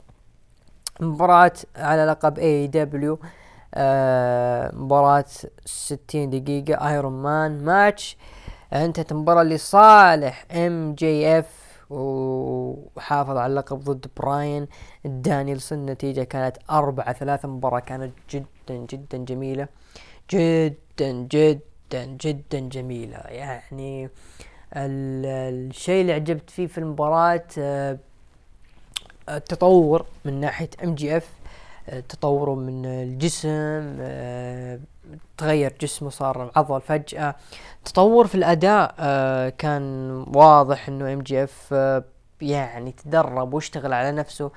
مباراة 1.01 1.53
على 1.77 2.05
لقب 2.05 2.39
AEW 2.39 3.19
آه 3.75 4.75
مباراة 4.75 5.25
ستين 5.65 6.31
دقيقة 6.31 6.89
iron 6.89 7.12
man 7.12 7.65
match 7.65 8.17
انتهت 8.73 9.13
المباراة 9.13 9.43
لصالح 9.43 10.47
MJF 10.53 11.47
وحافظ 11.91 13.37
على 13.37 13.47
اللقب 13.51 13.79
ضد 13.79 14.07
براين 14.17 14.67
دانيلسون. 15.05 15.79
النتيجة 15.79 16.23
كانت 16.23 16.57
أربعة 16.71 17.13
ثلاثة. 17.13 17.49
مباراة 17.49 17.81
كانت 17.81 18.13
جدا 18.31 18.75
جدا 18.91 19.19
جميلة. 19.19 19.69
جدا 20.31 21.13
جدا 21.13 22.05
جدا 22.05 22.59
جميلة. 22.59 23.17
يعني 23.17 24.11
الشيء 24.77 26.01
اللي 26.01 26.12
عجبت 26.12 26.51
فيه 26.51 26.66
في 26.66 26.79
المباراة 26.79 27.45
آه، 27.59 27.99
التطور 29.29 30.07
من 30.25 30.41
ناحية 30.41 30.70
MJF 30.85 31.29
تطوره 32.09 32.55
من 32.55 32.87
الجسم 32.87 33.97
آه، 34.01 34.81
تغير 35.39 35.75
جسمه 35.81 36.11
صار 36.11 36.51
عضل 36.57 36.81
فجأة. 36.81 37.35
تطور 37.85 38.27
في 38.27 38.35
الأداء 38.35 38.95
آه، 38.99 39.49
كان 39.49 40.11
واضح 40.35 40.89
إنه 40.89 41.12
MJF 41.12 41.75
يعني 42.41 42.93
تدرب 42.93 43.55
واشتغل 43.55 43.93
على 43.93 44.12
نفسه 44.12 44.51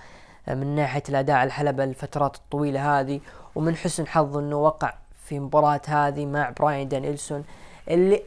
من 0.48 0.76
ناحية 0.76 1.04
الأداء 1.10 1.36
على 1.36 1.48
الحلبة 1.48 1.84
الفترات 1.84 2.36
الطويلة 2.36 3.00
هذه. 3.00 3.20
ومن 3.56 3.76
حسن 3.76 4.08
حظه 4.08 4.40
إنه 4.40 4.56
وقع 4.56 4.94
في 5.26 5.40
مباراة 5.40 5.82
هذه 5.88 6.26
مع 6.26 6.50
براين 6.50 6.88
دانيلسون 6.88 7.44
اللي 7.90 8.22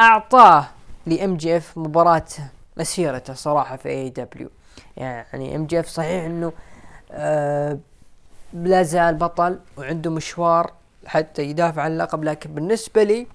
أعطاه 0.00 0.66
ل 1.06 1.36
MJF 1.36 1.78
مباراة 1.78 2.24
مسيرته 2.76 3.34
صراحة 3.34 3.76
في 3.76 3.88
AEW 3.88 4.48
يعني 4.96 5.56
MJF 5.56 5.86
صحيح 5.86 6.24
إنه 6.24 6.52
آه 7.12 7.78
لا 8.52 8.82
زال 8.82 9.14
بطل 9.14 9.58
وعنده 9.78 10.10
مشوار 10.10 10.72
حتى 11.06 11.42
يدافع 11.42 11.82
عن 11.82 11.92
اللقب 11.92 12.24
لكن 12.24 12.54
بالنسبة 12.54 13.02
لي 13.02 13.26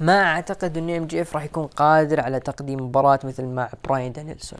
ما 0.00 0.22
أعتقد 0.22 0.76
ان 0.76 0.90
MJF 0.90 1.34
راح 1.34 1.44
يكون 1.44 1.66
قادر 1.66 2.20
على 2.20 2.40
تقديم 2.40 2.80
مباراة 2.80 3.18
مثل 3.24 3.44
مع 3.44 3.68
براين 3.88 4.12
دانيلسون. 4.12 4.58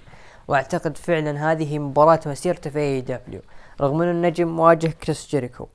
وأعتقد 0.49 0.97
فعلا 0.97 1.53
هذه 1.53 1.79
مباراة 1.79 2.21
مسيرته 2.27 2.71
في 2.71 2.79
AEW 2.79 3.41
رغم 3.81 4.03
إنه 4.03 4.11
النجم 4.11 4.59
واجه 4.61 4.87
كريس 4.87 5.29
جيريكو 5.31 5.67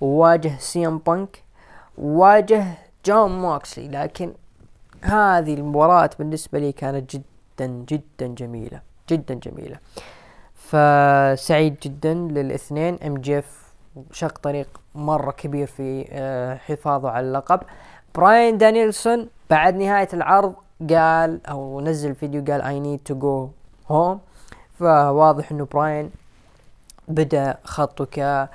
وواجه 0.00 0.52
سي 0.58 0.86
إم 0.86 0.98
بانك 0.98 1.42
وواجه 1.98 2.64
جون 3.06 3.40
موكسلي 3.42 3.88
لكن 3.88 4.32
هذه 5.02 5.54
المباراة 5.54 6.10
بالنسبة 6.18 6.58
لي 6.58 6.72
كانت 6.72 7.16
جدا 7.16 7.66
جدا 7.66 8.26
جميلة 8.26 8.80
جدا 9.10 9.34
جميلة. 9.34 9.76
فسعيد 10.54 11.76
جدا 11.82 12.14
للاثنين. 12.14 12.98
MJF 13.06 13.72
شق 14.12 14.38
طريق 14.38 14.80
مرة 14.94 15.30
كبير 15.30 15.66
في 15.66 16.06
آه، 16.10 16.54
حفاظه 16.56 17.10
على 17.10 17.26
اللقب. 17.26 17.60
براين 18.14 18.58
دانيلسون 18.58 19.28
بعد 19.50 19.74
نهاية 19.74 20.08
العرض 20.12 20.54
قال 20.90 21.46
أو 21.46 21.80
نزل 21.80 22.14
فيديو 22.14 22.44
قال 22.44 22.62
I 22.62 22.80
need 22.80 23.00
to 23.04 23.14
go 23.14 23.48
home 23.88 24.20
فواضح 24.78 25.50
إنه 25.50 25.64
براين 25.72 26.10
بدأ 27.08 27.56
خطه 27.64 28.04
ك 28.04 28.48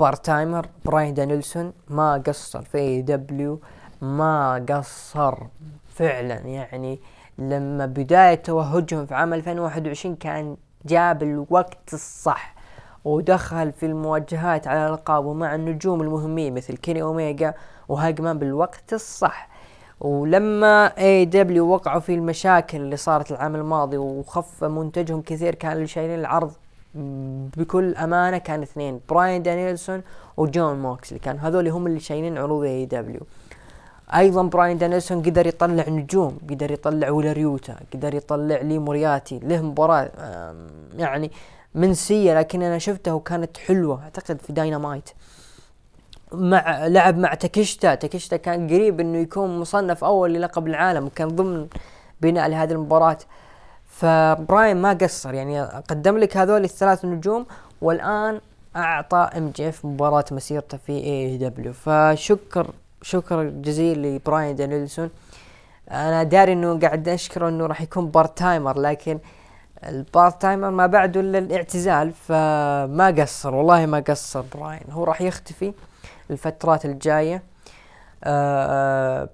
part 0.00 0.26
timer 0.26 0.66
براين 0.84 1.14
دانيلسون 1.14 1.72
ما 1.88 2.22
قصر 2.26 2.62
في 2.62 2.78
AEW 2.78 3.60
ما 4.02 4.66
قصر 4.68 5.34
فعلا. 5.94 6.34
يعني 6.34 6.98
لما 7.38 7.86
بداية 7.86 8.34
توهجهم 8.34 9.06
في 9.06 9.14
عام 9.14 9.34
2021 9.34 10.16
كان 10.16 10.56
جاب 10.86 11.22
الوقت 11.22 11.94
الصح 11.94 12.54
ودخل 13.04 13.72
في 13.72 13.86
المواجهات 13.86 14.66
على 14.66 14.86
الألقاب 14.86 15.24
ومع 15.24 15.54
النجوم 15.54 16.00
المهمين 16.00 16.54
مثل 16.54 16.76
كيني 16.76 17.02
أوميجا 17.02 17.54
وهاجمان 17.88 18.38
بالوقت 18.38 18.92
الصح. 18.92 19.48
ولما 20.00 20.86
AEW 20.86 21.68
وقعوا 21.68 22.00
في 22.00 22.14
المشاكل 22.14 22.78
اللي 22.78 22.96
صارت 22.96 23.30
العام 23.30 23.56
الماضي 23.56 23.96
وخف 23.96 24.64
منتجهم 24.64 25.22
كثير 25.22 25.54
كان 25.54 25.72
اللي 25.72 25.86
شايلين 25.86 26.20
العرض 26.20 26.52
بكل 27.56 27.94
أمانة 27.94 28.38
كان 28.38 28.62
اثنين 28.62 29.00
براين 29.08 29.42
دانيلسون 29.42 30.02
وجون 30.36 30.82
موكسلي 30.82 31.18
كان 31.18 31.38
هذول 31.38 31.68
هم 31.68 31.86
اللي 31.86 32.00
شايلين 32.00 32.38
عروض 32.38 32.64
AEW 32.64 33.20
أيضا 34.14 34.42
براين 34.42 34.78
دانيلسون 34.78 35.22
قدر 35.22 35.46
يطلع 35.46 35.88
نجوم 35.88 36.38
قدر 36.50 36.70
يطلع 36.70 37.10
ولاريوتا 37.10 37.76
قدر 37.94 38.14
يطلع 38.14 38.60
لي 38.60 38.78
مورياتي. 38.78 39.38
له 39.38 39.62
مباراة 39.62 40.10
يعني 40.96 41.30
منسية 41.74 42.34
لكن 42.38 42.62
أنا 42.62 42.78
شفتها 42.78 43.12
وكانت 43.12 43.56
حلوة 43.56 44.02
أعتقد 44.02 44.40
في 44.40 44.52
داينامايت. 44.52 45.10
مع 46.32 46.86
لعب 46.86 47.18
مع 47.18 47.34
تاكيشتا. 47.34 47.94
تاكيشتا 47.94 48.36
كان 48.36 48.66
قريب 48.66 49.00
إنه 49.00 49.18
يكون 49.18 49.60
مصنف 49.60 50.04
أول 50.04 50.34
للقب 50.34 50.66
العالم 50.66 51.06
وكان 51.06 51.28
ضمن 51.28 51.66
بناء 52.20 52.48
لهذه 52.48 52.72
المباراة. 52.72 53.18
فبراين 53.84 54.76
ما 54.76 54.92
قصر 54.92 55.34
يعني 55.34 55.62
قدم 55.62 56.18
لك 56.18 56.36
هذول 56.36 56.64
الثلاث 56.64 57.04
نجوم 57.04 57.46
والآن 57.80 58.40
أعطى 58.76 59.30
MJF 59.36 59.84
مباراة 59.84 60.24
مسيرته 60.32 60.78
في 60.78 60.92
AEW 60.92 61.72
فشكر 61.72 62.70
شكر 63.02 63.44
جزيل 63.44 64.02
لبراين 64.02 64.56
دانيلسون. 64.56 65.10
أنا 65.90 66.22
داري 66.22 66.52
إنه 66.52 66.78
قاعد 66.78 67.08
أشكره 67.08 67.48
إنه 67.48 67.66
راح 67.66 67.80
يكون 67.80 68.10
part 68.10 68.38
timer 68.38 68.78
لكن 68.80 69.18
ال 69.86 69.97
part 69.97 70.42
timer 70.42 70.70
ما 70.70 70.86
بعده 70.86 71.20
إلا 71.20 71.38
الاعتزال 71.38 72.12
فما 72.12 73.14
قصر 73.18 73.54
والله 73.54 73.86
ما 73.86 73.98
قصر 74.08 74.44
براين. 74.54 74.90
هو 74.90 75.04
راح 75.04 75.20
يختفي 75.20 75.72
الفترات 76.30 76.84
الجاية. 76.84 77.42
آه 78.24 79.28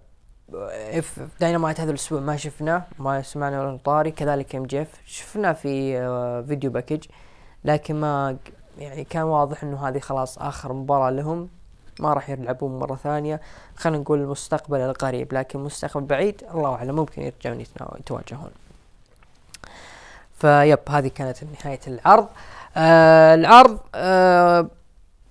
ف 0.74 1.20
داينامايت 1.40 1.80
هذا 1.80 1.90
الأسبوع 1.90 2.20
ما 2.20 2.36
شفناه 2.36 2.82
ما 2.98 3.22
سمعنا 3.22 3.60
ولا 3.60 3.78
طاري 3.84 4.10
كذلك 4.10 4.54
MJF 4.55 4.88
شفناه 5.06 5.52
في 5.52 5.98
آه 5.98 6.40
video 6.42 6.70
package 6.70 7.05
لكن 7.64 8.00
ما 8.00 8.36
يعني 8.78 9.04
كان 9.04 9.22
واضح 9.22 9.62
إنه 9.62 9.88
هذه 9.88 9.98
خلاص 9.98 10.38
آخر 10.38 10.72
مباراة 10.72 11.10
لهم. 11.10 11.48
ما 12.01 12.12
راح 12.12 12.30
يلعبون 12.30 12.78
مرة 12.78 12.97
ثانية. 12.97 13.40
خلينا 13.76 13.99
نقول 13.99 14.20
المستقبل 14.20 14.78
القريب 14.78 15.34
لكن 15.34 15.59
مستقبل 15.59 16.05
بعيد 16.05 16.42
الله 16.55 16.74
أعلم 16.74 16.97
ممكن 16.97 17.22
يرجعون 17.22 17.61
يتواجهون. 18.01 18.51
فيب 20.38 20.78
هذه 20.88 21.09
كانت 21.09 21.36
نهاية 21.45 21.80
العرض. 21.86 22.26
آه 22.76 23.34
العرض 23.34 23.78
آه 23.95 24.68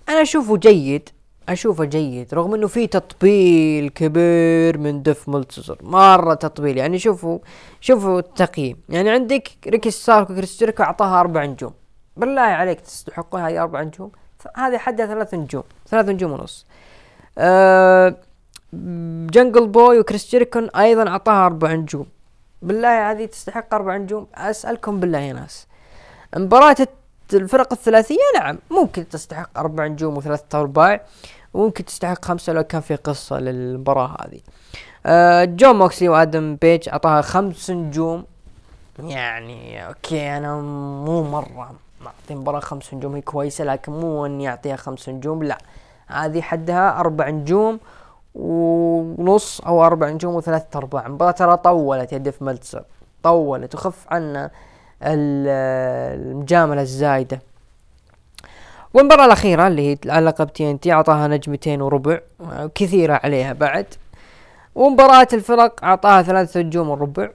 أنا 0.08 0.22
أشوفه 0.22 0.56
جيد 0.56 1.08
أشوفه 1.48 1.84
جيد 1.84 2.34
رغم 2.34 2.54
إنه 2.54 2.66
في 2.66 2.86
تطبيل 2.86 3.88
كبير 3.88 4.78
من 4.78 5.02
ديف 5.02 5.28
ملتزر 5.28 5.78
مرة 5.82 6.34
تطبيل 6.34 6.78
يعني 6.78 6.98
شوفوا 6.98 7.38
شوفوا 7.80 8.18
التقييم. 8.18 8.76
يعني 8.88 9.10
عندك 9.10 9.48
ريكي 9.66 9.90
ستارك 9.90 10.30
وكريس 10.30 10.64
أعطاها 10.80 11.20
أربع 11.20 11.44
نجوم. 11.44 11.72
بالله 12.16 12.40
عليك 12.40 12.80
تستحقون 12.80 13.40
هذه 13.40 13.62
أربع 13.62 13.82
نجوم؟ 13.82 14.12
هذه 14.56 14.78
حدها 14.78 15.06
ثلاث 15.06 15.34
نجوم 15.34 15.62
ثلاث 15.88 16.08
نجوم 16.08 16.32
ونص. 16.32 16.66
أه 17.38 18.16
جنجل 19.32 19.68
بوي 19.68 19.98
وكريس 20.00 20.30
جيريكو 20.30 20.70
أيضا 20.70 21.08
أعطاها 21.08 21.46
أربع 21.46 21.72
نجوم. 21.72 22.06
بالله 22.62 23.10
هذه 23.10 23.24
تستحق 23.24 23.74
أربع 23.74 23.96
نجوم؟ 23.96 24.26
أسألكم 24.34 25.00
بالله 25.00 25.18
يا 25.18 25.32
ناس. 25.32 25.66
مباراة 26.36 26.76
الفرق 27.32 27.72
الثلاثية؟ 27.72 28.16
نعم 28.34 28.58
ممكن 28.70 29.08
تستحق 29.08 29.58
أربع 29.58 29.86
نجوم 29.86 30.16
وثلاثة 30.16 30.60
أرباع. 30.60 31.00
وممكن 31.54 31.84
تستحق 31.84 32.24
خمسة 32.24 32.52
لو 32.52 32.62
كان 32.64 32.80
في 32.80 32.96
قصة 32.96 33.38
للمباراة 33.38 34.16
هذه. 34.20 34.40
أه 35.06 35.44
جون 35.44 35.76
موكسلي 35.76 36.08
وآدم 36.08 36.56
بيج 36.56 36.88
أعطاها 36.88 37.22
خمس 37.22 37.70
نجوم. 37.70 38.24
يعني 38.98 39.86
okay 39.86 40.36
أنا 40.36 40.54
مو 41.04 41.22
مرة 41.22 41.74
معطي 42.04 42.34
مباراة 42.34 42.60
خمس 42.60 42.94
نجوم 42.94 43.14
هي 43.14 43.20
كويسة 43.20 43.64
لكن 43.64 43.92
مو 43.92 44.26
اني 44.26 44.48
اعطيها 44.48 44.76
خمس 44.76 45.08
نجوم 45.08 45.42
لا. 45.42 45.58
هذه 46.06 46.40
حدها 46.40 47.00
أربع 47.00 47.28
نجوم 47.28 47.80
ونص 48.34 49.60
أو 49.60 49.86
أربع 49.86 50.08
نجوم 50.08 50.34
وثلاثة 50.34 50.78
أرباع. 50.78 51.06
المباراة 51.06 51.30
ترى 51.30 51.56
طولت 51.56 52.12
يا 52.12 52.18
ديف 52.18 52.42
ملتزر 52.42 52.84
طولت 53.22 53.74
وخف 53.74 54.06
عنا 54.08 54.50
المجاملة 55.02 56.82
الزايدة. 56.82 57.40
والمباراة 58.94 59.26
الأخيرة 59.26 59.66
اللي 59.66 59.92
هي 59.92 59.98
على 60.10 60.26
لقب 60.26 60.52
TNT 60.52 60.92
أعطاها 60.92 61.28
نجمتين 61.28 61.82
وربع 61.82 62.20
كثيرة 62.74 63.20
عليها 63.24 63.52
بعد. 63.52 63.86
ومباراة 64.74 65.28
الفرق 65.32 65.84
أعطاها 65.84 66.22
ثلاثة 66.22 66.60
نجوم 66.60 66.90
وربع. 66.90 67.30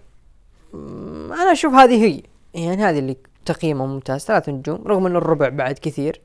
أنا 0.73 1.51
أشوف 1.51 1.73
هذه 1.73 2.05
هي 2.05 2.23
يعني 2.53 2.83
هذه 2.83 2.99
اللي 2.99 3.17
تقييمه 3.49 3.85
ممتاز 3.85 4.21
ثلاث 4.21 4.49
نجوم 4.49 4.83
رغم 4.87 5.05
ان 5.05 5.15
الربع 5.15 5.49
بعد 5.49 5.73
كثير. 5.73 6.21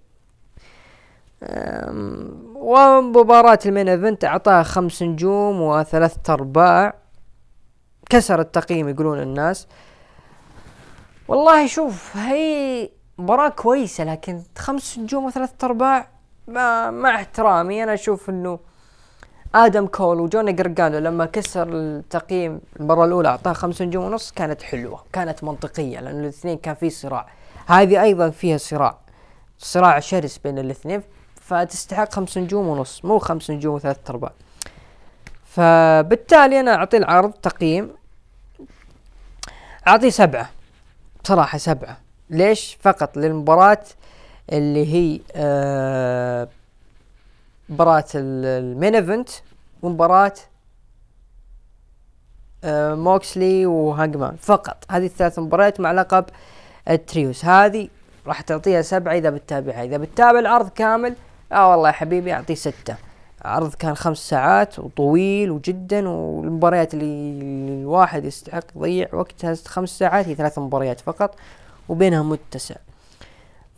ومباراة 2.54 3.58
ال 3.66 3.71
main 3.71 3.88
event 3.88 4.24
أعطاها 4.24 4.62
خمس 4.62 5.02
نجوم 5.02 5.60
وثلاثة 5.60 6.32
أرباع. 6.32 6.94
كسر 8.10 8.40
التقييم 8.40 8.88
يقولون 8.88 9.22
الناس. 9.22 9.66
والله 11.28 11.66
شوف 11.66 12.16
هي 12.16 12.90
مباراة 13.18 13.48
كويسة 13.48 14.04
لكن 14.04 14.42
خمس 14.58 14.98
نجوم 14.98 15.24
وثلاثة 15.24 15.66
أرباع 15.66 16.08
مع 16.90 17.14
احترامي 17.14 17.82
أنا 17.82 17.94
أشوف 17.94 18.30
إنه 18.30 18.58
آدم 19.54 19.86
كول 19.86 20.20
وجوني 20.20 20.52
جرجانو 20.52 20.98
لما 20.98 21.26
كسر 21.26 21.68
التقييم 21.72 22.60
المباراة 22.76 23.04
الأولى 23.04 23.28
أعطاه 23.28 23.52
خمس 23.52 23.82
نجوم 23.82 24.04
ونص 24.04 24.30
كانت 24.32 24.62
حلوة 24.62 25.04
كانت 25.12 25.44
منطقية 25.44 26.00
لأن 26.00 26.20
الاثنين 26.20 26.58
كان 26.58 26.74
في 26.74 26.90
صراع. 26.90 27.26
هذه 27.66 28.02
أيضا 28.02 28.30
فيها 28.30 28.56
صراع 28.56 28.98
صراع 29.58 30.00
شرس 30.00 30.38
بين 30.38 30.58
الاثنين 30.58 31.02
فتستحق 31.40 32.12
خمس 32.12 32.38
نجوم 32.38 32.68
ونص 32.68 33.04
مو 33.04 33.18
خمس 33.18 33.50
نجوم 33.50 33.74
وثلاثة 33.74 34.10
أرباع. 34.10 34.32
فبالتالي 35.44 36.60
أنا 36.60 36.74
أعطي 36.74 36.96
العرض 36.96 37.32
تقييم 37.32 37.90
اعطيه 39.88 40.10
سبعة 40.10 40.50
بصراحة 41.24 41.58
سبعة. 41.58 41.98
ليش؟ 42.30 42.78
فقط 42.80 43.16
للمباراة 43.16 43.84
اللي 44.52 44.94
هي 44.94 45.20
آه 45.36 46.48
مباراة 47.74 48.04
ال 48.14 48.30
main 48.30 48.94
event 48.94 49.28
ومباراة 49.82 50.32
آه 52.64 52.94
موكسلي 52.94 53.66
وهانجمان 53.66 54.36
فقط. 54.36 54.84
هذه 54.90 55.06
الثلاث 55.06 55.38
مباريات 55.38 55.80
مع 55.80 55.92
لقب 55.92 56.24
ال 56.90 56.98
trios. 56.98 57.44
هذه 57.44 57.88
راح 58.26 58.40
تعطيها 58.40 58.82
سبعة 58.82 59.14
إذا 59.14 59.30
بتتابعها. 59.30 59.84
إذا 59.84 59.96
بتتابع 59.96 60.38
العرض 60.38 60.68
كامل 60.68 61.14
آه 61.52 61.70
والله 61.70 61.88
يا 61.88 61.92
حبيبي 61.92 62.32
أعطيه 62.32 62.54
ستة. 62.54 62.96
عرض 63.44 63.74
كان 63.74 63.94
خمس 63.94 64.18
ساعات 64.18 64.78
وطويل 64.78 65.50
وجدا 65.50 66.08
والمباريات 66.08 66.94
اللي 66.94 67.82
الواحد 67.82 68.24
يستحق 68.24 68.64
يضيع 68.76 69.08
وقتها 69.12 69.54
خمس 69.66 69.98
ساعات 69.98 70.28
هي 70.28 70.34
ثلاث 70.34 70.58
مباريات 70.58 71.00
فقط 71.00 71.34
وبينها 71.88 72.22
متسع. 72.22 72.74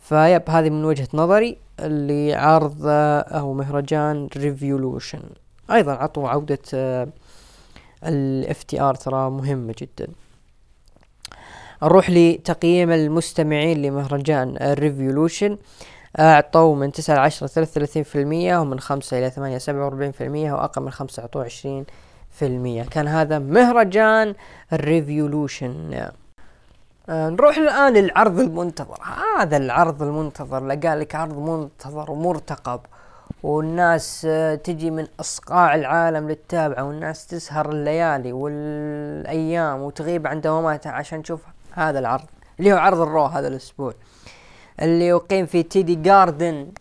فيب 0.09 0.49
هذه 0.49 0.69
من 0.69 0.85
وجهة 0.85 1.07
نظري 1.13 1.57
اللي 1.79 2.33
عرض 2.33 2.81
آه، 2.85 3.19
أو 3.19 3.53
مهرجان 3.53 4.29
Revolution 4.37 5.21
أيضا 5.71 5.91
عطوا 5.91 6.29
عودة 6.29 6.59
ال 8.03 8.63
FTR 8.63 8.95
ترى 8.95 9.29
مهمة 9.29 9.75
جدا. 9.77 10.07
نروح 11.83 12.09
لتقييم 12.09 12.91
المستمعين 12.91 13.81
لمهرجان 13.81 14.57
Revolution 14.61 15.57
اعطوا 16.19 16.75
من 16.75 16.91
تسعة 16.91 17.15
لعشرة 17.15 17.47
ثلاثة 17.47 17.71
وثلاثين 17.71 18.03
في 18.03 18.21
المية 18.21 18.57
ومن 18.57 18.79
خمسة 18.79 19.19
إلى 19.19 19.29
ثمانية 19.29 19.57
سبعة 19.57 19.83
وأربعين 19.83 20.11
في 20.11 20.23
المية 20.23 20.53
واقل 20.53 20.81
من 20.81 20.91
خمسة 20.91 21.21
اعطوا 21.21 21.43
عشرين 21.43 21.85
في 22.31 22.45
المية. 22.45 22.83
كان 22.83 23.07
هذا 23.07 23.39
مهرجان 23.39 24.35
Revolution 24.73 25.93
آه 25.93 26.11
نروح 27.09 27.57
الآن 27.57 27.93
للعرض 27.93 28.39
المنتظر. 28.39 28.97
هذا 29.37 29.57
العرض 29.57 30.03
المنتظر 30.03 30.65
لقى 30.65 30.95
لك 30.95 31.15
عرض 31.15 31.37
منتظر 31.37 32.11
ومرتقب 32.11 32.79
والناس 33.43 34.27
آه 34.29 34.55
تجي 34.55 34.91
من 34.91 35.07
أصقاع 35.19 35.75
العالم 35.75 36.29
لمتابعة 36.29 36.83
والناس 36.83 37.27
تسهر 37.27 37.69
الليالي 37.69 38.33
والأيام 38.33 39.81
وتغيب 39.81 40.27
عن 40.27 40.41
دواماتها 40.41 40.91
عشان 40.91 41.23
تشوف 41.23 41.41
هذا 41.71 41.99
العرض 41.99 42.25
اللي 42.59 42.73
هو 42.73 42.77
عرض 42.77 43.01
ال 43.01 43.07
Raw 43.07 43.25
هذا 43.25 43.47
الأسبوع 43.47 43.93
اللي 44.81 45.07
يقيم 45.07 45.45
في 45.45 45.63
TD 45.63 45.95
Garden 45.95 46.71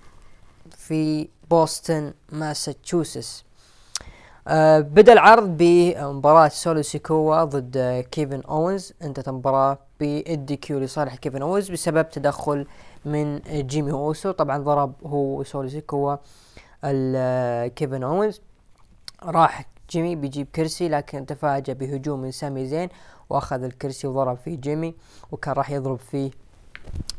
في 0.77 1.29
بوسطن 1.51 2.12
ماساتشوستس. 2.33 3.45
آه 4.49 4.81
بدأ 4.81 5.12
العرض 5.12 5.57
بمباراة 5.57 6.49
سولو 6.49 6.83
سيكوا 6.83 7.45
ضد 7.45 8.05
كيفن 8.11 8.43
اونز 8.49 8.93
انتهت 9.03 9.29
المباراة 9.29 9.79
ب 10.01 10.57
DQ 10.57 10.78
لصالح 10.78 11.14
كيفن 11.14 11.42
اونز 11.42 11.70
بسبب 11.70 12.11
تدخل 12.11 12.66
من 13.05 13.40
جيمي 13.49 13.92
أوسو. 13.92 14.30
طبعا 14.30 14.59
ضرب 14.59 14.92
هو 15.07 15.42
سولو 15.42 15.68
سيكوا 15.68 16.16
كيفن 17.68 18.03
اونز 18.03 18.40
راح 19.22 19.64
جيمي 19.90 20.16
بيجيب 20.16 20.47
كرسي 20.55 20.88
لكن 20.88 21.26
تفاجأ 21.26 21.72
بهجوم 21.72 22.20
من 22.20 22.30
سامي 22.30 22.66
زين 22.66 22.88
وأخذ 23.30 23.62
الكرسي 23.62 24.07
وضرب 24.07 24.36
فيه 24.36 24.57
جيمي 24.57 24.94
وكان 25.32 25.55
راح 25.55 25.70
يضرب 25.70 25.99
فيه 25.99 26.30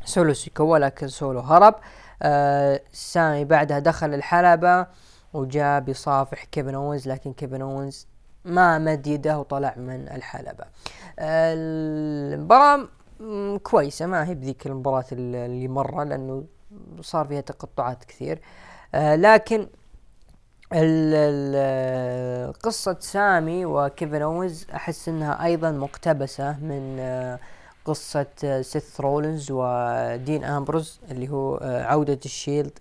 سولو 0.06 0.34
سيكوا 0.34 0.78
لكن 0.78 1.08
سولو 1.08 1.40
هرب. 1.40 1.76
آه 2.22 2.82
سامي 2.92 3.46
بعدها 3.46 3.80
دخل 3.80 4.14
الحلبة 4.14 4.88
وجاء 5.34 5.80
بصافح 5.80 6.44
كيفن 6.44 6.76
اونز 6.76 7.08
لكن 7.08 7.34
كيفن 7.34 7.62
اونز 7.62 8.08
ما 8.48 8.80
مد 8.80 9.08
يده 9.08 9.40
وطلع 9.40 9.74
من 9.78 10.08
الحلبة. 10.10 10.64
آه 11.20 11.54
المباراة 11.58 12.88
كويسة 13.64 14.06
ما 14.06 14.28
هي 14.30 14.36
بذيك 14.36 14.68
المباراة 14.68 15.06
اللي 15.12 15.68
مرة 15.68 16.04
لأنه 16.04 16.44
صار 17.02 17.28
فيها 17.28 17.42
تقطعات 17.42 18.04
كثير. 18.04 18.40
آه 18.96 19.16
لكن 19.16 19.68
قصة 22.64 22.98
سامي 23.00 23.66
وكيفن 23.66 24.22
اونز 24.22 24.68
أحس 24.76 25.10
إنها 25.10 25.46
أيضا 25.46 25.72
مقتبسة 25.72 26.60
من 26.60 26.98
آه 27.00 27.40
قصة 27.86 28.26
سيث 28.62 29.02
رولنز 29.02 29.48
ودين 29.52 30.44
أمبروز 30.44 31.00
اللي 31.12 31.30
هو 31.30 31.60
عودة 31.64 32.20
ال 32.26 32.32
Shield. 32.32 32.80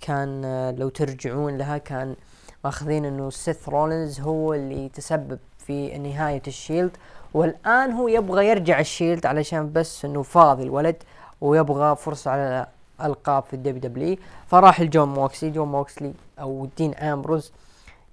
كان 0.00 0.42
لو 0.78 0.88
ترجعون 0.88 1.58
لها 1.58 1.78
كان 1.78 2.16
ماخذين 2.64 3.04
انه 3.04 3.30
سيث 3.30 3.68
رولنز 3.68 4.20
هو 4.20 4.54
اللي 4.54 4.88
تسبب 4.88 5.38
في 5.58 5.98
نهاية 5.98 6.42
ال 6.46 6.52
Shield. 6.52 6.96
والآن 7.34 7.92
هو 7.92 8.08
يبغى 8.08 8.46
يرجع 8.48 8.80
ال 8.80 8.87
Shield 8.87 9.26
علشان 9.26 9.72
بس 9.72 10.04
انه 10.04 10.22
فاضي 10.22 10.62
الولد 10.62 10.96
ويبغى 11.40 11.96
فرصة 11.96 12.30
على 12.30 12.66
ألقاب 13.04 13.42
في 13.42 13.54
ال 13.54 13.80
WW 13.80 14.16
فراح 14.46 14.80
لجون 14.80 15.08
موكسلي 15.08 15.50
جون 15.50 15.68
موكسلي 15.68 16.12
أو 16.40 16.68
دين 16.76 16.94
أمبروز 16.94 17.52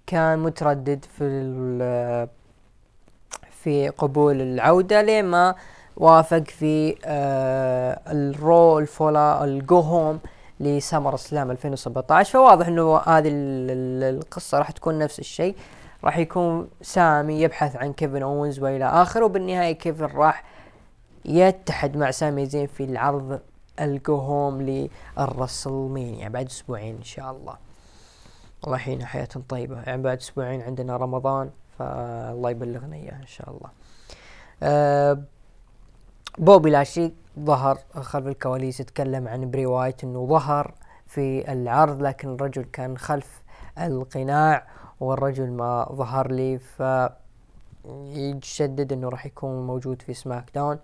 كان 0.07 0.39
متردد 0.39 1.05
في 1.17 2.27
في 3.51 3.89
قبول 3.89 4.41
العودة 4.41 5.01
لما 5.01 5.55
وافق 5.97 6.43
في 6.43 6.95
آه 7.05 7.99
ال 8.07 8.25
Raw 8.25 8.79
الفولا 8.79 9.43
ال 9.43 9.55
go 9.55 9.79
home. 9.79 10.19
ل 10.59 11.17
SummerSlam 11.17 11.51
2017 11.51 12.31
فواضح 12.31 12.67
إنه 12.67 12.97
هذه 12.97 13.29
القصة 13.31 14.57
راح 14.57 14.71
تكون 14.71 14.99
نفس 14.99 15.19
الشيء. 15.19 15.55
راح 16.03 16.17
يكون 16.17 16.69
سامي 16.81 17.41
يبحث 17.41 17.75
عن 17.75 17.93
كيفن 17.93 18.23
اونز 18.23 18.59
وإلى 18.59 18.85
آخره. 18.85 19.25
وبالنهاية 19.25 19.71
كيفن 19.71 20.05
راح 20.05 20.43
يتحد 21.25 21.97
مع 21.97 22.11
سامي 22.11 22.45
زين 22.45 22.67
في 22.67 22.83
العرض 22.83 23.39
ال 23.79 23.91
go 23.91 24.15
home 24.15 24.61
ل 25.17 25.26
WrestleMania 25.26 26.29
بعد 26.29 26.45
أسبوعين 26.45 26.95
إن 26.95 27.03
شاء 27.03 27.31
الله. 27.31 27.55
الله 28.63 28.75
يحيينا 28.75 29.05
حياة 29.05 29.29
طيبة. 29.49 29.81
يعني 29.81 30.01
بعد 30.01 30.17
أسبوعين 30.17 30.61
عندنا 30.61 30.97
رمضان 30.97 31.49
فالله 31.79 32.49
يبلغنا 32.49 32.95
اياه 32.95 33.15
إن 33.21 33.27
شاء 33.27 33.49
الله. 33.49 33.69
أه 34.63 35.21
بوبي 36.37 36.69
لاشلي 36.69 37.11
ظهر 37.39 37.77
خلف 37.93 38.27
الكواليس 38.27 38.79
يتكلم 38.79 39.27
عن 39.27 39.51
براي 39.51 39.65
وايت 39.65 40.03
إنه 40.03 40.27
ظهر 40.27 40.73
في 41.07 41.51
العرض 41.51 42.01
لكن 42.01 42.33
الرجل 42.33 42.63
كان 42.63 42.97
خلف 42.97 43.41
القناع 43.77 44.67
والرجل 44.99 45.49
ما 45.49 45.89
ظهر 45.91 46.31
لي 46.31 46.57
ف 46.57 46.83
يشدد 48.05 48.93
إنه 48.93 49.09
راح 49.09 49.25
يكون 49.25 49.67
موجود 49.67 50.01
في 50.01 50.13
SmackDown. 50.13 50.79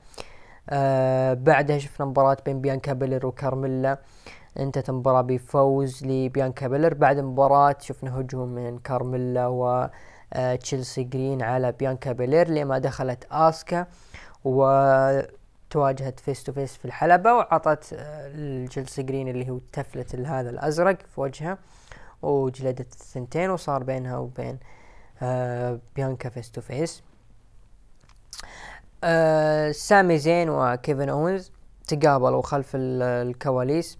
آه 0.69 1.33
بعدها 1.33 1.77
شفنا 1.77 2.05
مباراة 2.05 2.37
بين 2.45 2.61
بيانكا 2.61 2.93
بيلر 2.93 3.25
وكارميلا. 3.25 3.97
انتهت 4.59 4.89
المباراة 4.89 5.21
بفوز 5.21 6.05
لبيانكا 6.05 6.67
بيلر. 6.67 6.93
بعد 6.93 7.17
المباراة 7.17 7.75
شفنا 7.79 8.19
هجوم 8.19 8.47
من 8.47 8.79
كارميلا 8.79 9.47
و 9.47 9.89
آه 10.33 10.55
تشيلسي 10.55 11.03
جرين 11.03 11.41
على 11.41 11.71
بيانكا 11.71 12.11
بيلر 12.11 12.47
لما 12.47 12.77
دخلت 12.77 13.25
آسكا. 13.31 13.85
و 14.45 14.63
تواجهت 15.73 16.19
face 16.19 16.43
to 16.43 16.53
face 16.53 16.77
في 16.77 16.85
الحلبة 16.85 17.33
وعطت 17.33 17.93
آه، 17.93 18.27
تشيلسي 18.27 18.99
جرين 18.99 19.27
اللي 19.27 19.49
هو 19.49 19.59
تفلت 19.71 20.15
هذا 20.15 20.49
الأزرق 20.49 20.97
في 21.15 21.21
وجهها 21.21 21.57
وجلدت 22.21 22.93
الثنتين 22.93 23.49
وصار 23.49 23.83
بينها 23.83 24.17
وبين 24.17 24.59
آه 25.21 25.79
بيانكا 25.95 26.29
face 26.29 26.51
to 26.51 26.61
face 26.61 27.03
آه 29.03 29.71
سامي 29.71 30.17
زين 30.17 30.49
وكيفن 30.49 31.09
اونز 31.09 31.51
تقابلوا 31.87 32.41
خلف 32.41 32.71
الكواليس. 32.75 33.97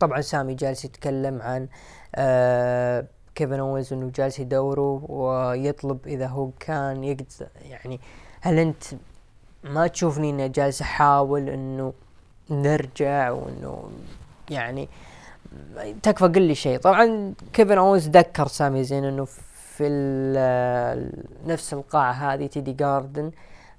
طبعا 0.00 0.20
سامي 0.20 0.54
جالس 0.54 0.84
يتكلم 0.84 1.42
عن 1.42 1.68
آه 2.14 3.06
كيفن 3.34 3.60
اونز 3.60 3.92
إنه 3.92 4.10
جالس 4.14 4.38
يدوره 4.38 5.04
ويطلب 5.08 6.06
إذا 6.06 6.26
هو 6.26 6.50
كان 6.60 7.04
يقدر 7.04 7.48
يعني 7.62 8.00
هل 8.40 8.58
أنت 8.58 8.84
ما 9.64 9.86
تشوفني 9.86 10.30
اني 10.30 10.48
جالس 10.48 10.82
أحاول 10.82 11.48
إنه 11.48 11.92
نرجع 12.50 13.30
وإنه 13.30 13.90
يعني 14.50 14.88
تكفى 16.02 16.24
قل 16.24 16.42
لي 16.42 16.54
شيء. 16.54 16.78
طبعا 16.78 17.34
كيفن 17.52 17.78
اونز 17.78 18.08
ذكر 18.08 18.46
سامي 18.46 18.84
زين 18.84 19.04
إنه 19.04 19.24
في 19.76 19.88
نفس 21.46 21.72
القاعة 21.72 22.12
هذه 22.12 22.46
تي 22.46 22.59
دي 22.59 22.72
جاردن 22.72 23.30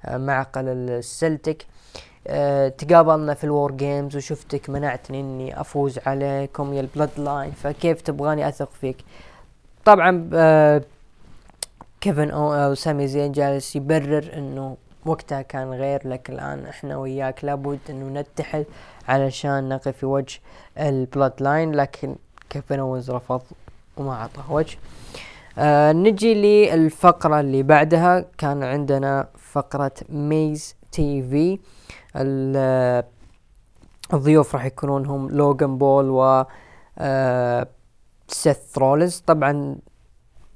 آه، 0.06 0.18
معقل 0.18 0.68
السلتك 0.68 1.66
أه 2.28 2.68
تقابلنا 2.68 3.34
في 3.34 3.44
ال 3.44 3.51
War 3.51 3.72
Games 3.72 4.16
وشفتك 4.16 4.70
منعتني 4.70 5.20
إني 5.20 5.62
أفوز 5.62 6.00
عليكم 6.06 6.74
يا 6.74 6.82
ال 6.82 7.10
Bloodline 7.18 7.52
فكيف 7.52 8.02
تبغاني 8.02 8.48
أثق 8.48 8.70
فيك؟ 8.82 8.98
طبعا 9.86 10.30
أه 10.34 10.82
كيفن 12.02 12.30
أو 12.32 12.74
سامي 12.74 13.08
زين 13.08 13.32
جالس 13.32 13.76
يبرر 13.76 14.32
إنه 14.34 14.78
وقتها 15.06 15.42
كان 15.42 15.74
غير 15.74 16.08
لك 16.08 16.30
الآن. 16.30 16.66
إحنا 16.66 16.98
وياك 16.98 17.46
لابد 17.46 17.80
إنه 17.90 18.22
نتحد 18.22 18.66
علشان 19.08 19.70
نقف 19.70 19.98
في 19.98 20.06
وجه 20.06 20.40
ال 20.78 21.34
Bloodline 21.40 21.72
لكن 21.72 22.16
كيفن 22.50 22.80
اونز 22.80 23.12
رفض 23.12 23.42
وما 23.98 24.14
أعطاه 24.14 24.52
وجه. 24.52 24.78
آه 25.58 25.92
نجي 25.92 26.34
للفقرة 26.34 27.40
اللي 27.40 27.64
بعدها. 27.64 28.26
كان 28.38 28.64
عندنا 28.64 29.28
فقرة 29.38 29.92
Miz 30.10 30.76
TV. 30.92 31.60
الضيوف 34.14 34.56
راح 34.56 34.66
يكونون 34.66 35.06
هم 35.06 35.30
لوغان 35.30 35.78
بول 35.78 36.10
و 36.10 36.46
آه 36.98 37.68
سيث 38.28 38.78
رولز 38.78 39.24
طبعا 39.28 39.76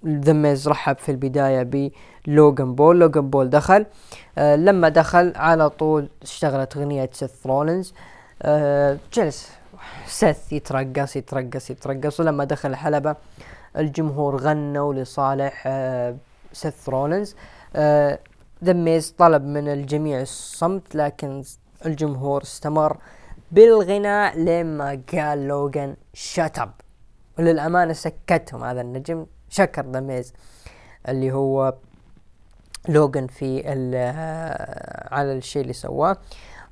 ذا 0.08 0.34
ميز 0.34 0.68
رحب 0.68 0.98
في 0.98 1.12
البداية 1.12 1.92
بلوغان 2.28 2.76
بول. 2.76 3.00
لوغان 3.00 3.30
بول 3.30 3.50
دخل 3.50 3.86
آه 4.38 4.56
لما 4.56 4.90
دخل 4.90 5.34
على 5.36 5.70
طول 5.70 6.10
اشتغلت 6.22 6.78
أغنية 6.78 7.10
سيث 7.14 7.48
رولينز. 7.48 7.94
آه 8.42 8.98
جلس. 9.14 9.52
سيث 10.08 10.54
يترقص 10.54 11.16
يترقص 11.16 11.70
يترقص. 11.70 12.20
ولما 12.20 12.44
دخل 12.44 12.70
الحلبة 12.70 13.16
الجمهور 13.78 14.36
غنوا 14.36 14.94
لصالح 14.94 15.64
آه 15.68 16.16
سيث 16.54 16.90
رولينز. 16.90 17.36
آه 17.76 18.20
طلب 19.18 19.44
من 19.44 19.68
الجميع 19.68 20.22
الصمت 20.22 20.96
لكن 20.96 21.44
الجمهور 21.86 22.42
استمر 22.42 22.98
بالغناء 23.52 24.38
لما 24.40 25.02
قال 25.14 25.48
لوغان 25.48 25.96
shut 26.14 26.51
up 26.51 26.70
وللأمانة 27.40 27.94
سكتهم 27.94 28.64
هذا 28.64 28.82
النجم. 28.82 29.26
شكر 29.50 29.82
ذا 29.82 30.03
ميز 30.03 30.34
اللي 31.10 31.32
هو 31.32 31.74
لوغان 32.90 33.28
في 33.28 33.64
آه، 33.66 35.14
على 35.14 35.34
الشيء 35.34 35.62
اللي 35.62 35.74
سواه. 35.74 36.18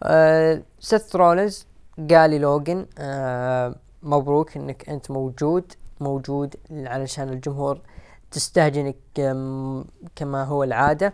آه 0.04 0.62
سيث 0.80 1.16
رولنز 1.16 1.66
قال 2.12 2.30
للوغان 2.30 2.86
آه 3.00 3.76
مبروك 4.04 4.58
إنك 4.58 4.90
أنت 4.90 5.12
موجود 5.12 5.74
موجود 6.00 6.56
علشان 6.72 7.30
الجمهور 7.30 7.80
تستهجنك 8.32 8.96
كما 10.16 10.44
هو 10.44 10.64
العادة. 10.64 11.14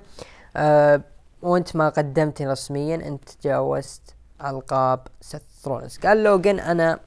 أه 0.57 1.01
وأنت 1.41 1.75
ما 1.75 1.89
قدمتني 1.89 2.47
رسميا 2.47 2.95
أنت 2.95 3.29
تجاوزت 3.29 4.01
ألقاب 4.45 4.99
سيث 5.21 5.41
رولنز 5.63 5.97
قال 5.97 6.23
لوجن 6.23 6.59
أنا 6.59 6.99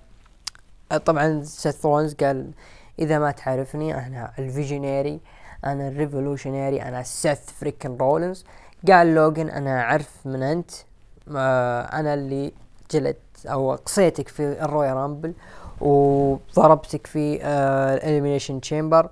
طبعا 1.05 1.43
سيث 1.43 1.75
رولنز 1.81 2.15
قال 2.15 2.51
إذا 2.99 3.19
ما 3.19 3.31
تعرفني 3.31 4.07
أنا 4.07 4.33
ال 4.39 4.47
visionary 4.47 5.21
أنا 5.65 5.89
ال 5.89 5.95
revolutionary 5.95 6.83
أنا 6.83 7.03
سيث 7.03 7.41
freaking 7.41 7.97
رولنز 7.97 8.45
قال 8.89 9.15
لوجن 9.15 9.49
أنا 9.49 9.81
أعرف 9.81 10.27
من 10.27 10.43
أنت. 10.43 10.71
أه 11.37 11.83
أنا 11.83 12.15
اللي 12.15 12.53
جلدت 12.91 13.47
أو 13.47 13.75
قصيتك 13.75 14.29
في 14.29 14.43
ال 14.43 14.97
Royal 14.97 15.14
Rumble 15.14 15.35
وضربتك 15.81 17.07
في 17.07 17.47
ال 17.47 17.56
Elimination 17.56 18.61
Chamber. 18.61 19.09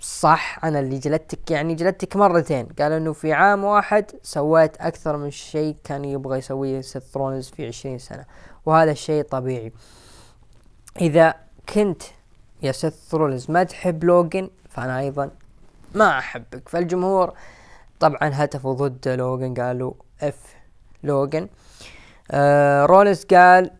صح 0.00 0.64
أنا 0.64 0.80
اللي 0.80 0.98
جلدتك 0.98 1.50
يعني 1.50 1.74
جلدتك 1.74 2.16
مرتين. 2.16 2.66
قال 2.78 2.92
إنه 2.92 3.12
في 3.12 3.32
عام 3.32 3.64
واحد 3.64 4.10
سويت 4.22 4.76
أكثر 4.76 5.16
من 5.16 5.30
شيء 5.30 5.76
كان 5.84 6.04
يبغى 6.04 6.38
يسويه 6.38 6.80
سيث 6.80 7.02
رولنز 7.02 7.48
في 7.48 7.66
عشرين 7.66 7.98
سنة 7.98 8.24
وهذا 8.66 8.90
الشيء 8.90 9.22
طبيعي. 9.22 9.72
إذا 11.00 11.34
كنت 11.74 12.02
يا 12.62 12.72
سيث 12.72 12.94
رولنز 13.10 13.50
ما 13.50 13.64
تحب 13.64 14.04
لوجن 14.04 14.50
فأنا 14.68 14.98
أيضا 14.98 15.30
ما 15.94 16.18
أحبك. 16.18 16.68
فالجمهور 16.68 17.32
طبعا 18.00 18.30
هتفوا 18.32 18.74
ضد 18.74 19.08
لوجن 19.08 19.54
قالوا 19.54 19.92
F 20.22 20.54
لوجن 21.02 21.48
آه 22.30 22.86
رولز 22.86 23.24
قال 23.24 23.70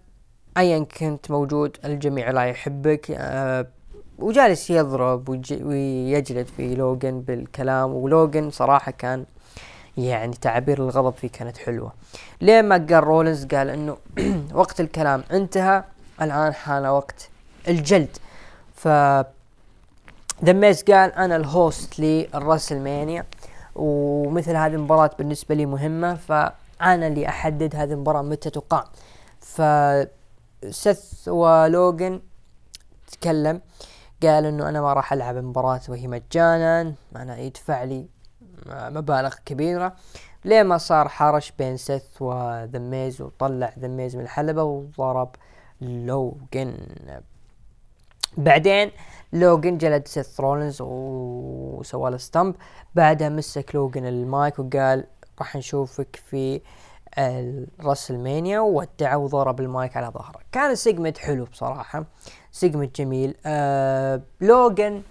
ايا 0.57 0.79
كنت 0.79 1.31
موجود 1.31 1.77
الجميع 1.85 2.31
لا 2.31 2.43
يحبك. 2.45 3.11
آه 3.11 3.67
وجالس 4.19 4.71
يضرب 4.71 5.29
ويجلد 5.51 6.47
في 6.57 6.75
لوجن 6.75 7.21
بالكلام. 7.21 7.95
ولوجن 7.95 8.51
صراحة 8.51 8.93
كان 8.93 9.25
يعني 9.97 10.33
تعابير 10.37 10.79
الغضب 10.79 11.15
فيه 11.15 11.29
كانت 11.29 11.59
حلوة. 11.59 11.93
لين 12.41 12.65
ما 12.65 12.87
قال 12.91 13.05
رولنز 13.05 13.45
قال 13.47 13.69
إنه 13.71 13.97
وقت 14.55 14.81
الكلام 14.81 15.25
انتهى 15.33 15.85
الآن 16.23 16.55
حان 16.55 16.87
وقت 16.87 17.29
الجلد. 17.69 18.17
ف 18.81 18.89
ذا 20.43 20.59
ميز 20.59 20.83
قال 20.83 21.13
أنا 21.13 21.37
ال 21.37 21.50
host 21.50 22.01
للرسلمانيا 22.01 23.27
ومثل 23.75 24.57
هذه 24.57 24.75
المباراة 24.75 25.11
بالنسبة 25.19 25.55
لي 25.55 25.67
مهمة 25.67 26.15
فأنا 26.15 27.07
اللي 27.07 27.29
أحدد 27.29 27.77
هذه 27.77 27.93
المباراة 27.93 28.23
متى 28.23 28.51
تقام. 28.51 28.85
ف 29.41 29.63
سيث 30.71 31.29
ولوجن 31.29 32.21
تكلم 33.13 33.61
قال 34.23 34.47
إنه 34.47 34.69
أنا 34.69 34.81
ما 34.81 34.93
راح 34.93 35.13
ألعب 35.13 35.37
المباراة 35.37 35.81
وهي 35.89 36.07
مجانا 36.09 36.95
أنا 37.17 37.39
يدفع 37.39 37.85
لي 37.85 38.07
مبالغ 38.67 39.35
كبيرة. 39.47 39.97
لين 40.45 40.63
ما 40.63 40.79
صار 40.79 41.09
حرش 41.09 41.53
بين 41.59 41.77
سيث 41.77 42.23
وذا 42.23 42.73
ميز 42.73 43.23
وطلع 43.23 43.73
ذا 43.79 43.94
ميز 43.94 44.17
من 44.17 44.23
الحلبة 44.23 44.63
وضرب 44.63 45.37
لوجن 45.81 46.75
بعدين 48.37 48.91
لوجن 49.33 49.79
جلد 49.79 50.09
سيث 50.09 50.41
رولنز 50.41 50.79
وسوى 50.81 52.11
له 52.11 52.17
stomp 52.17 52.55
بعدها 52.95 53.29
مسك 53.29 53.75
لوجن 53.75 54.07
المايك 54.07 54.59
وقال 54.59 55.05
راح 55.39 55.57
نشوفك 55.57 56.21
في 56.31 56.61
الرسلمانيا 57.19 58.61
ودعه 58.61 59.17
وضرب 59.19 59.61
المايك 59.61 59.97
على 59.97 60.07
ظهره. 60.07 60.41
كان 60.53 60.71
ال 60.71 60.77
segment 60.77 61.19
حلو 61.19 61.45
بصراحة 61.45 62.05
segment 62.53 62.97
جميل. 62.97 63.35
آه 63.47 64.21
لوجن 64.41 65.03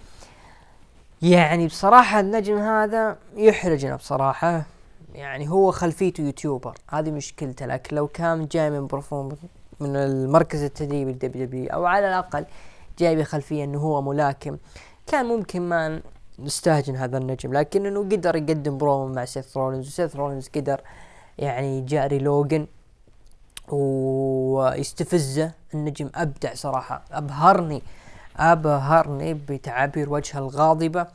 يعني 1.22 1.66
بصراحة 1.66 2.20
النجم 2.20 2.58
هذا 2.58 3.16
يحرجنا 3.36 3.96
بصراحة. 3.96 4.62
يعني 5.14 5.48
هو 5.48 5.70
خلفيته 5.70 6.22
YouTuber 6.22 6.74
هذه 6.90 7.10
مشكلته. 7.10 7.66
لكن 7.66 7.96
لو 7.96 8.06
كان 8.06 8.46
جاي 8.46 8.70
من 8.70 8.86
perform 8.86 9.36
من 9.80 9.96
المركز 9.96 10.62
التدريبي 10.62 11.10
ال 11.10 11.46
WWE 11.46 11.66
أو 11.66 11.86
على 11.86 12.08
الأقل 12.08 12.46
جاي 12.98 13.16
بخلفية 13.16 13.64
إنه 13.64 13.78
هو 13.78 14.02
ملاكم. 14.02 14.56
كان 15.06 15.26
ممكن 15.26 15.62
ما 15.62 16.00
نستهجن 16.38 16.96
هذا 16.96 17.18
النجم 17.18 17.52
لكن 17.52 17.86
إنه 17.86 18.00
قدر 18.00 18.36
يقدم 18.36 18.78
برومو 18.78 19.14
مع 19.14 19.24
سيث 19.24 19.56
رولينز 19.56 19.86
وسيث 19.86 20.16
رولينز 20.16 20.48
قدر 20.48 20.80
يعني 21.38 21.80
جاري 21.80 22.18
لوجن 22.18 22.66
ويستفزه. 23.68 25.52
النجم 25.74 26.10
أبدع 26.14 26.54
صراحة 26.54 27.04
أبهرني 27.12 27.82
أبهرني 28.36 29.34
بتعابير 29.34 30.12
وجهه 30.12 30.38
الغاضبة. 30.38 31.06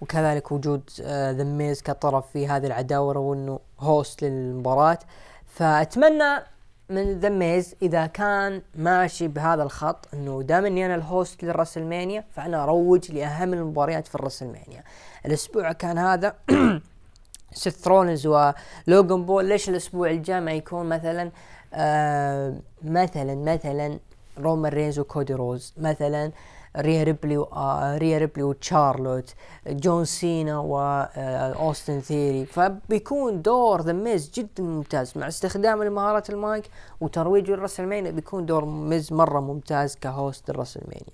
وكذلك 0.00 0.52
وجود 0.52 0.90
ذا 1.00 1.44
ميز 1.44 1.82
كطرف 1.82 2.24
في 2.32 2.48
هذه 2.48 2.66
العداوة 2.66 3.18
وإنه 3.18 3.58
host 3.80 4.22
للمباراة. 4.22 4.98
فأتمنى 5.46 6.51
من 6.90 7.20
ذا 7.20 7.28
ميز 7.28 7.74
إذا 7.82 8.06
كان 8.06 8.62
ماشي 8.74 9.28
بهذا 9.28 9.62
الخط 9.62 10.08
إنه 10.14 10.42
دام 10.42 10.66
إني 10.66 10.86
أنا 10.86 10.94
ال 10.94 11.04
host 11.04 11.44
للرسلمانيا 11.44 12.24
فأنا 12.30 12.62
أروج 12.62 13.12
لأهم 13.12 13.54
المباريات 13.54 14.06
في 14.06 14.14
الرسلمانيا. 14.14 14.84
الأسبوع 15.26 15.72
كان 15.72 15.98
هذا 15.98 16.34
سيث 17.52 17.88
رولنز 17.88 18.26
ولوجن 18.26 19.24
بول 19.24 19.44
ليش 19.44 19.68
الأسبوع 19.68 20.10
الجاي 20.10 20.40
ما 20.40 20.52
يكون 20.52 20.88
مثلا 20.88 21.30
آه 21.74 22.54
مثلا 22.84 23.34
مثلا 23.34 23.98
رومان 24.38 24.72
رينز 24.72 24.98
وكودي 24.98 25.34
رودز 25.34 25.74
مثلا 25.78 26.32
ريا 26.76 27.02
ريبلي 27.02 27.36
و 27.36 27.48
ريا 27.96 28.18
ريبلي 28.18 28.42
وتشارلوت 28.42 29.34
جون 29.66 30.04
سينا 30.04 30.58
واوستن 30.58 32.00
ثيري 32.00 32.46
فبيكون 32.46 33.42
دور 33.42 33.82
ذا 33.82 33.92
ميز 33.92 34.30
جدا 34.34 34.62
ممتاز. 34.62 35.18
مع 35.18 35.28
استخدام 35.28 35.82
المهارات 35.82 36.30
المايك 36.30 36.70
وترويج 37.00 37.50
ال 37.50 37.55
WrestleMania 37.55 38.10
بيكون 38.10 38.46
دور 38.46 38.64
ميز 38.64 39.12
مرة 39.12 39.40
ممتاز 39.40 39.96
ك 39.96 40.07
host 40.07 40.50
ال 40.50 40.54
WrestleMania. 40.54 41.12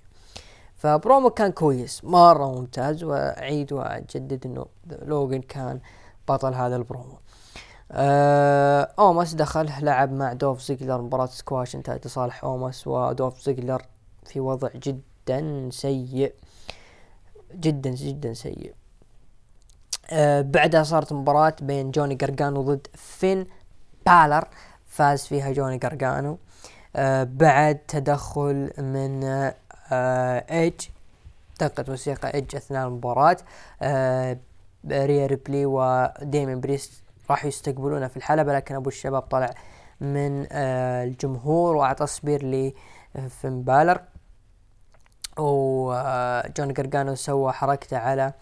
ف 0.75 0.84
promo 0.84 1.29
كان 1.29 1.51
كويس 1.51 2.05
مرة 2.05 2.51
ممتاز 2.59 3.03
وأعيد 3.03 3.73
وأجدد 3.73 4.45
إنه 4.45 4.65
لوجن 5.01 5.41
كان 5.41 5.79
بطل 6.29 6.53
هذا 6.53 6.75
البرومو. 6.75 7.17
آه 7.91 8.89
أوماس 8.99 9.33
دخل 9.33 9.69
لعب 9.81 10.11
مع 10.11 10.33
دولف 10.33 10.61
زيجلر 10.61 11.01
مباراة 11.01 11.25
سكواش 11.25 11.75
انتهت 11.75 12.05
لصالح 12.05 12.43
اوماس 12.43 12.87
ودولف 12.87 13.41
زيجلر 13.41 13.81
في 14.25 14.39
وضع 14.39 14.69
جدا 14.75 15.08
سيء. 15.71 16.33
جدا 17.53 17.89
جدا 17.89 18.33
سيء. 18.33 18.73
آه 20.11 20.41
بعدها 20.41 20.83
صارت 20.83 21.13
مباراة 21.13 21.55
بين 21.61 21.91
جوني 21.91 22.15
قرقانو 22.15 22.61
ضد 22.61 22.87
فين 22.93 23.47
بالر 24.05 24.47
فاز 24.87 25.25
فيها 25.25 25.51
جوني 25.51 25.77
قرقانو 25.77 26.37
آه 26.95 27.23
بعد 27.23 27.77
تدخل 27.77 28.71
من 28.77 29.23
آه 29.91 30.45
ايج 30.51 30.73
دقت 31.59 31.89
موسيقى 31.89 32.33
ايج 32.33 32.55
أثناء 32.55 32.87
المباراة. 32.87 33.37
آه 33.81 34.37
ريا 34.91 35.25
ريبلي 35.25 35.65
وديمين 35.65 36.59
بريست 36.59 36.91
راح 37.29 37.45
يستقبلونه 37.45 38.07
في 38.07 38.17
الحلبة 38.17 38.53
لكن 38.53 38.75
أبو 38.75 38.89
الشباب 38.89 39.21
طلع 39.21 39.53
من 40.01 40.47
آه 40.51 41.03
الجمهور 41.03 41.75
وأعطى 41.75 42.07
spear 42.07 42.45
لفين 43.15 43.63
بالر. 43.63 44.01
وجوني 45.39 46.73
قرقانو 46.73 47.15
سوى 47.15 47.51
حركته 47.51 47.97
على 47.97 48.33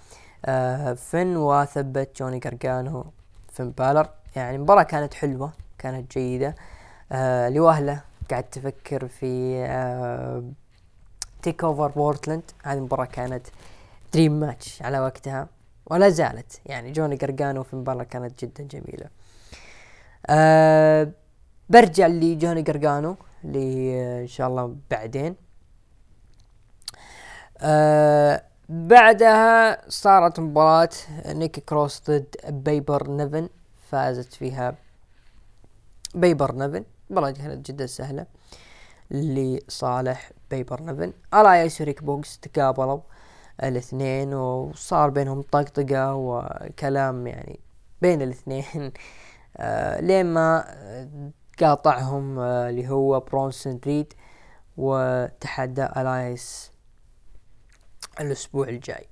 آه 0.45 0.93
فن 0.93 1.37
وثبت 1.37 2.17
جوني 2.19 2.39
قرقانو 2.39 3.05
فين 3.53 3.71
بالر. 3.71 4.09
يعني 4.35 4.55
المباراة 4.55 4.83
كانت 4.83 5.13
حلوة 5.13 5.51
كانت 5.77 6.17
جيدة. 6.17 6.55
آه 7.11 7.49
لوهلة 7.49 8.01
قاعد 8.29 8.43
تفكر 8.43 9.07
في 9.07 9.57
آه 9.65 10.43
TakeOver 11.41 11.87
Portland 11.87 12.43
هذه 12.63 12.77
المباراة 12.77 13.05
كانت 13.05 13.47
dream 14.13 14.39
match 14.39 14.81
على 14.81 14.99
وقتها 14.99 15.47
ولا 15.85 16.09
زالت. 16.09 16.61
يعني 16.65 16.91
جوني 16.91 17.15
قرقانو 17.15 17.63
في 17.63 17.73
المباراة 17.73 18.03
كانت 18.03 18.45
جدا 18.45 18.63
جميلة. 18.63 19.07
أه 20.29 21.11
برجع 21.69 22.07
لجوني 22.07 22.61
قرقانو 22.61 23.15
اللي 23.43 24.21
إن 24.21 24.27
شاء 24.27 24.47
الله 24.47 24.75
بعدين. 24.91 25.35
أه 27.61 28.43
بعدها 28.69 29.89
صارت 29.89 30.39
مباراة 30.39 30.89
نيكي 31.25 31.61
كروس 31.61 32.01
ضد 32.09 32.35
بيبر 32.49 33.09
نيفن 33.11 33.49
فازت 33.89 34.33
فيها 34.33 34.75
بيبر 36.15 36.55
نيفن 36.55 36.83
مباراة 37.09 37.31
كانت 37.31 37.71
جدا 37.71 37.85
سهلة 37.85 38.25
لصالح 39.11 40.31
بيبر 40.51 40.81
نيفن 40.81 41.13
إلايس 41.33 41.81
وريك 41.81 42.03
بوقز 42.03 42.39
تقابلوا 42.39 42.99
الاثنين 43.63 44.33
وصار 44.33 45.09
بينهم 45.09 45.41
طقطقة 45.41 46.15
وكلام 46.15 47.27
يعني 47.27 47.59
بين 48.01 48.21
الاثنين. 48.21 48.63
آه 49.57 50.01
لين 50.01 50.25
ما 50.25 50.65
قاطعهم 51.59 52.39
آه 52.39 52.69
اللي 52.69 52.89
هو 52.89 53.19
برونسون 53.19 53.79
ريد 53.85 54.13
وتحدى 54.77 55.85
الايس 55.85 56.71
الأسبوع 58.21 58.67
الجاي. 58.69 59.07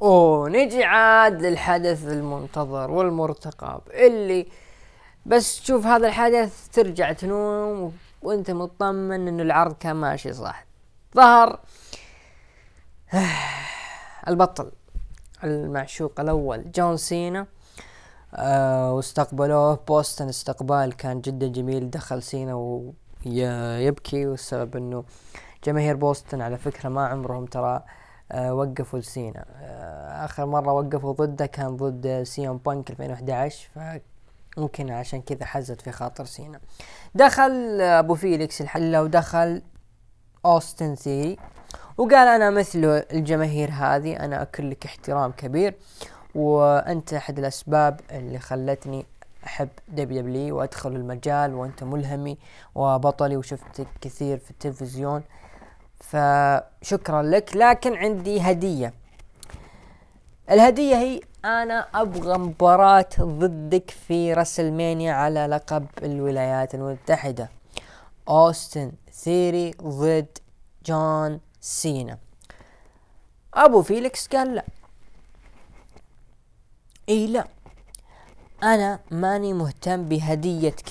ونجي 0.00 0.84
عاد 0.84 1.42
للحدث 1.42 2.06
المنتظر 2.06 2.90
والمرتقب 2.90 3.80
اللي 3.90 4.46
بس 5.26 5.60
تشوف 5.62 5.86
هذا 5.86 6.08
الحدث 6.08 6.68
ترجع 6.68 7.12
تنوم 7.12 7.92
وأنت 8.22 8.50
مطمن 8.50 9.28
إنه 9.28 9.42
العرض 9.42 9.72
كان 9.72 9.96
ماشي 9.96 10.32
صح. 10.32 10.64
ظهر 11.16 11.60
البطل 14.28 14.72
المعشوق 15.44 16.20
الأول 16.20 16.72
جون 16.72 16.96
سينا 16.96 17.46
آه 18.34 18.92
واستقبلوه 18.92 19.74
بوستن 19.88 20.28
استقبال 20.28 20.96
كان 20.96 21.20
جدا 21.20 21.48
جميل 21.48 21.90
دخل 21.90 22.22
سينا 22.22 22.54
ويبكي 23.26 24.26
والسبب 24.26 24.76
إنه 24.76 25.04
جماهير 25.64 25.96
بوستن 25.96 26.40
على 26.42 26.58
فكرة 26.58 26.88
ما 26.88 27.06
عمرهم 27.06 27.46
ترى 27.46 27.82
آه 28.32 28.54
وقفوا 28.54 28.98
لسينا. 28.98 29.44
آه 29.62 30.24
آخر 30.24 30.46
مرة 30.46 30.72
وقفوا 30.72 31.12
ضده 31.12 31.46
كان 31.46 31.76
ضد 31.76 32.22
سي 32.22 32.48
ام 32.48 32.56
بانك 32.56 32.90
2011 32.90 33.68
فممكن 34.56 34.90
عشان 34.90 35.22
كذا 35.22 35.44
حزت 35.44 35.80
في 35.80 35.92
خاطر 35.92 36.24
سينا. 36.24 36.60
دخل 37.14 37.80
أبو 37.80 38.14
فيليكس 38.14 38.60
الحلبة 38.60 39.02
ودخل 39.02 39.62
أوستن 40.46 40.94
ثيري 40.94 41.36
وقال 41.98 42.28
أنا 42.28 42.50
مثل 42.50 42.84
الجماهير 43.12 43.70
هذه 43.70 44.16
أنا 44.16 44.42
أكن 44.42 44.70
لك 44.70 44.84
احترام 44.84 45.32
كبير 45.32 45.74
وأنت 46.34 47.14
أحد 47.14 47.38
الأسباب 47.38 48.00
اللي 48.10 48.38
خلتني 48.38 49.06
أحب 49.46 49.68
WWE 49.88 50.58
وأدخل 50.58 50.90
المجال 50.90 51.54
وأنت 51.54 51.84
ملهمي 51.84 52.38
وبطلي 52.74 53.36
وشفتك 53.36 53.86
كثير 54.00 54.38
في 54.38 54.50
التلفزيون. 54.50 55.22
فشكرا 56.00 57.22
لك 57.22 57.56
لكن 57.56 57.94
عندي 57.94 58.40
هدية. 58.40 58.94
الهدية 60.50 60.96
هي 60.96 61.20
أنا 61.44 61.86
أبغى 61.94 62.38
مباراة 62.38 63.08
ضدك 63.20 63.90
في 63.90 64.32
WrestleMania 64.32 65.12
على 65.12 65.46
لقب 65.46 65.86
الولايات 66.02 66.74
المتحدة. 66.74 67.50
أوستن 68.28 68.92
ثيري 69.12 69.70
ضد 69.82 70.38
جون 70.86 71.40
سينا. 71.60 72.18
أبو 73.54 73.82
فيليكس 73.82 74.28
قال 74.28 74.54
لا. 74.54 74.64
إي 77.08 77.26
لا. 77.26 77.48
أنا 78.62 79.00
ماني 79.10 79.52
مهتم 79.52 80.08
بهديتك. 80.08 80.84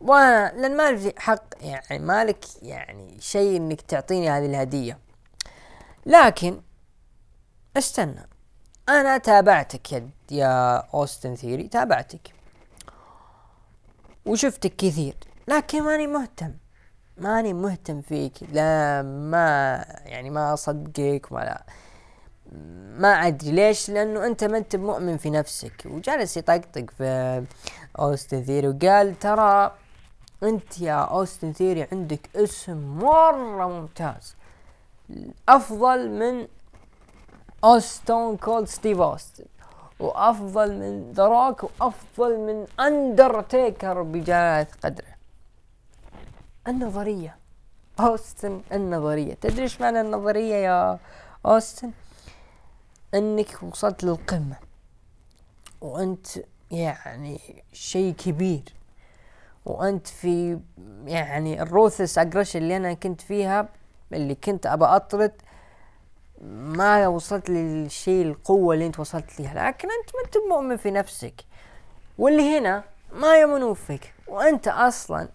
وأنا 0.00 0.52
لأن 0.60 0.76
ما 0.76 0.96
في 0.96 1.12
حق 1.18 1.44
يعني 1.60 2.04
مالك 2.04 2.44
يعني 2.62 3.20
شيء 3.20 3.56
إنك 3.56 3.80
تعطيني 3.80 4.30
هذه 4.30 4.46
الهدية. 4.46 4.98
لكن 6.06 6.60
استنى 7.76 8.28
أنا 8.88 9.18
تابعتك 9.18 9.92
يا 9.92 10.10
يا 10.30 10.76
أوستن 10.94 11.34
ثيري 11.34 11.68
تابعتك. 11.68 12.34
وشفتك 14.26 14.76
كثير 14.76 15.16
لكن 15.48 15.82
ماني 15.82 16.06
مهتم. 16.06 16.52
ماني 17.16 17.52
مهتم 17.52 18.00
فيك 18.00 18.32
لا 18.52 19.02
ما 19.02 19.76
يعني 20.04 20.30
ما 20.30 20.54
أصدقك 20.54 21.26
ولا 21.30 21.66
ما 22.98 23.08
أدري 23.08 23.50
ليش؟ 23.50 23.90
لأنه 23.90 24.26
أنت 24.26 24.44
ما 24.44 24.58
أنت 24.58 24.76
مؤمن 24.76 25.16
في 25.16 25.30
نفسك. 25.30 25.82
وجالس 25.86 26.36
يطقطق 26.36 26.90
في 26.98 27.44
أوستن 27.98 28.42
ثيري 28.42 28.68
وقال 28.68 29.18
ترى 29.18 29.72
أنت 30.42 30.80
يا 30.80 30.94
أوستن 30.94 31.52
ثيري 31.52 31.88
عندك 31.92 32.36
اسم 32.36 32.98
مرة 32.98 33.68
ممتاز. 33.68 34.36
أفضل 35.48 36.10
من 36.10 36.48
ستون 37.64 38.36
كولد 38.36 38.68
ستيف 38.68 39.00
اوستن 39.00 39.44
وأفضل 40.00 40.72
من 40.72 41.14
روك 41.18 41.64
وأفضل 41.64 42.38
من 42.38 42.66
اندرتيكر 42.80 44.02
بجلالة 44.02 44.66
قدره. 44.84 45.14
النظرية. 46.68 47.36
أوستن 48.00 48.60
النظرية. 48.72 49.34
تدري 49.34 49.62
إيش 49.62 49.80
معنى 49.80 50.00
النظرية 50.00 50.54
يا 50.54 50.98
أوستن؟ 51.46 51.90
إنك 53.14 53.62
وصلت 53.62 54.04
للقمة. 54.04 54.56
وأنت 55.80 56.26
يعني 56.70 57.40
شيء 57.72 58.12
كبير. 58.12 58.62
وأنت 59.64 60.06
في 60.06 60.58
يعني 61.06 61.62
الروثس 61.62 62.18
اجريشن 62.18 62.58
اللي 62.58 62.76
أنا 62.76 62.94
كنت 62.94 63.20
فيها 63.20 63.68
اللي 64.12 64.34
كنت 64.34 64.66
أبى 64.66 64.84
أطرد 64.84 65.32
ما 66.42 67.08
وصلت 67.08 67.50
للشيء 67.50 68.26
القوة 68.26 68.74
اللي 68.74 68.86
أنت 68.86 69.00
وصلت 69.00 69.40
لها 69.40 69.54
لكن 69.54 69.88
أنت 69.90 70.10
ما 70.14 70.22
أنت 70.26 70.34
مؤمن 70.50 70.76
في 70.76 70.90
نفسك. 70.90 71.44
واللي 72.18 72.58
هنا 72.58 72.84
ما 73.12 73.36
يؤمنون 73.36 73.74
فيك. 73.74 74.14
وأنت 74.28 74.68
أصلا 74.68 75.28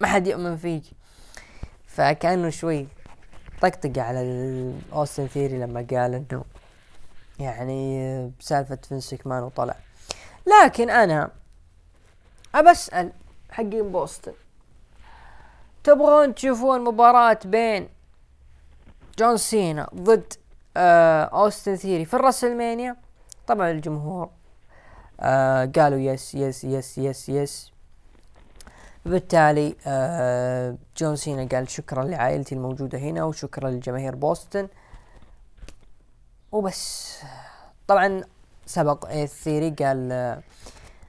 ما 0.00 0.06
حد 0.06 0.26
يؤمن 0.26 0.56
فيك. 0.56 0.82
فكأنه 1.86 2.50
شوي 2.50 2.86
طقطق 3.62 3.98
على 3.98 4.20
الأوستن 4.22 5.26
ثيري 5.26 5.58
لما 5.58 5.86
قال 5.90 6.14
إنه 6.14 6.44
يعني 7.38 8.32
بسالفة 8.40 8.78
فينس 8.88 9.26
مكمان 9.26 9.42
وطلع. 9.42 9.74
لكن 10.46 10.90
أنا 10.90 11.30
ابسأل 12.54 13.12
حقين 13.50 13.92
بوسطن. 13.92 14.32
تبغون 15.84 16.34
تشوفون 16.34 16.84
مباراة 16.84 17.38
بين 17.44 17.88
جون 19.18 19.36
سينا 19.36 19.88
ضد 19.94 20.32
آه 20.76 21.24
أوستن 21.24 21.76
ثيري 21.76 22.04
في 22.04 22.14
ال 22.14 22.20
WrestleMania؟ 22.20 22.96
طبعا 23.46 23.70
الجمهور 23.70 24.30
آه 25.20 25.70
قالوا 25.76 25.98
yes 25.98 26.34
yes 26.34 26.64
yes 26.64 26.98
yes 26.98 27.28
yes. 27.28 27.72
بالتالي 29.06 29.76
آه 29.86 30.76
جون 30.96 31.16
سينا 31.16 31.48
قال 31.52 31.70
شكرا 31.70 32.04
لعائلتي 32.04 32.54
الموجودة 32.54 32.98
هنا 32.98 33.24
وشكرا 33.24 33.70
لجماهير 33.70 34.14
بوسطن. 34.14 34.68
وبس. 36.52 37.18
طبعا 37.86 38.22
سبق 38.66 39.10
الثيري 39.10 39.70
قال 39.70 40.12
آه 40.12 40.42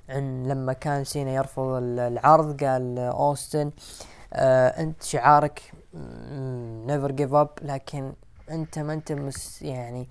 عن 0.10 0.48
لما 0.48 0.74
كان 0.74 1.04
سينا 1.04 1.32
يرفض 1.32 1.64
العرض 1.82 2.64
قال 2.64 3.00
أوستن 3.00 3.72
آه 4.34 4.68
أنت 4.68 5.04
شعارك 5.04 5.72
never 6.88 7.12
give 7.12 7.34
up 7.34 7.50
لكن 7.62 8.14
أنت 8.52 8.80
ما 8.80 8.94
أنت 8.94 9.12
مس 9.12 9.62
يعني 9.62 10.08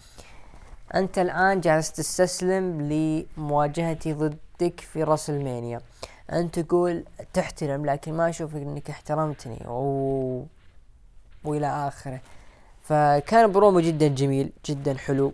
أنت 0.95 1.19
الآن 1.19 1.61
جالس 1.61 1.93
تستسلم 1.93 2.81
لمواجهتي 2.81 4.13
ضدك 4.13 4.81
في 4.81 5.03
WrestleMania 5.03 5.81
أنت 6.33 6.59
تقول 6.59 7.05
تحترم 7.33 7.87
لكن 7.87 8.15
ما 8.15 8.29
أشوف 8.29 8.57
إنك 8.57 8.91
احترمتني 8.91 9.59
و... 9.69 10.45
وإلى 11.45 11.67
آخره. 11.67 12.21
فكان 12.89 13.53
برومو 13.53 13.81
جدا 13.81 14.09
جميل 14.09 14.53
جدا 14.67 14.95
حلو. 14.95 15.33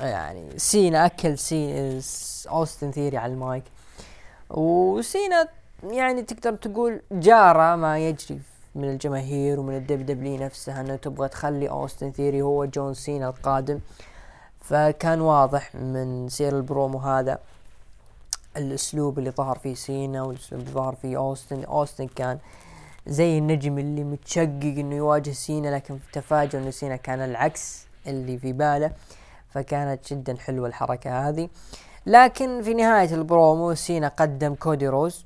يعني 0.00 0.58
سينا 0.58 1.06
أكل 1.06 1.38
سي 1.38 2.00
أوستن 2.48 2.90
ثيري 2.90 3.16
على 3.16 3.32
المايك. 3.32 3.64
وسينا 4.50 5.48
يعني 5.90 6.22
تقدر 6.22 6.56
تقول 6.56 7.00
جارة 7.12 7.76
ما 7.76 7.98
يجري 7.98 8.40
من 8.74 8.90
الجماهير 8.90 9.60
ومن 9.60 9.76
ال 9.76 10.06
WWE 10.06 10.36
نفسها 10.36 10.80
إنه 10.80 10.96
تبغى 10.96 11.28
تخلي 11.28 11.70
أوستن 11.70 12.12
ثيري 12.12 12.42
هو 12.42 12.64
جون 12.64 12.94
سينا 12.94 13.28
القادم. 13.28 13.80
فكان 14.60 15.20
واضح 15.20 15.74
من 15.74 16.28
سير 16.28 16.56
البرومو 16.56 16.98
هذا 16.98 17.38
الأسلوب 18.56 19.18
اللي 19.18 19.30
ظهر 19.30 19.58
فيه 19.58 19.74
سينا 19.74 20.22
والأسلوب 20.22 20.60
اللي 20.60 20.72
ظهر 20.72 20.94
فيه 20.94 21.16
أوستن. 21.16 21.64
أوستن 21.64 22.06
كان 22.06 22.38
زي 23.06 23.38
النجم 23.38 23.78
اللي 23.78 24.04
متشقق 24.04 24.74
إنه 24.78 24.96
يواجه 24.96 25.30
سينا 25.30 25.74
لكن 25.74 25.98
تفاجئ 26.12 26.58
إنه 26.58 26.70
سينا 26.70 26.96
كان 26.96 27.20
العكس 27.20 27.86
اللي 28.06 28.38
في 28.38 28.52
باله 28.52 28.92
فكانت 29.50 30.12
جدا 30.12 30.36
حلوة 30.38 30.68
الحركة 30.68 31.28
هذه. 31.28 31.48
لكن 32.06 32.62
في 32.62 32.74
نهاية 32.74 33.14
البرومو 33.14 33.74
سينا 33.74 34.08
قدم 34.08 34.54
كودي 34.54 34.88
رودز 34.88 35.24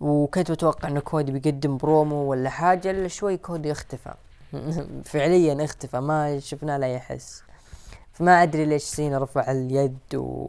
وكنت 0.00 0.50
متوقع 0.50 0.88
إنه 0.88 1.00
كودي 1.00 1.32
بيقدم 1.32 1.76
برومو 1.76 2.16
ولا 2.16 2.50
حاجة 2.50 2.90
إلا 2.90 3.08
شوي 3.08 3.36
كودي 3.36 3.72
اختفى. 3.72 4.14
فعليا 5.10 5.64
اختفى 5.64 6.00
ما 6.00 6.38
شفنا 6.40 6.78
له 6.78 6.86
حس. 6.86 7.42
فما 8.12 8.42
أدري 8.42 8.64
ليش 8.64 8.82
سينا 8.82 9.18
رفع 9.18 9.50
اليد 9.50 10.14
و 10.14 10.46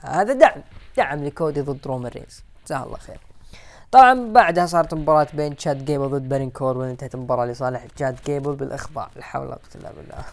هذا 0.00 0.32
دعم 0.32 0.62
دعم 0.96 1.24
لكودي 1.24 1.60
ضد 1.60 1.86
رومان 1.86 2.12
رينز. 2.12 2.42
جزاه 2.66 2.84
الله 2.84 2.98
خير. 2.98 3.20
طبعا 3.92 4.32
بعدها 4.32 4.66
صارت 4.66 4.94
مباراة 4.94 5.26
بين 5.34 5.56
تشاد 5.56 5.84
جيبل 5.84 6.08
ضد 6.08 6.28
بارون 6.28 6.50
كوربن 6.50 6.84
انتهت 6.84 7.14
المباراة 7.14 7.46
لصالح 7.46 7.86
تشاد 7.86 8.18
جيبل 8.26 8.54
بالإخضاع 8.56 9.08
لا 9.16 9.22
حول 9.22 9.46
ولا 9.46 9.54
قوة 9.54 9.74
إلا 9.74 9.92
بالله. 9.92 10.24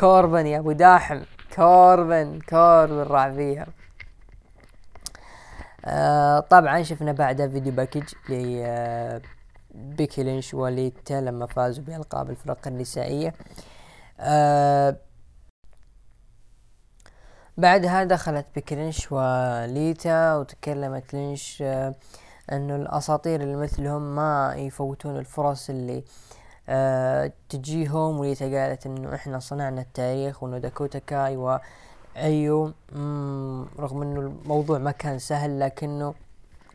كوربن 0.00 0.46
يا 0.46 0.58
أبو 0.58 0.72
داحم 0.72 1.22
كوربن 1.56 2.40
كوربن 2.48 3.02
راح 3.02 3.28
فيها. 3.28 3.66
آه 5.84 6.40
طبعا 6.40 6.82
شفنا 6.82 7.12
بعدها 7.12 7.48
video 7.48 7.72
package 7.72 8.08
ل 8.28 8.60
آه 8.64 9.20
بيكي 9.74 10.22
لينش 10.22 10.54
وليتا 10.54 11.14
لما 11.14 11.46
فازوا 11.46 11.84
بألقاب 11.84 12.30
الفرق 12.30 12.68
النسائية. 12.68 13.34
آه 14.20 14.96
بعدها 17.56 18.04
دخلت 18.04 18.46
بيكي 18.54 18.74
لينش 18.74 19.12
وليتا 19.12 20.36
وتكلمت 20.36 21.14
لينش 21.14 21.62
آه 21.62 21.94
إنه 22.52 22.76
الأساطير 22.76 23.40
اللي 23.40 23.56
مثلهم 23.56 24.14
ما 24.16 24.54
يفوتون 24.56 25.16
الفرص 25.16 25.70
اللي 25.70 26.04
آه 26.68 27.32
تجيهم 27.48 28.18
وليتا 28.18 28.44
قالت 28.44 28.86
إنه 28.86 29.14
إحنا 29.14 29.38
صنعنا 29.38 29.80
التاريخ 29.80 30.42
وإنه 30.42 30.58
داكوتا 30.58 30.98
كاي 30.98 31.36
وأيو. 31.36 32.72
رغم 33.78 34.02
إنه 34.02 34.20
الموضوع 34.20 34.78
ما 34.78 34.90
كان 34.90 35.18
سهل 35.18 35.60
لكنه 35.60 36.14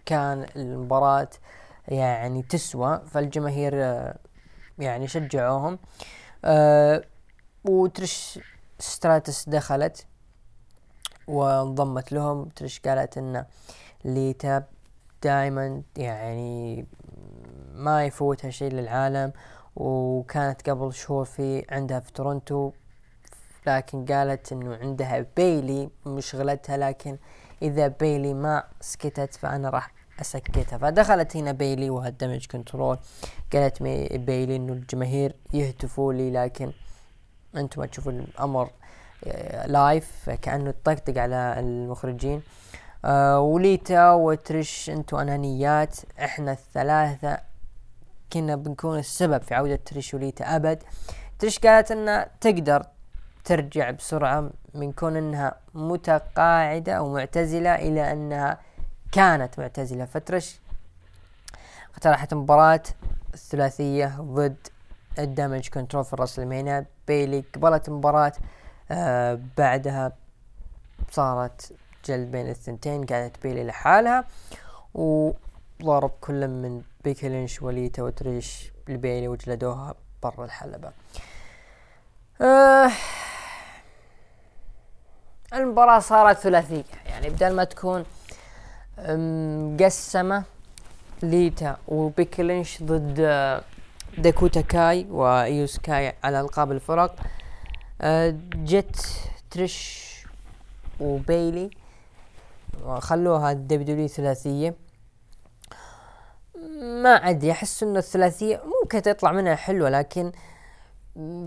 كان 0.06 0.46
المباراة 0.56 1.30
يعني 1.88 2.42
تسوى 2.42 3.02
فالجماهير 3.08 3.72
آه 3.76 4.16
يعني 4.80 5.08
شجعوهم. 5.08 5.80
آه 6.46 7.04
وترش 7.66 8.40
ستراتس 8.80 9.50
دخلت 9.50 10.06
وانضمت 11.28 12.12
لهم. 12.12 12.50
ترش 12.50 12.80
قالت 12.80 13.18
ان 13.18 13.46
ليتا 14.06 14.64
دائما 15.24 15.82
يعني 15.98 16.86
ما 17.74 18.06
يفوتها 18.06 18.50
شيء 18.50 18.72
للعالم 18.72 19.32
وكانت 19.76 20.70
قبل 20.70 20.94
شهور 20.94 21.26
في 21.26 21.66
عندها 21.70 22.00
في 22.00 22.14
تورونتو 22.14 22.72
لكن 23.68 24.06
قالت 24.06 24.52
إنه 24.52 24.76
عندها 24.76 25.26
بيلي 25.38 25.90
مشغلتها 26.06 26.78
لكن 26.78 27.18
إذا 27.62 27.88
بيلي 27.88 28.34
ما 28.34 28.64
سكتت 28.82 29.36
فأنا 29.36 29.70
راح 29.70 29.92
أسكتها. 30.22 30.78
فدخلت 30.78 31.38
هنا 31.38 31.52
بيلي 31.52 31.90
وهالدمج 31.90 32.46
كنترول 32.48 32.98
قالت 33.54 33.84
بيلي 34.14 34.56
إنه 34.56 34.74
الجماهير 34.74 35.36
يهتفوا 35.54 36.14
لي 36.14 36.32
لكن 36.32 36.72
أنتم 37.56 37.86
تشوفوا 37.86 38.12
الأمر 38.12 38.70
live 39.66 40.30
كانه 40.30 40.70
يطقطق 40.70 41.18
على 41.18 41.56
المخرجين. 41.60 42.42
آه 43.06 43.40
وليتا 43.40 44.12
وتريش 44.12 44.90
انتو 44.90 45.20
أنانيات 45.20 45.98
إحنا 46.24 46.52
الثلاثة 46.52 47.38
كنا 48.34 48.56
بنكون 48.56 49.00
السبب 49.00 49.42
في 49.42 49.56
عودة 49.56 49.76
تريش 49.86 50.14
وليتا 50.14 50.56
أبد. 50.56 50.84
تريش 51.40 51.60
قالت 51.60 51.92
إنها 51.92 52.28
تقدر 52.42 52.86
ترجع 53.46 53.92
بسرعة 53.92 54.50
من 54.74 54.92
كون 54.92 55.16
إنها 55.18 55.56
متقاعدة 55.74 56.94
أو 56.94 57.14
معتزلة 57.14 57.76
إلى 57.76 58.12
إنها 58.12 58.58
كانت 59.12 59.60
معتزلة. 59.60 60.06
فتريش 60.06 60.60
اقترحت 61.94 62.34
مباراة 62.34 62.84
الثلاثية 63.34 64.16
ضد 64.22 64.68
الدمج 65.20 65.68
كنترول 65.70 66.06
في 66.06 66.14
الرسلمانيا 66.14 66.86
بيلي 67.08 67.44
قبلت 67.56 67.90
مباراة 67.90 68.34
آه 68.92 69.40
بعدها 69.58 70.12
صارت 71.12 71.72
جلد 72.06 72.32
بين 72.32 72.50
الثنتين 72.50 73.06
قعدت 73.06 73.44
بيلي 73.44 73.64
لحالها 73.64 74.26
وضرب 74.94 76.12
كل 76.22 76.48
من 76.48 76.82
بيكي 77.04 77.30
لينش 77.30 77.62
وليتا 77.62 78.04
وتريش 78.04 78.72
لبيلي 78.88 79.28
وجلدوها 79.28 79.96
برا 80.24 80.46
الحلبة. 80.46 80.92
آه 82.42 82.92
المباراة 85.54 86.00
صارت 86.00 86.38
ثلاثية 86.38 86.84
يعني 87.06 87.30
بدل 87.30 87.56
ما 87.56 87.64
تكون 87.64 88.06
مقسمة 88.98 90.44
ليتا 91.24 91.78
وبيكي 91.88 92.44
لينش 92.44 92.84
ضد 92.84 93.16
داكوتا 94.18 94.62
كاي 94.62 95.08
وايو 95.10 95.80
سكاي 95.80 96.14
على 96.24 96.40
ألقاب 96.42 96.72
الفرق 96.72 97.16
آه 98.02 98.36
جت 98.54 99.06
تريش 99.52 100.10
وبيلي 101.00 101.70
خلوها 103.00 103.52
الدبليو 103.52 104.08
ثلاثية. 104.08 104.76
ما 107.04 107.10
أدري 107.10 107.52
أحس 107.52 107.84
إنه 107.84 108.00
الثلاثية 108.00 108.62
ممكن 108.82 109.02
تطلع 109.02 109.32
منها 109.32 109.56
حلوة 109.56 109.90
لكن 109.90 110.32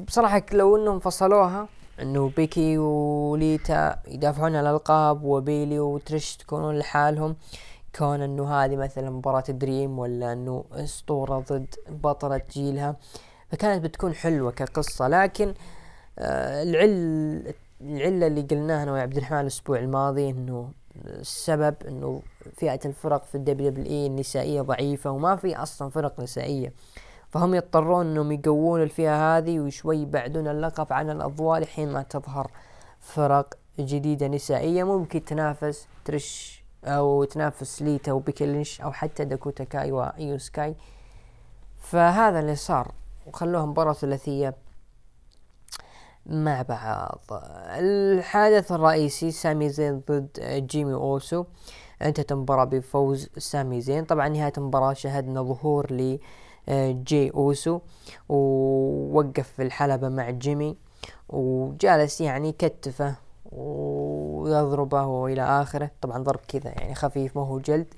بصراحة 0.07 0.43
لو 0.53 0.77
إنهم 0.77 0.99
فصلوها 0.99 1.69
إنه 2.01 2.31
بيكي 2.37 2.79
وليتا 2.79 4.03
يدافعون 4.09 4.57
على 4.57 4.71
الألقاب 4.71 5.23
وبيلي 5.25 5.81
وتريش 5.81 6.37
تكونون 6.37 6.79
لحالهم 6.79 7.37
كون 7.99 8.21
إنه 8.23 8.55
هذه 8.55 8.77
مثلا 8.77 9.11
مباراة 9.11 9.45
دريم 9.49 9.99
ولا 9.99 10.33
إنه 10.33 10.65
أسطورة 10.73 11.39
ضد 11.39 11.75
بطلة 11.89 12.41
جيلها 12.53 12.97
فكانت 13.51 13.85
بتكون 13.85 14.15
حلوة 14.15 14.51
كقصة. 14.51 15.09
لكن 15.09 15.55
آه 16.19 16.63
العل 16.63 17.55
العلة 17.81 18.27
اللي 18.27 18.43
قلناها 18.43 18.83
أنا 18.83 18.93
وعبد 18.93 19.17
الرحمن 19.17 19.41
الأسبوع 19.41 19.79
الماضي 19.79 20.31
إنه 20.31 20.71
السبب 21.07 21.75
إنه 21.89 22.23
فئة 22.57 22.81
الفرق 22.85 23.25
في 23.25 23.35
الدبليو 23.35 23.71
دبليو 23.71 23.87
إي 23.87 24.07
النسائية 24.07 24.63
ضعيفة 24.63 25.11
وما 25.11 25.37
في 25.37 25.57
أصلا 25.57 25.91
فرق 25.91 26.21
نسائية. 26.21 26.73
فهم 27.31 27.55
يضطرون 27.55 28.07
إنهم 28.07 28.33
يقوون 28.33 28.83
الفئة 28.83 29.37
هذه 29.37 29.61
وشوي 29.61 29.99
يبعدون 29.99 30.49
اللقب 30.49 30.93
عن 30.93 31.11
الأضواء 31.11 31.61
لحين 31.61 31.93
ما 31.93 32.03
تظهر 32.03 32.51
فرق 33.01 33.55
جديدة 33.79 34.29
نسائية 34.29 34.85
ممكن 34.85 35.25
تنافس 35.25 35.87
تريش 36.05 36.63
أو 36.85 37.25
تنافس 37.25 37.83
ليتا 37.83 38.13
وبيكي 38.13 38.47
لينش 38.47 38.81
أو 38.81 38.93
حتى 38.93 39.25
داكوتا 39.25 39.65
كاي 39.65 39.93
وايو 39.93 40.39
سكاي 40.39 40.75
فهذا 41.79 42.41
اللي 42.41 42.57
صار. 42.57 42.93
وخلوها 43.27 43.67
مباراة 43.67 43.93
ثلاثية. 43.93 44.55
مع 46.27 46.63
بعض. 46.63 47.21
الحادث 47.79 48.73
الرئيسي 48.73 49.31
سامي 49.31 49.69
زين 49.69 50.03
ضد 50.11 50.29
جيمي 50.71 50.95
اوسو 50.95 51.45
انتهت 52.03 52.33
المباراة 52.33 52.65
بفوز 52.65 53.29
سامي 53.39 53.81
زين. 53.81 54.05
طبعا 54.05 54.29
نهاية 54.29 54.53
المباراة 54.59 54.93
شهدنا 54.93 55.43
ظهور 55.43 55.93
ل 55.93 56.19
جاي 57.05 57.31
اوسو 57.31 57.81
ووقف 58.29 59.49
في 59.49 59.63
الحلبة 59.63 60.09
مع 60.09 60.31
جيمي. 60.31 60.77
وجالس 61.29 62.21
يعني 62.21 62.53
كتفه 62.53 63.15
ويضربه 63.53 65.07
وإلى 65.07 65.43
آخره. 65.43 65.91
طبعا 66.01 66.19
ضرب 66.19 66.41
كذا 66.49 66.71
يعني 66.71 66.95
خفيف 66.95 67.37
ما 67.37 67.47
هو 67.47 67.59
جلد. 67.59 67.95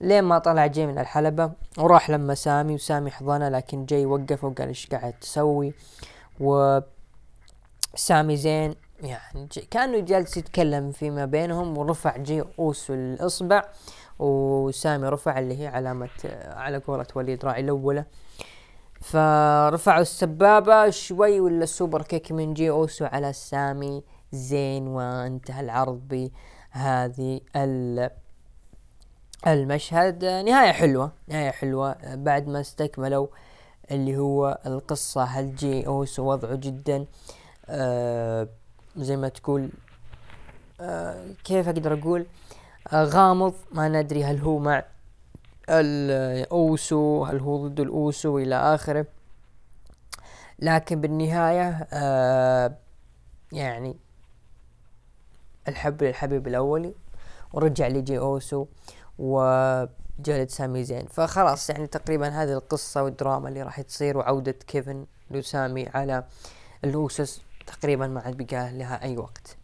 لين 0.00 0.24
ما 0.24 0.38
طلع 0.38 0.66
جاي 0.66 0.86
من 0.86 0.98
الحلبة 0.98 1.52
وراح 1.78 2.10
لما 2.10 2.34
سامي 2.34 2.74
وسامي 2.74 3.10
حضنه 3.10 3.48
لكن 3.48 3.84
جاي 3.84 4.06
وقفه 4.06 4.48
وقال 4.48 4.68
إيش 4.68 4.86
قاعد 4.86 5.12
تسوي؟ 5.12 5.74
و 6.40 6.80
سامي 7.94 8.36
زين 8.36 8.74
يعني 9.02 9.48
كانه 9.70 10.00
جالس 10.00 10.36
يتكلم 10.36 10.92
فيما 10.92 11.24
بينهم 11.24 11.78
ورفع 11.78 12.16
جاي 12.16 12.44
اوسو 12.58 12.94
الإصبع 12.94 13.64
وسامي 14.18 15.08
رفع 15.08 15.38
اللي 15.38 15.60
هي 15.60 15.66
علامة 15.66 16.08
على 16.46 16.78
قولة 16.78 17.06
وليد 17.14 17.44
راعي 17.44 17.60
الأولى. 17.60 18.04
فرفعوا 19.00 20.02
السبابة 20.02 20.90
شوي 20.90 21.40
ولا 21.40 21.66
superkick 21.66 22.32
من 22.32 22.54
جاي 22.54 22.70
اوسو 22.70 23.04
على 23.04 23.32
سامي 23.32 24.02
زين 24.32 24.88
وانتهى 24.88 25.60
العرض 25.60 26.08
بهذه 26.08 27.40
المشهد. 29.46 30.24
نهاية 30.24 30.72
حلوة 30.72 31.12
نهاية 31.28 31.50
حلوة. 31.50 31.96
بعد 32.14 32.48
ما 32.48 32.60
استكملوا 32.60 33.26
اللي 33.90 34.16
هو 34.16 34.58
القصة 34.66 35.24
هل 35.24 35.54
جاي 35.54 35.86
اوسو 35.86 36.32
وضعه 36.32 36.54
جدا؟ 36.54 36.96
آه 36.96 37.06
زي 38.96 39.16
ما 39.16 39.28
تقول 39.28 39.70
آه 40.80 41.26
كيف 41.44 41.68
أقدر 41.68 41.94
أقول؟ 41.94 42.26
آه 42.92 43.04
غامض 43.04 43.54
ما 43.72 43.88
ندري 43.88 44.24
هل 44.24 44.38
هو 44.38 44.58
مع 44.58 44.84
الأوسو 45.68 47.24
هل 47.24 47.40
هو 47.40 47.68
ضد 47.68 47.80
الأوسو 47.80 48.38
إلى 48.38 48.54
آخره. 48.54 49.06
لكن 50.58 51.00
بالنهاية 51.00 51.88
آه 51.92 52.76
يعني 53.52 53.96
الحب 55.68 56.02
للحبيب 56.02 56.48
الاولي 56.48 56.94
ورجع 57.52 57.86
لي 57.86 58.02
جاي 58.02 58.18
أوسو 58.18 58.66
وجلد 59.18 60.48
سامي 60.48 60.84
زين. 60.84 61.06
فخلاص 61.06 61.70
يعني 61.70 61.86
تقريبا 61.86 62.28
هذه 62.28 62.52
القصة 62.52 63.02
والدراما 63.02 63.48
اللي 63.48 63.62
راح 63.62 63.80
تصير 63.80 64.18
وعودة 64.18 64.52
كيفن 64.52 65.06
لسامي 65.30 65.88
على 65.88 66.24
الأوسس. 66.84 67.47
تقريبا 67.68 68.06
ما 68.06 68.20
عاد 68.20 68.36
بقى 68.36 68.78
لها 68.78 69.02
أي 69.02 69.16
وقت. 69.16 69.56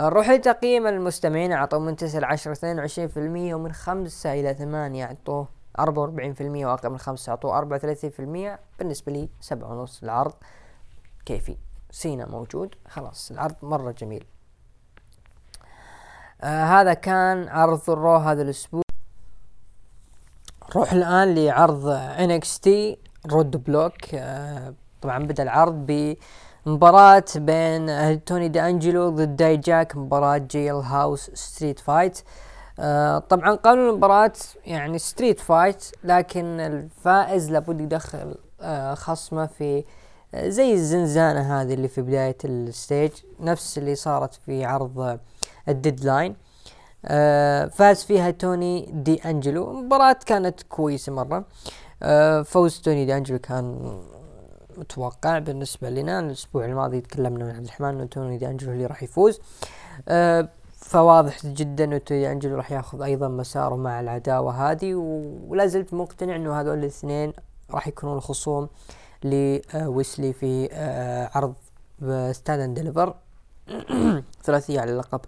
نروح 0.00 0.30
لتقييم 0.30 0.86
المستمعين 0.86 1.52
أعطوا 1.52 1.78
من 1.78 1.96
تسعة 1.96 2.20
لعشرة 2.20 2.52
اثنين 2.52 2.78
وعشرين 2.78 3.08
في 3.08 3.16
المية 3.16 3.54
ومن 3.54 3.72
خمسة 3.72 4.32
إلى 4.32 4.54
ثمانية 4.54 5.04
أعطوه 5.04 5.48
أربعة 5.78 6.02
وأربعين 6.02 6.32
في 6.34 6.40
المية 6.40 6.66
وأقل 6.66 6.90
من 6.90 6.98
خمسة 6.98 7.30
أعطوه 7.30 7.58
أربعة 7.58 7.76
وثلاثين 7.76 8.10
في 8.10 8.20
المية. 8.20 8.58
بالنسبة 8.78 9.12
لي 9.12 9.28
سبعة 9.40 9.72
ونص 9.72 10.02
العرض 10.02 10.32
كيفي. 11.26 11.56
سينا 11.90 12.26
موجود. 12.26 12.74
خلاص 12.88 13.30
العرض 13.30 13.54
مرة 13.62 13.92
جميل. 13.92 14.24
آه 16.42 16.64
هذا 16.64 16.94
كان 16.94 17.48
عرض 17.48 17.90
الرو 17.90 18.16
هذا 18.16 18.42
الأسبوع. 18.42 18.82
نروح 20.70 20.92
الآن 20.92 21.34
لعرض 21.34 21.86
انكستي 21.88 22.98
رود 23.26 23.64
بلوك. 23.64 24.14
آه 24.14 24.74
طبعا 25.02 25.18
بدأ 25.18 25.42
العرض 25.42 26.16
بمباراة 26.66 27.24
بين 27.36 28.24
توني 28.24 28.48
دي 28.48 28.60
انجلو 28.60 29.08
ضد 29.10 29.36
داي 29.36 29.56
جاك 29.56 29.96
مباراة 29.96 30.38
jailhouse 30.38 31.30
street 31.34 31.78
fight. 31.78 32.18
آه 32.78 33.18
طبعا 33.18 33.54
قانون 33.54 33.88
المباراة 33.88 34.32
يعني 34.64 34.98
street 34.98 35.40
fight 35.40 35.84
لكن 36.04 36.44
الفائز 36.60 37.50
لابد 37.50 37.80
يدخل 37.80 38.34
آه 38.60 38.94
خصمه 38.94 39.46
في 39.46 39.84
آه 40.34 40.48
زي 40.48 40.72
الزنزانة 40.72 41.60
هذه 41.60 41.74
اللي 41.74 41.88
في 41.88 42.02
بداية 42.02 42.36
ال 42.44 42.55
stage 42.55 43.10
نفس 43.40 43.78
اللي 43.78 43.94
صارت 43.94 44.34
في 44.34 44.64
عرض 44.64 45.18
الديدلاين. 45.68 46.36
آه 47.04 47.66
فاز 47.66 48.04
فيها 48.04 48.30
توني 48.30 48.90
دي 48.92 49.14
انجلو 49.24 49.72
مباراة 49.72 50.16
كانت 50.26 50.62
كويسة 50.62 51.12
مرة. 51.12 51.44
آه 52.02 52.42
فوز 52.42 52.80
توني 52.80 53.04
دي 53.04 53.16
انجلو 53.16 53.38
كان 53.38 53.98
متوقع 54.78 55.38
بالنسبة 55.38 55.90
لنا. 55.90 56.20
الأسبوع 56.20 56.64
الماضي 56.64 57.00
تكلمنا 57.00 57.44
من 57.44 57.50
عبد 57.50 57.64
الرحمن 57.64 57.88
إنه 57.88 58.04
توني 58.04 58.38
دي 58.38 58.46
أنجلو 58.48 58.72
اللي 58.72 58.86
راح 58.86 59.02
يفوز. 59.02 59.40
آه 60.08 60.48
فواضح 60.76 61.46
جدا 61.46 61.98
توني 61.98 62.32
أنجلو 62.32 62.56
راح 62.56 62.72
ياخذ 62.72 63.02
أيضا 63.02 63.28
مساره 63.28 63.76
مع 63.76 64.00
العداوة 64.00 64.70
هذه. 64.70 64.94
ولا 65.48 65.66
زلت 65.66 65.94
مقتنع 65.94 66.36
إنه 66.36 66.60
هذول 66.60 66.78
الاثنين 66.78 67.32
راح 67.70 67.88
يكونون 67.88 68.16
الخصوم 68.16 68.68
لويس 69.24 69.96
لي 69.96 70.32
في 70.32 70.68
آه 70.72 71.30
عرض 71.34 71.54
ستاند 72.32 72.60
اند 72.60 72.78
ديليفر 72.78 73.14
ثلاثية 74.42 74.80
على 74.80 74.92
اللقب 74.92 75.20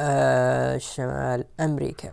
آه 0.00 0.78
شمال 0.78 1.44
أمريكا. 1.60 2.12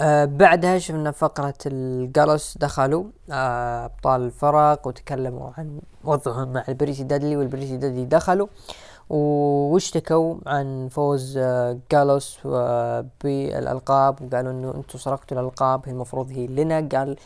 آه 0.00 0.24
بعدها 0.24 0.78
شفنا 0.78 1.10
فقرة 1.10 1.54
الجالوس 1.66 2.58
دخلوا 2.58 3.04
آه 3.30 3.84
أبطال 3.84 4.20
الفرق 4.20 4.86
وتكلموا 4.86 5.50
عن 5.58 5.80
وضعهم 6.04 6.52
مع 6.52 6.64
البريسي 6.68 7.04
دادلي 7.04 7.36
والبريتي 7.36 7.76
ديدلي 7.76 8.04
دخلوا 8.04 8.46
واشتكوا 9.10 10.36
عن 10.46 10.88
فوز 10.90 11.36
آه 11.38 11.78
جالوس 11.92 12.38
آه 12.46 13.06
بالألقاب 13.24 14.22
وقالوا 14.22 14.52
إنه 14.52 14.74
أنتم 14.74 14.98
سرقتوا 14.98 15.40
الألقاب 15.40 15.82
هي 15.86 15.92
المفروض 15.92 16.30
هي 16.30 16.46
لنا. 16.46 16.88
قال 16.92 17.16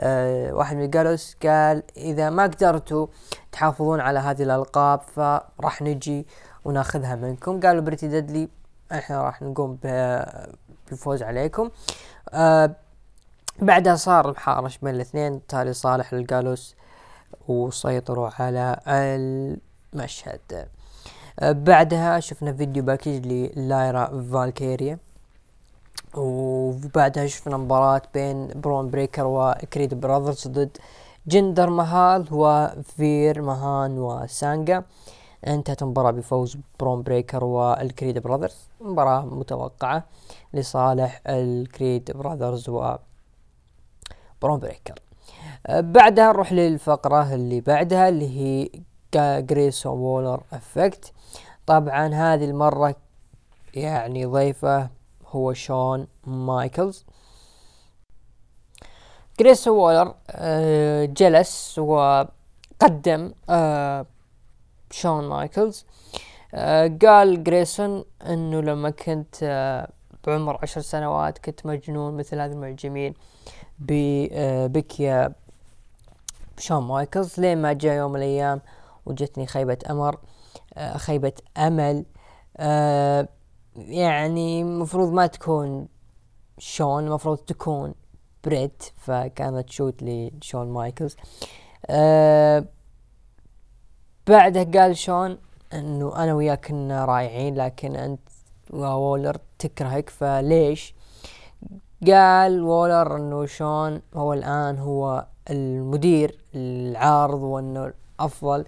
آه 0.00 0.52
واحد 0.52 0.76
من 0.76 0.90
Gallus 0.90 1.36
قال 1.42 1.82
إذا 1.96 2.30
ما 2.30 2.42
قدرتوا 2.42 3.06
تحافظون 3.52 4.00
على 4.00 4.18
هذه 4.18 4.42
الألقاب 4.42 5.00
فراح 5.00 5.82
نجي 5.82 6.26
وناخذها 6.64 7.14
منكم. 7.14 7.60
قالوا 7.60 7.82
Pretty 7.82 8.08
Deadly 8.08 8.48
إحنا 8.92 9.22
راح 9.22 9.42
نقوم 9.42 9.78
بالفوز 9.82 11.22
عليكم. 11.22 11.70
آه 12.32 12.70
بعدها 13.58 13.96
صار 13.96 14.30
محارش 14.30 14.78
بين 14.78 14.94
الاثنين. 14.94 15.46
تالي 15.46 15.72
صالح 15.72 16.14
لل 16.14 16.29
Gallus 16.29 16.74
وسيطروا 17.48 18.30
على 18.38 18.80
المشهد. 18.86 20.68
آه 21.40 21.52
بعدها 21.52 22.20
شفنا 22.20 22.52
فيديو 22.52 22.82
package 22.82 23.26
للايرا 23.26 24.22
فالكيريا. 24.32 24.98
وبعدها 26.14 27.26
شفنا 27.26 27.56
مباراة 27.56 28.02
بين 28.14 28.48
برون 28.60 28.90
بريكر 28.90 29.26
وكريد 29.26 29.94
براذرز 30.00 30.48
ضد 30.48 30.76
جندر 31.26 31.70
مهال 31.70 32.26
وفير 32.30 33.42
ماهان 33.42 33.98
وسانجا. 33.98 34.84
انتهت 35.46 35.82
المباراة 35.82 36.10
بفوز 36.10 36.58
برون 36.80 37.02
بريكر 37.02 37.44
والكريد 37.44 38.18
براذرز 38.18 38.68
مباراة 38.80 39.20
متوقعة 39.20 40.04
لصالح 40.54 41.22
الكريد 41.26 42.10
براذرز 42.10 42.68
و 42.68 42.96
برون 44.42 44.60
بريكر. 44.60 44.94
بعدها 45.68 46.32
نروح 46.32 46.52
للفقرة 46.52 47.34
اللي 47.34 47.60
بعدها 47.60 48.08
اللي 48.08 48.28
هي 48.40 48.70
Grayson 49.40 49.86
Waller 49.86 50.42
Effect. 50.52 51.12
طبعا 51.66 52.06
هذه 52.14 52.44
المرة 52.44 52.96
يعني 53.74 54.24
ضيفه 54.26 54.90
هو 55.26 55.52
شون 55.52 56.06
مايكلز. 56.26 57.04
جريسون 59.40 59.68
وولر 59.68 60.14
أه 60.30 61.04
جلس 61.04 61.78
وقدم 61.78 63.32
أه 63.50 64.06
شون 64.90 65.28
مايكلز 65.28 65.86
آه 66.54 66.98
قال 67.02 67.44
جريسون 67.44 68.04
إنه 68.26 68.60
لما 68.60 68.90
كنت 68.90 69.36
آه 69.42 69.90
بعمر 70.26 70.58
عشر 70.62 70.80
سنوات 70.80 71.38
كنت 71.38 71.66
مجنون 71.66 72.16
مثل 72.16 72.40
هذا 72.40 72.52
المعجبين 72.52 73.14
بك 73.78 75.00
يا 75.00 75.34
شون 76.58 76.82
مايكلز. 76.82 77.40
لين 77.40 77.62
ما 77.62 77.72
جاء 77.72 77.96
يوم 77.96 78.12
من 78.12 78.16
الأيام 78.16 78.60
وجتني 79.06 79.46
خيبة 79.46 79.78
أمل 79.90 80.18
آه 80.74 80.96
خيبة 80.96 81.32
أمل؟ 81.58 82.04
آه 82.56 83.28
يعني 83.76 84.62
المفروض 84.62 85.12
ما 85.12 85.26
تكون 85.26 85.88
شون 86.58 87.06
المفروض 87.06 87.38
تكون 87.38 87.94
بريت 88.44 88.82
فكانت 88.96 89.70
shot 89.70 90.02
لشون 90.02 90.72
مايكلز. 90.72 91.16
آه 91.86 92.64
بعده 94.28 94.80
قال 94.80 94.96
شون؟ 94.96 95.38
إنه 95.72 96.16
أنا 96.16 96.34
وياك 96.34 96.66
كنا 96.66 97.04
رائعين 97.04 97.54
لكن 97.54 97.96
أنت 97.96 98.20
وولر 98.70 99.36
تكرهك 99.58 100.10
فليش؟ 100.10 100.94
قال 102.06 102.62
وولر 102.62 103.16
إنه 103.16 103.46
شون 103.46 104.02
هو 104.14 104.32
الآن 104.32 104.78
هو 104.78 105.26
المدير 105.50 106.38
العرض 106.54 107.42
وإنه 107.42 107.92
الأفضل 108.20 108.64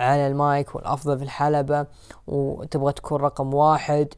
على 0.00 0.26
المايك 0.26 0.74
والأفضل 0.74 1.18
في 1.18 1.24
الحلبة 1.24 1.86
وتبغى 2.26 2.92
تكون 2.92 3.20
رقم 3.20 3.54
واحد. 3.54 4.08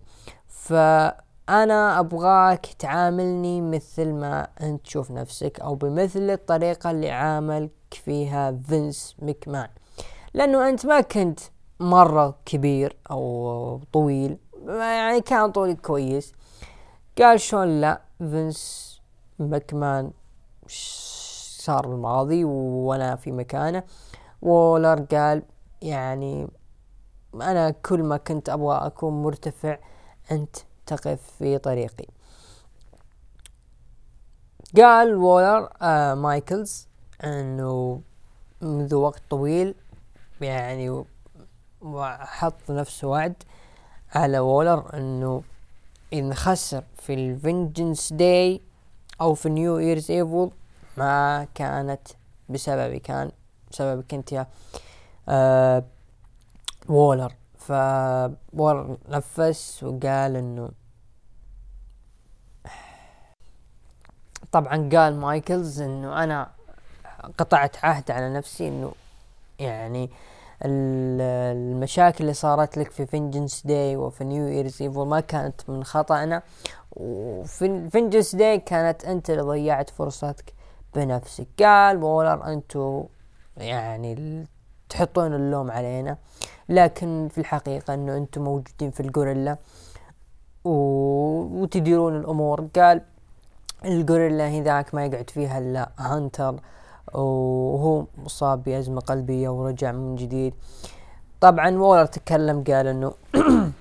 فأنا 0.48 2.00
أبغاك 2.00 2.66
تعاملني 2.66 3.60
مثل 3.60 4.12
ما 4.12 4.48
أنت 4.60 4.84
تشوف 4.84 5.10
نفسك 5.10 5.60
أو 5.60 5.74
بمثل 5.74 6.30
الطريقة 6.30 6.90
اللي 6.90 7.10
عاملك 7.10 7.70
فيها 7.90 8.52
فينس 8.68 9.16
مكمان 9.18 9.68
لأنه 10.34 10.68
أنت 10.68 10.86
ما 10.86 11.00
كنت 11.00 11.40
مرة 11.80 12.34
كبير 12.44 12.96
أو 13.10 13.80
طويل. 13.92 14.38
يعني 14.66 15.20
كان 15.20 15.52
طولي 15.52 15.74
كويس. 15.74 16.32
قال 17.18 17.40
شون 17.40 17.80
لا 17.80 18.00
فينس 18.18 19.00
مكمان 19.38 20.10
صار 20.68 21.86
بالماضي 21.86 22.44
وأنا 22.44 23.16
في 23.16 23.32
مكانه. 23.32 23.82
وولر 24.42 25.00
قال 25.00 25.42
يعني 25.82 26.48
أنا 27.34 27.70
كل 27.70 28.02
ما 28.02 28.16
كنت 28.16 28.48
أبغى 28.48 28.86
أكون 28.86 29.22
مرتفع 29.22 29.78
أنت 30.30 30.56
تقف 30.86 31.20
في 31.38 31.58
طريقي. 31.58 32.06
قال 34.76 35.14
وولر 35.14 35.68
آه 35.82 36.14
مايكلز 36.14 36.88
إنه 37.24 38.00
منذ 38.62 38.94
وقت 38.94 39.22
طويل 39.30 39.74
يعني 40.40 41.04
وحط 41.80 42.70
نفسه 42.70 43.08
وعد 43.08 43.34
على 44.14 44.38
وولر 44.38 44.94
إنه 44.94 45.42
ان 46.12 46.34
خسر 46.34 46.84
في 46.98 47.14
ال 47.14 47.24
Vengeance 47.24 48.12
Day 48.12 48.60
أو 49.20 49.34
في 49.34 49.48
New 49.48 49.78
Year's 49.78 50.10
Evil 50.10 50.50
ما 50.96 51.46
كانت 51.54 52.08
بسببي 52.48 52.98
كان 52.98 53.30
بسببك 53.70 54.14
انت 54.14 54.32
يا 54.32 54.46
آه 55.28 55.84
وولر. 56.88 57.32
فوولر 57.58 58.96
نفس 59.08 59.82
وقال 59.82 60.36
إنه 60.36 60.70
طبعا 64.52 64.88
قال 64.92 65.20
مايكلز 65.20 65.80
إنه 65.80 66.24
أنا 66.24 66.50
قطعت 67.38 67.84
عهد 67.84 68.10
على 68.10 68.32
نفسي 68.34 68.68
إنه 68.68 68.92
يعني 69.58 70.10
المشاكل 70.62 72.24
اللي 72.24 72.34
صارت 72.34 72.78
لك 72.78 72.90
في 72.90 73.06
Vengeance 73.06 73.66
Day 73.66 73.96
وفي 73.96 74.24
New 74.24 74.46
Year's 74.46 74.82
Evil 74.82 75.06
ما 75.06 75.20
كانت 75.20 75.70
من 75.70 75.84
خطأنا 75.84 76.42
وفي 76.92 77.90
Vengeance 77.90 78.34
Day 78.34 78.58
كانت 78.58 79.04
أنت 79.04 79.30
اللي 79.30 79.42
ضيعت 79.42 79.90
فرصتك 79.90 80.54
بنفسك. 80.94 81.46
قال 81.58 82.02
وولر 82.02 82.52
أنتو 82.52 83.04
يعني 83.56 84.44
تحطون 84.88 85.34
اللوم 85.34 85.70
علينا 85.70 86.16
لكن 86.68 87.28
في 87.30 87.38
الحقيقة 87.38 87.94
إنه 87.94 88.16
أنتم 88.16 88.44
موجودين 88.44 88.90
في 88.90 89.00
ال 89.00 89.07
gorilla 89.07 89.58
و... 90.64 90.70
وتديرون 91.62 92.16
الأمور. 92.16 92.68
قال 92.76 93.02
ال 93.84 93.92
gorilla 93.92 94.48
هذاك 94.48 94.94
ما 94.94 95.04
يقعد 95.06 95.30
فيها 95.30 95.58
إلا 95.58 95.90
هانتر 95.98 96.60
وهو 97.14 98.04
مصاب 98.24 98.62
بأزمة 98.62 99.00
قلبية 99.00 99.48
ورجع 99.48 99.92
من 99.92 100.16
جديد. 100.16 100.54
طبعا 101.40 101.78
وولر 101.78 102.06
تكلم 102.06 102.64
قال 102.64 102.86
إنه 102.86 103.12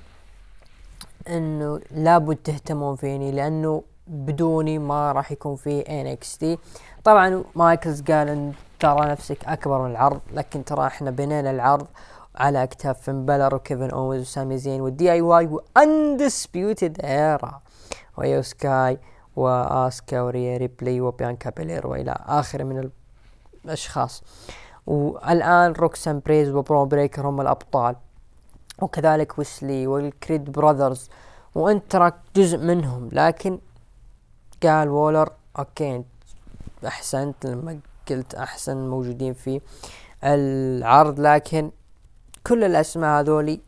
إنه 1.35 1.79
لابد 1.91 2.35
تهتمون 2.35 2.95
فيني 2.95 3.31
لأنه 3.31 3.83
بدوني 4.07 4.79
ما 4.79 5.11
راح 5.11 5.31
يكون 5.31 5.55
في 5.55 5.83
NXT 5.83 6.59
طبعا 7.03 7.43
مايكلز 7.55 8.01
قال 8.01 8.29
إن 8.29 8.53
ترى 8.79 9.11
نفسك 9.11 9.45
أكبر 9.45 9.81
من 9.81 9.91
العرض 9.91 10.19
لكن 10.33 10.65
ترى 10.65 10.87
إحنا 10.87 11.11
بنينا 11.11 11.51
العرض 11.51 11.87
على 12.35 12.63
اكتاف 12.63 13.01
فين 13.01 13.25
بالور 13.25 13.55
وكيفن 13.55 13.89
اوز 13.89 14.21
وسامي 14.21 14.57
زين 14.57 14.81
وال 14.81 15.11
DIY 15.11 15.21
و 15.21 15.47
Undisputed 15.47 17.01
Era 17.01 17.61
وايو 18.17 18.41
سكاي 18.41 18.97
واسكا 19.35 20.21
وريا 20.21 20.57
ريبلي 20.57 21.01
وبيانكا 21.01 21.49
بيلير 21.49 21.87
وإلى 21.87 22.15
آخره 22.25 22.63
من 22.63 22.89
الاشخاص 23.67 24.23
والآن 24.87 25.71
روكسان 25.71 26.21
بريز 26.25 26.49
وبرون 26.49 26.85
بريكر 26.85 27.27
هم 27.27 27.41
الأبطال. 27.41 27.95
وكذلك 28.81 29.39
ويسلي 29.39 29.87
والكريد 29.87 30.51
براذرز. 30.51 31.09
وانت 31.55 31.83
تراك 31.89 32.15
جزء 32.35 32.57
منهم 32.57 33.09
لكن 33.11 33.59
قال 34.63 34.89
وولر 34.89 35.29
okay 35.59 36.03
أحسنت 36.87 37.45
لما 37.45 37.79
قلت 38.09 38.35
إحنا 38.35 38.77
موجودين 38.77 39.33
في 39.33 39.61
العرض 40.23 41.19
لكن 41.19 41.71
كل 42.47 42.63
الأسماء 42.63 43.19
هذولي 43.19 43.59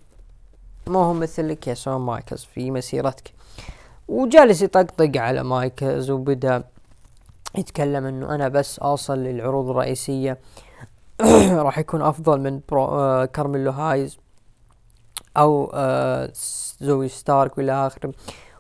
ما 0.88 1.00
هم 1.00 1.20
مثلك 1.20 1.68
يا 1.68 1.74
شون 1.74 2.02
مايكلز 2.02 2.44
في 2.44 2.72
مسيرتك. 2.72 3.34
وجالس 4.08 4.62
يطقطق 4.62 5.12
على 5.16 5.44
مايكلز 5.44 6.10
وبدأ 6.10 6.64
يتكلم 7.58 8.06
إنه 8.06 8.36
أنا 8.36 8.48
بس 8.48 8.80
اوصل 8.80 9.18
للعروض 9.18 9.70
الرئيسية. 9.70 10.38
راح 11.66 11.80
يكون 11.80 12.02
أفضل 12.02 12.40
من 12.40 12.62
برون 12.70 12.86
آه 12.86 13.26
كارميلو 13.26 13.72
هايز 13.72 14.18
أو 15.38 15.72
آه 15.74 16.32
زوي 16.80 17.08
ستارك 17.08 17.58
وإلى 17.58 17.88
آخره. 17.88 18.14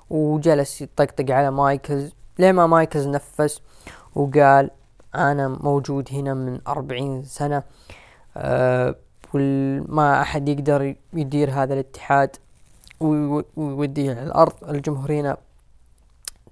وجلس 0.10 0.82
يطقطق 0.82 1.32
على 1.32 1.52
مايكلز. 1.52 2.12
لما 2.40 2.68
مايكلز 2.68 3.08
نفس 3.08 3.62
وقال 4.16 4.70
أنا 5.16 5.48
موجود 5.48 6.10
هنا 6.12 6.34
من 6.34 6.60
أربعين 6.68 7.24
سنة 7.24 7.64
أه 8.38 8.96
وما 9.34 10.22
أحد 10.22 10.50
يقدر 10.50 10.96
يدير 11.14 11.52
هذا 11.52 11.74
الاتحاد. 11.74 12.36
ويوديه 13.00 14.12
على 14.12 14.24
الأرض 14.24 14.54
الجمهور 14.70 15.12
هنا 15.12 15.38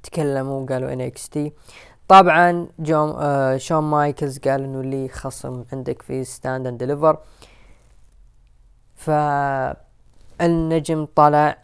تكلموا 0.03 0.61
وقالوا 0.61 0.93
NXT. 0.93 1.51
طبعا 2.07 2.67
جون 2.79 3.15
آه 3.17 3.57
شون 3.57 3.83
مايكلز 3.83 4.39
قال 4.39 4.63
إنه 4.63 4.81
لي 4.81 5.09
خصم 5.09 5.63
عندك 5.73 6.01
في 6.01 6.23
Stand & 6.23 6.67
Deliver 6.67 7.17
فالنجم 8.95 11.07
طلع 11.15 11.57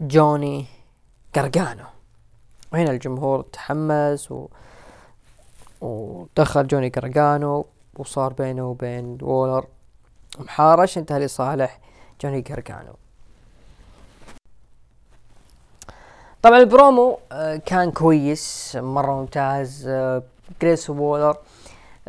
جوني 0.00 0.66
قرقانو 1.34 1.84
وهنا 2.72 2.90
الجمهور 2.90 3.42
تحمس 3.42 4.32
و 4.32 4.48
ودخل 5.80 6.66
جوني 6.66 6.88
قرقانو 6.88 7.66
وصار 7.98 8.32
بينه 8.32 8.70
وبين 8.70 9.18
وولر 9.22 9.66
محارش. 10.38 10.98
انتهى 10.98 11.18
لصالح 11.18 11.80
جوني 12.20 12.40
قرقانو 12.40 12.94
طبعا 16.42 16.58
البرومو 16.58 17.18
آه، 17.32 17.56
كان 17.56 17.90
كويس 17.90 18.76
مرة 18.80 19.20
ممتاز 19.20 19.86
آه، 19.88 20.22
جريسون 20.62 20.90
وولر 20.90 21.36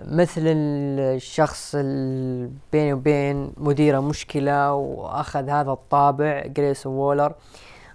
مثل 0.02 0.42
الشخص 0.46 1.76
بينه 2.72 2.94
وبين 2.94 3.54
مديره 3.58 4.00
مشكلة 4.00 4.74
وأخذ 4.74 5.50
هذا 5.50 5.72
الطابع 5.72 6.44
جريسون 6.46 6.86
وولر 6.88 7.34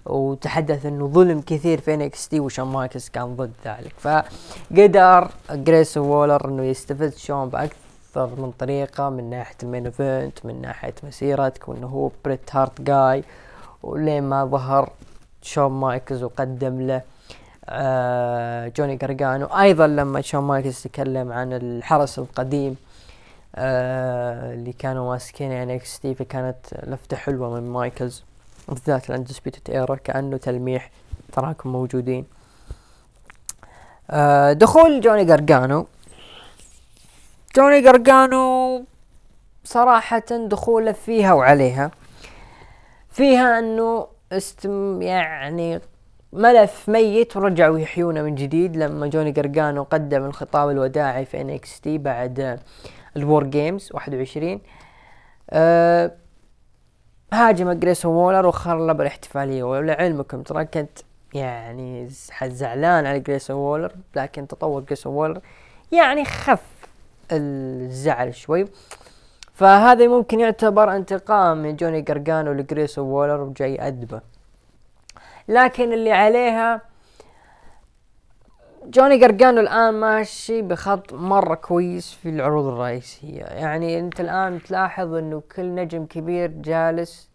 وتحدث 0.05 0.85
إنه 0.85 1.07
ظلم 1.07 1.41
كثير 1.41 1.81
في 1.81 1.93
NXT 1.93 2.39
وشون 2.39 2.67
مايكلز 2.67 3.09
كان 3.09 3.35
ضد 3.35 3.51
ذلك. 3.65 3.93
فقدر 3.97 5.31
جريسون 5.51 5.97
وولر 5.97 6.47
إنه 6.47 6.63
يستفز 6.63 7.17
شون 7.17 7.49
بأكثر 7.49 8.29
من 8.37 8.51
طريقة 8.59 9.09
من 9.09 9.29
ناحية 9.29 9.55
ال 9.63 9.67
main 9.67 9.85
event 9.85 10.45
من 10.45 10.61
ناحية 10.61 10.93
مسيرتك 11.03 11.69
وإنه 11.69 11.87
هو 11.87 12.11
بريت 12.25 12.55
هارت 12.55 12.81
جاي 12.81 13.23
ولين 13.83 14.23
ما 14.23 14.45
ظهر 14.45 14.89
شون 15.49 15.71
مايكلز 15.71 16.23
وقدم 16.23 16.81
له 16.87 17.01
آه 17.69 18.67
جوني 18.67 18.95
جرجانو 18.95 19.45
أيضا 19.45 19.87
لما 19.87 20.21
شون 20.21 20.43
مايكلز 20.43 20.81
تكلم 20.83 21.31
عن 21.31 21.53
الحرس 21.53 22.19
القديم 22.19 22.75
آه 23.55 24.53
اللي 24.53 24.73
كانوا 24.73 25.11
ماسكين 25.11 25.51
يعني 25.51 25.75
NXT 25.75 26.15
فكانت 26.15 26.57
لفتة 26.83 27.17
حلوة 27.17 27.49
من 27.59 27.69
مايكلز 27.69 28.23
بالذات 28.67 29.09
ال 29.09 29.14
Undisputed 29.14 29.69
Era 29.69 29.95
كأنه 29.95 30.37
تلميح 30.37 30.91
تراكم 31.33 31.71
موجودين. 31.71 32.25
آه 34.11 34.53
دخول 34.53 35.01
جوني 35.01 35.25
جرجانو 35.25 35.87
جوني 37.55 37.81
جرجانو 37.81 38.83
صراحة 39.63 40.19
دخوله 40.29 40.91
فيها 40.91 41.33
وعليها 41.33 41.91
فيها 43.09 43.59
إنه 43.59 44.07
استم 44.31 45.01
يعني 45.01 45.81
ملف 46.33 46.89
ميت 46.89 47.37
ورجعوا 47.37 47.79
يحيونه 47.79 48.21
من 48.21 48.35
جديد. 48.35 48.77
لما 48.77 49.07
جوني 49.07 49.31
قرقانو 49.31 49.83
قدم 49.83 50.25
الخطاب 50.25 50.69
الوداعي 50.69 51.25
في 51.25 51.41
NXT 51.41 51.97
بعد 51.97 52.59
ال 53.17 53.43
WarGames 53.43 53.89
21 53.93 54.61
أه 55.49 56.11
هاجم 57.33 57.71
جريسون 57.71 58.11
وولر 58.15 58.45
وخرب 58.45 58.97
بالاحتفالية. 58.97 59.63
ولعلمكم 59.63 60.41
ترى 60.41 60.65
كنت 60.65 60.99
يعني 61.33 62.07
زعلان 62.43 63.05
على 63.05 63.19
جريسون 63.19 63.55
وولر 63.55 63.91
لكن 64.15 64.47
تطور 64.47 64.81
جريسون 64.81 65.13
وولر 65.13 65.41
يعني 65.91 66.25
خف 66.25 66.63
الزعل 67.31 68.35
شوي. 68.35 68.65
فهذا 69.59 70.07
ممكن 70.07 70.39
يعتبر 70.39 70.95
انتقام 70.95 71.57
من 71.63 71.75
جوني 71.75 72.01
قرقانو 72.01 72.51
لجريسون 72.53 73.07
وولر 73.07 73.41
وجاي 73.41 73.87
يأدبه. 73.87 74.21
لكن 75.47 75.93
اللي 75.93 76.11
عليها 76.11 76.81
جوني 78.85 79.25
قرقانو 79.25 79.61
الآن 79.61 79.93
ماشي 79.93 80.61
بخط 80.61 81.13
مرة 81.13 81.55
كويس 81.55 82.13
في 82.13 82.29
العروض 82.29 82.65
الرئيسية. 82.65 83.43
يعني 83.43 83.99
أنت 83.99 84.19
الآن 84.19 84.63
تلاحظ 84.63 85.13
أنه 85.13 85.41
كل 85.55 85.75
نجم 85.75 86.05
كبير 86.05 86.51
جالس 86.51 87.29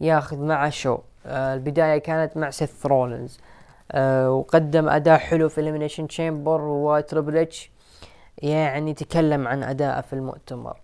ياخذ 0.00 0.38
معه 0.38 0.70
show. 0.70 0.98
آه 1.26 1.54
البداية 1.54 1.98
كانت 1.98 2.36
مع 2.36 2.50
سيث 2.50 2.86
رولنز 2.86 3.40
آه 3.92 4.30
وقدم 4.30 4.88
أداء 4.88 5.18
حلو 5.18 5.48
في 5.48 5.60
Elimination 5.60 6.08
Chamber 6.08 6.60
وتريبل 6.60 7.36
اتش 7.36 7.70
يعني 8.38 8.94
تكلم 8.94 9.48
عن 9.48 9.62
أداءه 9.62 10.00
في 10.00 10.12
المؤتمر. 10.12 10.76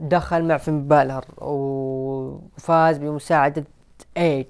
دخل 0.00 0.44
مع 0.44 0.56
فين 0.56 0.88
بالر 0.88 1.24
وفاز 1.38 2.98
بمساعدة 2.98 3.64
ايج 4.16 4.46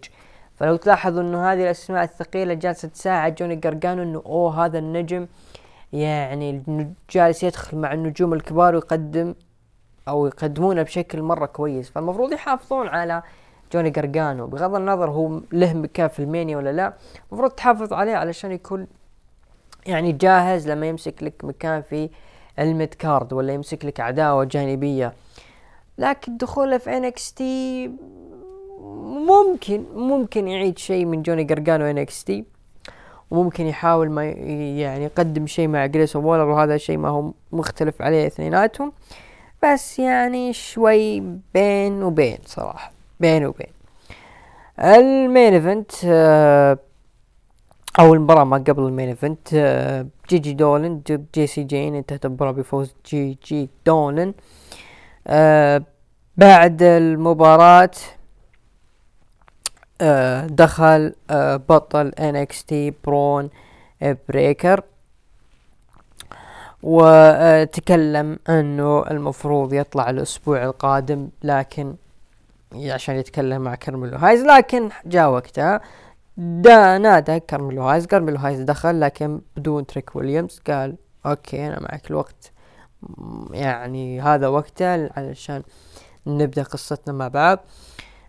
فلو 0.56 0.76
تلاحظوا 0.76 1.22
إنه 1.22 1.52
هذه 1.52 1.62
الأسماء 1.62 2.04
الثقيلة 2.04 2.54
جالسة 2.54 2.88
تساعد 2.88 3.34
جوني 3.34 3.56
قرقانو 3.56 4.02
إنه 4.02 4.22
أوه 4.26 4.64
هذا 4.64 4.78
النجم. 4.78 5.26
يعني 5.92 6.62
جالس 7.10 7.42
يدخل 7.42 7.76
مع 7.76 7.92
النجوم 7.92 8.34
الكبار 8.34 8.74
ويقدم 8.74 9.34
أو 10.08 10.26
يقدمونه 10.26 10.82
بشكل 10.82 11.22
مرة 11.22 11.46
كويس. 11.46 11.90
فالمفروض 11.90 12.32
يحافظون 12.32 12.88
على 12.88 13.22
جوني 13.72 13.90
قرقانو 13.90 14.46
بغض 14.46 14.74
النظر 14.74 15.10
هو 15.10 15.40
له 15.52 15.74
مكان 15.74 16.08
في 16.08 16.18
ال 16.18 16.24
Mania 16.24 16.56
ولا 16.56 16.72
لا 16.72 16.92
المفروض 17.28 17.50
تحافظ 17.50 17.92
عليه 17.92 18.16
علشان 18.16 18.52
يكون 18.52 18.86
يعني 19.86 20.12
جاهز 20.12 20.68
لما 20.68 20.86
يمسك 20.86 21.22
لك 21.22 21.44
مكان 21.44 21.82
في 21.82 22.10
ال 22.58 22.67
mid 22.67 22.94
card 22.94 23.32
ولا 23.32 23.52
يمسك 23.52 23.84
لك 23.84 24.00
عداوة 24.00 24.44
جانبية. 24.44 25.12
لكن 25.98 26.36
دخوله 26.36 26.78
في 26.78 27.10
NXT 27.36 27.90
ممكن 29.28 29.84
ممكن 29.94 30.48
يعيد 30.48 30.78
شيء 30.78 31.04
من 31.04 31.22
جوني 31.22 31.44
قرقانو 31.44 31.84
NXT. 31.84 32.44
وممكن 33.30 33.66
يحاول 33.66 34.10
ما 34.10 34.24
يعني 34.24 35.04
يقدم 35.04 35.46
شيء 35.46 35.68
مع 35.68 35.86
جريسون 35.86 36.16
وولر 36.16 36.48
وهذا 36.48 36.76
شيء 36.76 36.98
ما 36.98 37.08
هو 37.08 37.32
مختلف 37.52 38.02
عليه 38.02 38.26
اثنيناتهم. 38.26 38.92
بس 39.64 39.98
يعني 39.98 40.52
شوي 40.52 41.20
بين 41.54 42.02
وبين 42.02 42.38
صراحة 42.46 42.92
بين 43.20 43.46
وبين. 43.46 43.72
ال 44.78 44.93
main 44.93 45.54
event 45.54 45.90
آه 46.04 46.78
أو 48.00 48.14
المباراة 48.14 48.44
ما 48.44 48.56
قبل 48.56 48.82
ال 48.82 48.87
main 48.87 49.08
event 49.08 49.48
آه 49.54 50.06
جي 50.30 50.38
جي 50.38 50.52
دولن 50.52 51.02
جيسي 51.34 51.62
جين 51.62 51.94
انتهت 51.94 52.26
المباراة 52.26 52.50
بفوز 52.52 52.94
جي 53.06 53.38
جي 53.46 53.68
دولن 53.86 54.34
آه 55.26 55.82
بعد 56.36 56.82
المباراة 56.82 57.90
آه 60.00 60.46
دخل 60.46 61.14
آه 61.30 61.56
بطل 61.56 62.12
NXT 62.12 62.74
برون 63.04 63.50
بريكر 64.28 64.82
وتكلم 66.82 68.38
انه 68.48 69.04
المفروض 69.10 69.72
يطلع 69.72 70.10
الأسبوع 70.10 70.64
القادم 70.64 71.28
لكن 71.42 71.94
عشان 72.76 73.16
يتكلم 73.16 73.62
مع 73.62 73.74
كارميلو 73.74 74.16
هايز 74.16 74.42
لكن 74.42 74.88
جاء 75.06 75.30
وقتها. 75.30 75.80
دا 76.38 76.98
نادى 76.98 77.40
كارميلو 77.40 77.82
هايز 77.82 78.06
كارميلو 78.06 78.38
هايز 78.38 78.60
دخل 78.60 79.00
لكن 79.00 79.40
بدون 79.56 79.86
تريك 79.86 80.16
ويليامز 80.16 80.60
قال 80.66 80.96
okay 81.26 81.66
أنا 81.66 81.80
معك 81.80 82.10
الوقت. 82.10 82.52
يعني 83.52 84.20
هذا 84.20 84.48
وقته 84.48 85.10
علشان 85.16 85.62
نبدأ 86.26 86.62
قصتنا 86.62 87.14
مع 87.14 87.28
بعض. 87.28 87.58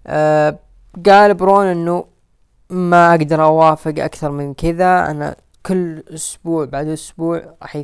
آه 0.08 0.60
قال 1.06 1.34
برون 1.34 1.66
إنه 1.66 2.06
ما 2.70 3.12
أقدر 3.12 3.44
أوافق 3.44 3.94
أكثر 3.98 4.32
من 4.32 4.54
كذا. 4.54 5.12
أنا 5.12 5.36
كل 5.66 6.04
أسبوع 6.14 6.66
بعد 6.66 6.88
أسبوع 6.88 7.56
راح 7.62 7.84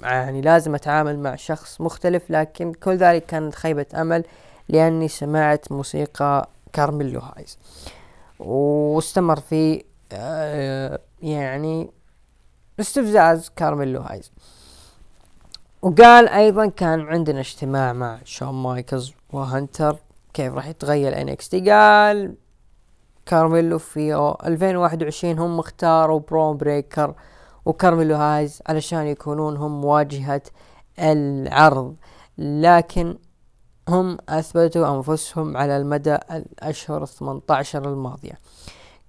يعني 0.00 0.40
لازم 0.40 0.74
أتعامل 0.74 1.18
مع 1.18 1.36
شخص 1.36 1.80
مختلف 1.80 2.30
لكن 2.30 2.72
كل 2.72 2.96
ذلك 2.96 3.26
كانت 3.26 3.54
خيبة 3.54 3.86
أمل 3.94 4.24
لأني 4.68 5.08
سمعت 5.08 5.72
موسيقى 5.72 6.48
كارميلو 6.72 7.20
هايز 7.20 7.58
واستمر 8.38 9.40
في 9.40 9.84
آه 10.12 11.00
يعني 11.22 11.90
استفزاز 12.80 13.50
كارميلو 13.56 14.00
هايز. 14.00 14.32
وقال 15.82 16.28
أيضا 16.28 16.66
كان 16.66 17.00
عندنا 17.00 17.40
اجتماع 17.40 17.92
مع 17.92 18.18
شون 18.24 18.54
مايكلز 18.54 19.12
وهنتر 19.32 19.96
كيف 20.34 20.54
راح 20.54 20.66
يتغير 20.66 21.20
NXT. 21.20 21.70
قال 21.70 22.34
كارميلو 23.26 23.78
في 23.78 24.36
2021 24.46 25.38
هم 25.38 25.58
اختاروا 25.58 26.20
برون 26.20 26.56
بريكر 26.56 27.14
وكارميلو 27.64 28.14
هايز 28.16 28.62
علشان 28.66 29.06
يكونون 29.06 29.56
هم 29.56 29.84
واجهة 29.84 30.42
العرض. 30.98 31.96
لكن 32.38 33.18
هم 33.88 34.18
أثبتوا 34.28 34.96
أنفسهم 34.96 35.56
على 35.56 35.76
المدى 35.76 36.14
الأشهر 36.14 37.04
18 37.04 37.92
الماضية. 37.92 38.38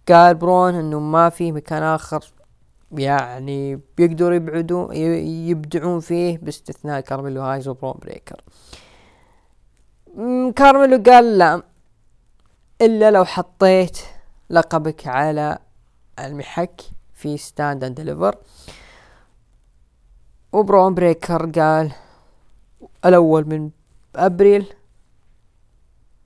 قال 0.10 0.36
برون 0.36 0.76
إنه 0.76 1.00
ما 1.00 1.30
في 1.30 1.52
مكان 1.52 1.84
آخر 1.84 2.26
يعني 2.92 3.80
بيقدروا 3.98 4.36
يبعدون 4.36 4.96
يبدعون 5.50 6.00
فيه 6.00 6.38
باستثناء 6.38 7.00
كارميلو 7.00 7.42
هايز 7.42 7.68
وبرون 7.68 7.94
بريكر. 8.02 8.42
كارميلو 10.56 11.04
قال 11.12 11.38
لا 11.38 11.64
إلا 12.82 13.12
لو 13.12 13.26
حطيت 13.26 14.00
لقبك 14.50 15.08
على 15.08 15.58
المحك 16.20 16.82
في 17.14 17.38
Stand 17.38 17.84
and 17.84 17.96
Deliver 17.96 18.36
وبرون 20.54 20.94
بريكر 20.94 21.52
قال 21.52 21.92
الأول 23.06 23.48
من 23.48 23.70
ابريل 24.16 24.74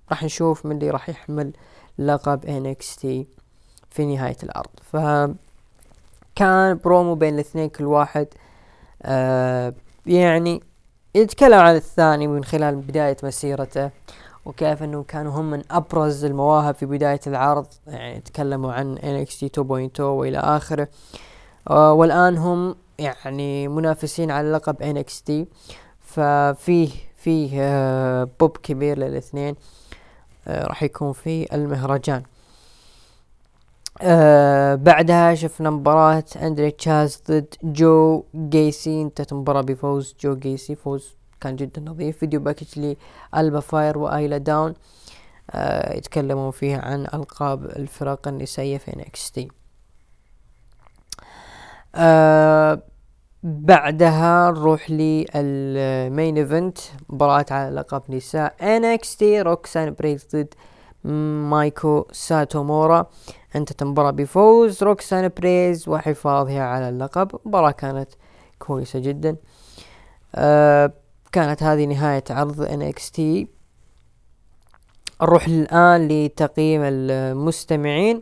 راح 0.09 0.23
نشوف 0.23 0.65
من 0.65 0.71
اللي 0.71 0.89
راح 0.89 1.09
يحمل 1.09 1.53
لقب 1.99 2.45
NXT 2.45 3.01
في 3.89 4.05
نهاية 4.05 4.37
العرض. 4.43 4.69
ف 4.81 4.97
كان 6.35 6.77
برومو 6.77 7.15
بين 7.15 7.33
الاثنين 7.33 7.69
كل 7.69 7.85
واحد 7.85 8.27
آه 9.03 9.73
يعني 10.05 10.63
يتكلم 11.15 11.59
عن 11.59 11.75
الثاني 11.75 12.27
من 12.27 12.43
خلال 12.43 12.75
بداية 12.75 13.17
مسيرته 13.23 13.89
وكيف 14.45 14.83
إنه 14.83 15.03
كانوا 15.03 15.31
هم 15.31 15.51
من 15.51 15.63
أبرز 15.71 16.25
المواهب 16.25 16.75
في 16.75 16.85
بداية 16.85 17.19
العرض 17.27 17.67
يعني 17.87 18.19
تكلموا 18.19 18.73
عن 18.73 18.97
NXT 18.97 19.47
2.0 19.97 19.99
وإلى 19.99 20.37
آخره. 20.37 20.87
آه 21.69 21.93
والآن 21.93 22.37
هم 22.37 22.75
يعني 22.99 23.67
منافسين 23.67 24.31
على 24.31 24.51
لقب 24.51 25.03
NXT 25.03 25.31
ففيه 25.99 26.89
فيه 27.19 27.49
آه 27.61 28.27
بوب 28.39 28.57
كبير 28.57 28.97
للاثنين 28.97 29.55
آه 30.47 30.65
راح 30.67 30.83
يكون 30.83 31.13
في 31.13 31.55
المهرجان. 31.55 32.23
آه 34.01 34.75
بعدها 34.75 35.35
شفنا 35.35 35.69
مباراة 35.69 36.23
أندري 36.41 36.71
تشيس 36.71 37.23
ضد 37.29 37.53
جو 37.63 38.23
جيسي. 38.35 39.01
انتهت 39.01 39.31
المباراة 39.31 39.61
بفوز 39.61 40.15
جو 40.21 40.35
جيسي. 40.35 40.75
فوز 40.75 41.15
كان 41.41 41.55
جدا 41.55 41.81
نظيف. 41.81 42.17
video 42.17 42.39
package 42.39 42.95
لألبا 43.33 43.59
فاير 43.59 43.97
وآيلا 43.97 44.37
داون 44.37 44.73
آه 45.51 45.97
يتكلمون 45.97 46.51
فيها 46.51 46.81
عن 46.81 47.05
ألقاب 47.13 47.65
الفرق 47.65 48.27
النسائية 48.27 48.77
في 48.77 49.05
تي 49.33 49.47
آه 51.95 52.81
بعدها 53.43 54.51
نروح 54.51 54.91
لل 54.91 55.40
main 55.40 56.37
event 56.37 56.77
مباراة 57.09 57.45
على 57.51 57.75
لقب 57.75 58.01
نساء 58.09 58.55
NXT 58.59 59.21
روكسان 59.21 59.95
بريز 59.99 60.27
ضد 60.35 60.53
مايكو 61.49 62.07
ساتومورا. 62.11 63.09
انتهت 63.55 63.81
المباراة 63.81 64.11
بفوز 64.11 64.83
روكسان 64.83 65.31
بريز 65.37 65.89
وحفاظها 65.89 66.63
على 66.63 66.89
اللقب. 66.89 67.39
مباراة 67.45 67.71
كانت 67.71 68.09
كويسة 68.59 68.99
جدا. 68.99 69.35
آه 70.35 70.93
كانت 71.31 71.63
هذه 71.63 71.85
نهاية 71.85 72.23
عرض 72.29 72.65
NXT 72.65 73.21
نروح 75.21 75.47
الآن 75.47 76.07
لتقييم 76.07 76.81
المستمعين 76.83 78.21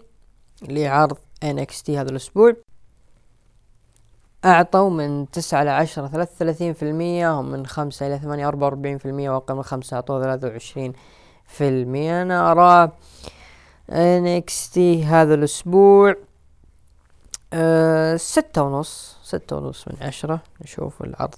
لعرض 0.70 1.18
NXT 1.46 1.90
هذا 1.90 2.10
الأسبوع. 2.10 2.56
أعطوا 4.48 4.90
من 4.90 5.32
تسعة 5.32 5.62
إلى 5.62 5.70
عشرة 5.70 6.08
ثلاثة 6.08 6.32
وثلاثين 6.36 6.74
في 6.74 6.84
المية 6.84 7.40
ومن 7.40 7.66
خمسة 7.66 8.08
إلى 8.08 8.20
ثمانية 8.20 8.48
أربعة 8.48 8.68
وأربعين 8.68 8.98
في 8.98 9.06
المية 9.06 9.30
وأقل 9.30 9.56
من 9.56 9.64
خمسة 9.64 9.96
أعطوا 9.96 10.22
ثلاثة 10.24 10.48
وعشرين 10.48 10.94
في 11.46 11.68
المية. 11.70 12.22
أنا 12.22 12.52
أرى 12.52 12.92
NXT 13.92 14.78
هذا 15.06 15.34
الأسبوع 15.34 16.16
أه 17.54 18.16
ستة 18.16 18.62
ونص 18.64 19.18
ستة 19.24 19.56
ونص 19.56 19.88
من 19.88 19.96
عشرة 20.02 20.40
نشوف 20.62 21.02
العرض. 21.02 21.36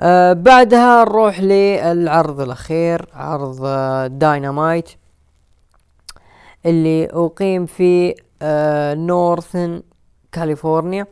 أه 0.00 0.32
بعدها 0.32 1.04
نروح 1.04 1.40
للعرض 1.40 2.40
الأخير 2.40 3.08
عرض 3.14 3.66
داينامايت 4.18 4.90
اللي 6.66 7.08
أقيم 7.12 7.66
في 7.66 8.14
نورثن 8.96 9.82
كاليفورنيا 10.32 11.06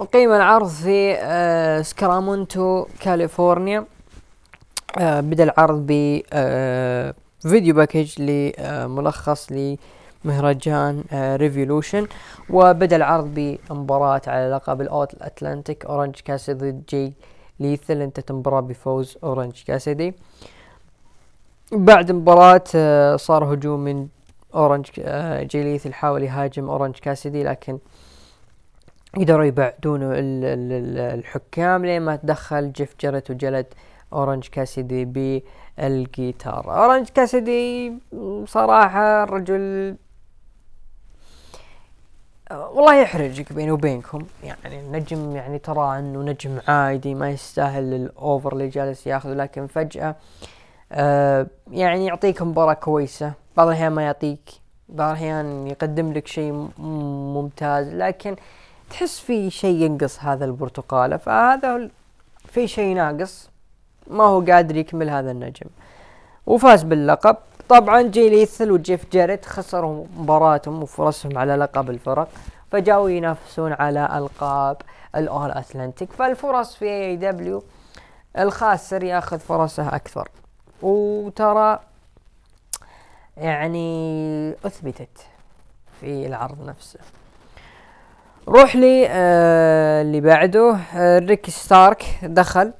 أقيم 0.00 0.32
العرض 0.32 0.68
في 0.68 1.14
آه 1.18 1.82
سكرامونتو 1.82 2.86
كاليفورنيا. 3.00 3.84
آه 4.98 5.20
بدأ 5.20 5.44
العرض 5.44 5.86
ب 5.86 6.22
آه 6.32 7.14
video 7.40 7.74
package 7.74 8.22
لملخص 8.22 9.48
لمهرجان 9.52 11.04
آه 11.12 11.36
ريفولوشن 11.36 12.06
وبدأ 12.50 12.96
العرض 12.96 13.34
بمباراة 13.34 14.22
على 14.26 14.50
لقب 14.50 14.80
الأول 14.80 15.14
أتلانتيك 15.14 15.84
أورنج 15.84 16.14
كاسيدي 16.14 16.76
جي 16.88 17.12
ليثل. 17.60 18.00
انتهت 18.00 18.30
المباراة 18.30 18.60
بفوز 18.60 19.18
أورنج 19.24 19.62
كاسيدي. 19.66 20.14
بعد 21.72 22.12
مباراة 22.12 22.64
آه 22.74 23.16
صار 23.16 23.54
هجوم 23.54 23.80
من 23.80 24.08
أورنج 24.54 24.86
آه 24.98 25.42
جي 25.42 25.62
ليثل 25.62 25.92
حاول 25.92 26.22
يهاجم 26.22 26.70
أورنج 26.70 26.94
كاسيدي 26.94 27.42
لكن 27.42 27.78
قدروا 29.16 29.44
يبعدون 29.44 30.00
الحكام 30.04 31.86
لين 31.86 32.02
ما 32.02 32.16
تدخل 32.16 32.72
جيف 32.72 32.94
جاريت 33.00 33.30
وجلد 33.30 33.66
أورنج 34.12 34.48
كاسيدي 34.48 35.04
بالجيتار. 35.78 36.84
أورنج 36.84 37.08
كاسيدي 37.08 37.92
صراحة 38.46 39.22
الرجل 39.22 39.96
والله 42.50 43.00
يحرجك 43.00 43.52
بيني 43.52 43.70
وبينكم. 43.70 44.26
يعني 44.44 44.80
النجم 44.80 45.36
يعني 45.36 45.58
ترى 45.58 45.98
أنه 45.98 46.22
نجم 46.22 46.58
عادي 46.68 47.14
ما 47.14 47.30
يستاهل 47.30 47.94
ال 47.94 48.06
over 48.06 48.52
اللي 48.52 48.68
جالس 48.68 49.06
ياخذه 49.06 49.34
لكن 49.34 49.66
فجأة 49.66 50.08
آه 50.08 50.16
يعني 50.90 52.06
يعطيك 52.06 52.42
مباراة 52.42 52.72
كويسة. 52.72 53.32
بعض 53.56 53.66
الأحيان 53.66 53.92
ما 53.92 54.02
يعطيك 54.02 54.50
بعض 54.88 55.10
الأحيان 55.10 55.66
يقدم 55.66 56.12
لك 56.12 56.26
شيء 56.26 56.68
ممتاز. 56.78 57.88
لكن 57.88 58.36
تحس 58.90 59.20
في 59.20 59.50
شيء 59.50 59.82
ينقص 59.82 60.18
هذا 60.20 60.44
البرتقالة. 60.44 61.16
فهذا 61.16 61.88
في 62.44 62.68
شيء 62.68 62.94
ناقص. 62.94 63.50
ما 64.06 64.24
هو 64.24 64.40
قادر 64.40 64.76
يكمل 64.76 65.10
هذا 65.10 65.30
النجم. 65.30 65.66
وفاز 66.46 66.82
باللقب. 66.82 67.36
طبعا 67.68 68.02
جي 68.02 68.30
ليثل 68.30 68.70
وجيف 68.70 69.12
جاريت 69.12 69.44
خسروا 69.44 70.04
مباراتهم 70.16 70.82
وفرصهم 70.82 71.38
على 71.38 71.56
لقب 71.56 71.90
الفرق. 71.90 72.28
فجاوا 72.72 73.10
ينافسون 73.10 73.72
على 73.72 74.18
ألقاب 74.18 74.76
الأول 75.16 75.50
أتلانتيك. 75.50 76.12
فالفرص 76.12 76.76
في 76.76 76.84
AEW 76.84 77.62
الخاسر 78.38 79.04
ياخذ 79.04 79.38
فرصه 79.38 79.96
أكثر. 79.96 80.28
وترى 80.82 81.78
يعني 83.36 84.50
أثبتت 84.66 85.26
في 86.00 86.26
العرض 86.26 86.66
نفسه. 86.66 86.98
نروح 88.48 88.76
لي 88.76 89.06
آه 89.10 90.02
اللي 90.02 90.20
بعده 90.20 90.76
آه 90.94 91.18
ريكي 91.18 91.50
ستارك 91.50 92.04
دخل 92.22 92.72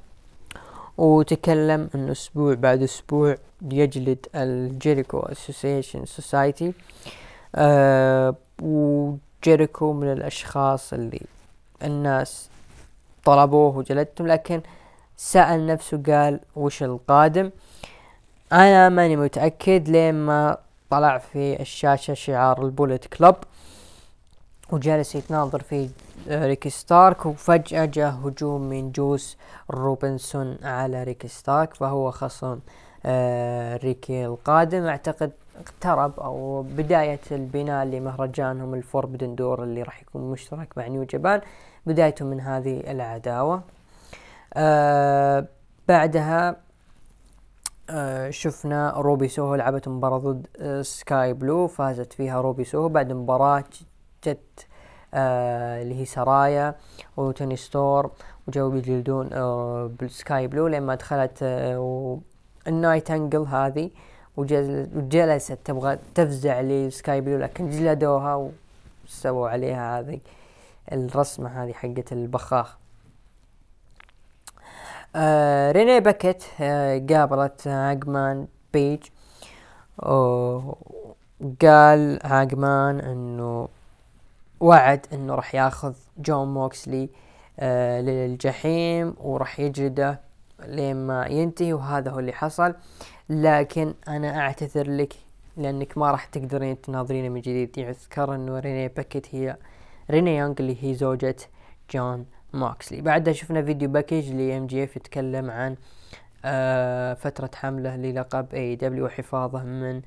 وتكلم 0.97 1.89
إنه 1.95 2.11
أسبوع 2.11 2.53
بعد 2.53 2.81
أسبوع 2.81 3.35
يجلد 3.71 4.25
الجيريكو 4.35 5.19
اسوسيشن 5.19 6.05
سوسايتي 6.05 6.73
آه 7.55 8.35
وجيريكو 8.61 9.93
من 9.93 10.11
الأشخاص 10.11 10.93
اللي 10.93 11.21
الناس 11.83 12.49
طلبوه 13.25 13.77
وجلدتهم 13.77 14.27
لكن 14.27 14.61
سأل 15.17 15.67
نفسه 15.67 16.01
قال 16.07 16.39
وش 16.55 16.83
القادم؟ 16.83 17.51
أنا 18.51 18.89
ماني 18.89 19.15
متأكد 19.15 19.89
لين 19.89 20.15
ما 20.15 20.57
طلع 20.89 21.17
في 21.17 21.61
الشاشة 21.61 22.13
شعار 22.13 22.65
البوليت 22.65 23.07
كلوب 23.07 23.35
وجالس 24.71 25.15
يتناظر 25.15 25.61
في 25.61 25.89
ريكي 26.27 26.69
ستارك 26.69 27.25
وفجأة 27.25 27.85
جاء 27.85 28.11
هجوم 28.11 28.61
من 28.61 28.91
جوش 28.91 29.37
روبنسون 29.71 30.57
على 30.63 31.03
ريكي 31.03 31.27
ستارك 31.27 31.73
فهو 31.73 32.11
خصم 32.11 32.59
آه 33.05 33.77
ريكي 33.77 34.25
القادم. 34.25 34.85
أعتقد 34.85 35.31
اقترب 35.59 36.19
أو 36.19 36.61
بداية 36.61 37.19
البناء 37.31 37.85
لمهرجانهم 37.85 38.73
الفوربدن 38.73 39.35
دور 39.35 39.63
اللي 39.63 39.83
راح 39.83 40.01
يكون 40.01 40.31
مشترك 40.31 40.77
مع 40.77 40.87
نيو 40.87 41.03
جابان 41.03 41.41
بدايته 41.85 42.25
من 42.25 42.41
هذه 42.41 42.91
العداوة. 42.91 43.61
آه 44.53 45.45
بعدها 45.87 46.55
آه 47.89 48.29
شفنا 48.29 48.93
روبي 48.97 49.27
سوهو 49.27 49.55
لعبت 49.55 49.87
مباراة 49.87 50.17
ضد 50.17 50.47
آه 50.57 50.81
سكاي 50.81 51.33
بلو 51.33 51.67
فازت 51.67 52.13
فيها 52.13 52.41
روبي 52.41 52.63
سوهو 52.63 52.89
بعد 52.89 53.11
مباراة 53.11 53.63
جت 54.25 54.67
آه 55.13 55.81
اللي 55.81 56.01
هي 56.01 56.05
سرايا 56.05 56.75
وتوني 57.17 57.55
ستورم 57.55 58.11
وجو 58.47 58.69
بيجلدون 58.69 59.27
بالسكاي 59.87 60.47
بلو 60.47 60.67
لما 60.67 60.95
دخلت 60.95 61.37
النايت 62.67 63.11
انجل 63.11 63.41
هذه 63.41 63.89
وجلست 64.37 65.57
تبغى 65.65 65.97
تفزع 66.15 66.61
لسكاي 66.61 67.21
بلو 67.21 67.37
لكن 67.37 67.69
جلدوها 67.69 68.49
وسووا 69.05 69.49
عليها 69.49 69.99
هذه 69.99 70.19
الرسمة 70.91 71.63
هذه 71.63 71.73
حقت 71.73 72.13
البخاخ. 72.13 72.77
آه 75.15 75.71
ريني 75.71 75.99
باكيت 75.99 76.43
آه 76.61 77.05
قابلت 77.09 77.67
هانجمان 77.67 78.47
بيج. 78.73 79.03
وقال 79.97 80.79
هانجمان 82.23 82.99
إنه 82.99 83.67
وعد 84.59 85.05
إنه 85.13 85.35
راح 85.35 85.55
ياخذ 85.55 85.93
جون 86.17 86.53
موكسلي 86.53 87.09
آه 87.59 88.01
للجحيم 88.01 89.13
وراح 89.19 89.59
يجلده 89.59 90.19
لين 90.65 90.95
ما 91.07 91.25
ينتهي 91.27 91.73
وهذا 91.73 92.11
هو 92.11 92.19
اللي 92.19 92.33
حصل. 92.33 92.75
لكن 93.29 93.93
أنا 94.07 94.39
أعتذر 94.39 94.89
لك 94.91 95.13
لأنك 95.57 95.97
ما 95.97 96.11
راح 96.11 96.25
تقدرين 96.25 96.81
تناظرين 96.81 97.31
من 97.31 97.41
جديد. 97.41 97.77
يذكر 97.77 98.35
إنه 98.35 98.59
ريني 98.59 98.87
باكيت 98.87 99.35
هي 99.35 99.57
ريني 100.11 100.37
يونغ 100.37 100.55
اللي 100.59 100.83
هي 100.83 100.93
زوجة 100.93 101.35
جون 101.93 102.25
موكسلي 102.53 103.01
بعدها 103.01 103.33
شفنا 103.33 103.61
video 103.63 103.89
package 103.89 104.26
ل 104.26 104.31
MJF 104.33 104.95
يتكلم 104.95 105.51
عن 105.51 105.75
آه 106.45 107.13
فترة 107.13 107.49
حمله 107.55 107.95
للقب 107.95 108.53
AEW 108.53 109.05
وحفاظه 109.05 109.63
من 109.63 110.01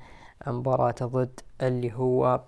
مباراته 0.47 1.05
ضد 1.05 1.39
اللي 1.61 1.93
هو 1.93 2.41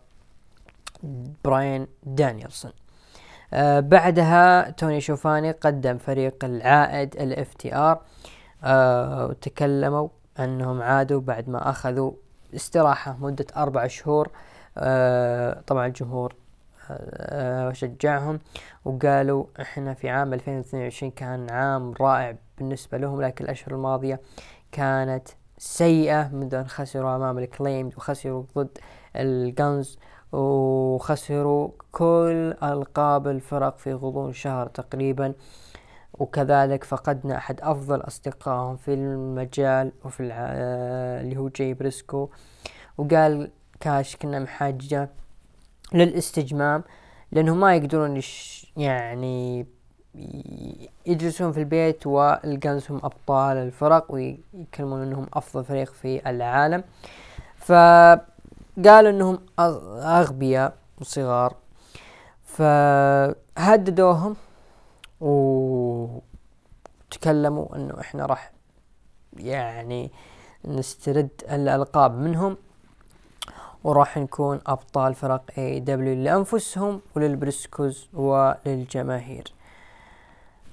براين 1.43 1.87
دانيلسون 2.21 2.71
آه 3.53 3.79
بعدها 3.79 4.69
توني 4.69 5.01
شيفاني 5.01 5.51
قدم 5.51 5.97
فريق 5.97 6.45
العائد 6.45 7.15
ال 7.15 7.53
FTR 7.53 8.01
آه 8.63 9.25
وتكلموا 9.25 10.09
أنهم 10.39 10.81
عادوا 10.81 11.21
بعد 11.21 11.49
ما 11.49 11.69
أخذوا 11.69 12.11
استراحة 12.55 13.17
مدة 13.19 13.45
أربع 13.57 13.87
شهور. 13.87 14.29
آه 14.77 15.61
طبعا 15.67 15.87
الجمهور 15.87 16.35
آه 16.89 17.71
شجعهم 17.71 18.39
وقالوا 18.85 19.45
إحنا 19.61 19.93
في 19.93 20.09
عام 20.09 20.33
2022 20.33 21.11
كان 21.11 21.49
عام 21.49 21.93
رائع 22.01 22.35
بالنسبة 22.57 22.97
لهم 22.97 23.21
لكن 23.21 23.45
الأشهر 23.45 23.75
الماضية 23.75 24.21
كانت 24.71 25.27
سيئة 25.57 26.27
منذ 26.33 26.55
ان 26.55 26.67
خسروا 26.67 27.15
أمام 27.15 27.37
الكليم 27.37 27.87
وخسروا 27.97 28.43
ضد 28.57 28.77
الجنز 29.15 29.99
وخسروا 30.31 31.69
كل 31.91 32.55
ألقاب 32.63 33.27
الفرق 33.27 33.77
في 33.77 33.93
غضون 33.93 34.33
شهر 34.33 34.67
تقريبا. 34.67 35.33
وكذلك 36.13 36.83
فقدنا 36.83 37.37
أحد 37.37 37.61
أفضل 37.61 38.01
أصدقائهم 38.01 38.75
في 38.77 38.93
المجال 38.93 39.91
وفي 40.05 40.23
اللي 40.23 41.37
هو 41.37 41.49
جاي 41.49 41.73
بريسكو. 41.73 42.29
وقال 42.97 43.51
كاش 43.79 44.15
كنا 44.15 44.39
محاجة 44.39 45.09
للاستجمام 45.93 46.83
لأنهم 47.31 47.59
ما 47.59 47.75
يقدرون 47.75 48.17
يش 48.17 48.65
يعني 48.77 49.65
يجلسون 51.05 51.51
في 51.51 51.59
البيت 51.59 52.07
والجنز 52.07 52.91
هم 52.91 52.97
أبطال 53.03 53.57
الفرق 53.57 54.11
ويكلمون 54.11 55.01
إنهم 55.01 55.27
أفضل 55.33 55.63
فريق 55.63 55.93
في 55.93 56.29
العالم. 56.29 56.83
فقالوا 57.57 59.09
إنهم 59.09 59.39
أغبياء 59.59 60.73
وصغار. 61.01 61.55
فهددوهم 62.43 64.35
وتكلموا 65.21 66.21
إنه 67.75 67.99
إحنا 67.99 68.25
راح 68.25 68.51
يعني 69.37 70.11
نسترد 70.65 71.29
الألقاب 71.51 72.17
منهم. 72.17 72.57
وراح 73.85 74.17
نكون 74.17 74.59
أبطال 74.67 75.13
فرق 75.13 75.41
AEW 75.57 76.23
لأنفسهم 76.23 77.01
وللبريسكوز 77.15 78.09
وللجماهير. 78.13 79.53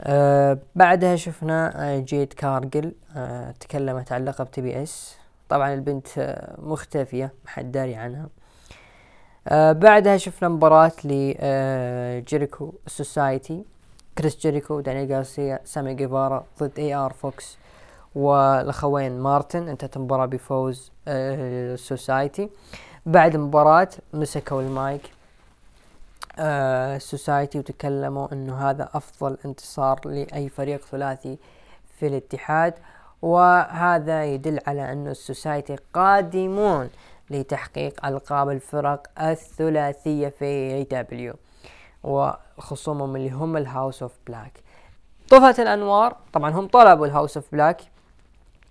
أه 0.01 0.59
بعدها 0.75 1.17
شفنا 1.17 1.91
آه، 1.95 1.99
جيد 1.99 2.33
كارجيل 2.33 2.93
أه 3.17 3.51
تكلمت 3.51 4.13
عن 4.13 4.25
لقب 4.25 4.51
TBS. 4.51 5.17
طبعا 5.49 5.75
البنت 5.75 6.07
آه، 6.19 6.57
مختفية 6.61 7.33
محد 7.45 7.73
داري 7.73 7.95
عنها. 7.95 8.29
بعدها 9.73 10.17
شفنا 10.17 10.49
مباراة 10.49 10.93
لجيريكو 11.05 12.65
آه، 12.65 12.91
سوسايتي. 12.91 13.65
كريس 14.19 14.37
جيريكو 14.37 14.81
داني 14.81 15.15
غارسيا 15.15 15.61
سامي 15.65 15.95
جيفارا 15.95 16.45
ضد 16.61 16.79
AR 16.79 17.13
فوكس 17.13 17.59
والأخوين 18.15 19.21
مارتن. 19.21 19.69
انتهت 19.69 19.97
المباراة 19.97 20.27
بفوز 20.27 20.93
سوسايتي. 21.75 22.49
بعد 23.07 23.35
المباراة 23.35 23.89
مسكوا 24.13 24.63
المايك 24.63 25.11
آه 26.39 26.99
وتكلموا 27.59 28.33
إنه 28.33 28.71
هذا 28.71 28.89
أفضل 28.95 29.39
انتصار 29.45 30.01
لأي 30.05 30.49
فريق 30.49 30.85
ثلاثي 30.85 31.39
في 31.99 32.07
الاتحاد 32.07 32.75
وهذا 33.23 34.25
يدل 34.25 34.61
على 34.67 34.93
إنه 34.93 35.11
السوسايتي 35.11 35.77
قادمون 35.95 36.91
لتحقيق 37.31 38.07
ألقاب 38.07 38.51
الفرق 38.51 39.07
الثلاثية 39.21 40.29
في 40.29 40.45
AEW 40.45 41.35
وخصومهم 42.05 43.17
اللي 43.17 43.31
هم 43.31 43.57
ال 43.57 43.64
House 43.64 44.03
of 44.03 44.13
Black 44.27 44.53
طفت 45.29 45.61
الأنوار 45.61 46.17
طبعا 46.33 46.51
هم 46.51 46.67
طلبوا 46.67 47.07
ال 47.07 47.12
House 47.12 47.37
of 47.37 47.47
Black 47.53 47.83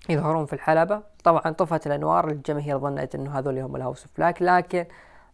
يظهرون 0.09 0.45
في 0.45 0.53
الحلبة. 0.53 1.01
طبعا 1.23 1.41
طفت 1.41 1.88
الأنوار 1.88 2.27
الجماهير 2.31 2.80
ظنت 2.80 3.15
إنه 3.15 3.39
هذول 3.39 3.60
هم 3.60 3.76
ال 3.76 3.80
House 3.80 4.01
of 4.01 4.11
Black 4.18 4.41
لكن 4.41 4.85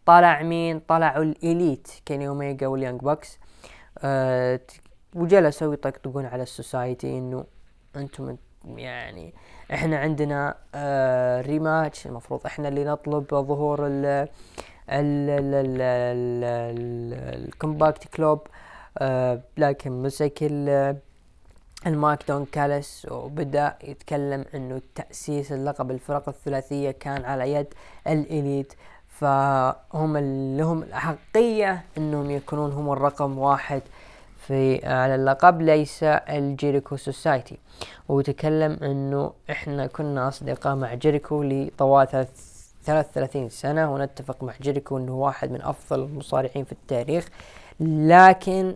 طلع 0.06 0.42
مين؟ 0.44 0.80
طلعوا 0.80 1.24
ال 1.24 1.34
Elite 1.34 1.88
كيني 2.06 2.28
أوميجا 2.28 2.68
وال 2.68 2.77
Young 2.77 3.02
Bucks. 3.02 3.40
أه 4.00 4.60
وجلسوا 5.16 5.74
يطقطقون 5.74 6.26
على 6.26 6.44
ال 6.44 6.53
Society 6.53 7.18
إنه 7.18 7.46
أنتم 7.96 8.38
يعني 8.66 9.34
إحنا 9.74 9.98
عندنا 9.98 10.56
آه 10.76 11.42
rematch 11.42 12.08
المفروض 12.08 12.46
إحنا 12.46 12.68
اللي 12.68 12.84
نطلب 12.86 13.26
ظهور 13.32 13.80
ال 13.88 14.28
ال 17.46 17.55
Combat 17.55 18.08
Club 18.08 18.40
آه 18.98 19.42
لكن 19.58 19.92
مسك 20.04 20.44
المايك 21.86 22.20
دون 22.28 22.46
كالس 22.46 23.08
وبدأ 23.12 23.76
يتكلم 23.84 24.46
إنه 24.56 24.82
تأسيس 24.96 25.52
اللقب 25.52 25.92
الفرق 25.92 26.30
الثلاثية 26.30 26.92
كان 26.92 27.26
على 27.26 27.54
يد 27.54 27.68
ال 28.08 28.17
Elite. 28.17 28.74
فهم 29.08 30.18
اللي 30.18 30.58
لهم 30.58 30.84
الأحقية 30.84 31.84
إنهم 31.98 32.32
يكونون 32.32 32.72
هم 32.72 32.92
الرقم 32.92 33.38
واحد 33.38 33.82
في 34.48 34.86
على 34.86 35.16
اللقب 35.16 35.62
ليس 35.62 36.04
ال 36.04 36.15
Jericho 36.15 36.96
Society. 36.96 37.58
وتكلم 38.10 38.72
إنه 38.84 39.34
إحنا 39.50 39.88
كنا 39.88 40.28
أصدقاء 40.28 40.76
مع 40.76 40.94
جيريكو 40.94 41.44
لطوال 41.44 42.28
ثلاث 42.84 43.12
ثلاثين 43.14 43.50
سنة 43.50 43.94
ونتفق 43.94 44.44
مع 44.44 44.54
جيريكو 44.62 44.98
إنه 44.98 45.16
واحد 45.16 45.52
من 45.52 45.62
أفضل 45.62 46.04
المصارعين 46.04 46.66
في 46.66 46.72
التاريخ. 46.72 47.30
لكن 47.80 48.76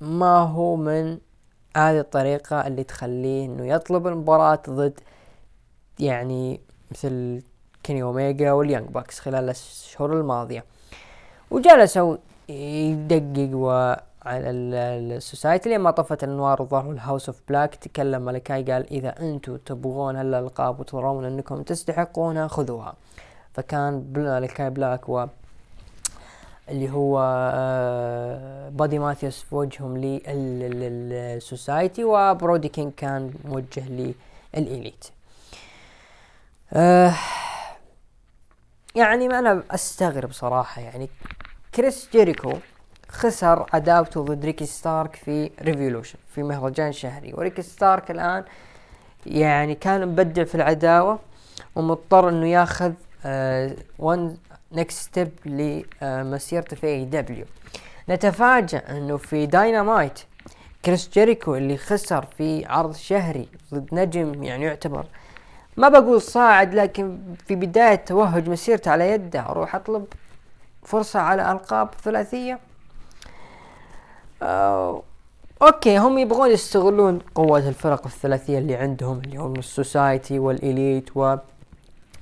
ما 0.00 0.38
هو 0.38 0.76
من 0.76 1.18
هذه 1.76 2.00
الطريقة 2.00 2.66
اللي 2.66 2.84
تخليه 2.84 3.46
إنه 3.46 3.66
يطلب 3.66 4.06
المباراة 4.06 4.62
ضد 4.70 5.00
يعني 5.98 6.60
مثل 6.90 7.42
كيني 7.82 8.02
أوميجا 8.02 8.52
وال 8.52 8.62
Young 8.62 8.88
Bucks 8.88 9.20
خلال 9.20 9.44
الاشهر 9.44 10.12
الماضية. 10.12 10.64
وجلسوا 11.50 12.16
يطقطق 12.48 13.66
على 14.22 14.50
ال 14.50 14.65
Society 14.65 15.74
لما 15.74 15.90
طفت 15.90 16.24
الانوار 16.24 16.62
وظهروا 16.62 16.92
ال 16.92 16.98
House 16.98 17.28
of 17.28 17.40
Black. 17.48 17.74
تكلم 17.74 18.22
ملكاي 18.22 18.62
قال 18.62 18.92
إذا 18.92 19.20
أنتم 19.20 19.56
تبغون 19.56 20.16
هالألقاب 20.16 20.80
وترون 20.80 21.24
أنكم 21.24 21.62
تستحقونها 21.62 22.48
خذوها. 22.48 22.94
فكان 23.52 24.12
ملكاي 24.16 24.70
بلاك 24.70 25.08
و 25.08 25.26
اللي 26.68 26.90
هو 26.90 27.18
بادي 28.70 28.98
ماثيوس 28.98 29.42
في 29.42 29.54
وجههم 29.54 29.96
لل 29.96 30.42
Society 30.42 32.04
وبرودي 32.04 32.68
كينج 32.68 32.92
كان 32.92 33.32
موجه 33.44 34.12
لل 34.54 34.68
Elite 34.68 35.04
أه 36.72 37.12
يعني 38.94 39.28
ما 39.28 39.38
أنا 39.38 39.62
أستغرب 39.70 40.32
صراحة 40.32 40.82
يعني 40.82 41.08
كريس 41.74 42.08
جيريكو 42.12 42.52
خسر 43.08 43.66
عداوته 43.72 44.24
ضد 44.24 44.44
ريكي 44.44 44.66
ستارك 44.66 45.16
في 45.16 45.50
Revolution 45.62 46.18
في 46.34 46.42
مهرجان 46.42 46.92
شهري. 46.92 47.34
وريكي 47.34 47.62
ستارك 47.62 48.10
الآن 48.10 48.44
يعني 49.26 49.74
كان 49.74 50.08
مبدع 50.08 50.44
في 50.44 50.54
العداوة 50.54 51.18
ومضطر 51.74 52.28
إنه 52.28 52.46
ياخذ 52.46 52.92
one 53.98 54.38
next 54.72 55.02
step 55.02 55.30
لمسيرته 56.02 56.76
في 56.76 56.86
AEW 56.86 57.44
نتفاجأ 58.08 58.82
انه 58.90 59.16
في 59.16 59.46
داينامايت 59.46 60.20
كريس 60.84 61.08
جيريكو 61.08 61.54
اللي 61.54 61.76
خسر 61.76 62.26
في 62.38 62.66
عرض 62.66 62.94
شهري 62.94 63.48
ضد 63.74 63.88
نجم 63.94 64.42
يعني 64.42 64.64
يعتبر 64.64 65.06
ما 65.76 65.88
بقول 65.88 66.22
صاعد 66.22 66.74
لكن 66.74 67.18
في 67.46 67.54
بداية 67.54 67.94
توهج 67.94 68.48
مسيرته 68.48 68.90
على 68.90 69.10
يده 69.10 69.40
أروح 69.40 69.74
اطلب 69.74 70.04
فرصة 70.82 71.20
على 71.20 71.52
القاب 71.52 71.88
ثلاثية 72.04 72.58
أوكي 75.62 75.98
هم 75.98 76.18
يبغون 76.18 76.50
يستغلون 76.50 77.18
قوة 77.34 77.68
الفرق 77.68 78.06
الثلاثية 78.06 78.58
اللي 78.58 78.74
عندهم 78.74 79.18
اللي 79.18 79.36
هم 79.36 79.56
ال 79.56 79.66
Society 79.66 80.38
وال 80.38 80.60
Elite 80.60 81.16
و 81.16 81.36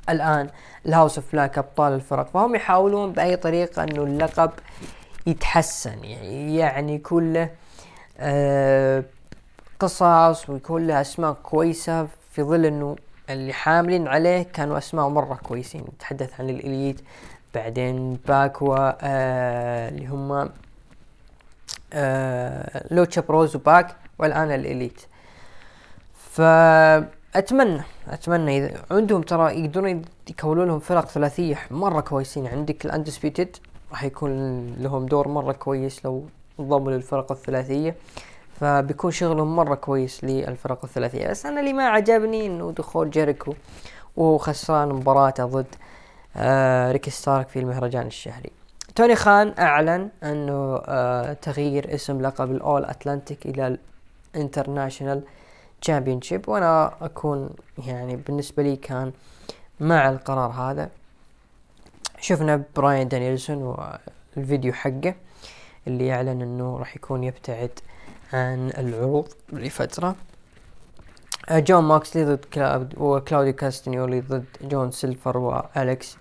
الآن 0.09 0.49
ال 0.87 0.92
House 0.92 1.19
of 1.19 1.33
Black 1.33 1.59
أبطال 1.59 1.93
الفرق 1.93 2.27
فهم 2.29 2.55
يحاولون 2.55 3.13
بأي 3.13 3.37
طريقة 3.37 3.85
أنه 3.85 4.03
اللقب 4.03 4.51
يتحسن 5.27 6.05
يعني, 6.05 6.95
يكون 6.95 7.33
له 7.33 7.51
آه 8.19 9.05
قصص 9.81 10.51
ويكون 10.51 10.87
له 10.87 11.01
أسماء 11.01 11.33
كويسة 11.33 12.07
في 12.33 12.43
ظل 12.43 12.65
أنه 12.65 12.97
اللي 13.31 13.53
حاملين 13.53 14.09
عليه 14.09 14.43
كانوا 14.43 14.79
أسماء 14.79 15.09
مرة 15.09 15.35
كويسين. 15.35 15.85
نتحدث 15.97 16.41
عن 16.41 16.51
ال 16.51 16.59
Elite 16.59 17.01
بعدين 17.55 18.19
PAC 18.29 18.77
و 18.77 18.93
آه 19.01 19.89
اللي 19.89 20.07
هم 20.07 20.51
آه 21.93 22.87
Lucha 22.91 23.21
Bros 23.21 23.57
و 23.57 23.67
PAC 23.67 23.97
والآن 24.19 24.53
ال 24.53 24.60
Elite. 24.60 25.01
فاتمنى 26.33 27.14
أتمنى 27.37 28.59
إذا 28.59 28.81
عندهم 28.91 29.23
ترى 29.23 29.61
يقدرون 29.61 30.03
يكونوا 30.31 30.65
لهم 30.65 30.79
فرق 30.79 31.07
ثلاثية 31.09 31.59
مرة 31.71 32.01
كويسين. 32.01 32.47
عندك 32.47 32.85
ال 32.85 32.91
Undisputed 32.91 33.57
راح 33.91 34.05
يكون 34.05 34.67
لهم 34.79 35.07
دور 35.07 35.29
مرة 35.29 35.53
كويس 35.53 36.05
لو 36.05 36.25
انضموا 36.61 36.93
للفرق 36.93 37.33
الثلاثية 37.33 37.97
فبيكون 38.61 39.11
شغلهم 39.11 39.57
مرة 39.57 39.75
كويس 39.75 40.25
للفرق 40.25 40.85
الثلاثية. 40.85 41.29
بس 41.29 41.47
أنا 41.47 41.61
اللي 41.61 41.73
ما 41.73 41.89
عجبني 41.89 42.47
إنه 42.47 42.73
دخول 42.77 43.11
جيريكو 43.11 43.55
وهو 44.17 44.39
خسران 44.39 44.89
مباراته 44.89 45.45
ضد 45.45 45.67
آه 46.37 46.93
ريكي 46.93 47.11
ستارك 47.11 47.49
في 47.49 47.59
المهرجان 47.59 48.07
الشهري. 48.07 48.51
توني 48.95 49.17
خان 49.17 49.55
أعلن 49.59 50.09
إنه 50.23 50.83
آه 50.87 51.33
تغيير 51.33 51.95
اسم 51.95 52.21
لقب 52.21 52.51
ال 52.51 52.85
All-Atlantic 52.85 53.47
إلى 53.47 53.79
ال 54.35 54.41
International 54.41 55.23
Championship 55.85 56.49
وأنا 56.49 56.95
أكون 57.01 57.51
يعني 57.87 58.17
بالنسبة 58.17 58.63
لي 58.63 58.77
كان 58.77 59.13
مع 59.81 60.09
القرار 60.11 60.51
هذا. 60.51 60.91
شفنا 62.21 62.63
براين 62.77 63.09
دانيلسون 63.09 63.77
والفيديو 64.37 64.73
حقه 64.73 65.15
اللي 65.87 66.07
يعلن 66.07 66.43
إنه 66.43 66.79
راح 66.79 66.97
يكون 66.97 67.25
يبتعد 67.25 67.71
عن 68.33 68.73
العروض 68.79 69.29
لفترة. 69.53 70.17
آه 71.49 71.59
جون 71.59 71.85
موكسلي 71.85 72.25
ضد 72.25 72.45
كلاود 72.45 72.95
وكلاوديو 72.99 73.53
كاستنيولي 73.53 74.21
ضد 74.21 74.45
جون 74.63 74.91
سيلفر 74.91 75.39
وأليكس 75.39 76.17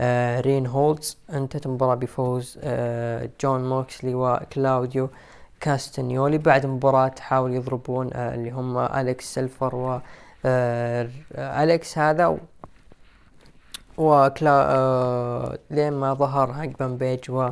آه 0.00 0.40
رين 0.40 0.66
هولتز. 0.66 1.18
انتهت 1.32 1.66
المباراة 1.66 1.94
بفوز 1.94 2.58
آه 2.62 3.30
جون 3.40 3.68
موكسلي 3.68 4.14
وكلاوديو. 4.14 5.08
كاستنيولي 5.60 6.38
بعد 6.38 6.66
مباراة 6.66 7.14
حاول 7.20 7.54
يضربون 7.54 8.10
آه 8.14 8.34
اللي 8.34 8.50
هم 8.50 8.78
أليكس 8.78 9.34
سيلفر 9.34 9.74
و 9.74 10.00
آه 10.44 11.08
أليكس 11.34 11.98
هذا 11.98 12.38
وكلا 13.96 14.74
آه 14.74 15.58
لين 15.70 15.92
ما 15.92 16.14
ظهر 16.14 16.50
هاك 16.50 16.82
بيج 16.82 17.30
و 17.30 17.50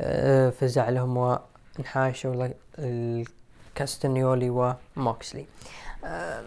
آه 0.00 0.50
فزع 0.50 0.88
لهم 0.88 1.16
وانحاشوا 1.78 2.48
الكاستنيولي 2.78 4.74
وموكسلي 4.96 5.46
آه 6.04 6.42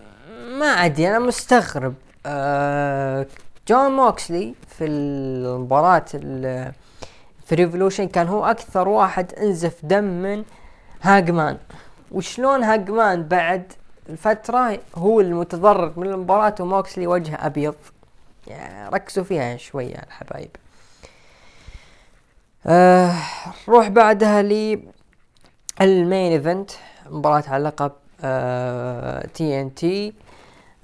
ما 0.59 0.65
ادري 0.65 1.09
أنا 1.09 1.19
مستغرب. 1.19 1.93
آه 2.25 3.25
جون 3.67 3.91
موكسلي 3.91 4.55
في 4.67 4.85
المباراة 4.85 6.05
في 7.45 7.55
Revolution 7.55 8.07
كان 8.07 8.27
هو 8.27 8.45
أكثر 8.45 8.87
واحد 8.87 9.33
أنزف 9.33 9.85
دم 9.85 10.03
من 10.03 10.43
Hangman. 11.03 11.57
وشلون 12.11 12.63
Hangman 12.63 13.23
بعد 13.23 13.73
الفترة 14.09 14.79
هو 14.95 15.21
المتضرر 15.21 15.93
من 15.97 16.07
المباراة 16.07 16.55
وموكسلي 16.59 17.07
وجهه 17.07 17.35
أبيض. 17.35 17.75
يعني 18.47 18.89
ركزوا 18.89 19.23
فيها 19.23 19.57
شوية 19.57 19.95
الحبايب. 19.95 20.49
آه 22.65 23.13
روح 23.67 23.87
بعدها 23.87 24.41
لي 24.41 24.79
ال 25.81 25.91
main 25.91 26.31
event 26.31 26.71
مباراة 27.09 27.43
على 27.47 27.63
لقب 27.63 27.91
آه 28.21 29.27
TNT 29.33 30.13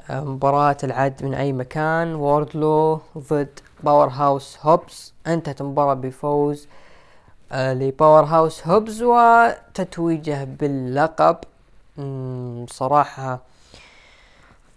مباراة 0.10 0.78
العد 0.84 1.24
من 1.24 1.34
أي 1.34 1.54
مكان 1.54 2.16
ووردلو 2.16 3.02
ضد 3.18 3.60
باور 3.84 4.08
هاوس 4.08 4.58
هوبز. 4.62 5.14
انتهت 5.28 5.62
المباراة 5.62 5.94
بفوز 5.94 6.68
آه 6.68 6.79
لباور 7.54 8.24
هاوس 8.24 8.68
هوبز 8.68 9.02
وتتويجه 9.04 10.44
باللقب. 10.44 11.38
صراحة 12.70 13.40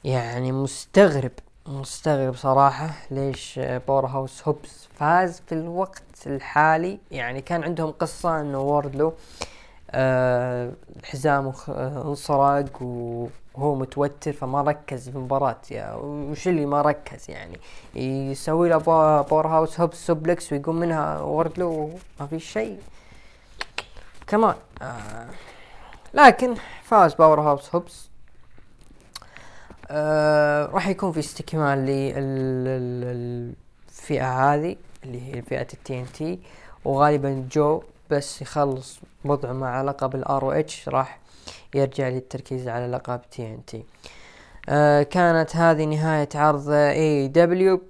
يعني 0.04 0.52
مستغرب 0.52 1.32
مستغرب 1.66 2.34
صراحة 2.34 2.90
ليش 3.10 3.58
باور 3.58 4.06
هاوس 4.06 4.48
هوبز 4.48 4.88
فاز 4.94 5.42
في 5.46 5.54
الوقت 5.54 6.02
الحالي. 6.26 6.98
يعني 7.10 7.40
كان 7.40 7.64
عندهم 7.64 7.90
قصة 7.90 8.40
إنه 8.40 8.60
ووردلو 8.60 9.12
آه 9.90 10.72
حزامه 11.04 11.54
انسرق 12.06 12.82
وهو 13.54 13.74
متوتر 13.74 14.32
فما 14.32 14.62
ركز 14.62 15.08
في 15.08 15.16
المباراة. 15.16 15.56
يعني 15.70 15.96
وش 15.96 16.48
اللي 16.48 16.66
ما 16.66 16.82
ركز 16.82 17.30
يعني؟ 17.30 17.58
يسوي 17.94 18.68
له 18.68 18.76
باور 18.76 19.46
هاوس 19.46 19.80
هوبز 19.80 19.94
suplex 19.94 20.52
ويقوم 20.52 20.76
منها 20.76 21.20
وردلو 21.20 21.90
ما 22.20 22.26
في 22.26 22.38
شيء. 22.38 22.78
كمان 24.26 24.54
آه 24.82 25.26
لكن 26.14 26.54
فاز 26.82 27.14
باور 27.14 27.40
هاوس 27.40 27.74
هوبس 27.74 28.08
راح 30.74 30.88
يكون 30.88 31.12
في 31.12 31.20
استكمال 31.20 31.78
للفئة 32.98 34.54
هذه 34.54 34.76
اللي 35.04 35.36
هي 35.36 35.42
فئة 35.42 35.62
ال 35.62 36.00
TNT. 36.00 36.40
وغالبا 36.84 37.48
جو 37.52 37.82
بس 38.10 38.42
يخلص 38.42 39.00
وضعه 39.24 39.52
مع 39.52 39.82
لقب 39.82 40.14
ال 40.14 40.42
ROH 40.42 40.88
راح 40.88 41.18
يرجع 41.74 42.08
للتركيز 42.08 42.68
على 42.68 42.86
لقب 42.86 43.20
TNT 43.30 43.84
كانت 45.04 45.56
هذه 45.56 45.84
نهاية 45.84 46.28
عرض 46.34 46.70
AEW 46.70 47.80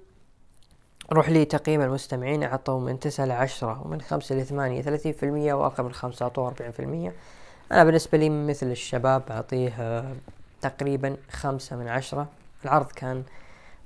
نروح 1.11 1.29
لي 1.29 1.45
تقييم 1.45 1.81
المستمعين 1.81 2.43
أعطوا 2.43 2.79
من 2.79 2.99
تسعة 2.99 3.25
لعشرة 3.25 3.81
ومن 3.85 4.01
خمسة 4.01 4.35
لثمانية 4.35 4.81
ثلاثين 4.81 5.13
في 5.13 5.23
المية 5.23 5.53
وأقل 5.53 5.83
من 5.83 5.93
خمسة 5.93 6.23
أعطوه 6.23 6.47
أربعين 6.47 6.71
في 6.71 6.79
المية. 6.79 7.13
أنا 7.71 7.83
بالنسبة 7.83 8.17
لي 8.17 8.29
مثل 8.29 8.71
الشباب 8.71 9.23
أعطيه 9.31 9.73
آه، 9.79 10.15
تقريبا 10.61 11.17
خمسة 11.31 11.75
من 11.75 11.87
عشرة. 11.87 12.27
العرض 12.65 12.91
كان 12.91 13.23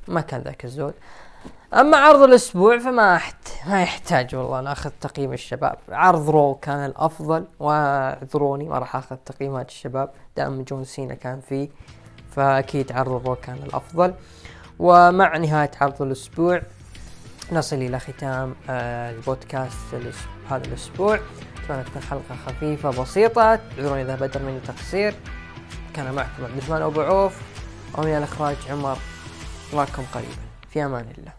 ما 0.07 0.21
كان 0.21 0.41
ذاك 0.41 0.65
الزود. 0.65 0.93
أما 1.73 1.97
عرض 1.97 2.21
الأسبوع 2.21 2.77
فما 2.77 3.15
أحت... 3.15 3.35
ما 3.67 3.81
يحتاج 3.81 4.35
والله 4.35 4.61
ناخذ 4.61 4.89
تقييم 5.01 5.33
الشباب. 5.33 5.77
عرض 5.89 6.29
Raw 6.29 6.55
كان 6.55 6.85
الأفضل 6.85 7.45
واعذروني 7.59 8.69
ما 8.69 8.79
راح 8.79 8.95
أخذ 8.95 9.15
تقييمات 9.15 9.69
الشباب 9.69 10.09
دام 10.37 10.61
جون 10.63 10.83
سينا 10.83 11.13
كان 11.13 11.41
فيه 11.41 11.69
فأكيد 12.35 12.91
عرض 12.91 13.27
Raw 13.27 13.35
كان 13.35 13.55
الأفضل. 13.55 14.13
ومع 14.79 15.37
نهاية 15.37 15.71
عرض 15.81 16.01
الأسبوع 16.01 16.61
نصل 17.51 17.75
إلى 17.75 17.99
ختام 17.99 18.55
آه، 18.69 19.11
البودكاست 19.11 19.77
هذا 20.49 20.65
الأسبوع. 20.65 21.19
أتمنى 21.63 21.83
تكون 21.83 22.01
حلقة 22.01 22.35
خفيفة 22.45 23.01
بسيطة 23.01 23.41
اعذروني 23.41 24.01
إذا 24.01 24.15
بدر 24.15 24.41
مني 24.41 24.59
تقصير. 24.59 25.15
كان 25.93 26.13
معكم 26.13 26.43
عبد 26.43 26.57
الرحمن 26.57 26.81
أبو 26.81 27.01
عوف 27.01 27.41
ومن 27.97 28.17
الإخراج 28.17 28.55
عمر. 28.69 28.97
نراكم 29.73 30.03
قريبا. 30.13 30.47
في 30.69 30.85
أمان 30.85 31.05
الله. 31.17 31.36